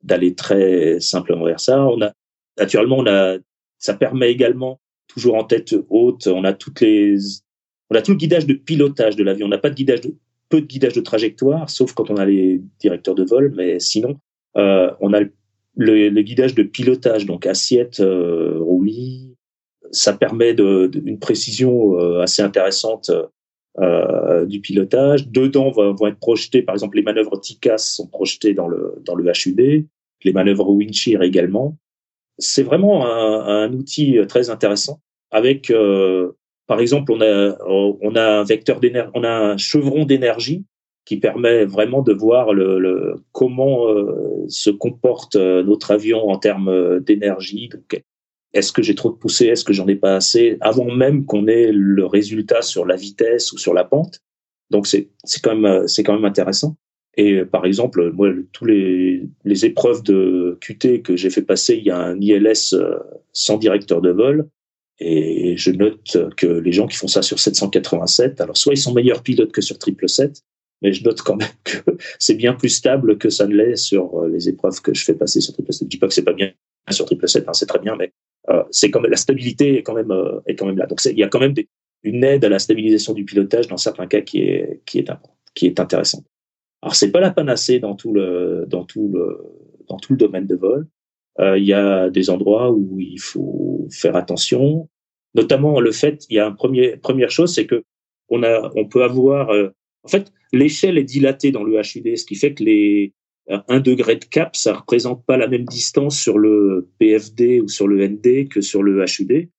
d'aller 0.03 0.35
très 0.35 0.99
simplement 0.99 1.45
vers 1.45 1.59
ça. 1.59 1.83
On 1.87 2.01
a 2.01 2.11
naturellement, 2.57 2.97
on 2.97 3.07
a, 3.07 3.37
ça 3.79 3.93
permet 3.93 4.31
également 4.31 4.79
toujours 5.07 5.35
en 5.35 5.43
tête 5.43 5.75
haute. 5.89 6.27
On 6.27 6.43
a 6.43 6.53
toutes 6.53 6.81
les, 6.81 7.17
on 7.89 7.95
a 7.95 8.01
tout 8.01 8.11
le 8.11 8.17
guidage 8.17 8.45
de 8.45 8.53
pilotage 8.53 9.15
de 9.15 9.23
l'avion. 9.23 9.47
On 9.47 9.49
n'a 9.49 9.57
pas 9.57 9.69
de 9.69 9.75
guidage 9.75 10.01
de, 10.01 10.15
peu 10.49 10.61
de 10.61 10.65
guidage 10.65 10.93
de 10.93 11.01
trajectoire, 11.01 11.69
sauf 11.69 11.93
quand 11.93 12.09
on 12.09 12.17
a 12.17 12.25
les 12.25 12.61
directeurs 12.79 13.15
de 13.15 13.23
vol, 13.23 13.53
mais 13.55 13.79
sinon, 13.79 14.17
euh, 14.57 14.91
on 14.99 15.13
a 15.13 15.21
le, 15.77 16.21
guidage 16.21 16.55
de 16.55 16.63
pilotage, 16.63 17.25
donc 17.25 17.45
assiette, 17.45 17.99
euh, 17.99 18.57
roulis. 18.59 19.35
Ça 19.91 20.13
permet 20.13 20.51
une 20.51 21.19
précision 21.19 21.99
euh, 21.99 22.21
assez 22.21 22.41
intéressante 22.41 23.11
euh, 23.79 24.45
du 24.45 24.61
pilotage. 24.61 25.27
Dedans 25.29 25.69
vont, 25.69 26.07
être 26.07 26.19
projetés, 26.19 26.61
par 26.61 26.75
exemple, 26.75 26.97
les 26.97 27.03
manœuvres 27.03 27.39
TICAS 27.39 27.77
sont 27.77 28.07
projetées 28.07 28.53
dans 28.53 28.67
le 28.67 28.95
dans 29.05 29.15
le 29.15 29.25
HUD 29.25 29.87
les 30.23 30.33
manœuvres 30.33 30.71
Windshear 30.71 31.21
également. 31.21 31.77
C'est 32.39 32.63
vraiment 32.63 33.05
un, 33.05 33.45
un, 33.45 33.73
outil 33.73 34.17
très 34.27 34.49
intéressant 34.49 34.99
avec, 35.29 35.71
par 36.67 36.79
exemple, 36.79 37.11
on 37.11 37.21
a, 37.21 37.57
on 37.67 38.15
a 38.15 38.39
un 38.39 38.43
vecteur 38.43 38.79
d'énergie, 38.79 39.11
on 39.13 39.23
a 39.23 39.29
un 39.29 39.57
chevron 39.57 40.05
d'énergie 40.05 40.65
qui 41.05 41.17
permet 41.17 41.65
vraiment 41.65 42.01
de 42.01 42.13
voir 42.13 42.53
le, 42.53 42.79
le 42.79 43.15
comment 43.31 43.87
euh, 43.89 44.45
se 44.47 44.71
comporte 44.71 45.35
euh, 45.35 45.63
notre 45.63 45.91
avion 45.91 46.29
en 46.29 46.37
termes 46.37 46.99
d'énergie. 47.01 47.69
Donc, 47.69 48.03
est-ce 48.53 48.71
que 48.71 48.81
j'ai 48.81 48.95
trop 48.95 49.11
de 49.11 49.15
poussée, 49.15 49.47
est-ce 49.47 49.65
que 49.65 49.73
j'en 49.73 49.87
ai 49.87 49.95
pas 49.95 50.15
assez, 50.15 50.57
avant 50.61 50.89
même 50.89 51.25
qu'on 51.25 51.47
ait 51.47 51.71
le 51.71 52.05
résultat 52.05 52.61
sur 52.61 52.85
la 52.85 52.95
vitesse 52.95 53.51
ou 53.51 53.57
sur 53.57 53.73
la 53.73 53.83
pente. 53.83 54.21
Donc 54.71 54.87
c'est 54.87 55.09
c'est 55.25 55.43
quand 55.43 55.55
même 55.55 55.87
c'est 55.87 56.03
quand 56.03 56.13
même 56.13 56.25
intéressant. 56.25 56.75
Et 57.17 57.45
par 57.45 57.65
exemple, 57.65 58.11
moi, 58.11 58.29
tous 58.51 58.65
les, 58.65 59.23
les 59.45 59.65
épreuves 59.65 60.03
de 60.03 60.57
QT 60.59 61.01
que 61.01 61.15
j'ai 61.15 61.29
fait 61.29 61.41
passer, 61.41 61.75
il 61.75 61.85
y 61.85 61.91
a 61.91 61.97
un 61.97 62.19
ILS 62.19 62.73
euh, 62.73 62.97
sans 63.31 63.57
directeur 63.57 64.01
de 64.01 64.09
vol. 64.09 64.49
Et 64.99 65.57
je 65.57 65.71
note 65.71 66.17
que 66.37 66.47
les 66.47 66.71
gens 66.71 66.87
qui 66.87 66.95
font 66.95 67.07
ça 67.07 67.21
sur 67.21 67.39
787, 67.39 68.39
alors 68.39 68.55
soit 68.55 68.73
ils 68.73 68.77
sont 68.77 68.93
meilleurs 68.93 69.23
pilotes 69.23 69.51
que 69.51 69.61
sur 69.61 69.75
777, 69.75 70.41
mais 70.81 70.93
je 70.93 71.03
note 71.03 71.21
quand 71.21 71.35
même 71.35 71.49
que 71.63 71.79
c'est 72.19 72.35
bien 72.35 72.53
plus 72.53 72.69
stable 72.69 73.17
que 73.17 73.29
ça 73.29 73.47
ne 73.47 73.55
l'est 73.55 73.75
sur 73.75 74.21
euh, 74.21 74.29
les 74.29 74.49
épreuves 74.49 74.81
que 74.81 74.93
je 74.93 75.03
fais 75.03 75.13
passer 75.13 75.41
sur 75.41 75.53
777. 75.53 75.87
Je 75.87 75.89
dis 75.89 75.97
pas 75.97 76.07
que 76.07 76.13
c'est 76.13 76.23
pas 76.23 76.33
bien 76.33 76.51
sur 76.89 77.07
777, 77.07 77.47
hein, 77.47 77.53
c'est 77.53 77.65
très 77.65 77.79
bien, 77.79 77.95
mais 77.97 78.13
euh, 78.49 78.63
c'est 78.71 78.91
quand 78.91 79.01
même 79.01 79.11
la 79.11 79.17
stabilité 79.17 79.77
est 79.77 79.83
quand 79.83 79.95
même 79.95 80.11
euh, 80.11 80.39
est 80.47 80.55
quand 80.55 80.65
même 80.65 80.77
là. 80.77 80.85
Donc 80.85 81.03
il 81.03 81.17
y 81.17 81.23
a 81.23 81.27
quand 81.27 81.39
même 81.39 81.55
une 82.03 82.23
aide 82.23 82.45
à 82.45 82.49
la 82.49 82.59
stabilisation 82.59 83.13
du 83.13 83.25
pilotage 83.25 83.67
dans 83.67 83.77
certains 83.77 84.07
cas 84.07 84.21
qui 84.21 84.43
est 84.43 84.81
qui 84.85 84.99
est 84.99 85.09
qui 85.55 85.65
est 85.65 85.79
intéressante. 85.79 86.25
Alors 86.81 86.95
c'est 86.95 87.11
pas 87.11 87.19
la 87.19 87.31
panacée 87.31 87.79
dans 87.79 87.95
tout 87.95 88.13
le 88.13 88.65
dans 88.67 88.83
tout 88.85 89.09
le 89.11 89.39
dans 89.89 89.97
tout 89.97 90.13
le 90.13 90.17
domaine 90.17 90.45
de 90.45 90.55
vol. 90.55 90.87
Euh, 91.39 91.57
il 91.57 91.65
y 91.65 91.73
a 91.73 92.09
des 92.09 92.29
endroits 92.29 92.71
où 92.71 92.99
il 92.99 93.19
faut 93.19 93.87
faire 93.91 94.15
attention, 94.15 94.89
notamment 95.33 95.79
le 95.79 95.91
fait. 95.91 96.25
Il 96.29 96.35
y 96.35 96.39
a 96.39 96.47
un 96.47 96.51
premier 96.51 96.97
première 96.97 97.31
chose, 97.31 97.53
c'est 97.53 97.65
que 97.65 97.83
on 98.29 98.43
a 98.43 98.71
on 98.75 98.85
peut 98.85 99.03
avoir 99.03 99.49
euh, 99.49 99.69
en 100.03 100.07
fait 100.07 100.31
l'échelle 100.53 100.97
est 100.97 101.03
dilatée 101.03 101.51
dans 101.51 101.63
le 101.63 101.77
HUD, 101.77 102.17
ce 102.17 102.25
qui 102.25 102.35
fait 102.35 102.53
que 102.53 102.63
les 102.63 103.13
un 103.47 103.79
degré 103.79 104.15
de 104.15 104.25
cap, 104.25 104.55
ça 104.55 104.73
représente 104.73 105.23
pas 105.25 105.37
la 105.37 105.47
même 105.47 105.65
distance 105.65 106.19
sur 106.19 106.39
le 106.39 106.89
PFD 106.97 107.61
ou 107.61 107.67
sur 107.67 107.87
le 107.87 108.07
ND 108.07 108.49
que 108.49 108.61
sur 108.61 108.81
le 108.81 109.05
HUD. 109.05 109.49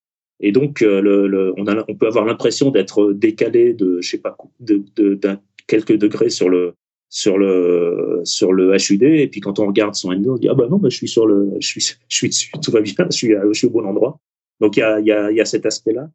Et 0.41 0.53
donc, 0.53 0.83
euh, 0.83 1.01
le, 1.01 1.27
le, 1.27 1.55
on, 1.57 1.67
a, 1.67 1.85
on 1.89 1.95
peut 1.95 2.07
avoir 2.07 2.25
l'impression 2.25 2.71
d'être 2.71 3.13
décalé 3.13 3.73
de, 3.73 4.01
je 4.01 4.11
sais 4.11 4.21
pas, 4.21 4.37
de, 4.61 4.83
de, 4.97 5.15
d'un 5.15 5.41
quelques 5.67 5.97
degrés 5.97 6.31
sur 6.31 6.49
le 6.49 6.75
sur 7.09 7.39
le 7.39 8.21
sur 8.25 8.53
le 8.53 8.75
HUD 8.75 9.03
et 9.03 9.29
puis 9.29 9.41
quand 9.41 9.59
on 9.59 9.67
regarde 9.67 9.95
son 9.95 10.13
ND 10.13 10.29
on 10.29 10.37
dit 10.37 10.49
ah 10.49 10.55
bah 10.55 10.67
non 10.69 10.79
bah 10.79 10.89
je 10.91 10.97
suis 10.97 11.09
sur 11.09 11.27
le 11.27 11.53
je 11.61 11.95
suis 12.09 12.29
dessus 12.29 12.51
tout 12.63 12.71
va 12.71 12.81
bien 12.81 12.95
je 13.11 13.17
suis 13.17 13.33
je 13.33 13.53
suis 13.53 13.67
au 13.67 13.71
bon 13.71 13.85
endroit. 13.85 14.19
Donc 14.61 14.77
il 14.77 14.81
y 14.81 14.83
a 14.83 15.01
il 15.01 15.07
y 15.07 15.13
a 15.13 15.31
il 15.31 15.37
y 15.37 15.41
a 15.41 15.45
cet 15.45 15.67
aspect 15.67 15.93
là 15.93 16.09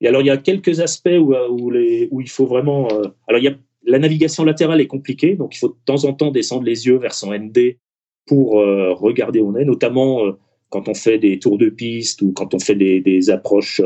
et 0.00 0.08
alors 0.08 0.20
il 0.20 0.26
y 0.26 0.30
a 0.30 0.36
quelques 0.36 0.80
aspects 0.80 1.18
où 1.18 1.34
où 1.34 1.70
les 1.70 2.08
où 2.10 2.20
il 2.20 2.28
faut 2.28 2.46
vraiment 2.46 2.88
euh, 2.92 3.08
alors 3.26 3.40
il 3.40 3.44
y 3.44 3.48
a 3.48 3.56
la 3.84 3.98
navigation 3.98 4.44
latérale 4.44 4.80
est 4.80 4.86
compliquée 4.86 5.34
donc 5.34 5.56
il 5.56 5.58
faut 5.58 5.68
de 5.68 5.76
temps 5.84 6.04
en 6.04 6.12
temps 6.12 6.30
descendre 6.30 6.64
les 6.64 6.86
yeux 6.86 6.98
vers 6.98 7.14
son 7.14 7.32
ND 7.32 7.78
pour 8.26 8.60
euh, 8.60 8.92
regarder 8.92 9.40
où 9.40 9.48
on 9.48 9.56
est 9.56 9.64
notamment 9.64 10.26
euh, 10.26 10.32
quand 10.68 10.88
on 10.88 10.94
fait 10.94 11.18
des 11.18 11.38
tours 11.38 11.56
de 11.56 11.70
piste 11.70 12.20
ou 12.20 12.32
quand 12.32 12.52
on 12.54 12.58
fait 12.58 12.74
des, 12.74 13.00
des 13.00 13.30
approches 13.30 13.80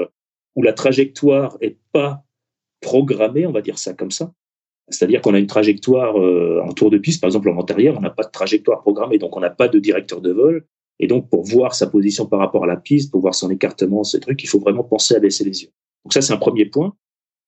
où 0.57 0.63
la 0.63 0.73
trajectoire 0.73 1.57
est 1.61 1.79
pas 1.93 2.25
programmée 2.81 3.47
on 3.47 3.53
va 3.53 3.63
dire 3.63 3.79
ça 3.79 3.95
comme 3.95 4.11
ça 4.11 4.33
c'est-à-dire 4.89 5.21
qu'on 5.21 5.35
a 5.35 5.39
une 5.39 5.47
trajectoire 5.47 6.19
euh, 6.21 6.61
en 6.65 6.73
tour 6.73 6.91
de 6.91 6.99
piste, 6.99 7.21
par 7.21 7.29
exemple 7.29 7.49
en 7.49 7.57
antérieur, 7.57 7.97
on 7.97 8.01
n'a 8.01 8.11
pas 8.11 8.25
de 8.25 8.31
trajectoire 8.31 8.83
programmée, 8.83 9.19
donc 9.19 9.37
on 9.37 9.41
n'a 9.41 9.51
pas 9.51 9.69
de 9.69 9.79
directeur 9.79 10.21
de 10.21 10.33
vol. 10.33 10.67
Et 10.99 11.07
donc, 11.07 11.29
pour 11.31 11.45
voir 11.45 11.75
sa 11.75 11.87
position 11.87 12.27
par 12.27 12.39
rapport 12.39 12.65
à 12.65 12.67
la 12.67 12.77
piste, 12.77 13.11
pour 13.11 13.21
voir 13.21 13.35
son 13.35 13.51
écartement, 13.51 14.05
ces 14.05 14.21
trucs, 14.21 14.43
il 14.43 14.47
faut 14.47 14.61
vraiment 14.61 14.85
penser 14.85 15.17
à 15.17 15.19
baisser 15.19 15.45
les 15.45 15.63
yeux. 15.63 15.71
Donc 16.05 16.13
ça, 16.13 16.21
c'est 16.21 16.33
un 16.33 16.39
premier 16.39 16.67
point. 16.67 16.95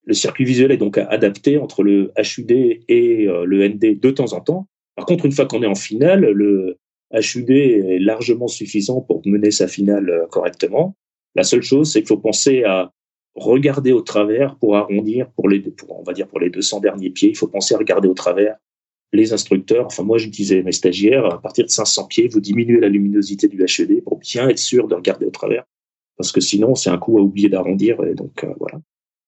le 0.07 0.15
circuit 0.15 0.45
visuel 0.45 0.73
est 0.73 0.77
donc 0.77 0.99
adapté 0.99 1.59
entre 1.59 1.83
le 1.83 2.13
HUD 2.19 2.51
et 2.51 3.27
le 3.27 3.69
ND 3.69 4.01
de 4.01 4.11
temps 4.11 4.33
en 4.33 4.41
temps. 4.41 4.67
Par 4.97 5.07
contre, 5.07 5.25
une 5.25 5.33
fois 5.33 5.47
qu'on 5.47 5.63
est 5.63 5.67
en 5.67 5.75
finale, 5.75 6.21
le 6.21 6.79
HUD 7.13 7.51
est 7.51 7.99
largement 8.01 8.49
suffisant 8.49 9.01
pour 9.01 9.23
mener 9.27 9.51
sa 9.51 9.69
finale 9.69 10.27
correctement. 10.31 10.97
La 11.35 11.43
seule 11.43 11.63
chose, 11.63 11.93
c'est 11.93 12.01
qu'il 12.01 12.09
faut 12.09 12.19
penser 12.19 12.65
à 12.65 12.93
regarder 13.35 13.93
au 13.93 14.01
travers 14.01 14.57
pour 14.57 14.77
arrondir 14.77 15.31
pour 15.33 15.49
les, 15.49 15.61
pour, 15.61 15.99
on 15.99 16.03
va 16.03 16.13
dire 16.13 16.29
pour 16.29 16.41
les 16.41 16.51
200 16.51 16.81
derniers 16.81 17.11
pieds. 17.11 17.31
Il 17.31 17.37
faut 17.37 17.49
penser 17.49 17.75
à 17.75 17.79
regarder 17.79 18.09
au 18.09 18.15
travers 18.15 18.57
les 19.13 19.33
instructeurs. 19.33 19.87
Enfin, 19.87 20.03
moi, 20.03 20.19
je 20.19 20.29
disais 20.29 20.63
mes 20.63 20.73
stagiaires, 20.73 21.27
à 21.27 21.41
partir 21.41 21.65
de 21.65 21.71
500 21.71 22.07
pieds, 22.07 22.29
vous 22.29 22.41
diminuez 22.41 22.81
la 22.81 22.89
luminosité 22.89 23.49
du 23.49 23.63
HED 23.63 24.03
pour 24.05 24.19
bien 24.19 24.49
être 24.49 24.59
sûr 24.59 24.89
de 24.89 24.95
regarder 24.95 25.27
au 25.27 25.31
travers. 25.31 25.65
Parce 26.17 26.33
que 26.33 26.41
sinon, 26.41 26.75
c'est 26.75 26.91
un 26.91 26.99
coup 26.99 27.19
à 27.19 27.23
oublier 27.23 27.49
d'arrondir. 27.49 28.03
Et 28.05 28.15
donc, 28.15 28.45
euh, 28.45 28.55
voilà. 28.59 28.79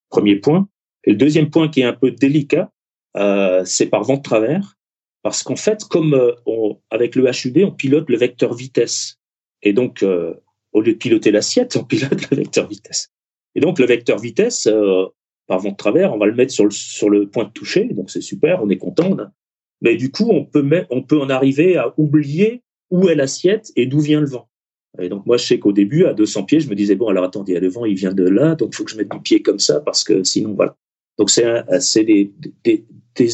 Premier 0.08 0.36
point. 0.36 0.68
Et 1.04 1.10
le 1.10 1.16
deuxième 1.16 1.50
point 1.50 1.68
qui 1.68 1.80
est 1.80 1.84
un 1.84 1.92
peu 1.92 2.10
délicat, 2.10 2.70
euh, 3.16 3.64
c'est 3.64 3.86
par 3.86 4.02
vent 4.02 4.16
de 4.16 4.22
travers. 4.22 4.76
Parce 5.22 5.42
qu'en 5.42 5.56
fait, 5.56 5.84
comme 5.84 6.14
euh, 6.14 6.72
avec 6.90 7.16
le 7.16 7.24
HUD, 7.28 7.58
on 7.64 7.72
pilote 7.72 8.08
le 8.08 8.16
vecteur 8.16 8.54
vitesse. 8.54 9.16
Et 9.62 9.72
donc, 9.72 10.02
euh, 10.02 10.34
au 10.72 10.80
lieu 10.80 10.92
de 10.92 10.98
piloter 10.98 11.30
l'assiette, 11.32 11.76
on 11.76 11.84
pilote 11.84 12.30
le 12.30 12.36
vecteur 12.36 12.68
vitesse. 12.68 13.10
Et 13.56 13.60
donc, 13.60 13.78
le 13.78 13.86
vecteur 13.86 14.18
vitesse, 14.18 14.68
euh, 14.68 15.06
par 15.48 15.58
vent 15.58 15.70
de 15.70 15.76
travers, 15.76 16.12
on 16.12 16.18
va 16.18 16.26
le 16.26 16.34
mettre 16.34 16.52
sur 16.52 16.64
le, 16.64 16.70
sur 16.70 17.08
le 17.08 17.26
point 17.26 17.44
de 17.44 17.50
toucher. 17.50 17.84
Donc, 17.86 18.10
c'est 18.10 18.20
super, 18.20 18.62
on 18.62 18.68
est 18.68 18.76
content. 18.76 19.16
Mais 19.80 19.96
du 19.96 20.10
coup, 20.10 20.28
on 20.30 20.44
peut, 20.44 20.64
on 20.90 21.02
peut 21.02 21.18
en 21.18 21.30
arriver 21.30 21.76
à 21.76 21.94
oublier 21.96 22.62
où 22.90 23.08
est 23.08 23.14
l'assiette 23.14 23.72
et 23.74 23.86
d'où 23.86 24.00
vient 24.00 24.20
le 24.20 24.26
vent. 24.26 24.48
Et 25.00 25.08
donc, 25.08 25.26
moi, 25.26 25.38
je 25.38 25.44
sais 25.46 25.58
qu'au 25.58 25.72
début, 25.72 26.04
à 26.04 26.12
200 26.12 26.44
pieds, 26.44 26.60
je 26.60 26.68
me 26.68 26.74
disais, 26.74 26.96
bon, 26.96 27.08
alors 27.08 27.24
attendez, 27.24 27.58
le 27.58 27.68
vent, 27.68 27.86
il 27.86 27.94
vient 27.94 28.12
de 28.12 28.28
là, 28.28 28.54
donc 28.54 28.70
il 28.72 28.76
faut 28.76 28.84
que 28.84 28.90
je 28.90 28.96
mette 28.96 29.10
du 29.10 29.20
pied 29.20 29.42
comme 29.42 29.58
ça, 29.58 29.80
parce 29.80 30.04
que 30.04 30.22
sinon, 30.22 30.54
voilà. 30.54 30.76
Donc, 31.18 31.30
c'est 31.30 32.04
des, 32.04 32.32
des, 32.62 32.84
des, 33.14 33.28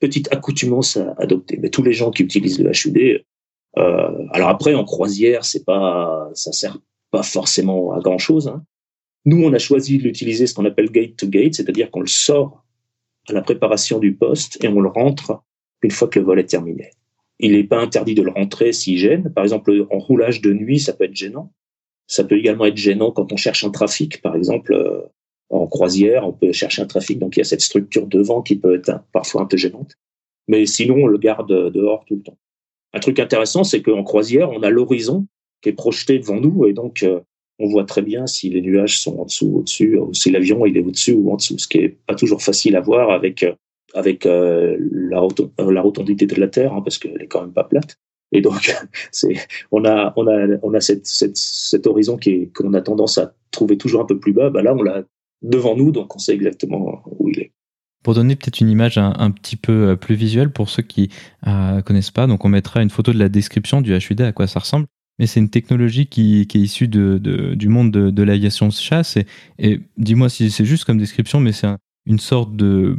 petites 0.00 0.32
accoutumances 0.32 0.96
à 0.96 1.14
adopter. 1.18 1.58
Mais 1.60 1.68
tous 1.68 1.82
les 1.82 1.92
gens 1.92 2.10
qui 2.10 2.22
utilisent 2.24 2.58
le 2.58 2.70
HUD, 2.70 3.22
euh, 3.78 4.26
alors 4.32 4.48
après, 4.48 4.74
en 4.74 4.84
croisière, 4.84 5.44
c'est 5.44 5.64
pas, 5.64 6.28
ça 6.34 6.52
sert 6.52 6.78
pas 7.12 7.22
forcément 7.22 7.92
à 7.92 8.00
grand 8.00 8.18
chose. 8.18 8.48
Hein. 8.48 8.64
Nous, 9.24 9.42
on 9.42 9.52
a 9.52 9.58
choisi 9.58 9.98
de 9.98 10.04
l'utiliser 10.04 10.46
ce 10.46 10.54
qu'on 10.54 10.64
appelle 10.64 10.90
gate 10.90 11.16
to 11.16 11.28
gate, 11.28 11.54
c'est-à-dire 11.54 11.90
qu'on 11.90 12.00
le 12.00 12.06
sort 12.06 12.64
à 13.28 13.32
la 13.32 13.42
préparation 13.42 13.98
du 13.98 14.14
poste 14.14 14.62
et 14.64 14.68
on 14.68 14.80
le 14.80 14.88
rentre 14.88 15.42
une 15.82 15.90
fois 15.90 16.08
que 16.08 16.18
le 16.18 16.24
vol 16.24 16.40
est 16.40 16.50
terminé. 16.50 16.90
Il 17.38 17.52
n'est 17.52 17.64
pas 17.64 17.80
interdit 17.80 18.14
de 18.14 18.22
le 18.22 18.30
rentrer 18.30 18.72
s'il 18.72 18.98
gêne. 18.98 19.32
Par 19.32 19.44
exemple, 19.44 19.86
en 19.90 19.98
roulage 19.98 20.40
de 20.40 20.52
nuit, 20.52 20.78
ça 20.78 20.92
peut 20.92 21.04
être 21.04 21.16
gênant. 21.16 21.52
Ça 22.06 22.24
peut 22.24 22.36
également 22.36 22.66
être 22.66 22.76
gênant 22.76 23.12
quand 23.12 23.32
on 23.32 23.36
cherche 23.36 23.64
un 23.64 23.70
trafic. 23.70 24.20
Par 24.20 24.36
exemple, 24.36 24.74
euh, 24.74 25.00
en 25.48 25.66
croisière, 25.66 26.26
on 26.26 26.32
peut 26.32 26.52
chercher 26.52 26.82
un 26.82 26.86
trafic, 26.86 27.18
donc 27.18 27.36
il 27.36 27.40
y 27.40 27.42
a 27.42 27.44
cette 27.44 27.60
structure 27.60 28.06
devant 28.06 28.42
qui 28.42 28.56
peut 28.56 28.76
être 28.76 29.02
parfois 29.12 29.42
un 29.42 29.46
peu 29.46 29.56
gênante. 29.56 29.94
Mais 30.48 30.66
sinon, 30.66 30.96
on 30.96 31.06
le 31.06 31.18
garde 31.18 31.72
dehors 31.72 32.04
tout 32.06 32.16
le 32.16 32.22
temps. 32.22 32.38
Un 32.92 33.00
truc 33.00 33.18
intéressant, 33.18 33.64
c'est 33.64 33.82
qu'en 33.82 34.02
croisière, 34.02 34.50
on 34.50 34.62
a 34.62 34.70
l'horizon 34.70 35.26
qui 35.60 35.68
est 35.68 35.74
projeté 35.74 36.18
devant 36.18 36.40
nous, 36.40 36.66
et 36.66 36.72
donc 36.72 37.02
euh, 37.02 37.20
on 37.60 37.68
voit 37.68 37.84
très 37.84 38.02
bien 38.02 38.26
si 38.26 38.48
les 38.48 38.62
nuages 38.62 39.00
sont 39.00 39.18
en 39.18 39.26
dessous, 39.26 39.52
au-dessus, 39.58 39.98
ou 39.98 40.12
si 40.14 40.30
l'avion 40.30 40.64
il 40.64 40.76
est 40.76 40.82
au-dessus 40.82 41.12
ou 41.12 41.30
en 41.30 41.36
dessous, 41.36 41.58
ce 41.58 41.68
qui 41.68 41.78
est 41.78 41.96
pas 42.06 42.14
toujours 42.14 42.42
facile 42.42 42.74
à 42.74 42.80
voir 42.80 43.10
avec 43.10 43.42
euh, 43.42 43.52
avec 43.94 44.24
euh, 44.24 44.76
la, 44.92 45.20
la, 45.58 45.82
rotondité 45.82 46.26
de 46.26 46.40
la 46.40 46.48
Terre, 46.48 46.72
hein, 46.72 46.80
parce 46.80 46.98
qu'elle 46.98 47.20
est 47.20 47.26
quand 47.26 47.42
même 47.42 47.52
pas 47.52 47.64
plate. 47.64 47.96
Et 48.32 48.40
donc, 48.40 48.72
c'est, 49.10 49.34
on 49.72 49.84
a, 49.84 50.12
on 50.16 50.26
a, 50.28 50.46
on 50.62 50.74
a 50.74 50.80
cette, 50.80 51.06
cette, 51.06 51.36
cet 51.36 51.86
horizon 51.86 52.16
qui 52.16 52.30
est, 52.30 52.52
qu'on 52.54 52.72
a 52.74 52.80
tendance 52.80 53.18
à 53.18 53.34
trouver 53.50 53.76
toujours 53.76 54.00
un 54.00 54.06
peu 54.06 54.18
plus 54.18 54.32
bas. 54.32 54.48
Bah 54.48 54.62
là, 54.62 54.74
on 54.74 54.82
l'a 54.82 55.02
devant 55.42 55.76
nous, 55.76 55.90
donc 55.90 56.14
on 56.14 56.18
sait 56.18 56.34
exactement 56.34 57.02
où 57.18 57.28
il 57.28 57.40
est. 57.40 57.52
Pour 58.04 58.14
donner 58.14 58.36
peut-être 58.36 58.60
une 58.60 58.70
image 58.70 58.96
un, 58.96 59.30
petit 59.30 59.56
peu 59.56 59.94
plus 60.00 60.14
visuelle 60.14 60.50
pour 60.50 60.70
ceux 60.70 60.82
qui 60.82 61.10
ne 61.44 61.82
connaissent 61.82 62.10
pas, 62.10 62.26
donc 62.26 62.42
on 62.46 62.48
mettra 62.48 62.80
une 62.80 62.88
photo 62.88 63.12
de 63.12 63.18
la 63.18 63.28
description 63.28 63.82
du 63.82 63.94
HUD, 63.94 64.22
à 64.22 64.32
quoi 64.32 64.46
ça 64.46 64.60
ressemble 64.60 64.86
mais 65.20 65.26
c'est 65.26 65.38
une 65.38 65.50
technologie 65.50 66.06
qui, 66.06 66.40
est 66.40 66.54
issue 66.54 66.88
du 66.88 67.68
monde 67.68 67.90
de, 67.90 68.22
l'aviation 68.22 68.70
chasse. 68.70 69.18
Et, 69.58 69.80
dis-moi 69.98 70.30
si 70.30 70.50
c'est 70.50 70.64
juste 70.64 70.84
comme 70.84 70.96
description, 70.96 71.40
mais 71.40 71.52
c'est 71.52 71.68
une 72.06 72.18
sorte 72.18 72.56
de, 72.56 72.96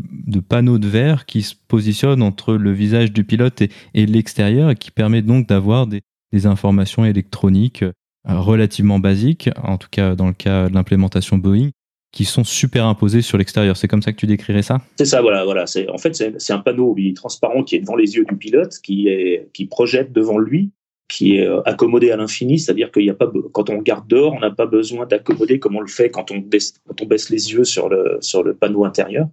panneau 0.48 0.78
de 0.78 0.88
verre 0.88 1.26
qui 1.26 1.42
se 1.42 1.56
positionne 1.68 2.22
entre 2.22 2.54
le 2.54 2.72
visage 2.72 3.12
du 3.12 3.24
pilote 3.24 3.64
et, 3.64 4.06
l'extérieur 4.06 4.70
et 4.70 4.76
qui 4.76 4.92
permet 4.92 5.24
donc 5.24 5.48
d'avoir 5.48 5.88
des, 5.88 6.02
informations 6.46 7.04
électroniques 7.04 7.84
euh, 7.84 7.92
relativement 8.26 9.00
basiques, 9.00 9.50
en 9.62 9.78
tout 9.78 9.90
cas 9.92 10.16
dans 10.16 10.28
le 10.28 10.34
cas 10.34 10.70
de 10.70 10.74
l'implémentation 10.74 11.38
Boeing, 11.38 11.72
qui 12.14 12.24
sont 12.24 12.46
superimposées 12.46 13.22
sur 13.22 13.38
l'extérieur. 13.38 13.76
C'est 13.76 13.90
comme 13.90 14.02
ça 14.02 14.14
que 14.14 14.18
tu 14.18 14.28
décrirais 14.28 14.62
ça? 14.62 14.80
C'est 14.98 15.06
ça, 15.06 15.22
voilà. 15.22 15.44
voilà. 15.44 15.66
En 15.92 15.98
fait, 15.98 16.16
c'est 16.16 16.54
un 16.54 16.60
panneau 16.60 16.96
transparent 17.16 17.64
qui 17.64 17.76
est 17.76 17.80
devant 17.80 17.98
les 17.98 18.16
yeux 18.16 18.26
du 18.26 18.38
pilote, 18.38 18.78
qui 18.82 19.68
projette 19.70 20.14
devant 20.14 20.38
lui 20.38 20.72
qui 21.12 21.36
est 21.36 21.46
euh, 21.46 21.62
accommodé 21.64 22.10
à 22.12 22.16
l'infini, 22.16 22.58
c'est-à-dire 22.58 22.90
qu'il 22.90 23.04
n'y 23.04 23.10
a 23.10 23.14
pas, 23.14 23.30
quand 23.52 23.70
on 23.70 23.80
regarde 23.80 24.08
dehors, 24.08 24.34
on 24.34 24.40
n'a 24.40 24.50
pas 24.50 24.66
besoin 24.66 25.06
d'accommoder 25.06 25.60
comme 25.60 25.76
on 25.76 25.82
le 25.82 25.88
fait 25.88 26.10
quand 26.10 26.32
on 26.32 26.38
baisse, 26.38 26.74
quand 26.88 27.02
on 27.02 27.06
baisse 27.06 27.30
les 27.30 27.52
yeux 27.52 27.66
sur 27.66 27.90
le, 27.90 28.18
sur 28.22 28.44
le 28.44 28.56
panneau 28.56 28.86
intérieur. 28.86 29.28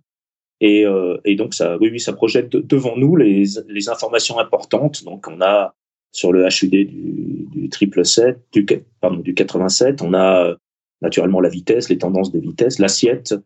Et, 0.60 0.84
euh, 0.84 1.18
et 1.24 1.36
donc 1.36 1.54
ça, 1.54 1.78
oui, 1.78 1.88
oui, 1.92 2.00
ça 2.00 2.12
projette 2.12 2.50
devant 2.50 2.96
nous 2.96 3.14
les, 3.14 3.44
les 3.68 3.88
informations 3.88 4.40
importantes. 4.40 5.04
Donc 5.04 5.26
on 5.28 5.40
a 5.40 5.74
sur 6.10 6.32
le 6.32 6.46
HUD 6.46 6.70
du, 6.70 7.68
triple 7.70 8.04
7, 8.04 8.40
du, 8.52 8.66
pardon, 9.00 9.18
du 9.18 9.34
87, 9.34 10.02
on 10.02 10.14
a 10.14 10.56
naturellement 11.00 11.40
la 11.40 11.48
vitesse, 11.48 11.88
les 11.88 11.98
tendances 11.98 12.32
de 12.32 12.40
vitesse, 12.40 12.80
l'assiette, 12.80 13.36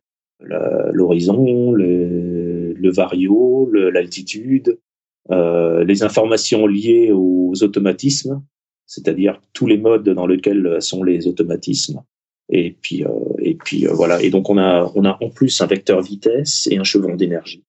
l'horizon, 0.40 1.72
le, 1.72 2.72
le 2.72 2.90
vario, 2.90 3.70
l'altitude, 3.72 4.68
euh, 4.68 4.91
les 5.30 6.02
informations 6.02 6.66
liées 6.66 7.12
aux 7.12 7.52
automatismes, 7.62 8.42
c'est-à-dire 8.86 9.40
tous 9.52 9.66
les 9.66 9.78
modes 9.78 10.08
dans 10.08 10.26
lesquels 10.26 10.80
sont 10.80 11.02
les 11.02 11.26
automatismes. 11.26 12.02
Et 12.48 12.76
puis, 12.80 13.04
euh, 13.04 13.08
et 13.38 13.54
puis 13.54 13.86
euh, 13.86 13.92
voilà. 13.92 14.20
Et 14.22 14.30
donc 14.30 14.50
on 14.50 14.58
a, 14.58 14.90
on 14.94 15.04
a 15.04 15.16
en 15.20 15.30
plus 15.30 15.60
un 15.60 15.66
vecteur 15.66 16.02
vitesse 16.02 16.68
et 16.70 16.76
un 16.76 16.84
chevron 16.84 17.16
d'énergie 17.16 17.64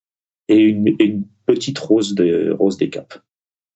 et 0.50 0.58
une, 0.58 1.24
petite 1.46 1.78
rose 1.78 2.16
de 2.16 2.56
rose 2.58 2.78
des 2.78 2.90
caps. 2.90 3.20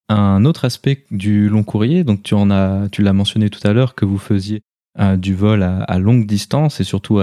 Un 0.08 0.46
autre 0.46 0.64
aspect 0.64 1.04
du 1.12 1.50
long 1.50 1.64
courrier, 1.64 2.06
donc 2.06 2.24
tu 2.24 2.34
en 2.34 2.50
as, 2.50 2.88
tu 2.94 3.02
l'as 3.02 3.12
mentionné 3.12 3.50
tout 3.50 3.60
à 3.68 3.74
l'heure 3.74 3.94
que 3.94 4.06
vous 4.06 4.18
faisiez 4.18 4.62
du 5.18 5.36
vol 5.36 5.64
à, 5.64 6.00
longue 6.00 6.26
distance 6.26 6.80
et 6.80 6.86
surtout 6.86 7.20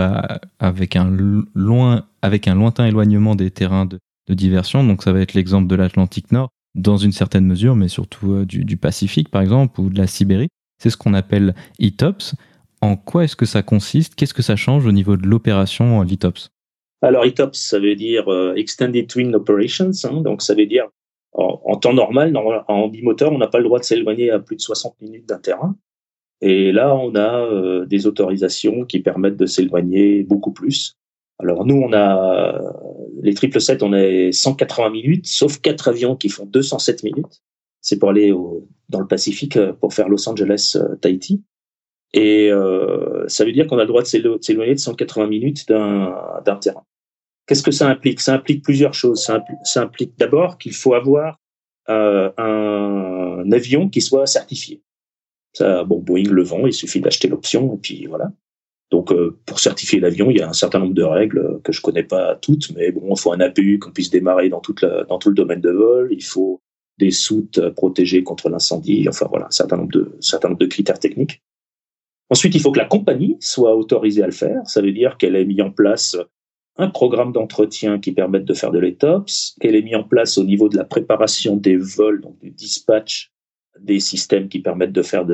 avec 0.59 0.97
un 0.97 1.11
loin, 1.55 2.05
avec 2.21 2.47
un 2.47 2.55
lointain 2.55 2.85
éloignement 2.85 3.35
des 3.35 3.51
terrains 3.51 3.87
de, 3.87 3.99
de 4.27 4.35
diversion. 4.35 4.85
Donc 4.85 5.03
ça 5.03 5.13
va 5.13 5.21
être 5.21 5.35
l'exemple 5.35 5.67
de 5.69 5.75
l'Atlantique 5.75 6.33
Nord, 6.33 6.51
dans 6.75 6.97
une 6.97 7.13
certaine 7.13 7.47
mesure, 7.47 7.77
mais 7.77 7.89
surtout 7.89 8.33
euh, 8.33 8.45
du, 8.45 8.77
Pacifique 8.77 9.31
par 9.31 9.43
exemple, 9.43 9.81
ou 9.81 9.91
de 9.91 9.99
la 9.99 10.07
Sibérie. 10.07 10.49
C'est 10.79 10.91
ce 10.91 10.97
qu'on 10.97 11.15
appelle 11.15 11.55
ETOPS. 11.81 12.35
En 12.81 12.97
quoi 12.97 13.25
est-ce 13.25 13.37
que 13.37 13.47
ça 13.47 13.63
consiste? 13.63 14.15
Qu'est-ce 14.15 14.35
que 14.35 14.43
ça 14.43 14.57
change 14.57 14.87
au 14.87 14.93
niveau 14.93 15.17
de 15.17 15.27
l'opération 15.27 16.01
euh, 16.01 16.05
l'ETOPS 16.05 16.51
Alors 17.03 17.25
ETOPS, 17.25 17.59
ça 17.59 17.79
veut 17.79 17.95
dire 17.95 18.29
euh, 18.29 18.55
Extended 18.57 19.07
Twin 19.07 19.35
Operations. 19.35 19.91
Hein. 20.05 20.21
donc 20.21 20.43
ça 20.43 20.55
veut 20.55 20.67
dire 20.67 20.87
en, 21.37 21.77
temps 21.77 21.93
normal, 21.93 22.33
en 22.69 22.87
bimoteur, 22.87 23.33
on 23.33 23.39
n'a 23.39 23.49
pas 23.49 23.59
le 23.59 23.65
droit 23.65 23.81
de 23.81 23.85
s'éloigner 23.85 24.31
à 24.31 24.39
plus 24.39 24.55
de 24.55 24.61
60 24.61 25.01
minutes 25.01 25.29
d'un 25.29 25.41
terrain. 25.41 25.75
Et 26.41 26.71
là, 26.71 26.95
on 26.95 27.17
a 27.17 27.85
des 27.87 28.07
autorisations 28.07 28.85
qui 28.85 29.01
permettent 29.01 29.37
de 29.37 29.47
s'éloigner 29.47 30.23
beaucoup 30.23 30.53
plus. 30.53 30.97
Alors 31.41 31.67
nous, 31.67 31.75
on 31.75 31.93
a 31.93 32.55
les 33.25 33.33
triple 33.33 33.59
7, 33.59 33.83
on 33.83 33.95
est 33.95 34.33
180 34.33 34.91
minutes, 34.91 35.27
sauf 35.27 35.59
quatre 35.59 35.89
avions 35.89 36.15
qui 36.15 36.29
font 36.29 36.45
207 36.45 37.03
minutes. 37.05 37.43
C'est 37.81 37.99
pour 37.99 38.11
aller 38.11 38.33
au, 38.33 38.69
dans 38.91 39.01
le 39.01 39.07
Pacifique 39.07 39.57
euh, 39.57 39.73
pour 39.73 39.95
faire 39.95 40.11
Los 40.11 40.29
Angeles-Tahiti. 40.29 41.43
Euh, 42.15 42.21
Et 42.21 42.51
euh, 42.53 43.27
ça 43.29 43.47
veut 43.47 43.53
dire 43.53 43.67
qu'on 43.67 43.79
a 43.79 43.83
le 43.83 43.89
droit 43.89 44.03
de 44.03 44.07
s'éloigner 44.07 44.75
de 44.75 44.79
180 44.79 45.27
minutes 45.27 45.67
d'un 45.67 46.57
terrain. 46.61 46.85
Qu'est-ce 47.47 47.63
que 47.63 47.71
ça 47.71 47.89
implique? 47.89 48.21
Ça 48.21 48.35
implique 48.35 48.63
plusieurs 48.63 48.93
choses. 48.93 49.23
Ça 49.65 49.83
implique, 49.83 50.19
d'abord 50.19 50.59
qu'il 50.59 50.75
faut 50.75 50.93
avoir 50.93 51.41
euh, 51.89 52.31
un 52.37 53.51
avion 53.53 53.89
qui 53.89 54.03
soit 54.03 54.27
certifié. 54.27 54.83
Ça, 55.55 55.85
bon, 55.85 55.99
Boeing 55.99 56.31
le 56.31 56.43
vend, 56.43 56.67
il 56.67 56.75
suffit 56.75 57.01
d'acheter 57.01 57.29
l'option 57.29 57.75
et 57.75 57.79
puis 57.79 58.07
voilà. 58.07 58.31
Donc, 58.91 59.13
euh, 59.13 59.39
pour 59.47 59.59
certifier 59.61 59.99
l'avion, 60.01 60.31
il 60.31 60.39
y 60.39 60.41
a 60.41 60.49
un 60.49 60.53
certain 60.53 60.79
nombre 60.79 60.95
de 60.95 61.03
règles 61.03 61.39
euh, 61.39 61.59
que 61.65 61.73
je 61.73 61.81
connais 61.81 62.03
pas 62.03 62.37
toutes, 62.37 62.71
mais 62.77 62.93
bon, 62.93 63.15
il 63.15 63.19
faut 63.19 63.33
un 63.33 63.41
APU 63.41 63.79
qu'on 63.79 63.91
puisse 63.91 64.11
démarrer 64.11 64.49
dans 64.49 64.61
tout 64.61 64.75
le 64.83 65.35
domaine 65.35 65.61
de 65.61 65.71
vol. 65.71 66.09
Il 66.13 66.23
faut 66.23 66.61
des 66.99 67.11
soutes 67.11 67.59
euh, 67.59 67.71
protégées 67.71 68.23
contre 68.23 68.49
l'incendie. 68.51 69.07
Enfin, 69.09 69.27
voilà, 69.29 69.47
un 69.47 69.51
certain 69.51 69.77
nombre 69.77 69.93
de, 69.93 70.17
certain 70.21 70.49
nombre 70.49 70.61
de 70.61 70.67
critères 70.67 70.99
techniques. 70.99 71.43
Ensuite, 72.31 72.55
il 72.55 72.61
faut 72.61 72.73
que 72.73 72.79
la 72.79 72.85
compagnie 72.85 73.37
soit 73.41 73.77
autorisée 73.77 74.23
à 74.23 74.27
le 74.27 74.33
faire. 74.33 74.63
Ça 74.67 74.81
veut 74.81 74.93
dire 74.93 75.17
qu'elle 75.19 75.37
ait 75.37 75.45
mis 75.45 75.61
en 75.61 75.71
place 75.71 76.17
un 76.77 76.89
programme 76.89 77.33
d'entretien 77.33 78.01
qui 78.01 78.13
permette 78.13 78.45
de 78.45 78.55
faire 78.55 78.73
de 78.73 78.79
l'ETOPS, 78.79 79.57
qu'elle 79.61 79.77
ait 79.77 79.83
mis 79.83 79.95
en 79.95 80.03
place 80.03 80.39
au 80.39 80.45
niveau 80.45 80.69
de 80.69 80.77
la 80.77 80.85
préparation 80.85 81.57
des 81.57 81.77
vols, 81.77 82.21
donc 82.21 82.39
du 82.41 82.51
dispatch 82.51 83.34
des 83.81 84.01
systèmes 84.01 84.49
qui 84.49 84.61
permettent 84.61 84.93
de 84.93 85.03
faire 85.03 85.27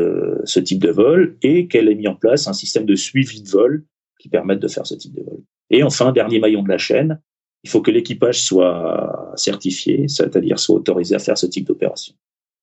ce 0.45 0.61
type 0.61 0.81
de 0.81 0.91
vol 0.91 1.37
et 1.43 1.69
qu'elle 1.69 1.89
ait 1.89 1.95
mis 1.95 2.09
en 2.09 2.15
place 2.15 2.49
un 2.49 2.53
système 2.53 2.87
de 2.87 2.95
suivi 2.95 3.43
de 3.43 3.49
vol 3.49 3.85
qui 4.19 4.29
permette 4.29 4.61
de 4.61 4.69
faire 4.69 4.87
ce 4.87 4.95
type 4.95 5.15
de 5.15 5.23
vol. 5.23 5.41
Et 5.71 5.83
enfin, 5.83 6.13
dernier 6.13 6.41
maillon 6.41 6.63
de 6.63 6.69
la 6.69 6.79
chaîne, 6.79 7.21
il 7.63 7.71
faut 7.71 7.83
que 7.83 7.91
l'équipage 7.91 8.43
soit 8.43 9.33
certifié, 9.37 10.09
c'est-à-dire 10.09 10.59
soit 10.59 10.77
autorisé 10.77 11.15
à 11.15 11.19
faire 11.19 11.39
ce 11.39 11.47
type 11.47 11.67
d'opération. 11.67 12.15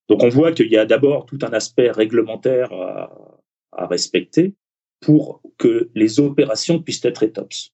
Donc 0.09 0.23
on 0.23 0.29
voit 0.29 0.51
qu'il 0.51 0.71
y 0.71 0.77
a 0.77 0.85
d'abord 0.85 1.25
tout 1.25 1.39
un 1.41 1.53
aspect 1.53 1.91
réglementaire 1.91 2.71
à, 2.73 3.41
à, 3.71 3.87
respecter 3.87 4.55
pour 5.01 5.41
que 5.57 5.89
les 5.93 6.19
opérations 6.19 6.81
puissent 6.81 7.05
être 7.05 7.23
ETOPS. 7.23 7.73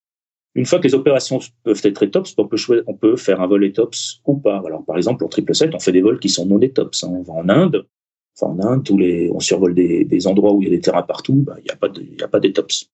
Une 0.55 0.65
fois 0.65 0.79
que 0.79 0.87
les 0.87 0.93
opérations 0.93 1.39
peuvent 1.63 1.81
être 1.83 2.03
ETOPS, 2.03 2.35
on 2.37 2.47
peut, 2.47 2.83
on 2.85 2.93
peut 2.93 3.15
faire 3.15 3.41
un 3.41 3.47
vol 3.47 3.63
ETOPS 3.63 4.21
ou 4.25 4.37
pas. 4.37 4.61
Alors 4.65 4.85
par 4.85 4.97
exemple, 4.97 5.23
en 5.23 5.29
777, 5.29 5.73
on 5.73 5.79
fait 5.79 5.91
des 5.91 6.01
vols 6.01 6.19
qui 6.19 6.29
sont 6.29 6.45
non 6.45 6.59
ETOPS. 6.61 7.03
Hein. 7.03 7.09
On 7.11 7.23
va 7.23 7.33
en 7.33 7.49
Inde, 7.49 7.87
enfin 8.37 8.53
en 8.53 8.59
Inde, 8.59 8.83
tous 8.83 8.97
les, 8.97 9.31
on 9.33 9.39
survole 9.39 9.73
des, 9.73 10.05
des 10.05 10.27
endroits 10.27 10.53
où 10.53 10.61
il 10.61 10.65
y 10.65 10.71
a 10.71 10.75
des 10.75 10.81
terrains 10.81 11.01
partout, 11.01 11.43
bah, 11.45 11.55
il 11.57 11.63
n'y 11.63 11.71
a 11.71 11.75
pas 11.75 11.89
de, 11.89 12.47
d'ETOPS. 12.47 12.89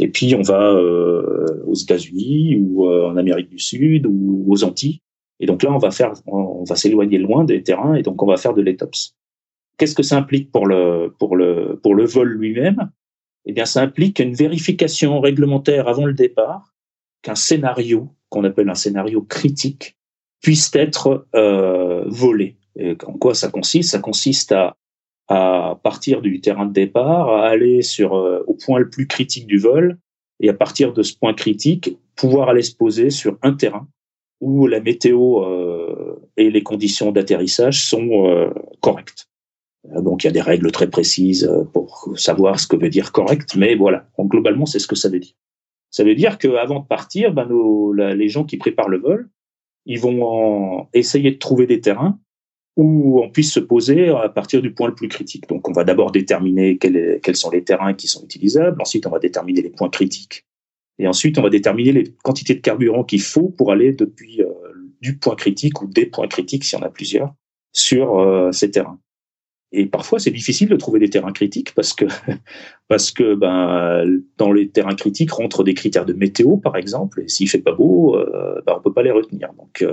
Et 0.00 0.08
puis 0.08 0.34
on 0.34 0.42
va 0.42 0.72
euh, 0.72 1.64
aux 1.66 1.74
États-Unis 1.74 2.56
ou 2.56 2.86
euh, 2.86 3.08
en 3.08 3.16
Amérique 3.16 3.48
du 3.48 3.58
Sud 3.58 4.06
ou 4.06 4.44
aux 4.48 4.64
Antilles. 4.64 5.00
Et 5.40 5.46
donc 5.46 5.62
là, 5.62 5.72
on 5.72 5.78
va 5.78 5.90
faire, 5.90 6.12
on 6.26 6.64
va 6.64 6.76
s'éloigner 6.76 7.18
loin 7.18 7.44
des 7.44 7.62
terrains 7.62 7.94
et 7.94 8.02
donc 8.02 8.22
on 8.22 8.26
va 8.26 8.36
faire 8.36 8.54
de 8.54 8.62
l'ETOPS. 8.62 9.14
Qu'est-ce 9.76 9.94
que 9.94 10.02
ça 10.02 10.16
implique 10.16 10.50
pour 10.50 10.66
le 10.66 11.14
pour 11.18 11.36
le 11.36 11.78
pour 11.82 11.94
le 11.94 12.04
vol 12.04 12.28
lui-même? 12.28 12.90
Eh 13.46 13.52
bien, 13.52 13.64
ça 13.64 13.80
implique 13.80 14.18
une 14.18 14.34
vérification 14.34 15.20
réglementaire 15.20 15.88
avant 15.88 16.04
le 16.04 16.12
départ, 16.12 16.74
qu'un 17.22 17.34
scénario 17.34 18.08
qu'on 18.28 18.44
appelle 18.44 18.68
un 18.68 18.74
scénario 18.74 19.22
critique 19.22 19.96
puisse 20.40 20.70
être 20.74 21.26
euh, 21.34 22.04
volé. 22.06 22.56
Et 22.76 22.96
en 23.06 23.14
quoi 23.14 23.34
ça 23.34 23.48
consiste? 23.48 23.90
Ça 23.90 23.98
consiste 23.98 24.52
à 24.52 24.76
à 25.30 25.78
partir 25.82 26.22
du 26.22 26.40
terrain 26.40 26.64
de 26.64 26.72
départ, 26.72 27.28
à 27.28 27.48
aller 27.48 27.82
sur 27.82 28.16
euh, 28.16 28.42
au 28.46 28.54
point 28.54 28.78
le 28.78 28.88
plus 28.88 29.06
critique 29.06 29.46
du 29.46 29.58
vol, 29.58 29.98
et 30.40 30.48
à 30.48 30.54
partir 30.54 30.94
de 30.94 31.02
ce 31.02 31.14
point 31.14 31.34
critique, 31.34 31.98
pouvoir 32.16 32.48
aller 32.48 32.62
se 32.62 32.74
poser 32.74 33.10
sur 33.10 33.36
un 33.42 33.52
terrain 33.52 33.86
où 34.40 34.66
la 34.66 34.80
météo 34.80 35.44
euh, 35.44 36.16
et 36.38 36.50
les 36.50 36.62
conditions 36.62 37.12
d'atterrissage 37.12 37.84
sont 37.84 38.50
correctes. 38.80 39.28
Donc 39.84 40.24
il 40.24 40.28
y 40.28 40.30
a 40.30 40.32
des 40.32 40.40
règles 40.40 40.72
très 40.72 40.88
précises 40.88 41.46
pour 41.74 42.14
savoir 42.16 42.58
ce 42.58 42.66
que 42.66 42.76
veut 42.76 42.88
dire 42.88 43.12
correct, 43.12 43.54
mais 43.54 43.74
voilà, 43.74 44.06
donc, 44.16 44.30
globalement 44.30 44.64
c'est 44.64 44.78
ce 44.78 44.86
que 44.86 44.96
ça 44.96 45.10
veut 45.10 45.20
dire. 45.20 45.34
Ça 45.90 46.04
veut 46.04 46.14
dire 46.14 46.38
qu'avant 46.38 46.80
de 46.80 46.86
partir, 46.86 47.32
ben, 47.32 47.46
nos, 47.46 47.92
les 47.92 48.28
gens 48.28 48.44
qui 48.44 48.56
préparent 48.56 48.88
le 48.88 48.98
vol, 48.98 49.30
ils 49.86 49.98
vont 49.98 50.22
en 50.22 50.88
essayer 50.92 51.30
de 51.30 51.38
trouver 51.38 51.66
des 51.66 51.80
terrains 51.80 52.18
où 52.76 53.20
on 53.20 53.28
puisse 53.28 53.52
se 53.52 53.60
poser 53.60 54.08
à 54.10 54.28
partir 54.28 54.62
du 54.62 54.72
point 54.72 54.86
le 54.86 54.94
plus 54.94 55.08
critique. 55.08 55.48
Donc, 55.48 55.68
on 55.68 55.72
va 55.72 55.82
d'abord 55.82 56.12
déterminer 56.12 56.78
quels, 56.78 57.20
sont 57.36 57.50
les 57.50 57.64
terrains 57.64 57.92
qui 57.92 58.06
sont 58.06 58.22
utilisables. 58.22 58.80
Ensuite, 58.80 59.04
on 59.06 59.10
va 59.10 59.18
déterminer 59.18 59.62
les 59.62 59.70
points 59.70 59.88
critiques. 59.88 60.46
Et 61.00 61.08
ensuite, 61.08 61.38
on 61.38 61.42
va 61.42 61.50
déterminer 61.50 61.90
les 61.90 62.04
quantités 62.22 62.54
de 62.54 62.60
carburant 62.60 63.02
qu'il 63.02 63.20
faut 63.20 63.48
pour 63.48 63.72
aller 63.72 63.92
depuis 63.92 64.42
euh, 64.42 64.46
du 65.00 65.16
point 65.16 65.34
critique 65.34 65.82
ou 65.82 65.86
des 65.86 66.06
points 66.06 66.28
critiques, 66.28 66.64
s'il 66.64 66.78
y 66.78 66.82
en 66.82 66.84
a 66.84 66.90
plusieurs, 66.90 67.34
sur 67.72 68.20
euh, 68.20 68.52
ces 68.52 68.70
terrains. 68.70 69.00
Et 69.70 69.86
parfois, 69.86 70.18
c'est 70.18 70.30
difficile 70.30 70.68
de 70.68 70.76
trouver 70.76 70.98
des 70.98 71.10
terrains 71.10 71.32
critiques 71.32 71.74
parce 71.74 71.92
que 71.92 72.06
parce 72.88 73.10
que 73.10 73.34
ben 73.34 74.20
dans 74.38 74.52
les 74.52 74.68
terrains 74.68 74.94
critiques 74.94 75.32
rentrent 75.32 75.64
des 75.64 75.74
critères 75.74 76.06
de 76.06 76.14
météo, 76.14 76.56
par 76.56 76.76
exemple. 76.76 77.22
Et 77.22 77.28
s'il 77.28 77.48
fait 77.48 77.58
pas 77.58 77.72
beau, 77.72 78.16
euh, 78.16 78.60
ben, 78.66 78.74
on 78.78 78.80
peut 78.80 78.92
pas 78.92 79.02
les 79.02 79.10
retenir. 79.10 79.52
Donc 79.54 79.82
euh, 79.82 79.92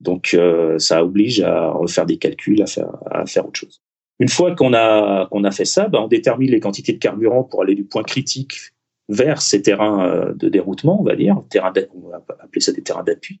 donc 0.00 0.34
euh, 0.34 0.78
ça 0.78 1.02
oblige 1.02 1.40
à 1.40 1.70
refaire 1.70 2.06
des 2.06 2.18
calculs, 2.18 2.60
à 2.62 2.66
faire, 2.66 2.90
à 3.10 3.26
faire 3.26 3.46
autre 3.46 3.58
chose. 3.58 3.80
Une 4.20 4.28
fois 4.28 4.54
qu'on 4.54 4.74
a, 4.74 5.26
qu'on 5.30 5.42
a 5.44 5.50
fait 5.50 5.64
ça, 5.64 5.88
ben, 5.88 6.00
on 6.00 6.08
détermine 6.08 6.50
les 6.50 6.60
quantités 6.60 6.92
de 6.92 6.98
carburant 6.98 7.44
pour 7.44 7.62
aller 7.62 7.74
du 7.74 7.84
point 7.84 8.04
critique 8.04 8.54
vers 9.08 9.42
ces 9.42 9.62
terrains 9.62 10.06
euh, 10.06 10.34
de 10.34 10.48
déroutement, 10.48 11.00
on 11.00 11.04
va 11.04 11.16
dire, 11.16 11.42
terrain 11.50 11.72
appeler 12.40 12.60
ça 12.60 12.72
des 12.72 12.82
terrains 12.82 13.02
d'appui. 13.02 13.40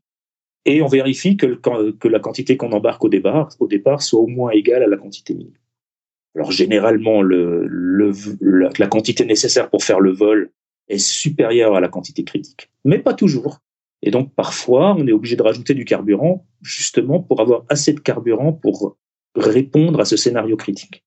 Et 0.66 0.82
on 0.82 0.86
vérifie 0.86 1.36
que, 1.36 1.58
que 1.92 2.08
la 2.08 2.18
quantité 2.18 2.56
qu'on 2.56 2.72
embarque 2.72 3.04
au 3.04 3.08
départ, 3.08 3.50
au 3.60 3.66
départ 3.66 4.02
soit 4.02 4.20
au 4.20 4.26
moins 4.26 4.50
égale 4.50 4.82
à 4.82 4.86
la 4.86 4.96
quantité 4.96 5.34
minimum. 5.34 5.58
Alors 6.36 6.50
généralement, 6.50 7.22
le, 7.22 7.66
le, 7.66 8.12
la 8.78 8.86
quantité 8.86 9.24
nécessaire 9.24 9.70
pour 9.70 9.84
faire 9.84 10.00
le 10.00 10.12
vol 10.12 10.50
est 10.88 10.98
supérieure 10.98 11.76
à 11.76 11.80
la 11.80 11.88
quantité 11.88 12.24
critique, 12.24 12.70
mais 12.84 12.98
pas 12.98 13.14
toujours. 13.14 13.60
Et 14.02 14.10
donc, 14.10 14.34
parfois, 14.34 14.94
on 14.98 15.06
est 15.06 15.12
obligé 15.12 15.34
de 15.34 15.42
rajouter 15.42 15.72
du 15.72 15.86
carburant, 15.86 16.44
justement, 16.60 17.20
pour 17.20 17.40
avoir 17.40 17.64
assez 17.70 17.94
de 17.94 18.00
carburant 18.00 18.52
pour 18.52 18.96
répondre 19.34 19.98
à 20.00 20.04
ce 20.04 20.16
scénario 20.16 20.56
critique. 20.56 21.04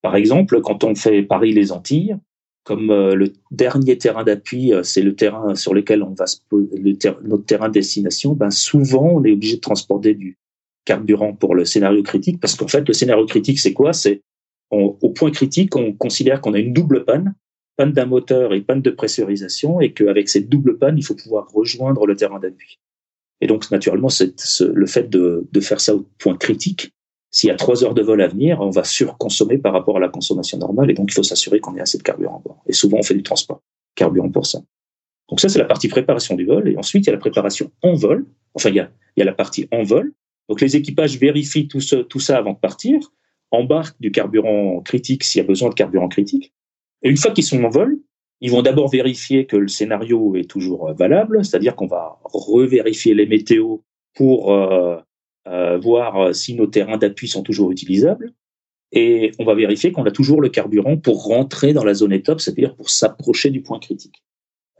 Par 0.00 0.14
exemple, 0.14 0.60
quand 0.60 0.84
on 0.84 0.94
fait 0.94 1.22
Paris-les 1.22 1.72
Antilles, 1.72 2.16
comme 2.62 2.90
euh, 2.90 3.14
le 3.14 3.32
dernier 3.50 3.98
terrain 3.98 4.24
d'appui, 4.24 4.72
euh, 4.72 4.82
c'est 4.82 5.02
le 5.02 5.16
terrain 5.16 5.54
sur 5.54 5.74
lequel 5.74 6.02
on 6.02 6.14
va 6.14 6.26
se 6.26 6.38
poser, 6.48 6.68
notre 7.24 7.44
terrain 7.44 7.68
de 7.68 7.74
destination, 7.74 8.34
ben 8.34 8.50
souvent, 8.50 9.08
on 9.14 9.24
est 9.24 9.32
obligé 9.32 9.56
de 9.56 9.60
transporter 9.60 10.14
du 10.14 10.38
carburant 10.84 11.32
pour 11.32 11.54
le 11.54 11.64
scénario 11.64 12.02
critique, 12.02 12.40
parce 12.40 12.54
qu'en 12.54 12.68
fait, 12.68 12.86
le 12.86 12.94
scénario 12.94 13.26
critique, 13.26 13.58
c'est 13.58 13.72
quoi? 13.72 13.92
C'est 13.92 14.22
au 14.70 15.10
point 15.10 15.30
critique, 15.30 15.76
on 15.76 15.92
considère 15.92 16.40
qu'on 16.40 16.54
a 16.54 16.58
une 16.58 16.72
double 16.72 17.04
panne, 17.04 17.34
panne 17.76 17.92
d'un 17.92 18.06
moteur 18.06 18.52
et 18.52 18.62
panne 18.62 18.82
de 18.82 18.90
pressurisation, 18.90 19.80
et 19.80 19.92
qu'avec 19.92 20.28
cette 20.28 20.48
double 20.48 20.78
panne, 20.78 20.98
il 20.98 21.04
faut 21.04 21.14
pouvoir 21.14 21.48
rejoindre 21.52 22.06
le 22.06 22.16
terrain 22.16 22.40
d'appui. 22.40 22.78
Et 23.40 23.46
donc, 23.46 23.70
naturellement, 23.70 24.08
le 24.60 24.86
fait 24.86 25.10
de, 25.10 25.60
faire 25.60 25.80
ça 25.80 25.94
au 25.94 26.06
point 26.18 26.36
critique, 26.36 26.92
s'il 27.30 27.48
y 27.48 27.50
a 27.50 27.56
trois 27.56 27.84
heures 27.84 27.94
de 27.94 28.02
vol 28.02 28.22
à 28.22 28.28
venir, 28.28 28.60
on 28.60 28.70
va 28.70 28.82
surconsommer 28.82 29.58
par 29.58 29.74
rapport 29.74 29.98
à 29.98 30.00
la 30.00 30.08
consommation 30.08 30.58
normale, 30.58 30.90
et 30.90 30.94
donc 30.94 31.10
il 31.10 31.14
faut 31.14 31.22
s'assurer 31.22 31.60
qu'on 31.60 31.76
ait 31.76 31.80
assez 31.80 31.98
de 31.98 32.02
carburant. 32.02 32.42
Et 32.66 32.72
souvent, 32.72 32.98
on 32.98 33.02
fait 33.02 33.14
du 33.14 33.22
transport 33.22 33.60
carburant 33.94 34.30
pour 34.30 34.46
ça. 34.46 34.60
Donc 35.28 35.40
ça, 35.40 35.48
c'est 35.48 35.58
la 35.58 35.64
partie 35.64 35.88
préparation 35.88 36.34
du 36.34 36.46
vol. 36.46 36.68
Et 36.68 36.76
ensuite, 36.76 37.04
il 37.04 37.06
y 37.06 37.10
a 37.10 37.12
la 37.12 37.18
préparation 37.18 37.70
en 37.82 37.94
vol. 37.94 38.26
Enfin, 38.54 38.70
il 38.70 38.76
y 38.76 38.80
a, 38.80 38.90
il 39.16 39.20
y 39.20 39.22
a 39.22 39.24
la 39.26 39.34
partie 39.34 39.68
en 39.72 39.82
vol. 39.82 40.12
Donc 40.48 40.60
les 40.60 40.76
équipages 40.76 41.18
vérifient 41.18 41.66
tout 41.66 41.80
ça 41.80 42.38
avant 42.38 42.52
de 42.52 42.58
partir, 42.58 43.00
embarquent 43.50 44.00
du 44.00 44.10
carburant 44.10 44.80
critique 44.80 45.24
s'il 45.24 45.40
y 45.40 45.44
a 45.44 45.46
besoin 45.46 45.68
de 45.68 45.74
carburant 45.74 46.08
critique. 46.08 46.52
Et 47.02 47.10
une 47.10 47.16
fois 47.16 47.30
qu'ils 47.30 47.44
sont 47.44 47.62
en 47.62 47.70
vol, 47.70 47.98
ils 48.40 48.50
vont 48.50 48.62
d'abord 48.62 48.88
vérifier 48.88 49.46
que 49.46 49.56
le 49.56 49.68
scénario 49.68 50.36
est 50.36 50.48
toujours 50.48 50.88
euh, 50.88 50.92
valable, 50.92 51.44
c'est-à-dire 51.44 51.74
qu'on 51.76 51.86
va 51.86 52.18
revérifier 52.24 53.14
les 53.14 53.26
météos 53.26 53.82
pour 54.14 54.52
euh, 54.52 54.96
euh, 55.48 55.78
voir 55.78 56.34
si 56.34 56.54
nos 56.54 56.66
terrains 56.66 56.98
d'appui 56.98 57.28
sont 57.28 57.42
toujours 57.42 57.70
utilisables. 57.70 58.32
Et 58.92 59.32
on 59.38 59.44
va 59.44 59.54
vérifier 59.54 59.90
qu'on 59.90 60.04
a 60.04 60.10
toujours 60.10 60.40
le 60.40 60.48
carburant 60.48 60.96
pour 60.96 61.24
rentrer 61.24 61.72
dans 61.72 61.84
la 61.84 61.94
zone 61.94 62.12
étope, 62.12 62.40
c'est-à-dire 62.40 62.74
pour 62.76 62.90
s'approcher 62.90 63.50
du 63.50 63.62
point 63.62 63.78
critique. 63.78 64.22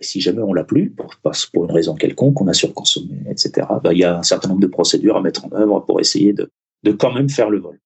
Si 0.00 0.20
jamais 0.20 0.42
on 0.42 0.52
l'a 0.52 0.64
plus, 0.64 0.90
pour, 0.90 1.14
pour 1.52 1.64
une 1.64 1.72
raison 1.72 1.94
quelconque, 1.94 2.40
on 2.40 2.46
a 2.46 2.52
surconsommé, 2.52 3.16
etc., 3.28 3.66
bah, 3.82 3.92
il 3.92 3.98
y 3.98 4.04
a 4.04 4.18
un 4.18 4.22
certain 4.22 4.48
nombre 4.50 4.60
de 4.60 4.66
procédures 4.66 5.16
à 5.16 5.22
mettre 5.22 5.46
en 5.46 5.52
œuvre 5.52 5.80
pour 5.80 6.00
essayer 6.00 6.32
de, 6.32 6.50
de 6.82 6.92
quand 6.92 7.12
même 7.12 7.30
faire 7.30 7.50
le 7.50 7.58
vol. 7.58 7.80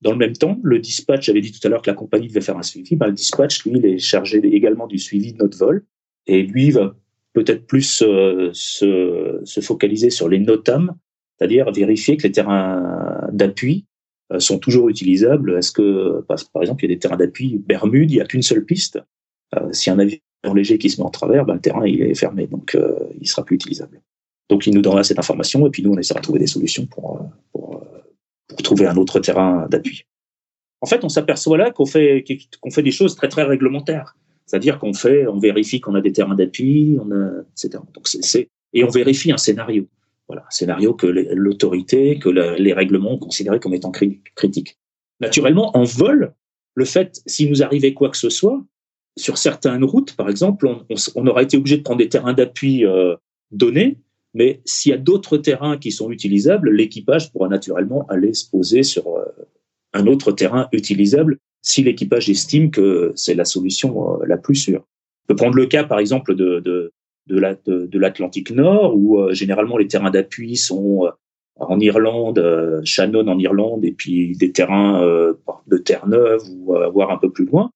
Dans 0.00 0.12
le 0.12 0.18
même 0.18 0.34
temps, 0.34 0.58
le 0.62 0.78
dispatch, 0.78 1.26
j'avais 1.26 1.40
dit 1.40 1.52
tout 1.52 1.66
à 1.66 1.70
l'heure 1.70 1.82
que 1.82 1.90
la 1.90 1.96
compagnie 1.96 2.28
devait 2.28 2.40
faire 2.40 2.58
un 2.58 2.62
suivi, 2.62 2.96
ben, 2.96 3.06
le 3.06 3.12
dispatch, 3.12 3.64
lui, 3.64 3.78
il 3.78 3.86
est 3.86 3.98
chargé 3.98 4.38
également 4.38 4.86
du 4.86 4.98
suivi 4.98 5.32
de 5.32 5.38
notre 5.38 5.56
vol. 5.56 5.84
Et 6.26 6.42
lui 6.42 6.70
va 6.70 6.94
peut-être 7.32 7.66
plus 7.66 8.02
euh, 8.02 8.50
se, 8.52 9.40
se, 9.44 9.60
focaliser 9.60 10.10
sur 10.10 10.28
les 10.28 10.38
NOTAM, 10.38 10.94
c'est-à-dire 11.36 11.70
vérifier 11.72 12.16
que 12.16 12.22
les 12.24 12.32
terrains 12.32 13.28
d'appui 13.32 13.86
euh, 14.32 14.38
sont 14.38 14.58
toujours 14.58 14.88
utilisables. 14.88 15.56
Est-ce 15.58 15.72
que, 15.72 16.24
par 16.26 16.62
exemple, 16.62 16.84
il 16.84 16.90
y 16.90 16.92
a 16.92 16.94
des 16.94 16.98
terrains 16.98 17.16
d'appui 17.16 17.58
Bermude, 17.58 18.10
il 18.10 18.14
n'y 18.14 18.20
a 18.20 18.26
qu'une 18.26 18.42
seule 18.42 18.64
piste. 18.64 18.98
Euh, 19.54 19.72
si 19.72 19.90
un 19.90 19.98
avion 19.98 20.18
léger 20.54 20.78
qui 20.78 20.90
se 20.90 21.00
met 21.00 21.06
en 21.06 21.10
travers, 21.10 21.44
ben, 21.44 21.54
le 21.54 21.60
terrain 21.60 21.86
il 21.86 22.02
est 22.02 22.14
fermé, 22.14 22.46
donc 22.46 22.74
euh, 22.74 22.98
il 23.20 23.28
sera 23.28 23.44
plus 23.44 23.56
utilisable. 23.56 24.00
Donc 24.50 24.66
il 24.66 24.74
nous 24.74 24.82
donnera 24.82 25.04
cette 25.04 25.18
information 25.18 25.66
et 25.66 25.70
puis 25.70 25.82
nous 25.82 25.92
on 25.92 25.98
essaiera 25.98 26.20
de 26.20 26.24
trouver 26.24 26.38
des 26.38 26.46
solutions 26.46 26.86
pour, 26.86 27.26
pour 27.52 27.82
pour 28.48 28.62
trouver 28.62 28.86
un 28.86 28.96
autre 28.96 29.20
terrain 29.20 29.66
d'appui. 29.70 30.04
En 30.80 30.86
fait, 30.86 31.04
on 31.04 31.08
s'aperçoit 31.08 31.56
là 31.56 31.70
qu'on 31.70 31.86
fait, 31.86 32.24
qu'on 32.60 32.70
fait 32.70 32.82
des 32.82 32.90
choses 32.90 33.16
très, 33.16 33.28
très 33.28 33.44
réglementaires. 33.44 34.16
C'est-à-dire 34.46 34.78
qu'on 34.78 34.92
fait, 34.92 35.26
on 35.26 35.38
vérifie 35.38 35.80
qu'on 35.80 35.94
a 35.94 36.00
des 36.00 36.12
terrains 36.12 36.34
d'appui, 36.34 36.98
on 37.00 37.10
a, 37.10 37.42
etc. 37.52 37.82
Et 38.74 38.84
on 38.84 38.88
vérifie 38.88 39.32
un 39.32 39.38
scénario. 39.38 39.86
Voilà, 40.28 40.42
un 40.42 40.50
scénario 40.50 40.94
que 40.94 41.06
l'autorité, 41.06 42.18
que 42.18 42.28
les 42.28 42.72
règlements 42.72 43.12
ont 43.12 43.18
considéré 43.18 43.60
comme 43.60 43.74
étant 43.74 43.90
critique. 43.90 44.78
Naturellement, 45.20 45.76
en 45.76 45.84
vol, 45.84 46.34
le 46.74 46.84
fait, 46.84 47.22
s'il 47.26 47.50
nous 47.50 47.62
arrivait 47.62 47.94
quoi 47.94 48.10
que 48.10 48.16
ce 48.16 48.30
soit, 48.30 48.62
sur 49.16 49.38
certaines 49.38 49.84
routes, 49.84 50.16
par 50.16 50.28
exemple, 50.28 50.66
on, 50.66 50.84
on, 51.14 51.26
aura 51.26 51.42
été 51.42 51.56
obligé 51.56 51.76
de 51.76 51.82
prendre 51.82 51.98
des 51.98 52.08
terrains 52.08 52.32
d'appui 52.32 52.84
euh, 52.84 53.16
donnés 53.52 53.98
mais 54.34 54.60
s'il 54.64 54.90
y 54.90 54.94
a 54.94 54.98
d'autres 54.98 55.38
terrains 55.38 55.78
qui 55.78 55.92
sont 55.92 56.10
utilisables, 56.10 56.70
l'équipage 56.70 57.32
pourra 57.32 57.48
naturellement 57.48 58.04
aller 58.08 58.34
se 58.34 58.48
poser 58.50 58.82
sur 58.82 59.06
euh, 59.08 59.24
un 59.92 60.06
autre 60.06 60.32
terrain 60.32 60.68
utilisable 60.72 61.38
si 61.62 61.82
l'équipage 61.82 62.28
estime 62.28 62.70
que 62.70 63.12
c'est 63.14 63.34
la 63.34 63.44
solution 63.44 64.20
euh, 64.20 64.26
la 64.26 64.36
plus 64.36 64.56
sûre. 64.56 64.84
On 65.24 65.26
peut 65.28 65.36
prendre 65.36 65.56
le 65.56 65.66
cas, 65.66 65.84
par 65.84 66.00
exemple, 66.00 66.34
de, 66.34 66.60
de, 66.60 66.92
de 67.28 67.98
l'Atlantique 67.98 68.50
Nord, 68.50 68.96
où 68.96 69.18
euh, 69.18 69.32
généralement 69.32 69.78
les 69.78 69.86
terrains 69.86 70.10
d'appui 70.10 70.56
sont 70.56 71.08
en 71.56 71.78
Irlande, 71.78 72.82
Shannon 72.84 73.28
en 73.28 73.38
Irlande, 73.38 73.84
et 73.84 73.92
puis 73.92 74.36
des 74.36 74.50
terrains 74.50 75.00
de 75.68 75.76
Terre-Neuve 75.78 76.42
ou 76.50 76.74
voire 76.92 77.12
un 77.12 77.16
peu 77.16 77.30
plus 77.30 77.44
loin. 77.44 77.70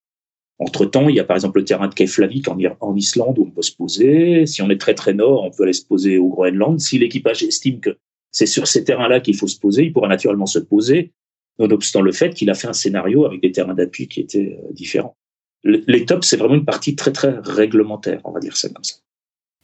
Entre-temps, 0.61 1.09
il 1.09 1.15
y 1.15 1.21
a 1.21 1.25
par 1.25 1.37
exemple 1.37 1.61
le 1.61 1.65
terrain 1.65 1.87
de 1.87 1.95
Keflavik 1.95 2.49
en, 2.49 2.97
Islande 2.97 3.39
où 3.39 3.45
on 3.45 3.51
peut 3.51 3.63
se 3.63 3.75
poser. 3.75 4.45
Si 4.47 4.61
on 4.61 4.71
est 4.71 4.81
très 4.81 4.95
très 4.95 5.15
nord, 5.15 5.45
on 5.45 5.51
peut 5.51 5.63
aller 5.63 5.73
se 5.73 5.85
poser 5.85 6.19
au 6.19 6.29
Groenland. 6.29 6.81
Si 6.81 6.99
l'équipage 6.99 7.45
estime 7.45 7.79
que 7.81 7.97
c'est 8.33 8.47
sur 8.47 8.67
ces 8.67 8.83
terrains-là 8.83 9.21
qu'il 9.21 9.37
faut 9.37 9.47
se 9.47 9.59
poser, 9.59 9.85
il 9.85 9.93
pourra 9.93 10.09
naturellement 10.09 10.47
se 10.47 10.59
poser, 10.59 11.13
nonobstant 11.59 12.03
le 12.03 12.13
fait 12.13 12.35
qu'il 12.35 12.51
a 12.51 12.55
fait 12.55 12.67
un 12.67 12.73
scénario 12.73 13.25
avec 13.25 13.41
des 13.41 13.53
terrains 13.53 13.75
d'appui 13.75 14.09
qui 14.09 14.21
étaient 14.21 14.59
euh, 14.61 14.73
différents. 14.73 15.17
Les 15.65 16.05
tops, 16.05 16.27
c'est 16.27 16.37
vraiment 16.37 16.55
une 16.55 16.65
partie 16.65 16.95
très 16.95 17.13
très 17.13 17.37
réglementaire, 17.43 18.21
on 18.25 18.31
va 18.31 18.39
dire 18.39 18.57
ça 18.57 18.69
comme 18.69 18.85
ça. 18.85 18.95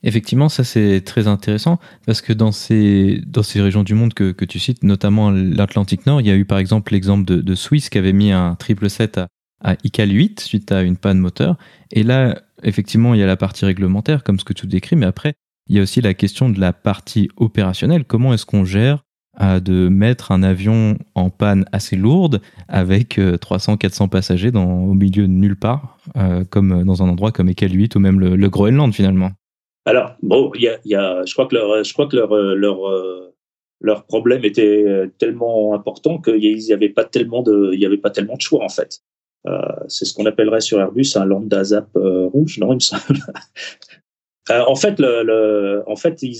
Effectivement, 0.03 0.49
ça 0.49 0.65
c'est 0.65 1.01
très 1.01 1.29
intéressant 1.29 1.79
parce 2.05 2.21
que 2.21 2.33
dans 2.33 2.53
ces, 2.53 3.23
dans 3.27 3.43
ces 3.43 3.61
régions 3.61 3.85
du 3.85 3.95
monde 3.95 4.13
que, 4.13 4.33
que 4.33 4.45
tu 4.45 4.59
cites, 4.59 4.83
notamment 4.83 5.31
l'Atlantique 5.31 6.05
Nord, 6.05 6.21
il 6.21 6.27
y 6.27 6.31
a 6.31 6.35
eu 6.35 6.45
par 6.45 6.59
exemple 6.59 6.93
l'exemple 6.93 7.25
de, 7.25 7.41
de, 7.41 7.55
Suisse 7.55 7.89
qui 7.89 7.97
avait 7.97 8.13
mis 8.13 8.31
un 8.31 8.55
triple 8.55 8.91
set 8.91 9.17
à, 9.17 9.29
à 9.65 9.77
ICAL 9.83 10.11
8 10.11 10.41
suite 10.41 10.71
à 10.71 10.83
une 10.83 10.97
panne 10.97 11.19
moteur. 11.19 11.57
Et 11.91 12.03
là, 12.03 12.41
effectivement, 12.63 13.15
il 13.15 13.21
y 13.21 13.23
a 13.23 13.27
la 13.27 13.37
partie 13.37 13.65
réglementaire, 13.65 14.23
comme 14.23 14.39
ce 14.39 14.45
que 14.45 14.53
tu 14.53 14.67
décris, 14.67 14.97
mais 14.97 15.07
après, 15.07 15.35
il 15.69 15.77
y 15.77 15.79
a 15.79 15.83
aussi 15.83 16.01
la 16.01 16.15
question 16.15 16.51
de 16.51 16.61
la 16.61 16.73
partie 16.73 17.29
opérationnelle. 17.37 18.05
Comment 18.05 18.35
est-ce 18.35 18.47
qu'on 18.47 18.65
gère 18.65 19.03
euh, 19.41 19.59
de 19.59 19.89
mettre 19.89 20.31
un 20.31 20.45
avion 20.45 20.97
en 21.17 21.29
panne 21.31 21.65
assez 21.73 21.97
lourde 21.97 22.41
avec 22.69 23.19
300-400 23.19 24.05
euh, 24.05 24.07
passagers 24.07 24.51
dans, 24.53 24.85
au 24.85 24.95
milieu 24.95 25.23
de 25.23 25.33
nulle 25.33 25.57
part, 25.57 25.99
euh, 26.17 26.45
comme 26.49 26.85
dans 26.85 27.03
un 27.03 27.09
endroit 27.09 27.33
comme 27.33 27.49
ICAL 27.49 27.73
8 27.73 27.97
ou 27.97 27.99
même 27.99 28.21
le, 28.21 28.49
Groenland 28.49 28.95
finalement? 28.95 29.33
Alors, 29.87 30.15
bon, 30.23 30.53
y 30.55 30.69
y 30.85 30.95
a, 30.95 31.25
je 31.25 31.33
crois 31.33 31.47
que 31.47 31.57
leur, 31.57 31.83
je 31.83 31.93
crois 31.93 32.07
que 32.07 32.17
leur, 32.17 32.33
leur, 32.55 32.79
leur 33.81 34.05
problème 34.05 34.45
était 34.45 35.11
tellement 35.19 35.75
important 35.75 36.19
qu'il 36.21 36.39
n'y 36.39 36.73
avait 36.73 36.87
avait 36.87 36.89
pas 36.93 38.11
tellement 38.11 38.37
de 38.37 38.41
choix 38.41 38.65
en 38.65 38.69
fait. 38.69 39.01
Euh, 39.47 39.61
c'est 39.89 40.05
ce 40.05 40.15
qu'on 40.15 40.27
appellerait 40.27 40.61
sur 40.61 40.81
Airbus 40.81 41.13
un 41.17 41.25
lambda 41.25 41.65
zap 41.65 41.89
euh, 41.97 42.27
rouge, 42.27 42.59
non 42.59 42.73
il 42.73 42.77
me 42.77 42.81
semble. 42.81 43.03
Euh, 44.51 44.63
en 44.67 44.75
fait, 44.75 45.01
le, 45.01 45.23
le, 45.23 45.83
en 45.87 45.97
fait, 45.97 46.23
ils, 46.23 46.37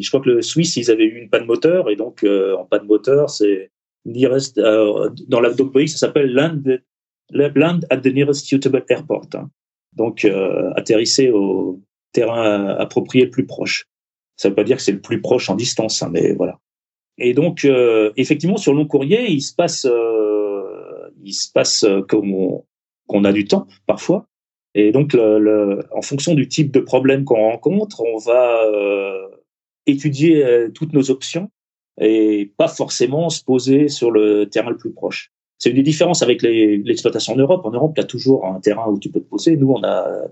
je 0.00 0.08
crois 0.08 0.20
que 0.20 0.30
le 0.30 0.40
Suisse, 0.40 0.76
ils 0.76 0.88
avaient 0.88 1.02
eu 1.02 1.20
une 1.20 1.28
panne 1.28 1.46
moteur 1.46 1.90
et 1.90 1.96
donc 1.96 2.24
en 2.24 2.64
panne 2.64 2.86
moteur, 2.86 3.28
c'est 3.28 3.72
nearest 4.04 4.56
dans 4.56 5.40
la 5.40 5.52
ça 5.52 5.98
s'appelle 5.98 6.32
land, 6.32 6.62
land 7.32 7.80
at 7.90 7.96
the 7.96 8.14
nearest 8.14 8.46
suitable 8.46 8.84
airport. 8.88 9.26
Hein. 9.34 9.50
Donc 9.96 10.24
atterrissez 10.76 11.32
au, 11.32 11.80
terrain 12.12 12.68
approprié 12.78 13.24
le 13.24 13.30
plus 13.30 13.46
proche. 13.46 13.86
Ça 14.36 14.48
ne 14.48 14.52
veut 14.52 14.56
pas 14.56 14.64
dire 14.64 14.76
que 14.76 14.82
c'est 14.82 14.92
le 14.92 15.00
plus 15.00 15.20
proche 15.20 15.50
en 15.50 15.56
distance, 15.56 16.02
hein, 16.02 16.10
mais 16.12 16.32
voilà. 16.32 16.58
Et 17.18 17.34
donc, 17.34 17.64
euh, 17.64 18.12
effectivement, 18.16 18.56
sur 18.56 18.72
long 18.72 18.86
courrier, 18.86 19.30
il 19.30 19.40
se 19.40 19.52
passe, 19.52 19.84
euh, 19.84 20.27
il 21.22 21.32
se 21.32 21.50
passe 21.52 21.84
qu'on 22.08 22.64
qu'on 23.08 23.24
a 23.24 23.32
du 23.32 23.46
temps 23.46 23.66
parfois. 23.86 24.26
Et 24.74 24.92
donc, 24.92 25.16
en 25.16 26.02
fonction 26.02 26.34
du 26.34 26.46
type 26.46 26.70
de 26.70 26.80
problème 26.80 27.24
qu'on 27.24 27.50
rencontre, 27.50 28.02
on 28.02 28.18
va 28.18 28.64
euh, 28.64 29.26
étudier 29.86 30.44
euh, 30.44 30.68
toutes 30.68 30.92
nos 30.92 31.10
options 31.10 31.50
et 32.00 32.52
pas 32.56 32.68
forcément 32.68 33.28
se 33.28 33.42
poser 33.42 33.88
sur 33.88 34.12
le 34.12 34.48
terrain 34.48 34.70
le 34.70 34.76
plus 34.76 34.92
proche. 34.92 35.32
C'est 35.58 35.70
une 35.70 35.76
des 35.76 35.82
différences 35.82 36.22
avec 36.22 36.42
l'exploitation 36.42 37.32
en 37.32 37.36
Europe. 37.36 37.64
En 37.64 37.72
Europe, 37.72 37.94
tu 37.96 38.00
as 38.00 38.04
toujours 38.04 38.46
un 38.46 38.60
terrain 38.60 38.86
où 38.86 39.00
tu 39.00 39.10
peux 39.10 39.18
te 39.18 39.28
poser. 39.28 39.56
Nous, 39.56 39.68
on 39.68 39.82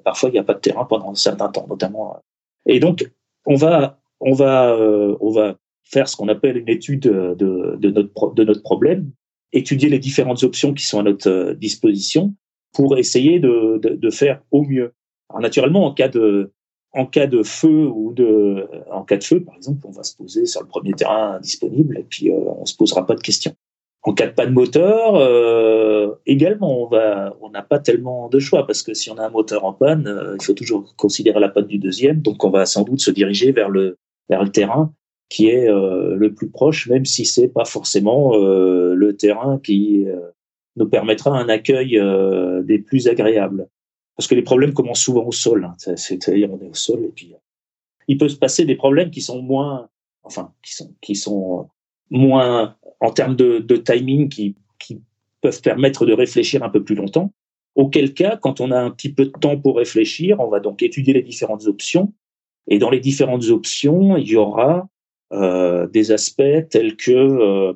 parfois 0.04 0.28
il 0.28 0.32
n'y 0.32 0.38
a 0.38 0.44
pas 0.44 0.54
de 0.54 0.60
terrain 0.60 0.84
pendant 0.84 1.10
un 1.10 1.16
certain 1.16 1.48
temps, 1.48 1.66
notamment. 1.68 2.22
Et 2.66 2.78
donc, 2.78 3.10
on 3.44 3.56
va, 3.56 3.98
on 4.20 4.40
euh, 4.40 5.16
on 5.20 5.54
faire 5.82 6.08
ce 6.08 6.14
qu'on 6.14 6.28
appelle 6.28 6.56
une 6.56 6.68
étude 6.68 7.00
de 7.00 8.44
notre 8.44 8.62
problème, 8.62 9.10
étudier 9.52 9.88
les 9.88 9.98
différentes 9.98 10.42
options 10.42 10.74
qui 10.74 10.84
sont 10.84 11.00
à 11.00 11.02
notre 11.02 11.30
euh, 11.30 11.54
disposition 11.54 12.34
pour 12.72 12.98
essayer 12.98 13.38
de, 13.38 13.78
de, 13.82 13.94
de 13.94 14.10
faire 14.10 14.42
au 14.50 14.62
mieux. 14.62 14.92
Alors, 15.30 15.40
naturellement, 15.40 15.86
en 15.86 15.94
cas 15.94 16.08
de, 16.08 16.52
en 16.92 17.06
cas 17.06 17.26
de 17.26 17.42
feu 17.42 17.86
ou 17.86 18.12
de, 18.12 18.68
en 18.90 19.02
cas 19.02 19.16
de 19.18 19.24
feu, 19.24 19.40
par 19.42 19.54
exemple, 19.54 19.86
on 19.86 19.90
va 19.90 20.02
se 20.02 20.16
poser 20.16 20.46
sur 20.46 20.62
le 20.62 20.68
premier 20.68 20.92
terrain 20.92 21.38
disponible 21.40 21.98
et 21.98 22.04
puis 22.08 22.30
euh, 22.30 22.36
on 22.58 22.64
se 22.64 22.74
posera 22.76 23.06
pas 23.06 23.14
de 23.14 23.20
questions. 23.20 23.54
En 24.02 24.14
cas 24.14 24.26
de 24.28 24.32
panne 24.32 24.52
moteur, 24.52 25.16
euh, 25.16 26.14
également, 26.26 26.84
on 26.84 26.86
va, 26.86 27.36
on 27.40 27.50
n'a 27.50 27.62
pas 27.62 27.80
tellement 27.80 28.28
de 28.28 28.38
choix 28.38 28.66
parce 28.66 28.82
que 28.82 28.94
si 28.94 29.10
on 29.10 29.18
a 29.18 29.26
un 29.26 29.30
moteur 29.30 29.64
en 29.64 29.72
panne, 29.72 30.06
euh, 30.06 30.36
il 30.40 30.44
faut 30.44 30.52
toujours 30.52 30.94
considérer 30.96 31.40
la 31.40 31.48
panne 31.48 31.66
du 31.66 31.78
deuxième. 31.78 32.20
Donc, 32.20 32.44
on 32.44 32.50
va 32.50 32.66
sans 32.66 32.84
doute 32.84 33.00
se 33.00 33.10
diriger 33.10 33.52
vers 33.52 33.68
le 33.68 33.98
vers 34.28 34.42
le 34.42 34.50
terrain 34.50 34.92
qui 35.28 35.48
est 35.48 35.68
euh, 35.68 36.14
le 36.14 36.32
plus 36.34 36.48
proche, 36.48 36.88
même 36.88 37.04
si 37.04 37.24
c'est 37.24 37.48
pas 37.48 37.64
forcément 37.64 38.34
euh, 38.34 38.94
le 38.94 39.16
terrain 39.16 39.58
qui 39.58 40.06
euh, 40.06 40.20
nous 40.76 40.88
permettra 40.88 41.36
un 41.36 41.48
accueil 41.48 42.00
des 42.64 42.78
plus 42.78 43.08
agréables. 43.08 43.68
Parce 44.16 44.28
que 44.28 44.34
les 44.34 44.42
problèmes 44.42 44.72
commencent 44.72 45.02
souvent 45.02 45.26
au 45.26 45.32
sol. 45.32 45.64
Hein. 45.64 45.74
C'est-à-dire, 45.96 46.50
on 46.52 46.60
est 46.60 46.68
au 46.68 46.74
sol 46.74 47.04
et 47.04 47.12
puis 47.14 47.34
il 48.08 48.18
peut 48.18 48.28
se 48.28 48.36
passer 48.36 48.64
des 48.64 48.76
problèmes 48.76 49.10
qui 49.10 49.20
sont 49.20 49.42
moins, 49.42 49.88
enfin, 50.22 50.52
qui 50.62 50.74
sont 50.74 50.94
qui 51.00 51.14
sont 51.14 51.68
moins 52.10 52.76
en 53.00 53.10
termes 53.10 53.36
de, 53.36 53.58
de 53.58 53.76
timing 53.76 54.28
qui, 54.28 54.54
qui, 54.78 55.00
peuvent 55.42 55.60
permettre 55.60 56.06
de 56.06 56.14
réfléchir 56.14 56.62
un 56.62 56.70
peu 56.70 56.82
plus 56.82 56.94
longtemps. 56.94 57.32
Auquel 57.74 58.14
cas, 58.14 58.36
quand 58.36 58.60
on 58.60 58.70
a 58.70 58.80
un 58.80 58.90
petit 58.90 59.12
peu 59.12 59.26
de 59.26 59.30
temps 59.30 59.58
pour 59.58 59.76
réfléchir, 59.76 60.40
on 60.40 60.48
va 60.48 60.60
donc 60.60 60.82
étudier 60.82 61.12
les 61.12 61.22
différentes 61.22 61.66
options. 61.66 62.12
Et 62.68 62.78
dans 62.78 62.88
les 62.88 63.00
différentes 63.00 63.44
options, 63.50 64.16
il 64.16 64.28
y 64.28 64.36
aura 64.36 64.88
des 65.32 66.12
aspects 66.12 66.68
tels 66.70 66.96
que 66.96 67.10
euh, 67.12 67.72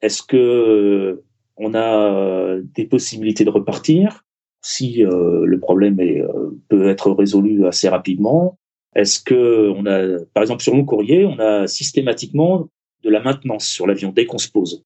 est-ce 0.00 0.22
que 0.22 1.22
on 1.56 1.74
a 1.74 2.56
des 2.74 2.86
possibilités 2.86 3.44
de 3.44 3.50
repartir? 3.50 4.24
Si 4.62 5.04
euh, 5.04 5.44
le 5.44 5.60
problème 5.60 6.00
est, 6.00 6.22
euh, 6.22 6.58
peut 6.68 6.88
être 6.88 7.10
résolu 7.12 7.66
assez 7.66 7.88
rapidement 7.88 8.58
Est-ce 8.96 9.20
que 9.20 9.70
on 9.76 9.84
a, 9.86 10.18
par 10.32 10.42
exemple, 10.42 10.62
sur 10.62 10.74
mon 10.74 10.84
courrier, 10.84 11.26
on 11.26 11.38
a 11.38 11.66
systématiquement 11.66 12.68
de 13.02 13.10
la 13.10 13.20
maintenance 13.20 13.66
sur 13.66 13.86
l'avion 13.86 14.10
dès 14.10 14.24
qu'on 14.24 14.38
se 14.38 14.50
pose. 14.50 14.82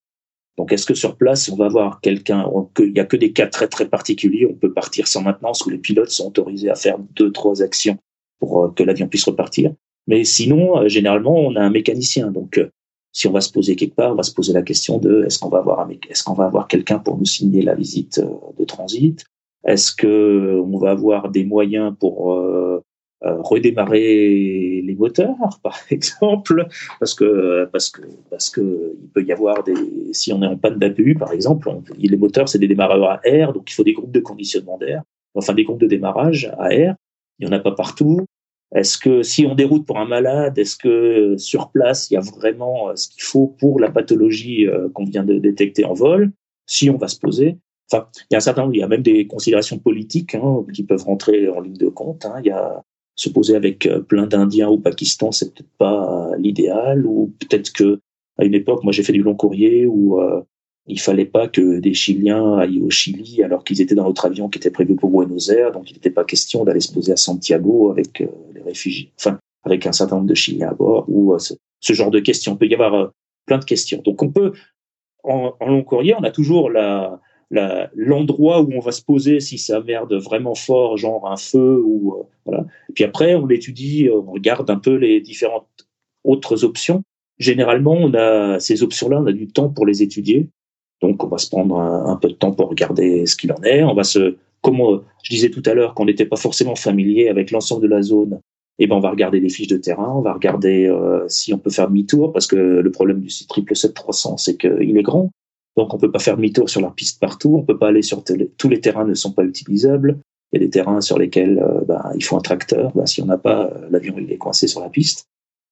Donc, 0.57 0.73
est-ce 0.73 0.85
que 0.85 0.95
sur 0.95 1.17
place, 1.17 1.49
on 1.49 1.57
va 1.57 1.67
avoir 1.67 2.01
quelqu'un, 2.01 2.51
il 2.81 2.93
n'y 2.93 2.99
a 2.99 3.05
que 3.05 3.17
des 3.17 3.33
cas 3.33 3.47
très 3.47 3.69
très 3.69 3.89
particuliers, 3.89 4.47
on 4.51 4.55
peut 4.55 4.73
partir 4.73 5.07
sans 5.07 5.23
maintenance, 5.23 5.65
où 5.65 5.71
les 5.71 5.79
pilotes 5.79 6.11
sont 6.11 6.27
autorisés 6.27 6.69
à 6.69 6.75
faire 6.75 6.99
deux, 6.99 7.31
trois 7.31 7.63
actions 7.63 7.97
pour 8.41 8.65
euh, 8.65 8.71
que 8.71 8.83
l'avion 8.83 9.07
puisse 9.07 9.25
repartir? 9.25 9.73
Mais 10.09 10.25
sinon, 10.25 10.79
euh, 10.79 10.89
généralement, 10.89 11.37
on 11.37 11.55
a 11.55 11.61
un 11.61 11.71
mécanicien. 11.71 12.33
Donc, 12.33 12.59
euh, 12.59 12.71
si 13.13 13.29
on 13.29 13.33
va 13.33 13.41
se 13.41 13.53
poser 13.53 13.77
quelque 13.77 13.95
part, 13.95 14.13
on 14.13 14.17
va 14.17 14.25
se 14.25 14.35
poser 14.35 14.53
la 14.53 14.63
question 14.63 14.99
de 14.99 15.25
est-ce 15.25 15.39
qu'on 15.39 15.49
va 15.49 15.59
avoir 15.59 15.89
est-ce 16.11 16.25
qu'on 16.25 16.35
va 16.35 16.47
avoir 16.47 16.67
quelqu'un 16.67 16.99
pour 16.99 17.17
nous 17.17 17.25
signer 17.25 17.63
la 17.63 17.75
visite 17.75 18.21
de 18.59 18.65
transit? 18.65 19.25
Est-ce 19.65 19.93
que 19.93 20.61
on 20.65 20.79
va 20.79 20.91
avoir 20.91 21.31
des 21.31 21.45
moyens 21.45 21.95
pour 21.99 22.33
euh, 23.25 23.43
redémarrer 23.43 24.81
les 24.85 24.95
moteurs, 24.95 25.35
par 25.65 25.77
exemple, 25.91 26.69
parce 27.01 27.15
que 27.15 27.69
parce 27.73 27.91
que 27.91 28.03
parce 28.31 28.49
que 28.49 28.95
il 29.03 29.09
peut 29.09 29.25
y 29.25 29.33
avoir 29.33 29.65
des 29.65 29.75
si 30.13 30.33
on 30.33 30.41
est 30.41 30.47
en 30.47 30.57
panne 30.57 30.79
d'APU, 30.79 31.17
par 31.17 31.33
exemple, 31.33 31.69
les 31.99 32.17
moteurs 32.17 32.49
c'est 32.49 32.61
des 32.61 32.69
démarreurs 32.69 33.11
à 33.11 33.21
air, 33.25 33.53
donc 33.53 33.73
il 33.73 33.75
faut 33.75 33.83
des 33.83 33.93
groupes 33.93 34.13
de 34.13 34.21
conditionnement 34.21 34.79
d'air, 34.79 35.03
enfin 35.35 35.53
des 35.53 35.65
groupes 35.65 35.81
de 35.81 35.89
démarrage 35.89 36.49
à 36.61 36.73
air. 36.73 36.95
Il 37.41 37.47
y 37.47 37.51
en 37.51 37.53
a 37.53 37.59
pas 37.59 37.73
partout. 37.73 38.25
Est-ce 38.75 38.99
que 38.99 39.23
si 39.23 39.47
on 39.47 39.55
déroute 39.55 39.87
pour 39.87 39.99
un 39.99 40.07
malade, 40.07 40.59
est-ce 40.59 40.77
que 40.77 41.37
sur 41.39 41.71
place 41.71 42.11
il 42.11 42.15
y 42.15 42.17
a 42.17 42.21
vraiment 42.21 42.91
euh, 42.91 42.97
ce 42.97 43.09
qu'il 43.09 43.23
faut 43.23 43.47
pour 43.59 43.81
la 43.81 43.91
pathologie 43.91 44.67
euh, 44.67 44.89
qu'on 44.91 45.05
vient 45.05 45.25
de 45.25 45.39
détecter 45.39 45.85
en 45.85 45.95
vol? 45.95 46.33
Si 46.67 46.91
on 46.91 46.99
va 46.99 47.09
se 47.09 47.19
poser. 47.19 47.57
Enfin, 47.91 48.09
il 48.31 48.35
y 48.35 48.35
a 48.35 48.39
un 48.39 48.41
certain 48.41 48.69
il 48.71 48.79
y 48.79 48.83
a 48.83 48.89
même 48.89 49.03
des 49.03 49.27
considérations 49.27 49.79
politiques 49.79 50.35
hein, 50.35 50.65
qui 50.75 50.83
peuvent 50.83 51.05
rentrer 51.05 51.49
en 51.49 51.61
ligne 51.61 51.79
de 51.79 51.89
compte. 51.89 52.27
Hein. 52.27 52.41
Il 52.45 52.49
y 52.49 52.51
a 52.51 52.83
se 53.19 53.29
poser 53.29 53.57
avec 53.57 53.87
euh, 53.87 54.01
plein 54.01 54.27
d'Indiens 54.27 54.69
au 54.69 54.79
Pakistan, 54.79 55.33
c'est 55.33 55.53
peut-être 55.53 55.77
pas 55.77 56.31
l'idéal, 56.39 57.05
ou 57.05 57.35
peut-être 57.41 57.73
que 57.73 58.01
à 58.39 58.45
une 58.45 58.55
époque, 58.55 58.85
moi 58.85 58.93
j'ai 58.93 59.03
fait 59.03 59.13
du 59.13 59.23
long 59.23 59.35
courrier 59.35 59.87
où 59.87 60.21
euh, 60.21 60.41
il 60.89 61.01
fallait 61.01 61.27
pas 61.27 61.49
que 61.49 61.81
des 61.81 61.95
Chiliens 61.95 62.59
aillent 62.59 62.81
au 62.81 62.91
Chili 62.91 63.43
alors 63.43 63.63
qu'ils 63.63 63.81
étaient 63.81 63.95
dans 63.95 64.05
notre 64.05 64.25
avion 64.25 64.49
qui 64.49 64.59
était 64.59 64.71
prévu 64.71 64.97
pour 64.97 65.11
Buenos 65.11 65.51
Aires, 65.51 65.73
donc 65.73 65.91
il 65.91 65.95
n'était 65.95 66.11
pas 66.11 66.25
question 66.25 66.65
d'aller 66.65 66.81
se 66.81 66.93
poser 66.93 67.13
à 67.13 67.17
Santiago 67.17 67.91
avec 67.91 68.23
euh, 68.23 68.27
les 68.55 68.63
réfugiés, 68.63 69.13
enfin 69.19 69.39
avec 69.65 69.87
un 69.87 69.93
certain 69.93 70.17
nombre 70.17 70.29
de 70.29 70.35
Chiliens 70.35 70.71
à 70.71 70.75
bord, 70.75 71.05
ou 71.09 71.35
euh, 71.35 71.39
ce, 71.39 71.93
genre 71.93 72.11
de 72.11 72.21
questions. 72.21 72.55
Il 72.55 72.59
peut 72.59 72.67
y 72.67 72.75
avoir 72.75 73.13
plein 73.45 73.59
de 73.59 73.65
questions. 73.65 74.01
Donc 74.03 74.23
on 74.23 74.31
peut, 74.31 74.53
en, 75.25 75.53
long 75.61 75.85
courrier, 75.85 76.15
on 76.15 76.23
a 76.23 76.31
toujours 76.31 76.71
la, 76.71 77.21
l'endroit 77.95 78.63
où 78.63 78.73
on 78.73 78.81
va 78.81 78.93
se 78.93 79.03
poser 79.03 79.41
si 79.41 79.59
ça 79.59 79.81
merde 79.83 80.15
vraiment 80.15 80.55
fort, 80.55 80.97
genre 80.97 81.31
un 81.31 81.37
feu 81.37 81.83
ou 81.85 82.15
euh, 82.15 82.23
voilà. 82.47 82.65
Puis 82.95 83.05
après, 83.05 83.35
on 83.35 83.49
étudie, 83.51 84.09
on 84.11 84.33
regarde 84.33 84.71
un 84.71 84.79
peu 84.79 84.95
les 84.95 85.21
différentes 85.21 85.69
autres 86.25 86.65
options. 86.65 87.03
Généralement, 87.39 87.93
on 87.93 88.15
a 88.15 88.59
ces 88.59 88.83
options-là, 88.83 89.21
on 89.21 89.27
a 89.27 89.33
du 89.33 89.49
temps 89.49 89.69
pour 89.69 89.87
les 89.87 90.03
étudier. 90.03 90.49
Donc, 91.01 91.23
on 91.23 91.29
va 91.29 91.39
se 91.39 91.49
prendre 91.49 91.79
un, 91.79 92.17
peu 92.17 92.29
de 92.29 92.35
temps 92.35 92.53
pour 92.53 92.69
regarder 92.69 93.25
ce 93.27 93.37
qu'il 93.37 93.53
en 93.53 93.63
est. 93.63 93.83
On 93.85 93.95
va 93.95 94.05
se, 94.05 94.37
comme 94.63 95.03
je 95.23 95.31
disais 95.31 95.51
tout 95.51 95.63
à 95.67 95.75
l'heure, 95.75 95.95
qu'on 95.95 96.07
n'était 96.07 96.27
pas 96.27 96.37
forcément 96.37 96.75
familier 96.75 97.29
avec 97.29 97.51
l'ensemble 97.51 97.83
de 97.83 97.89
la 97.89 98.03
zone. 98.03 98.41
Eh 98.81 98.87
ben, 98.87 98.97
on 98.97 99.01
va 99.01 99.11
regarder 99.11 99.41
les 99.41 99.49
fiches 99.49 99.69
de 99.69 99.77
terrain, 99.77 100.13
on 100.15 100.21
va 100.21 100.33
regarder 100.33 100.87
euh, 100.87 101.25
si 101.29 101.53
on 101.53 101.59
peut 101.59 101.71
faire 101.71 101.89
demi-tour, 101.89 102.33
parce 102.33 102.47
que 102.47 102.57
le 102.57 102.91
problème 102.93 103.21
du 103.21 103.29
777-300, 103.29 104.39
c'est 104.39 104.57
qu'il 104.57 104.97
est 104.97 105.03
grand. 105.03 105.31
Donc, 105.77 105.95
on 105.95 105.99
peut 105.99 106.11
pas 106.11 106.19
faire 106.19 106.37
demi-tour 106.37 106.69
sur 106.69 106.81
la 106.81 106.91
piste 106.91 107.21
partout. 107.21 107.57
On 107.57 107.63
peut 107.63 107.79
pas 107.79 107.89
aller 107.89 108.03
sur 108.03 108.23
tous 108.25 108.69
les 108.69 108.81
terrains 108.81 109.05
ne 109.05 109.15
sont 109.15 109.33
pas 109.33 109.45
utilisables. 109.45 110.19
Il 110.53 110.61
y 110.61 110.65
a 110.65 110.67
des 110.67 110.71
terrains 110.71 111.01
sur 111.01 111.19
lesquels 111.19 111.59
euh, 111.59 111.85
bah, 111.87 112.11
il 112.15 112.25
faut 112.25 112.37
un 112.37 112.41
tracteur. 112.41 112.91
Bah, 112.95 113.07
si 113.07 113.21
on 113.23 113.27
n'a 113.27 113.39
pas, 113.39 113.67
euh, 113.67 113.89
l'avion 113.91 114.15
il 114.19 114.33
est 114.33 114.39
coincé 114.39 114.67
sur 114.67 114.81
la 114.81 114.89
piste. 114.89 115.29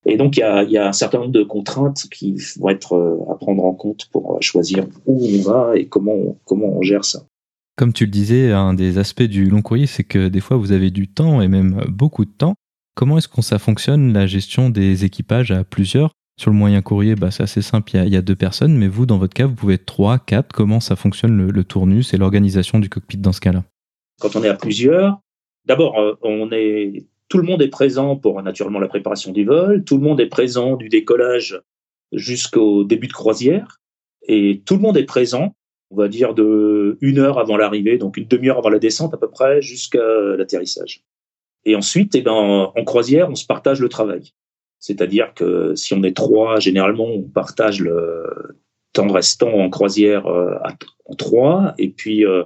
Et 0.07 0.17
donc, 0.17 0.37
il 0.37 0.41
y, 0.41 0.43
a, 0.45 0.63
il 0.63 0.71
y 0.71 0.79
a, 0.79 0.89
un 0.89 0.93
certain 0.93 1.19
nombre 1.19 1.33
de 1.33 1.43
contraintes 1.43 2.07
qui 2.11 2.37
vont 2.59 2.69
être 2.69 2.95
euh, 2.95 3.19
à 3.31 3.35
prendre 3.35 3.65
en 3.65 3.75
compte 3.75 4.07
pour 4.13 4.39
choisir 4.41 4.87
où 5.05 5.27
on 5.27 5.43
va 5.43 5.77
et 5.77 5.87
comment 5.87 6.15
on, 6.15 6.37
comment 6.45 6.69
on 6.69 6.83
gère 6.83 7.05
ça. 7.05 7.25
Comme 7.77 7.93
tu 7.93 8.05
le 8.07 8.11
disais, 8.11 8.53
un 8.53 8.73
des 8.73 8.99
aspects 8.99 9.23
du 9.23 9.51
long 9.51 9.63
courrier, 9.63 9.87
c'est 9.87 10.05
que 10.05 10.29
des 10.29 10.41
fois, 10.41 10.57
vous 10.57 10.73
avez 10.73 10.91
du 10.91 11.09
temps 11.09 11.43
et 11.43 11.49
même 11.49 11.85
beaucoup 11.89 12.25
de 12.25 12.31
temps. 12.31 12.55
Comment 12.95 13.19
est-ce 13.19 13.29
que 13.29 13.43
ça 13.43 13.59
fonctionne, 13.59 14.15
la 14.15 14.27
gestion 14.27 14.71
des 14.71 15.05
équipages 15.05 15.51
à 15.51 15.65
plusieurs? 15.65 16.11
Sur 16.39 16.51
le 16.51 16.57
moyen 16.57 16.83
courrier, 16.83 17.15
bah, 17.15 17.31
c'est 17.31 17.43
assez 17.43 17.63
simple, 17.63 17.97
il 17.97 18.09
y, 18.09 18.17
a, 18.17 18.23
deux 18.23 18.37
personnes, 18.37 18.77
mais 18.77 18.89
vous, 18.89 19.07
dans 19.07 19.19
votre 19.19 19.35
cas, 19.35 19.47
vous 19.47 19.55
pouvez 19.55 19.75
être 19.75 19.87
trois, 19.87 20.19
quatre. 20.19 20.55
Comment 20.55 20.81
ça 20.81 20.95
fonctionne 20.95 21.37
le, 21.37 21.51
le 21.51 21.65
tournus 21.65 22.15
et 22.15 22.17
l'organisation 22.17 22.79
du 22.79 22.89
cockpit 22.89 23.19
dans 23.19 23.33
ce 23.33 23.41
cas-là? 23.41 23.65
Quand 24.21 24.37
on 24.37 24.45
est 24.45 24.49
à 24.49 24.55
plusieurs, 24.55 25.21
d'abord, 25.67 25.99
euh, 25.99 26.15
on 26.23 26.51
est 26.53 27.07
tout 27.37 27.43
le 27.43 27.49
monde 27.49 27.61
est 27.61 27.69
présent 27.69 28.17
pour 28.17 28.43
naturellement 28.43 28.79
la 28.79 28.89
préparation 28.89 29.31
du 29.31 29.45
vol, 29.45 29.85
tout 29.85 29.99
le 29.99 30.03
monde 30.03 30.23
est 30.23 30.27
présent 30.27 30.75
du 30.75 30.89
décollage 30.89 31.61
jusqu'au 32.13 32.83
début 32.83 33.09
de 33.09 33.13
croisière, 33.13 33.83
et 34.27 34.63
tout 34.65 34.77
le 34.77 34.81
monde 34.81 34.97
est 34.97 35.05
présent, 35.05 35.55
on 35.91 35.97
va 35.97 36.09
dire 36.09 36.33
de 36.33 36.97
une 37.03 37.19
heure 37.19 37.39
avant 37.39 37.59
l'arrivée, 37.59 37.99
donc 37.99 38.17
une 38.17 38.27
demi-heure 38.27 38.57
avant 38.57 38.71
la 38.71 38.79
descente 38.79 39.13
à 39.13 39.19
peu 39.19 39.29
près, 39.29 39.61
jusqu'à 39.61 40.03
l'atterrissage. 40.39 41.03
Et 41.67 41.77
ensuite, 41.77 42.15
eh 42.15 42.23
ben, 42.23 42.33
en 42.33 42.85
croisière, 42.85 43.29
on 43.29 43.35
se 43.35 43.45
partage 43.45 43.81
le 43.81 43.91
travail. 43.91 44.33
C'est-à-dire 44.79 45.35
que 45.35 45.75
si 45.75 45.93
on 45.93 46.03
est 46.05 46.17
trois, 46.17 46.59
généralement, 46.59 47.05
on 47.05 47.21
partage 47.21 47.83
le 47.83 48.57
temps 48.95 49.09
restant 49.09 49.53
en 49.53 49.69
croisière 49.69 50.25
euh, 50.25 50.55
en 51.05 51.15
trois, 51.17 51.75
et 51.77 51.91
puis 51.91 52.25
euh, 52.25 52.45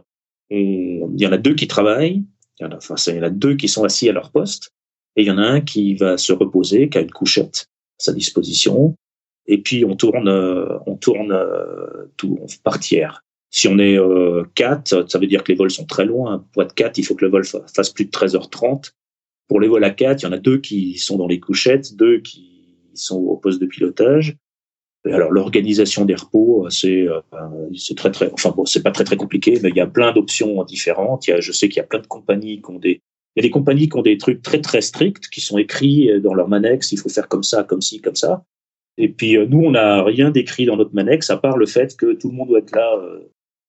il 0.51 1.15
y 1.15 1.29
en 1.29 1.33
a 1.33 1.39
deux 1.39 1.55
qui 1.55 1.69
travaillent, 1.69 2.25
il 2.59 2.65
y 2.65 2.67
en 2.67 2.73
a, 2.73 2.77
enfin, 2.77 2.97
il 3.07 3.15
y 3.15 3.21
en 3.21 3.23
a 3.23 3.31
deux 3.31 3.55
qui 3.55 3.69
sont 3.69 3.85
assis 3.85 4.09
à 4.09 4.13
leur 4.13 4.33
poste, 4.33 4.73
et 5.17 5.23
il 5.23 5.27
y 5.27 5.31
en 5.31 5.39
a 5.39 5.47
un 5.47 5.61
qui 5.61 5.95
va 5.95 6.17
se 6.17 6.33
reposer, 6.33 6.89
qui 6.89 6.99
a 6.99 7.01
une 7.01 7.11
couchette 7.11 7.67
à 7.99 8.05
sa 8.05 8.13
disposition, 8.13 8.95
et 9.47 9.59
puis 9.59 9.85
on 9.85 9.97
tourne, 9.97 10.29
euh, 10.29 10.79
on 10.87 10.97
tourne 10.97 11.33
euh, 11.33 12.07
tout 12.17 12.39
par 12.63 12.79
tiers. 12.79 13.25
Si 13.51 13.67
on 13.67 13.79
est 13.79 13.99
euh, 13.99 14.45
quatre, 14.55 15.11
ça 15.11 15.19
veut 15.19 15.27
dire 15.27 15.43
que 15.43 15.51
les 15.51 15.59
vols 15.59 15.73
sont 15.73 15.87
très 15.87 16.05
loin. 16.05 16.47
Pour 16.53 16.63
être 16.63 16.75
quatre, 16.75 16.99
il 16.99 17.05
faut 17.05 17.17
que 17.17 17.25
le 17.25 17.31
vol 17.31 17.45
fasse 17.45 17.91
plus 17.91 18.05
de 18.05 18.11
13h30. 18.11 18.93
Pour 19.49 19.61
les 19.61 19.67
vols 19.67 19.83
à 19.83 19.91
quatre, 19.91 20.23
il 20.23 20.27
y 20.27 20.29
en 20.29 20.33
a 20.33 20.39
deux 20.39 20.59
qui 20.59 20.99
sont 20.99 21.17
dans 21.17 21.27
les 21.27 21.41
couchettes, 21.41 21.97
deux 21.97 22.21
qui 22.21 22.77
sont 22.95 23.17
au 23.17 23.37
poste 23.37 23.61
de 23.61 23.67
pilotage. 23.67 24.37
Et 25.09 25.13
alors 25.13 25.33
l'organisation 25.33 26.05
des 26.05 26.15
repos, 26.15 26.69
c'est 26.71 27.09
c'est 27.75 27.97
très 27.97 28.11
très, 28.11 28.31
enfin 28.33 28.51
bon, 28.51 28.67
c'est 28.67 28.83
pas 28.83 28.91
très 28.91 29.03
très 29.03 29.17
compliqué, 29.17 29.59
mais 29.63 29.71
il 29.71 29.77
y 29.77 29.81
a 29.81 29.87
plein 29.87 30.13
d'options 30.13 30.63
différentes. 30.65 31.27
Il 31.27 31.31
y 31.31 31.33
a, 31.33 31.41
je 31.41 31.51
sais 31.51 31.69
qu'il 31.69 31.79
y 31.79 31.81
a 31.81 31.87
plein 31.87 32.01
de 32.01 32.07
compagnies 32.07 32.61
qui 32.61 32.71
ont 32.71 32.79
des 32.79 33.01
il 33.37 33.43
y 33.43 33.47
a 33.47 33.49
des 33.49 33.51
compagnies 33.51 33.89
qui 33.89 33.97
ont 33.97 34.03
des 34.03 34.19
trucs 34.19 34.43
très 34.43 34.61
très 34.61 34.81
stricts, 34.81 35.29
qui 35.29 35.41
sont 35.41 35.59
écrits 35.59 36.21
dans 36.21 36.35
leur 36.35 36.49
manex, 36.49 36.93
il 36.93 36.99
faut 36.99 37.09
faire 37.09 37.29
comme 37.29 37.45
ça, 37.45 37.63
comme 37.65 37.81
ci, 37.81 38.01
comme 38.01 38.17
ça. 38.17 38.45
Et 39.01 39.09
puis 39.09 39.37
euh, 39.37 39.47
nous, 39.47 39.61
on 39.61 39.71
n'a 39.71 40.03
rien 40.05 40.31
décrit 40.31 40.67
dans 40.67 40.77
notre 40.77 40.95
manex, 40.95 41.31
à 41.31 41.39
part 41.39 41.57
le 41.57 41.67
fait 41.67 41.97
que 41.97 42.13
tout 42.13 42.29
le 42.29 42.35
monde 42.35 42.49
doit 42.49 42.59
être 42.59 42.77
là 42.77 42.99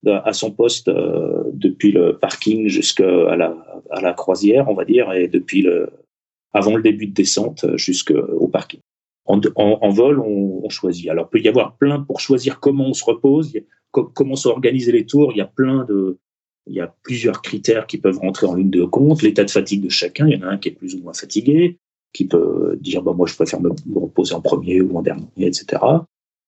euh, 0.05 0.19
à 0.25 0.33
son 0.33 0.51
poste 0.51 0.89
euh, 0.89 1.43
depuis 1.53 1.91
le 1.91 2.17
parking 2.17 2.67
jusqu'à 2.67 3.35
la, 3.35 4.13
croisière, 4.13 4.67
on 4.69 4.73
va 4.73 4.83
dire, 4.83 5.11
et 5.13 5.27
depuis 5.29 5.67
avant 6.53 6.75
le 6.75 6.81
début 6.81 7.07
de 7.07 7.13
descente 7.13 7.65
jusqu'au 7.77 8.47
parking. 8.47 8.81
En, 9.25 9.89
vol, 9.89 10.19
on, 10.19 10.61
on, 10.65 10.69
choisit. 10.69 11.09
Alors, 11.09 11.29
il 11.29 11.31
peut 11.31 11.45
y 11.45 11.47
avoir 11.47 11.77
plein 11.77 12.01
pour 12.01 12.19
choisir 12.19 12.59
comment 12.59 12.87
on 12.87 12.93
se 12.93 13.05
repose, 13.05 13.53
comment 13.91 14.35
s'organiser 14.35 14.91
les 14.91 15.05
tours. 15.05 15.31
Il 15.31 15.37
y 15.37 15.41
a 15.41 15.45
plein 15.45 15.85
de, 15.85 16.17
il 16.67 16.75
y 16.75 16.81
a 16.81 16.93
plusieurs 17.03 17.41
critères 17.41 17.87
qui 17.87 17.97
peuvent 17.97 18.19
rentrer 18.19 18.47
en 18.47 18.55
ligne 18.55 18.69
de 18.69 18.85
compte. 18.85 19.21
L'état 19.21 19.43
de 19.43 19.49
fatigue 19.49 19.83
de 19.83 19.89
chacun, 19.89 20.27
il 20.27 20.37
y 20.37 20.43
en 20.43 20.47
a 20.47 20.51
un 20.51 20.57
qui 20.57 20.69
est 20.69 20.73
plus 20.73 20.95
ou 20.95 20.99
moins 20.99 21.13
fatigué, 21.13 21.79
qui 22.13 22.25
peut 22.25 22.77
dire 22.79 23.01
bah 23.01 23.13
moi 23.13 23.27
je 23.27 23.35
préfère 23.35 23.61
me, 23.61 23.69
reposer 23.95 24.33
en 24.33 24.41
premier 24.41 24.81
ou 24.81 24.97
en 24.97 25.01
dernier, 25.01 25.25
etc. 25.37 25.81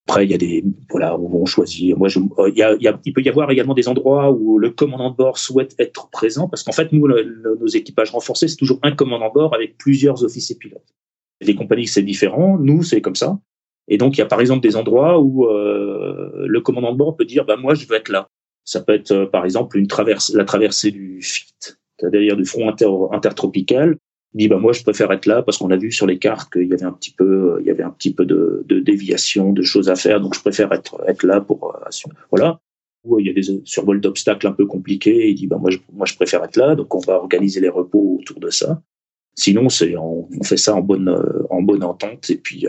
Après 0.08 0.26
il 0.26 0.32
y 0.32 0.34
a 0.34 0.38
des 0.38 0.64
voilà 0.90 1.18
où 1.18 1.42
on 1.42 1.46
choisit. 1.46 1.98
Moi 1.98 2.10
euh, 2.16 2.50
il, 2.50 2.58
y 2.58 2.64
a, 2.64 2.74
il, 2.76 2.84
y 2.84 2.88
a, 2.88 3.00
il 3.06 3.14
peut 3.14 3.22
y 3.22 3.30
avoir 3.30 3.50
également 3.50 3.74
des 3.74 3.88
endroits 3.88 4.32
où 4.32 4.60
le 4.60 4.70
commandant 4.70 5.10
de 5.10 5.16
bord 5.16 5.38
souhaite 5.38 5.76
être 5.80 6.10
présent 6.10 6.48
parce 6.48 6.64
qu'en 6.64 6.74
fait 6.74 6.92
nous 6.92 7.08
nos 7.08 7.68
équipages 7.68 8.12
renforcés 8.12 8.48
c'est 8.48 8.58
toujours 8.58 8.80
un 8.84 8.92
commandant 8.92 9.30
de 9.30 9.34
bord 9.34 9.56
avec 9.56 9.78
plusieurs 9.78 10.24
officiers 10.24 10.56
pilotes. 10.56 10.94
Les 11.42 11.56
compagnies 11.56 11.88
c'est 11.88 12.04
différent, 12.04 12.58
nous 12.58 12.84
c'est 12.84 13.02
comme 13.02 13.16
ça. 13.16 13.40
Et 13.88 13.98
donc 13.98 14.16
il 14.16 14.20
y 14.20 14.24
a 14.24 14.28
par 14.28 14.42
exemple 14.42 14.62
des 14.62 14.76
endroits 14.76 15.20
où 15.20 15.48
euh, 15.48 16.46
le 16.46 16.62
commandant 16.62 16.92
de 16.92 16.98
bord 16.98 17.16
peut 17.16 17.26
dire 17.26 17.46
bah 17.46 17.58
moi 17.58 17.74
je 17.74 17.88
veux 17.88 17.96
être 17.96 18.10
là. 18.10 18.30
Ça 18.66 18.82
peut 18.82 18.94
être, 18.94 19.12
euh, 19.12 19.26
par 19.26 19.46
exemple, 19.46 19.78
une 19.78 19.88
traverse, 19.88 20.34
la 20.34 20.46
traversée 20.46 20.92
du 20.92 21.22
FIT, 21.22 21.78
c'est-à-dire 22.00 22.38
du 22.38 22.46
front 22.46 22.70
inter, 22.70 22.90
intertropical. 23.12 23.98
Il 24.34 24.40
dit, 24.40 24.48
bah, 24.48 24.58
moi, 24.58 24.74
je 24.74 24.82
préfère 24.82 25.12
être 25.12 25.26
là 25.26 25.44
parce 25.44 25.58
qu'on 25.58 25.70
a 25.70 25.78
vu 25.78 25.92
sur 25.92 26.08
les 26.08 26.18
cartes 26.18 26.52
qu'il 26.52 26.68
y 26.68 26.74
avait 26.74 26.84
un 26.84 26.92
petit 26.92 27.12
peu, 27.12 27.58
il 27.60 27.68
y 27.68 27.70
avait 27.70 27.84
un 27.84 27.92
petit 27.92 28.14
peu 28.14 28.26
de, 28.26 28.64
de 28.66 28.80
déviation, 28.80 29.54
de 29.54 29.62
choses 29.62 29.90
à 29.90 29.96
faire. 29.96 30.22
Donc, 30.22 30.34
je 30.34 30.42
préfère 30.42 30.72
être, 30.74 31.04
être 31.08 31.24
là 31.24 31.40
pour, 31.42 31.76
euh, 31.76 31.90
voilà. 32.32 32.60
Ou 33.04 33.20
il 33.20 33.28
y 33.28 33.30
a 33.30 33.34
des 33.34 33.62
survols 33.66 34.00
d'obstacles 34.00 34.48
un 34.48 34.54
peu 34.54 34.66
compliqués. 34.66 35.30
Il 35.30 35.36
dit, 35.36 35.48
bah, 35.48 35.58
moi, 35.60 35.70
je, 35.70 35.78
moi, 35.92 36.06
je 36.06 36.16
préfère 36.16 36.44
être 36.44 36.56
là. 36.56 36.76
Donc, 36.76 36.96
on 36.96 37.00
va 37.00 37.16
organiser 37.16 37.60
les 37.60 37.70
repos 37.70 38.18
autour 38.22 38.40
de 38.40 38.50
ça. 38.50 38.82
Sinon, 39.36 39.70
c'est, 39.70 39.98
on, 39.98 40.28
fait 40.44 40.58
ça 40.58 40.74
en 40.74 40.82
bonne, 40.82 41.10
euh, 41.10 41.44
en 41.50 41.62
bonne 41.62 41.84
entente. 41.84 42.30
Et 42.30 42.38
puis, 42.38 42.66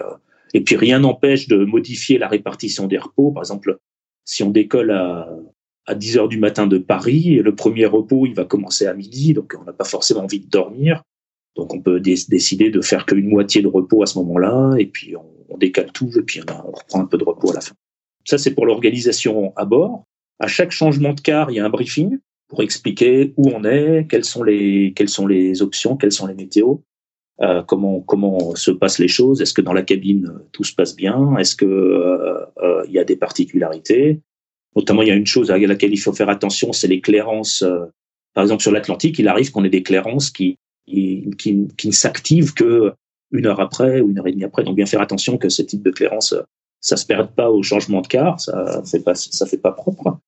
et 0.53 0.61
puis, 0.61 0.77
rien 0.77 0.99
n'empêche 0.99 1.49
de 1.49 1.65
modifier 1.65 2.19
la 2.19 2.29
répartition 2.29 2.87
des 2.87 2.99
repos. 2.99 3.31
Par 3.31 3.43
exemple, 3.43 3.79
si 4.25 4.43
on 4.43 4.51
décolle 4.51 4.91
à, 4.91 5.29
à 5.87 5.95
10 5.95 6.18
heures 6.18 6.28
du 6.28 6.39
matin 6.39 6.66
de 6.66 6.78
Paris. 6.78 7.35
Et 7.35 7.43
le 7.43 7.55
premier 7.55 7.87
repos, 7.87 8.26
il 8.26 8.35
va 8.35 8.45
commencer 8.45 8.87
à 8.87 8.95
midi, 8.95 9.32
donc 9.35 9.55
on 9.61 9.64
n'a 9.64 9.72
pas 9.72 9.85
forcément 9.85 10.20
envie 10.20 10.41
de 10.41 10.49
dormir. 10.49 11.03
Donc 11.57 11.72
on 11.72 11.80
peut 11.80 12.01
décider 12.01 12.70
de 12.70 12.80
faire 12.80 13.07
qu'une 13.07 13.28
moitié 13.28 13.62
de 13.62 13.68
repos 13.68 14.03
à 14.03 14.07
ce 14.07 14.18
moment-là, 14.18 14.74
et 14.78 14.87
puis 14.87 15.14
on, 15.16 15.57
décale 15.57 15.93
tout, 15.93 16.11
et 16.18 16.22
puis 16.22 16.41
on, 16.43 16.72
reprend 16.72 17.01
un 17.01 17.07
peu 17.07 17.16
de 17.16 17.22
repos 17.22 17.53
à 17.53 17.55
la 17.55 17.61
fin. 17.61 17.74
Ça, 18.24 18.39
c'est 18.39 18.55
pour 18.55 18.66
l'organisation 18.66 19.53
à 19.55 19.64
bord. 19.64 20.05
À 20.41 20.49
chaque 20.49 20.72
changement 20.72 21.12
de 21.12 21.20
car, 21.20 21.51
il 21.51 21.57
y 21.57 21.61
a 21.61 21.64
un 21.64 21.70
briefing 21.70 22.18
pour 22.49 22.62
expliquer 22.62 23.32
où 23.37 23.51
on 23.51 23.62
est, 23.64 24.07
quelles 24.09 24.24
sont 24.24 24.43
les, 24.43 24.93
quelles 24.97 25.09
sont 25.09 25.26
les 25.26 25.62
options, 25.62 25.97
quelles 25.97 26.12
sont 26.12 26.26
les 26.26 26.35
météos, 26.35 26.82
euh, 27.41 27.62
comment, 27.62 28.01
comment 28.01 28.57
se 28.57 28.72
passent 28.72 28.99
les 28.99 29.09
choses. 29.09 29.41
Est-ce 29.41 29.55
que 29.55 29.62
dans 29.62 29.72
la 29.72 29.82
cabine, 29.82 30.32
tout 30.53 30.64
se 30.64 30.74
passe 30.74 30.97
bien 30.97 31.37
Est-ce 31.37 31.55
que 31.55 31.64
euh, 31.64 32.45
euh, 32.62 32.82
il 32.87 32.93
y 32.93 32.99
a 32.99 33.05
des 33.05 33.16
particularités 33.16 34.20
Notamment, 34.77 35.03
il 35.03 35.09
y 35.09 35.11
a 35.11 35.14
une 35.14 35.27
chose 35.27 35.51
à 35.51 35.59
laquelle 35.59 35.93
il 35.93 35.99
faut 35.99 36.12
faire 36.12 36.29
attention, 36.29 36.72
c'est 36.72 36.89
les 36.89 37.01
clairances. 37.01 37.62
Euh, 37.62 37.87
par 38.35 38.43
exemple, 38.43 38.62
sur 38.62 38.72
l'Atlantique, 38.72 39.18
il 39.18 39.29
arrive 39.29 39.51
qu'on 39.53 39.64
ait 39.64 39.70
des 39.70 39.83
clairances 39.83 40.31
qui, 40.31 40.59
qui, 40.87 41.29
qui, 41.39 41.87
ne 41.87 41.93
s'activent 41.93 42.55
que 42.55 42.93
une 43.31 43.47
heure 43.47 43.61
après 43.61 44.01
ou 44.01 44.11
une 44.11 44.18
heure 44.18 44.27
et 44.27 44.33
demie 44.33 44.45
après. 44.45 44.64
Donc, 44.64 44.77
bien 44.77 44.87
faire 44.87 45.01
attention 45.01 45.39
que 45.39 45.49
ce 45.49 45.62
type 45.62 45.83
de 45.83 45.91
clairance, 45.91 46.33
euh, 46.33 46.43
ça 46.81 46.97
se 46.97 47.07
perde 47.07 47.35
pas 47.35 47.51
au 47.51 47.62
changement 47.62 48.01
de 48.01 48.07
car, 48.07 48.41
ça 48.41 48.83
fait 48.85 49.01
pas, 49.01 49.14
ça 49.14 49.47
fait 49.47 49.59
pas 49.59 49.72
propre. 49.72 50.18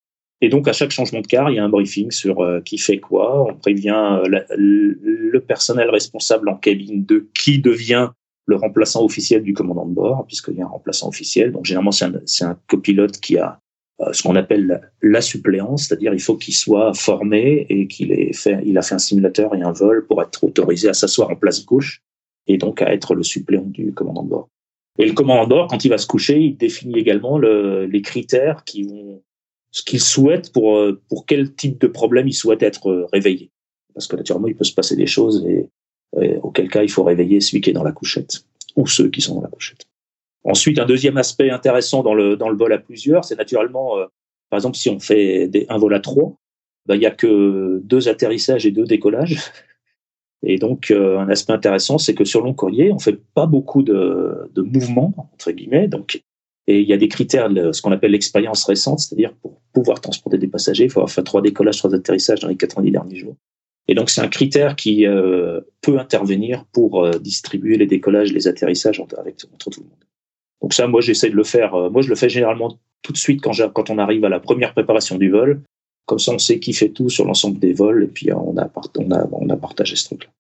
Et 0.40 0.48
donc, 0.48 0.68
à 0.68 0.72
chaque 0.72 0.90
changement 0.90 1.20
de 1.20 1.26
car, 1.26 1.50
il 1.50 1.56
y 1.56 1.58
a 1.58 1.64
un 1.64 1.68
briefing 1.68 2.10
sur 2.10 2.40
euh, 2.40 2.60
qui 2.60 2.78
fait 2.78 2.98
quoi. 2.98 3.44
On 3.50 3.54
prévient 3.54 4.22
le 4.26 5.38
personnel 5.40 5.90
responsable 5.90 6.48
en 6.48 6.56
cabine 6.56 7.04
de 7.04 7.28
qui 7.34 7.58
devient 7.58 8.10
le 8.46 8.56
remplaçant 8.56 9.04
officiel 9.04 9.42
du 9.42 9.52
commandant 9.52 9.86
de 9.86 9.94
bord, 9.94 10.24
puisqu'il 10.26 10.54
y 10.54 10.62
a 10.62 10.64
un 10.64 10.68
remplaçant 10.68 11.08
officiel. 11.08 11.52
Donc, 11.52 11.64
généralement, 11.64 11.90
c'est 11.90 12.04
un, 12.04 12.50
un 12.50 12.58
copilote 12.68 13.18
qui 13.18 13.38
a 13.38 13.58
ce 14.12 14.22
qu'on 14.22 14.36
appelle 14.36 14.90
la 15.00 15.20
suppléance, 15.20 15.86
c'est-à-dire 15.86 16.12
il 16.12 16.20
faut 16.20 16.36
qu'il 16.36 16.54
soit 16.54 16.92
formé 16.94 17.66
et 17.70 17.86
qu'il 17.86 18.12
ait 18.12 18.32
fait, 18.32 18.60
il 18.64 18.76
a 18.76 18.82
fait 18.82 18.94
un 18.94 18.98
simulateur 18.98 19.54
et 19.54 19.62
un 19.62 19.72
vol 19.72 20.06
pour 20.06 20.22
être 20.22 20.44
autorisé 20.44 20.88
à 20.88 20.94
s'asseoir 20.94 21.30
en 21.30 21.36
place 21.36 21.64
gauche 21.64 22.02
et 22.46 22.58
donc 22.58 22.82
à 22.82 22.92
être 22.92 23.14
le 23.14 23.22
suppléant 23.22 23.64
du 23.64 23.92
commandant 23.92 24.22
de 24.22 24.28
bord. 24.28 24.48
Et 24.98 25.06
le 25.06 25.12
commandant 25.12 25.44
de 25.44 25.48
bord, 25.48 25.66
quand 25.68 25.84
il 25.84 25.88
va 25.88 25.98
se 25.98 26.06
coucher, 26.06 26.40
il 26.40 26.56
définit 26.56 26.98
également 26.98 27.38
le, 27.38 27.86
les 27.86 28.02
critères 28.02 28.64
qui 28.64 28.82
vont, 28.82 29.22
ce 29.70 29.82
qu'il 29.82 30.00
souhaite 30.00 30.52
pour 30.52 30.76
euh, 30.76 31.00
pour 31.08 31.26
quel 31.26 31.54
type 31.54 31.80
de 31.80 31.86
problème 31.86 32.28
il 32.28 32.34
souhaite 32.34 32.62
être 32.62 33.08
réveillé. 33.12 33.50
Parce 33.94 34.06
que 34.06 34.16
naturellement, 34.16 34.48
il 34.48 34.56
peut 34.56 34.64
se 34.64 34.74
passer 34.74 34.96
des 34.96 35.06
choses 35.06 35.46
et 35.46 35.68
auquel 36.42 36.70
cas 36.70 36.82
il 36.82 36.90
faut 36.90 37.04
réveiller 37.04 37.40
celui 37.40 37.60
qui 37.60 37.70
est 37.70 37.74
dans 37.74 37.82
la 37.82 37.92
couchette 37.92 38.44
ou 38.74 38.86
ceux 38.86 39.08
qui 39.08 39.20
sont 39.20 39.34
dans 39.34 39.42
la 39.42 39.48
couchette. 39.48 39.86
Ensuite, 40.46 40.78
un 40.78 40.86
deuxième 40.86 41.16
aspect 41.16 41.50
intéressant 41.50 42.04
dans 42.04 42.14
le, 42.14 42.36
dans 42.36 42.48
le 42.48 42.56
vol 42.56 42.72
à 42.72 42.78
plusieurs, 42.78 43.24
c'est 43.24 43.36
naturellement, 43.36 43.98
euh, 43.98 44.06
par 44.48 44.58
exemple, 44.58 44.76
si 44.76 44.88
on 44.88 45.00
fait 45.00 45.48
des, 45.48 45.66
un 45.68 45.76
vol 45.76 45.92
à 45.92 46.00
trois, 46.00 46.36
bah, 46.86 46.94
il 46.94 47.00
n'y 47.00 47.06
a 47.06 47.10
que 47.10 47.80
deux 47.82 48.08
atterrissages 48.08 48.64
et 48.64 48.70
deux 48.70 48.84
décollages. 48.84 49.38
Et 50.42 50.58
donc, 50.58 50.92
euh, 50.92 51.18
un 51.18 51.28
aspect 51.30 51.52
intéressant, 51.52 51.98
c'est 51.98 52.14
que 52.14 52.24
sur 52.24 52.42
long 52.42 52.54
courrier, 52.54 52.92
on 52.92 53.00
fait 53.00 53.18
pas 53.34 53.46
beaucoup 53.46 53.82
de, 53.82 54.48
de 54.54 54.62
mouvements, 54.62 55.12
entre 55.32 55.50
guillemets. 55.50 55.88
Donc, 55.88 56.22
et 56.68 56.80
il 56.80 56.86
y 56.86 56.92
a 56.92 56.96
des 56.96 57.08
critères, 57.08 57.50
ce 57.72 57.82
qu'on 57.82 57.90
appelle 57.90 58.12
l'expérience 58.12 58.64
récente, 58.64 59.00
c'est-à-dire 59.00 59.32
pour 59.42 59.60
pouvoir 59.72 60.00
transporter 60.00 60.38
des 60.38 60.46
passagers, 60.46 60.84
il 60.84 60.90
faut 60.90 61.00
avoir 61.00 61.10
fait 61.10 61.24
trois 61.24 61.42
décollages, 61.42 61.78
trois 61.78 61.94
atterrissages 61.94 62.40
dans 62.40 62.48
les 62.48 62.56
90 62.56 62.90
derniers 62.92 63.16
jours. 63.16 63.34
Et 63.88 63.94
donc, 63.94 64.10
c'est 64.10 64.20
un 64.20 64.28
critère 64.28 64.76
qui 64.76 65.06
euh, 65.06 65.60
peut 65.80 65.98
intervenir 65.98 66.64
pour 66.72 67.08
distribuer 67.18 67.78
les 67.78 67.86
décollages, 67.86 68.32
les 68.32 68.46
atterrissages 68.46 69.00
entre 69.00 69.16
tout 69.70 69.80
le 69.80 69.86
monde. 69.86 70.06
Donc 70.62 70.74
ça, 70.74 70.86
moi, 70.86 71.00
j'essaie 71.00 71.30
de 71.30 71.36
le 71.36 71.44
faire. 71.44 71.72
moi, 71.90 72.02
je 72.02 72.08
le 72.08 72.14
fais 72.14 72.28
généralement 72.28 72.78
tout 73.02 73.12
de 73.12 73.18
suite 73.18 73.40
quand, 73.42 73.90
on 73.90 73.98
arrive 73.98 74.24
à 74.24 74.28
la 74.28 74.40
première 74.40 74.72
préparation 74.72 75.16
du 75.16 75.30
vol. 75.30 75.62
Comme 76.06 76.18
ça, 76.18 76.32
on 76.32 76.38
sait 76.38 76.58
qui 76.60 76.72
fait 76.72 76.90
tout 76.90 77.08
sur 77.08 77.24
l'ensemble 77.24 77.58
des 77.58 77.72
vols 77.72 78.04
et 78.04 78.06
puis 78.06 78.32
on 78.32 78.56
a, 78.56 78.70
on 78.98 79.10
a, 79.10 79.28
on 79.32 79.48
a 79.48 79.56
partagé 79.56 79.96
ce 79.96 80.06
truc-là. 80.06 80.30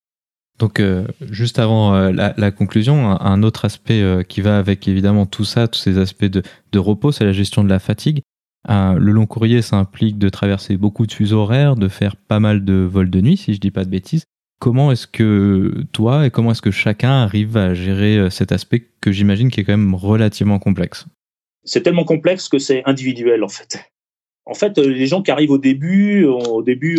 Donc, 0.58 0.80
juste 1.20 1.58
avant 1.58 1.92
la, 2.10 2.50
conclusion, 2.50 3.10
un, 3.20 3.42
autre 3.42 3.64
aspect 3.64 4.24
qui 4.28 4.40
va 4.40 4.58
avec 4.58 4.88
évidemment 4.88 5.26
tout 5.26 5.44
ça, 5.44 5.68
tous 5.68 5.78
ces 5.78 5.98
aspects 5.98 6.24
de, 6.24 6.42
de 6.72 6.78
repos, 6.78 7.12
c'est 7.12 7.24
la 7.24 7.32
gestion 7.32 7.62
de 7.62 7.68
la 7.68 7.78
fatigue. 7.78 8.22
le 8.68 9.10
long 9.12 9.26
courrier, 9.26 9.60
ça 9.60 9.76
implique 9.76 10.18
de 10.18 10.28
traverser 10.28 10.76
beaucoup 10.76 11.06
de 11.06 11.12
fuseaux 11.12 11.40
horaires, 11.40 11.76
de 11.76 11.88
faire 11.88 12.16
pas 12.16 12.40
mal 12.40 12.64
de 12.64 12.88
vols 12.90 13.10
de 13.10 13.20
nuit, 13.20 13.36
si 13.36 13.52
je 13.52 13.60
dis 13.60 13.70
pas 13.70 13.84
de 13.84 13.90
bêtises. 13.90 14.24
Comment 14.58 14.90
est-ce 14.90 15.06
que 15.06 15.84
toi 15.92 16.26
et 16.26 16.30
comment 16.30 16.52
est-ce 16.52 16.62
que 16.62 16.70
chacun 16.70 17.10
arrive 17.10 17.56
à 17.58 17.74
gérer 17.74 18.16
euh, 18.16 18.30
cet 18.30 18.52
aspect 18.52 18.88
que 19.02 19.12
j'imagine 19.12 19.50
qui 19.50 19.60
est 19.60 19.64
quand 19.64 19.76
même 19.76 19.94
relativement 19.94 20.58
complexe? 20.58 21.04
C'est 21.64 21.82
tellement 21.82 22.04
complexe 22.04 22.48
que 22.48 22.58
c'est 22.58 22.82
individuel 22.86 23.44
en 23.44 23.48
fait. 23.48 23.84
En 24.46 24.54
fait, 24.54 24.78
euh, 24.78 24.86
les 24.86 25.06
gens 25.06 25.22
qui 25.22 25.30
arrivent 25.30 25.50
au 25.50 25.58
début, 25.58 26.24
au 26.24 26.62
début, 26.62 26.98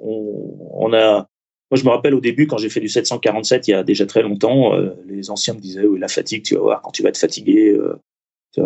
on, 0.00 0.92
a. 0.92 1.28
Moi, 1.70 1.78
je 1.78 1.84
me 1.84 1.90
rappelle 1.90 2.14
au 2.14 2.20
début 2.20 2.46
quand 2.48 2.58
j'ai 2.58 2.70
fait 2.70 2.80
du 2.80 2.88
747 2.88 3.68
il 3.68 3.70
y 3.70 3.74
a 3.74 3.84
déjà 3.84 4.06
très 4.06 4.22
longtemps, 4.22 4.74
euh, 4.74 4.90
les 5.06 5.30
anciens 5.30 5.54
me 5.54 5.60
disaient 5.60 5.86
oui, 5.86 6.00
la 6.00 6.08
fatigue, 6.08 6.42
tu 6.42 6.54
vas 6.54 6.60
voir 6.60 6.82
quand 6.82 6.90
tu 6.90 7.04
vas 7.04 7.10
être 7.10 7.18
fatigué, 7.18 7.78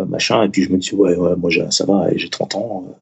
machin. 0.07 0.43
Et 0.43 0.49
puis 0.49 0.63
je 0.63 0.71
me 0.71 0.77
dis 0.77 0.95
ouais, 0.95 1.15
ouais 1.15 1.35
moi 1.35 1.51
ça 1.69 1.85
va, 1.85 2.09
j'ai 2.15 2.29
30 2.29 2.55
ans, 2.55 2.95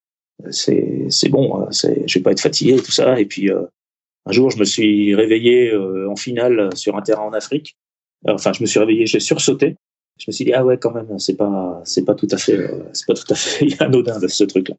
c'est 0.50 1.30
bon, 1.30 1.66
je 1.72 2.20
vais 2.20 2.24
pas 2.24 2.32
être 2.32 2.42
fatigué 2.42 2.76
tout 2.76 2.92
ça. 2.92 3.20
Et 3.20 3.26
puis 3.26 3.50
un 4.28 4.32
jour, 4.34 4.50
je 4.50 4.60
me 4.60 4.66
suis 4.66 5.16
réveillé 5.16 5.72
euh, 5.72 6.10
en 6.10 6.18
finale 6.18 6.76
sur 6.76 6.98
un 6.98 7.02
terrain 7.02 7.24
en 7.24 7.32
Afrique. 7.32 7.78
Enfin, 8.28 8.52
je 8.52 8.62
me 8.62 8.66
suis 8.66 8.80
réveillé, 8.80 9.06
j'ai 9.06 9.22
sursauté. 9.22 9.78
Je 10.20 10.26
me 10.28 10.34
suis 10.34 10.44
dit 10.44 10.54
ah 10.54 10.66
ouais 10.66 10.78
quand 10.78 10.92
même, 10.92 11.18
c'est 11.20 11.38
pas 11.38 11.80
c'est 11.86 12.04
pas 12.04 12.16
tout 12.16 12.28
à 12.32 12.38
fait 12.38 12.58
euh, 12.58 12.80
c'est 12.92 13.06
pas 13.06 13.14
tout 13.14 13.32
à 13.32 13.36
fait 13.36 13.68
anodin 13.82 14.20
de 14.20 14.28
ce 14.28 14.44
truc-là. 14.44 14.76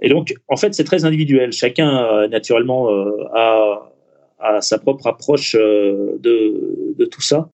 Et 0.00 0.08
donc 0.08 0.34
en 0.48 0.56
fait 0.56 0.72
c'est 0.74 0.84
très 0.84 1.04
individuel. 1.04 1.52
Chacun 1.52 2.06
euh, 2.06 2.28
naturellement 2.28 2.88
a, 3.34 3.92
a 4.38 4.60
sa 4.62 4.78
propre 4.78 5.08
approche 5.08 5.54
de, 5.54 6.94
de 6.96 7.04
tout 7.04 7.20
ça. 7.20 7.50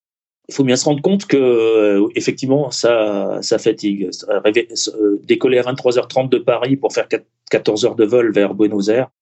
Il 0.48 0.54
faut 0.54 0.64
bien 0.64 0.76
se 0.76 0.84
rendre 0.84 1.00
compte 1.00 1.24
que 1.26 2.06
effectivement 2.14 2.70
ça 2.70 3.38
ça 3.40 3.58
fatigue. 3.58 4.10
Décoller 5.24 5.58
à 5.58 5.62
23h30 5.62 6.28
de 6.28 6.38
Paris 6.38 6.76
pour 6.76 6.92
faire 6.92 7.08
14 7.50 7.84
heures 7.86 7.96
de 7.96 8.04
vol 8.04 8.32
vers 8.32 8.54
Buenos 8.54 8.88
Aires, 8.88 9.08
euh, 9.08 9.21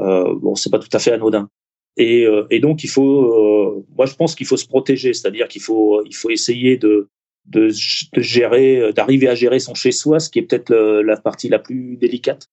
bon 0.00 0.54
c'est 0.54 0.70
pas 0.70 0.78
tout 0.78 0.88
à 0.92 0.98
fait 0.98 1.12
anodin. 1.12 1.48
Et, 1.96 2.24
euh, 2.24 2.46
donc, 2.60 2.84
il 2.84 2.88
faut, 2.88 3.24
euh, 3.24 3.86
moi, 3.96 4.06
je 4.06 4.14
pense 4.14 4.34
qu'il 4.34 4.46
faut 4.46 4.56
se 4.56 4.66
protéger, 4.66 5.12
c'est-à-dire 5.12 5.48
qu'il 5.48 5.62
faut, 5.62 6.02
il 6.04 6.14
faut 6.14 6.30
essayer 6.30 6.76
de, 6.76 7.08
de, 7.46 7.70
gérer, 8.16 8.92
d'arriver 8.94 9.28
à 9.28 9.34
gérer 9.34 9.58
son 9.58 9.74
chez-soi, 9.74 10.20
ce 10.20 10.30
qui 10.30 10.38
est 10.38 10.42
peut-être 10.42 10.74
la 10.74 11.16
partie 11.16 11.48
la 11.48 11.58
plus 11.58 11.96
délicate. 11.96 12.46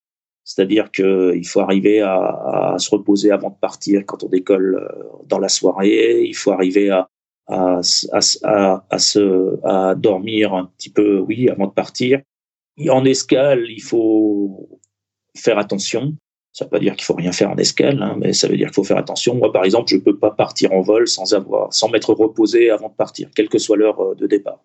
C'est-à-dire 0.43 0.91
qu'il 0.91 1.45
faut 1.45 1.59
arriver 1.59 2.01
à, 2.01 2.75
se 2.77 2.89
reposer 2.89 3.31
avant 3.31 3.49
de 3.49 3.57
partir 3.59 4.05
quand 4.05 4.23
on 4.23 4.29
décolle 4.29 4.75
euh, 4.75 5.03
dans 5.25 5.39
la 5.39 5.49
soirée. 5.49 6.23
Il 6.23 6.35
faut 6.35 6.51
arriver 6.51 6.89
à, 6.89 7.09
à, 7.47 7.81
se, 7.83 9.65
à 9.65 9.95
dormir 9.95 10.53
un 10.53 10.65
petit 10.77 10.89
peu, 10.89 11.19
oui, 11.19 11.49
avant 11.49 11.67
de 11.67 11.73
partir. 11.73 12.21
En 12.89 13.05
escale, 13.05 13.65
il 13.69 13.81
faut 13.81 14.79
faire 15.35 15.57
attention. 15.57 16.15
Ça 16.57 16.65
ne 16.65 16.69
veut 16.69 16.71
pas 16.71 16.79
dire 16.79 16.95
qu'il 16.95 17.05
faut 17.05 17.13
rien 17.13 17.31
faire 17.31 17.51
en 17.51 17.57
escale, 17.57 18.01
hein, 18.01 18.15
mais 18.17 18.33
ça 18.33 18.47
veut 18.47 18.57
dire 18.57 18.69
qu'il 18.69 18.73
faut 18.73 18.83
faire 18.83 18.97
attention. 18.97 19.35
Moi, 19.35 19.51
par 19.51 19.63
exemple, 19.63 19.91
je 19.91 19.95
ne 19.97 20.01
peux 20.01 20.17
pas 20.17 20.31
partir 20.31 20.73
en 20.73 20.81
vol 20.81 21.07
sans 21.07 21.35
avoir, 21.35 21.71
sans 21.71 21.87
m'être 21.87 22.11
reposé 22.11 22.71
avant 22.71 22.89
de 22.89 22.95
partir, 22.95 23.29
quelle 23.35 23.47
que 23.47 23.59
soit 23.59 23.77
l'heure 23.77 23.99
euh, 24.01 24.15
de 24.15 24.25
départ. 24.25 24.59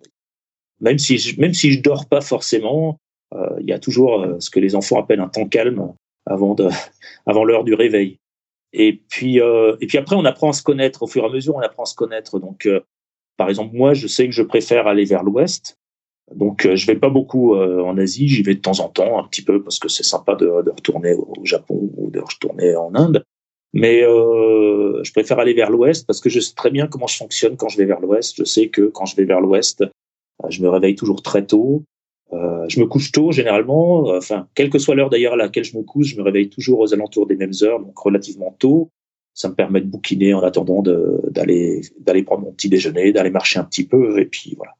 Même 0.81 0.99
si 0.99 1.19
je, 1.19 1.39
même 1.39 1.53
si 1.53 1.71
je 1.71 1.83
dors 1.83 2.07
pas 2.07 2.23
forcément, 2.23 2.99
euh, 3.35 3.59
il 3.61 3.69
y 3.69 3.75
a 3.75 3.79
toujours 3.79 4.23
euh, 4.23 4.41
ce 4.41 4.49
que 4.49 4.59
les 4.59 4.75
enfants 4.75 4.99
appellent 5.01 5.21
un 5.21 5.29
temps 5.29 5.47
calme 5.47 5.93
avant 6.25 6.55
de, 6.55 6.71
avant 7.27 7.45
l'heure 7.45 7.63
du 7.63 7.75
réveil. 7.75 8.17
Et 8.73 9.03
puis, 9.11 9.37
et 9.37 9.87
puis 9.87 9.99
après, 9.99 10.17
on 10.17 10.25
apprend 10.25 10.49
à 10.49 10.55
se 10.55 10.63
connaître. 10.63 11.03
Au 11.03 11.07
fur 11.07 11.25
et 11.25 11.27
à 11.27 11.29
mesure, 11.29 11.57
on 11.57 11.61
apprend 11.61 11.83
à 11.83 11.87
se 11.87 11.95
connaître. 11.95 12.39
Donc, 12.39 12.67
par 13.37 13.51
exemple, 13.51 13.77
moi, 13.77 13.93
je 13.93 14.07
sais 14.07 14.25
que 14.25 14.33
je 14.33 14.43
préfère 14.43 14.87
aller 14.87 15.05
vers 15.05 15.25
l'ouest 15.25 15.77
donc, 16.35 16.67
euh, 16.67 16.77
je 16.77 16.87
vais 16.87 16.97
pas 16.97 17.11
beaucoup 17.11 17.55
euh, 17.55 17.83
en 17.83 17.99
Asie. 17.99 18.29
J'y 18.29 18.43
vais 18.43 18.55
de 18.55 18.61
temps 18.61 18.81
en 18.81 18.89
temps, 18.89 19.19
un 19.19 19.25
petit 19.25 19.43
peu, 19.43 19.63
parce 19.63 19.79
que 19.79 19.89
c'est 19.89 20.03
sympa 20.03 20.35
de, 20.35 20.47
de, 20.63 20.71
retourner 20.71 21.15
au 21.15 21.45
Japon 21.45 21.91
ou 21.97 22.11
de 22.11 22.21
retourner 22.21 22.75
en 22.77 22.95
Inde. 22.95 23.25
Mais 23.73 24.03
euh, 24.03 25.03
je 25.03 25.13
préfère 25.13 25.39
aller 25.39 25.55
vers 25.55 25.71
l'Ouest 25.71 26.07
parce 26.07 26.21
que 26.21 26.29
je 26.29 26.41
sais 26.41 26.55
très 26.55 26.71
bien 26.71 26.87
comment 26.87 27.07
je 27.07 27.17
fonctionne 27.17 27.57
quand 27.57 27.69
je 27.69 27.79
vais 27.79 27.87
vers 27.87 28.01
l'Ouest. 28.01 28.37
Je 28.37 28.45
sais 28.45 28.69
que 28.69 28.83
quand 28.83 29.07
je 29.07 29.17
vais 29.17 29.25
vers 29.25 29.41
l'Ouest, 29.41 29.83
euh, 29.83 30.51
je 30.51 30.63
me 30.63 30.69
réveille 30.69 30.95
toujours 30.95 31.23
très 31.23 31.47
tôt. 31.47 31.85
Euh, 32.33 32.67
je 32.69 32.81
me 32.81 32.87
couche 32.87 33.13
tôt 33.13 33.33
généralement. 33.33 34.09
Enfin, 34.09 34.47
quelle 34.55 34.69
que 34.69 34.79
soit 34.79 34.95
l'heure 34.95 35.11
d'ailleurs 35.11 35.35
à 35.35 35.37
laquelle 35.37 35.65
je 35.65 35.77
me 35.77 35.83
couche, 35.83 36.09
je 36.09 36.17
me 36.17 36.23
réveille 36.23 36.51
toujours 36.51 36.81
aux 36.81 36.93
alentours 36.93 37.27
des 37.27 37.37
mêmes 37.37 37.53
heures, 37.63 37.81
donc 37.81 37.97
relativement 37.99 38.55
tôt. 38.59 38.91
Ça 39.35 39.49
me 39.49 39.55
permet 39.55 39.81
de 39.81 39.87
bouquiner 39.87 40.35
en 40.35 40.43
attendant 40.43 40.83
d'aller 40.83 41.81
d'aller 41.99 42.23
prendre 42.23 42.43
mon 42.43 42.53
petit 42.53 42.69
déjeuner, 42.69 43.13
d'aller 43.13 43.31
marcher 43.31 43.59
un 43.59 43.65
petit 43.65 43.87
peu, 43.87 44.21
et 44.21 44.27
puis 44.27 44.55
voilà. 44.59 44.73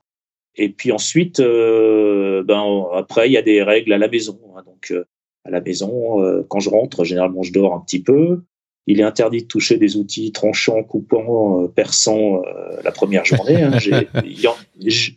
Et 0.57 0.69
puis 0.69 0.93
ensuite, 0.93 1.41
euh, 1.41 2.43
ben 2.45 2.63
après 2.95 3.29
il 3.29 3.33
y 3.33 3.37
a 3.37 3.43
des 3.43 3.63
règles 3.63 3.93
à 3.93 3.99
la 3.99 4.09
maison. 4.09 4.39
Hein. 4.55 4.63
donc 4.67 4.91
euh, 4.91 5.05
à 5.45 5.51
la 5.51 5.61
maison, 5.61 6.23
euh, 6.23 6.43
quand 6.49 6.61
je 6.61 6.71
rentre, 6.71 7.05
généralement 7.05 7.43
je 7.43 7.53
dors 7.53 7.75
un 7.75 7.81
petit 7.81 8.03
peu. 8.03 8.43
Il 8.87 9.01
est 9.01 9.05
interdit 9.05 9.43
de 9.43 9.47
toucher 9.47 9.77
des 9.77 9.97
outils 9.97 10.33
tranchants, 10.33 10.83
coupants, 10.83 11.69
perçants 11.69 12.43
la 12.83 12.91
première 12.91 13.25
journée. 13.25 13.63
Hein. 13.63 13.79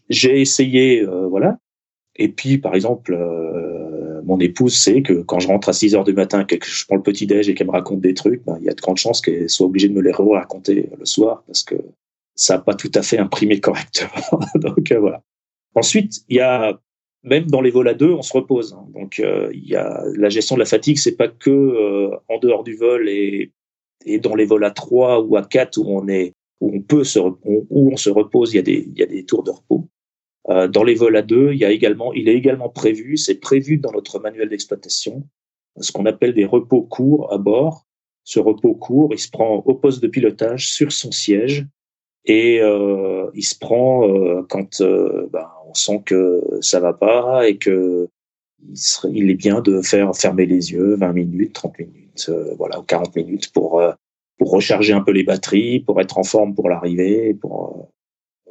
J'ai 0.10 0.42
essayé, 0.42 1.04
voilà. 1.04 1.58
Et 2.16 2.30
puis 2.30 2.60
par 2.60 2.76
exemple, 2.76 3.18
mon 4.24 4.40
épouse 4.40 4.76
sait 4.76 5.02
que 5.02 5.14
quand 5.14 5.40
je 5.40 5.48
rentre 5.48 5.70
à 5.70 5.74
6 5.74 5.96
heures 5.96 6.04
du 6.04 6.14
matin, 6.14 6.44
que 6.44 6.56
je 6.64 6.86
prends 6.86 6.96
le 6.96 7.02
petit 7.02 7.26
déj 7.26 7.50
et 7.50 7.56
qu'elle 7.56 7.66
me 7.66 7.72
raconte 7.72 8.02
des 8.02 8.14
trucs, 8.14 8.46
ben, 8.46 8.56
il 8.60 8.66
y 8.66 8.70
a 8.70 8.74
de 8.74 8.82
grandes 8.82 8.98
chances 8.98 9.20
qu'elle 9.20 9.50
soit 9.50 9.66
obligée 9.66 9.90
de 9.90 9.94
me 9.96 10.02
les 10.02 10.12
raconter 10.12 10.92
le 11.00 11.06
soir 11.06 11.44
parce 11.48 11.64
que 11.64 11.76
ça 12.36 12.56
n'a 12.56 12.62
pas 12.62 12.76
tout 12.76 12.92
à 12.94 13.02
fait 13.02 13.18
imprimé 13.18 13.60
correctement. 13.60 14.40
Donc 14.56 14.92
euh, 14.92 15.00
voilà. 15.00 15.24
Ensuite, 15.74 16.22
il 16.30 16.38
y 16.38 16.42
a 16.42 16.80
même 17.26 17.48
dans 17.48 17.62
les 17.62 17.72
vols 17.72 17.88
à 17.88 17.94
deux, 17.94 18.12
on 18.12 18.22
se 18.22 18.34
repose. 18.34 18.74
Hein. 18.74 18.86
Donc 18.94 19.20
euh, 19.20 19.50
il 19.54 19.68
y 19.68 19.76
a 19.76 20.04
la 20.16 20.30
gestion 20.30 20.56
de 20.56 20.60
la 20.60 20.66
fatigue, 20.66 20.98
c'est 20.98 21.18
pas 21.18 21.28
que 21.28 21.50
euh, 21.50 22.16
en 22.30 22.38
dehors 22.38 22.64
du 22.64 22.76
vol 22.76 23.10
et, 23.10 23.52
et 24.06 24.20
dans 24.20 24.36
les 24.36 24.46
vols 24.46 24.64
à 24.64 24.72
trois 24.72 25.22
ou 25.22 25.36
à 25.36 25.44
quatre 25.44 25.78
où 25.78 25.86
on 25.88 26.08
est 26.08 26.34
où 26.62 26.72
on 26.74 26.82
peut 26.82 27.04
se 27.04 27.20
où 27.20 27.92
on 27.92 27.98
se 27.98 28.10
repose, 28.10 28.54
il 28.54 28.58
y 28.58 28.60
a 28.60 28.64
des 28.64 28.88
il 28.88 28.98
y 28.98 29.04
a 29.04 29.08
des 29.08 29.26
tours 29.26 29.44
de 29.44 29.52
repos. 29.52 29.90
Euh, 30.50 30.68
dans 30.68 30.84
les 30.84 30.94
vols 30.94 31.18
à 31.18 31.24
deux, 31.24 31.52
il 31.54 31.60
y 31.60 31.66
a 31.66 31.72
également 31.72 32.14
il 32.14 32.30
est 32.30 32.36
également 32.36 32.70
prévu, 32.70 33.18
c'est 33.18 33.40
prévu 33.40 33.78
dans 33.78 33.92
notre 33.92 34.20
manuel 34.20 34.48
d'exploitation, 34.48 35.24
ce 35.80 35.92
qu'on 35.92 36.06
appelle 36.06 36.34
des 36.34 36.46
repos 36.46 36.84
courts 36.84 37.34
à 37.34 37.38
bord. 37.38 37.86
Ce 38.24 38.40
repos 38.40 38.74
court, 38.74 39.10
il 39.12 39.20
se 39.20 39.30
prend 39.30 39.58
au 39.66 39.76
poste 39.76 40.02
de 40.02 40.08
pilotage 40.08 40.72
sur 40.72 40.92
son 40.92 41.12
siège 41.12 41.68
et 42.26 42.60
euh, 42.62 43.30
il 43.36 43.44
se 43.44 43.58
prend 43.58 44.08
euh, 44.08 44.44
quand 44.50 44.82
euh, 44.82 45.28
ben, 45.32 45.48
on 45.68 45.74
sent 45.74 46.02
que 46.06 46.42
ça 46.62 46.80
va 46.80 46.94
pas 46.94 47.48
et 47.48 47.58
que 47.58 48.10
il, 48.68 48.78
serait, 48.78 49.10
il 49.14 49.30
est 49.30 49.36
bien 49.36 49.62
de 49.62 49.82
faire 49.82 50.16
fermer 50.16 50.46
les 50.46 50.72
yeux 50.72 50.96
20 50.96 51.14
minutes, 51.14 51.54
30 51.54 51.80
minutes, 51.80 52.26
euh, 52.30 52.56
voilà, 52.58 52.82
40 52.88 53.16
minutes 53.16 53.52
pour 53.52 53.84
pour 54.38 54.52
recharger 54.52 54.94
un 54.94 55.02
peu 55.02 55.12
les 55.12 55.24
batteries, 55.24 55.80
pour 55.80 56.02
être 56.02 56.18
en 56.18 56.24
forme 56.24 56.56
pour 56.56 56.70
l'arrivée, 56.70 57.34
pour 57.34 57.90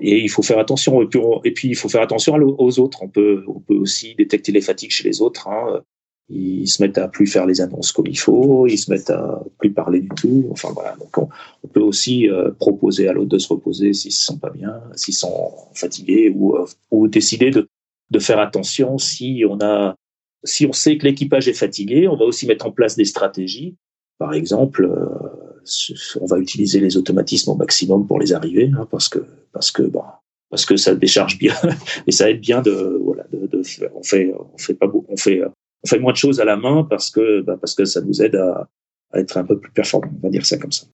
et 0.00 0.18
il 0.18 0.28
faut 0.28 0.42
faire 0.42 0.58
attention 0.58 1.02
et 1.02 1.06
puis, 1.06 1.20
et 1.44 1.52
puis 1.52 1.68
il 1.68 1.76
faut 1.76 1.88
faire 1.88 2.02
attention 2.02 2.34
aux 2.36 2.78
autres. 2.78 3.02
On 3.02 3.08
peut 3.08 3.44
on 3.48 3.60
peut 3.60 3.74
aussi 3.74 4.14
détecter 4.14 4.52
les 4.52 4.60
fatigues 4.60 4.90
chez 4.90 5.08
les 5.08 5.20
autres. 5.20 5.48
Hein 5.48 5.82
ils 6.28 6.66
se 6.66 6.82
mettent 6.82 6.98
à 6.98 7.08
plus 7.08 7.26
faire 7.26 7.46
les 7.46 7.60
annonces 7.60 7.92
comme 7.92 8.06
il 8.06 8.18
faut, 8.18 8.66
ils 8.66 8.78
se 8.78 8.90
mettent 8.90 9.10
à 9.10 9.42
plus 9.58 9.72
parler 9.72 10.00
du 10.00 10.08
tout. 10.08 10.46
Enfin 10.50 10.70
voilà, 10.72 10.96
donc 10.96 11.18
on, 11.18 11.28
peut 11.68 11.80
aussi 11.80 12.28
euh, 12.28 12.50
proposer 12.52 13.08
à 13.08 13.12
l'autre 13.12 13.30
de 13.30 13.38
se 13.38 13.48
reposer 13.48 13.92
s'ils 13.92 14.12
se 14.12 14.24
sentent 14.24 14.40
pas 14.40 14.50
bien, 14.50 14.80
s'ils 14.94 15.14
sont 15.14 15.52
fatigués, 15.74 16.32
ou, 16.34 16.56
euh, 16.56 16.66
ou 16.90 17.08
décider 17.08 17.50
de, 17.50 17.68
de 18.10 18.18
faire 18.18 18.38
attention 18.38 18.96
si 18.96 19.44
on 19.48 19.60
a, 19.60 19.96
si 20.44 20.66
on 20.66 20.72
sait 20.72 20.96
que 20.96 21.04
l'équipage 21.04 21.48
est 21.48 21.54
fatigué, 21.54 22.08
on 22.08 22.16
va 22.16 22.24
aussi 22.24 22.46
mettre 22.46 22.66
en 22.66 22.70
place 22.70 22.96
des 22.96 23.04
stratégies. 23.04 23.76
Par 24.18 24.32
exemple, 24.32 24.84
euh, 24.84 26.16
on 26.20 26.26
va 26.26 26.38
utiliser 26.38 26.80
les 26.80 26.96
automatismes 26.96 27.50
au 27.50 27.56
maximum 27.56 28.06
pour 28.06 28.18
les 28.18 28.32
arriver, 28.32 28.70
hein, 28.78 28.86
parce 28.90 29.08
que 29.08 29.24
parce 29.52 29.70
que 29.70 29.82
bon, 29.82 30.02
parce 30.48 30.64
que 30.64 30.76
ça 30.76 30.94
décharge 30.94 31.38
bien 31.38 31.54
et 32.06 32.12
ça 32.12 32.30
aide 32.30 32.40
bien 32.40 32.62
de 32.62 32.98
voilà 33.02 33.24
de, 33.32 33.46
de 33.46 33.62
on 33.94 34.02
fait 34.02 34.32
on 34.54 34.58
fait 34.58 34.74
pas 34.74 34.86
beaucoup, 34.86 35.12
on 35.12 35.16
fait 35.16 35.42
on 35.84 35.88
fait 35.88 35.98
moins 35.98 36.12
de 36.12 36.16
choses 36.16 36.40
à 36.40 36.44
la 36.44 36.56
main 36.56 36.86
parce 36.88 37.10
que, 37.10 37.42
bah, 37.42 37.56
parce 37.60 37.74
que 37.74 37.84
ça 37.84 38.00
nous 38.00 38.22
aide 38.22 38.36
à, 38.36 38.68
être 39.14 39.36
un 39.36 39.44
peu 39.44 39.58
plus 39.58 39.70
performant, 39.70 40.10
on 40.16 40.26
va 40.26 40.30
dire 40.30 40.44
ça 40.44 40.58
comme 40.58 40.72
ça. 40.72 40.86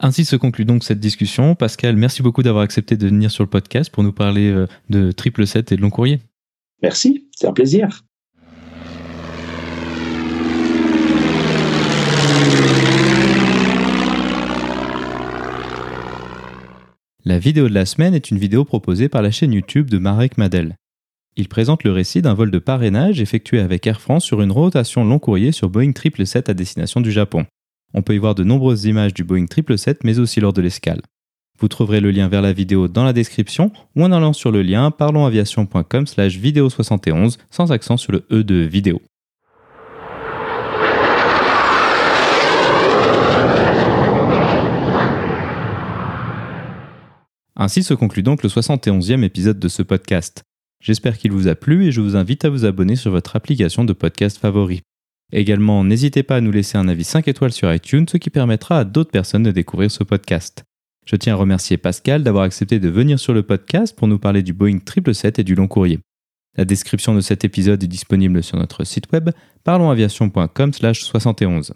Ainsi 0.00 0.24
se 0.24 0.36
conclut 0.36 0.64
donc 0.64 0.84
cette 0.84 1.00
discussion. 1.00 1.54
Pascal, 1.54 1.96
merci 1.96 2.22
beaucoup 2.22 2.42
d'avoir 2.42 2.62
accepté 2.62 2.96
de 2.96 3.06
venir 3.06 3.30
sur 3.30 3.42
le 3.42 3.50
podcast 3.50 3.90
pour 3.90 4.02
nous 4.02 4.12
parler 4.12 4.50
euh, 4.50 4.66
de 4.90 5.12
triple 5.12 5.46
7 5.46 5.72
et 5.72 5.76
de 5.76 5.80
long 5.80 5.90
courrier. 5.90 6.20
Merci, 6.82 7.28
c'est 7.34 7.46
un 7.46 7.52
plaisir. 7.52 8.04
La 17.24 17.38
vidéo 17.38 17.68
de 17.68 17.74
la 17.74 17.86
semaine 17.86 18.14
est 18.14 18.30
une 18.30 18.38
vidéo 18.38 18.64
proposée 18.64 19.08
par 19.08 19.22
la 19.22 19.30
chaîne 19.30 19.52
YouTube 19.52 19.88
de 19.88 19.98
Marek 19.98 20.36
Madel. 20.36 20.76
Il 21.36 21.48
présente 21.48 21.82
le 21.82 21.90
récit 21.90 22.22
d'un 22.22 22.34
vol 22.34 22.52
de 22.52 22.60
parrainage 22.60 23.20
effectué 23.20 23.58
avec 23.58 23.88
Air 23.88 24.00
France 24.00 24.24
sur 24.24 24.40
une 24.40 24.52
rotation 24.52 25.04
long 25.04 25.18
courrier 25.18 25.50
sur 25.50 25.68
Boeing 25.68 25.92
777 25.92 26.48
à 26.48 26.54
destination 26.54 27.00
du 27.00 27.10
Japon. 27.10 27.44
On 27.92 28.02
peut 28.02 28.14
y 28.14 28.18
voir 28.18 28.36
de 28.36 28.44
nombreuses 28.44 28.84
images 28.84 29.14
du 29.14 29.24
Boeing 29.24 29.46
777 29.48 30.04
mais 30.04 30.20
aussi 30.20 30.38
lors 30.38 30.52
de 30.52 30.62
l'escale. 30.62 31.00
Vous 31.58 31.66
trouverez 31.66 32.00
le 32.00 32.12
lien 32.12 32.28
vers 32.28 32.40
la 32.42 32.52
vidéo 32.52 32.86
dans 32.86 33.02
la 33.04 33.12
description 33.12 33.72
ou 33.96 34.04
en 34.04 34.12
allant 34.12 34.32
sur 34.32 34.52
le 34.52 34.62
lien 34.62 34.92
parlonsaviation.com 34.92 36.06
slash 36.06 36.36
vidéo 36.36 36.70
71 36.70 37.38
sans 37.50 37.72
accent 37.72 37.96
sur 37.96 38.12
le 38.12 38.24
E 38.30 38.44
de 38.44 38.54
vidéo. 38.54 39.02
Ainsi 47.56 47.82
se 47.82 47.94
conclut 47.94 48.22
donc 48.22 48.44
le 48.44 48.48
71e 48.48 49.24
épisode 49.24 49.58
de 49.58 49.68
ce 49.68 49.82
podcast. 49.82 50.44
J'espère 50.84 51.16
qu'il 51.16 51.32
vous 51.32 51.48
a 51.48 51.54
plu 51.54 51.86
et 51.86 51.92
je 51.92 52.02
vous 52.02 52.14
invite 52.14 52.44
à 52.44 52.50
vous 52.50 52.66
abonner 52.66 52.94
sur 52.94 53.10
votre 53.10 53.36
application 53.36 53.84
de 53.84 53.94
podcast 53.94 54.36
favori. 54.36 54.82
Également, 55.32 55.82
n'hésitez 55.82 56.22
pas 56.22 56.36
à 56.36 56.42
nous 56.42 56.50
laisser 56.50 56.76
un 56.76 56.88
avis 56.88 57.04
5 57.04 57.26
étoiles 57.26 57.54
sur 57.54 57.72
iTunes, 57.72 58.04
ce 58.06 58.18
qui 58.18 58.28
permettra 58.28 58.80
à 58.80 58.84
d'autres 58.84 59.10
personnes 59.10 59.44
de 59.44 59.50
découvrir 59.50 59.90
ce 59.90 60.04
podcast. 60.04 60.62
Je 61.06 61.16
tiens 61.16 61.32
à 61.32 61.36
remercier 61.36 61.78
Pascal 61.78 62.22
d'avoir 62.22 62.44
accepté 62.44 62.80
de 62.80 62.90
venir 62.90 63.18
sur 63.18 63.32
le 63.32 63.42
podcast 63.42 63.96
pour 63.96 64.08
nous 64.08 64.18
parler 64.18 64.42
du 64.42 64.52
Boeing 64.52 64.80
777 64.80 65.38
et 65.38 65.44
du 65.44 65.54
long 65.54 65.68
courrier. 65.68 66.00
La 66.58 66.66
description 66.66 67.14
de 67.14 67.22
cet 67.22 67.46
épisode 67.46 67.82
est 67.82 67.88
disponible 67.88 68.42
sur 68.42 68.58
notre 68.58 68.84
site 68.84 69.10
web 69.10 69.30
parlonsaviation.com/71. 69.64 71.72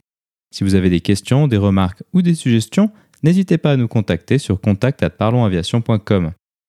Si 0.55 0.65
vous 0.65 0.75
avez 0.75 0.91
des 0.91 1.01
questions, 1.01 1.49
des 1.49 1.57
remarques 1.57 2.03
ou 2.13 2.21
des 2.21 2.35
suggestions, 2.35 2.91
n'hésitez 3.23 3.57
pas 3.57 3.73
à 3.73 3.79
nous 3.79 3.89
contacter 3.89 4.37
sur 4.37 4.61
contact@parlonsaviation.com. 4.61 6.33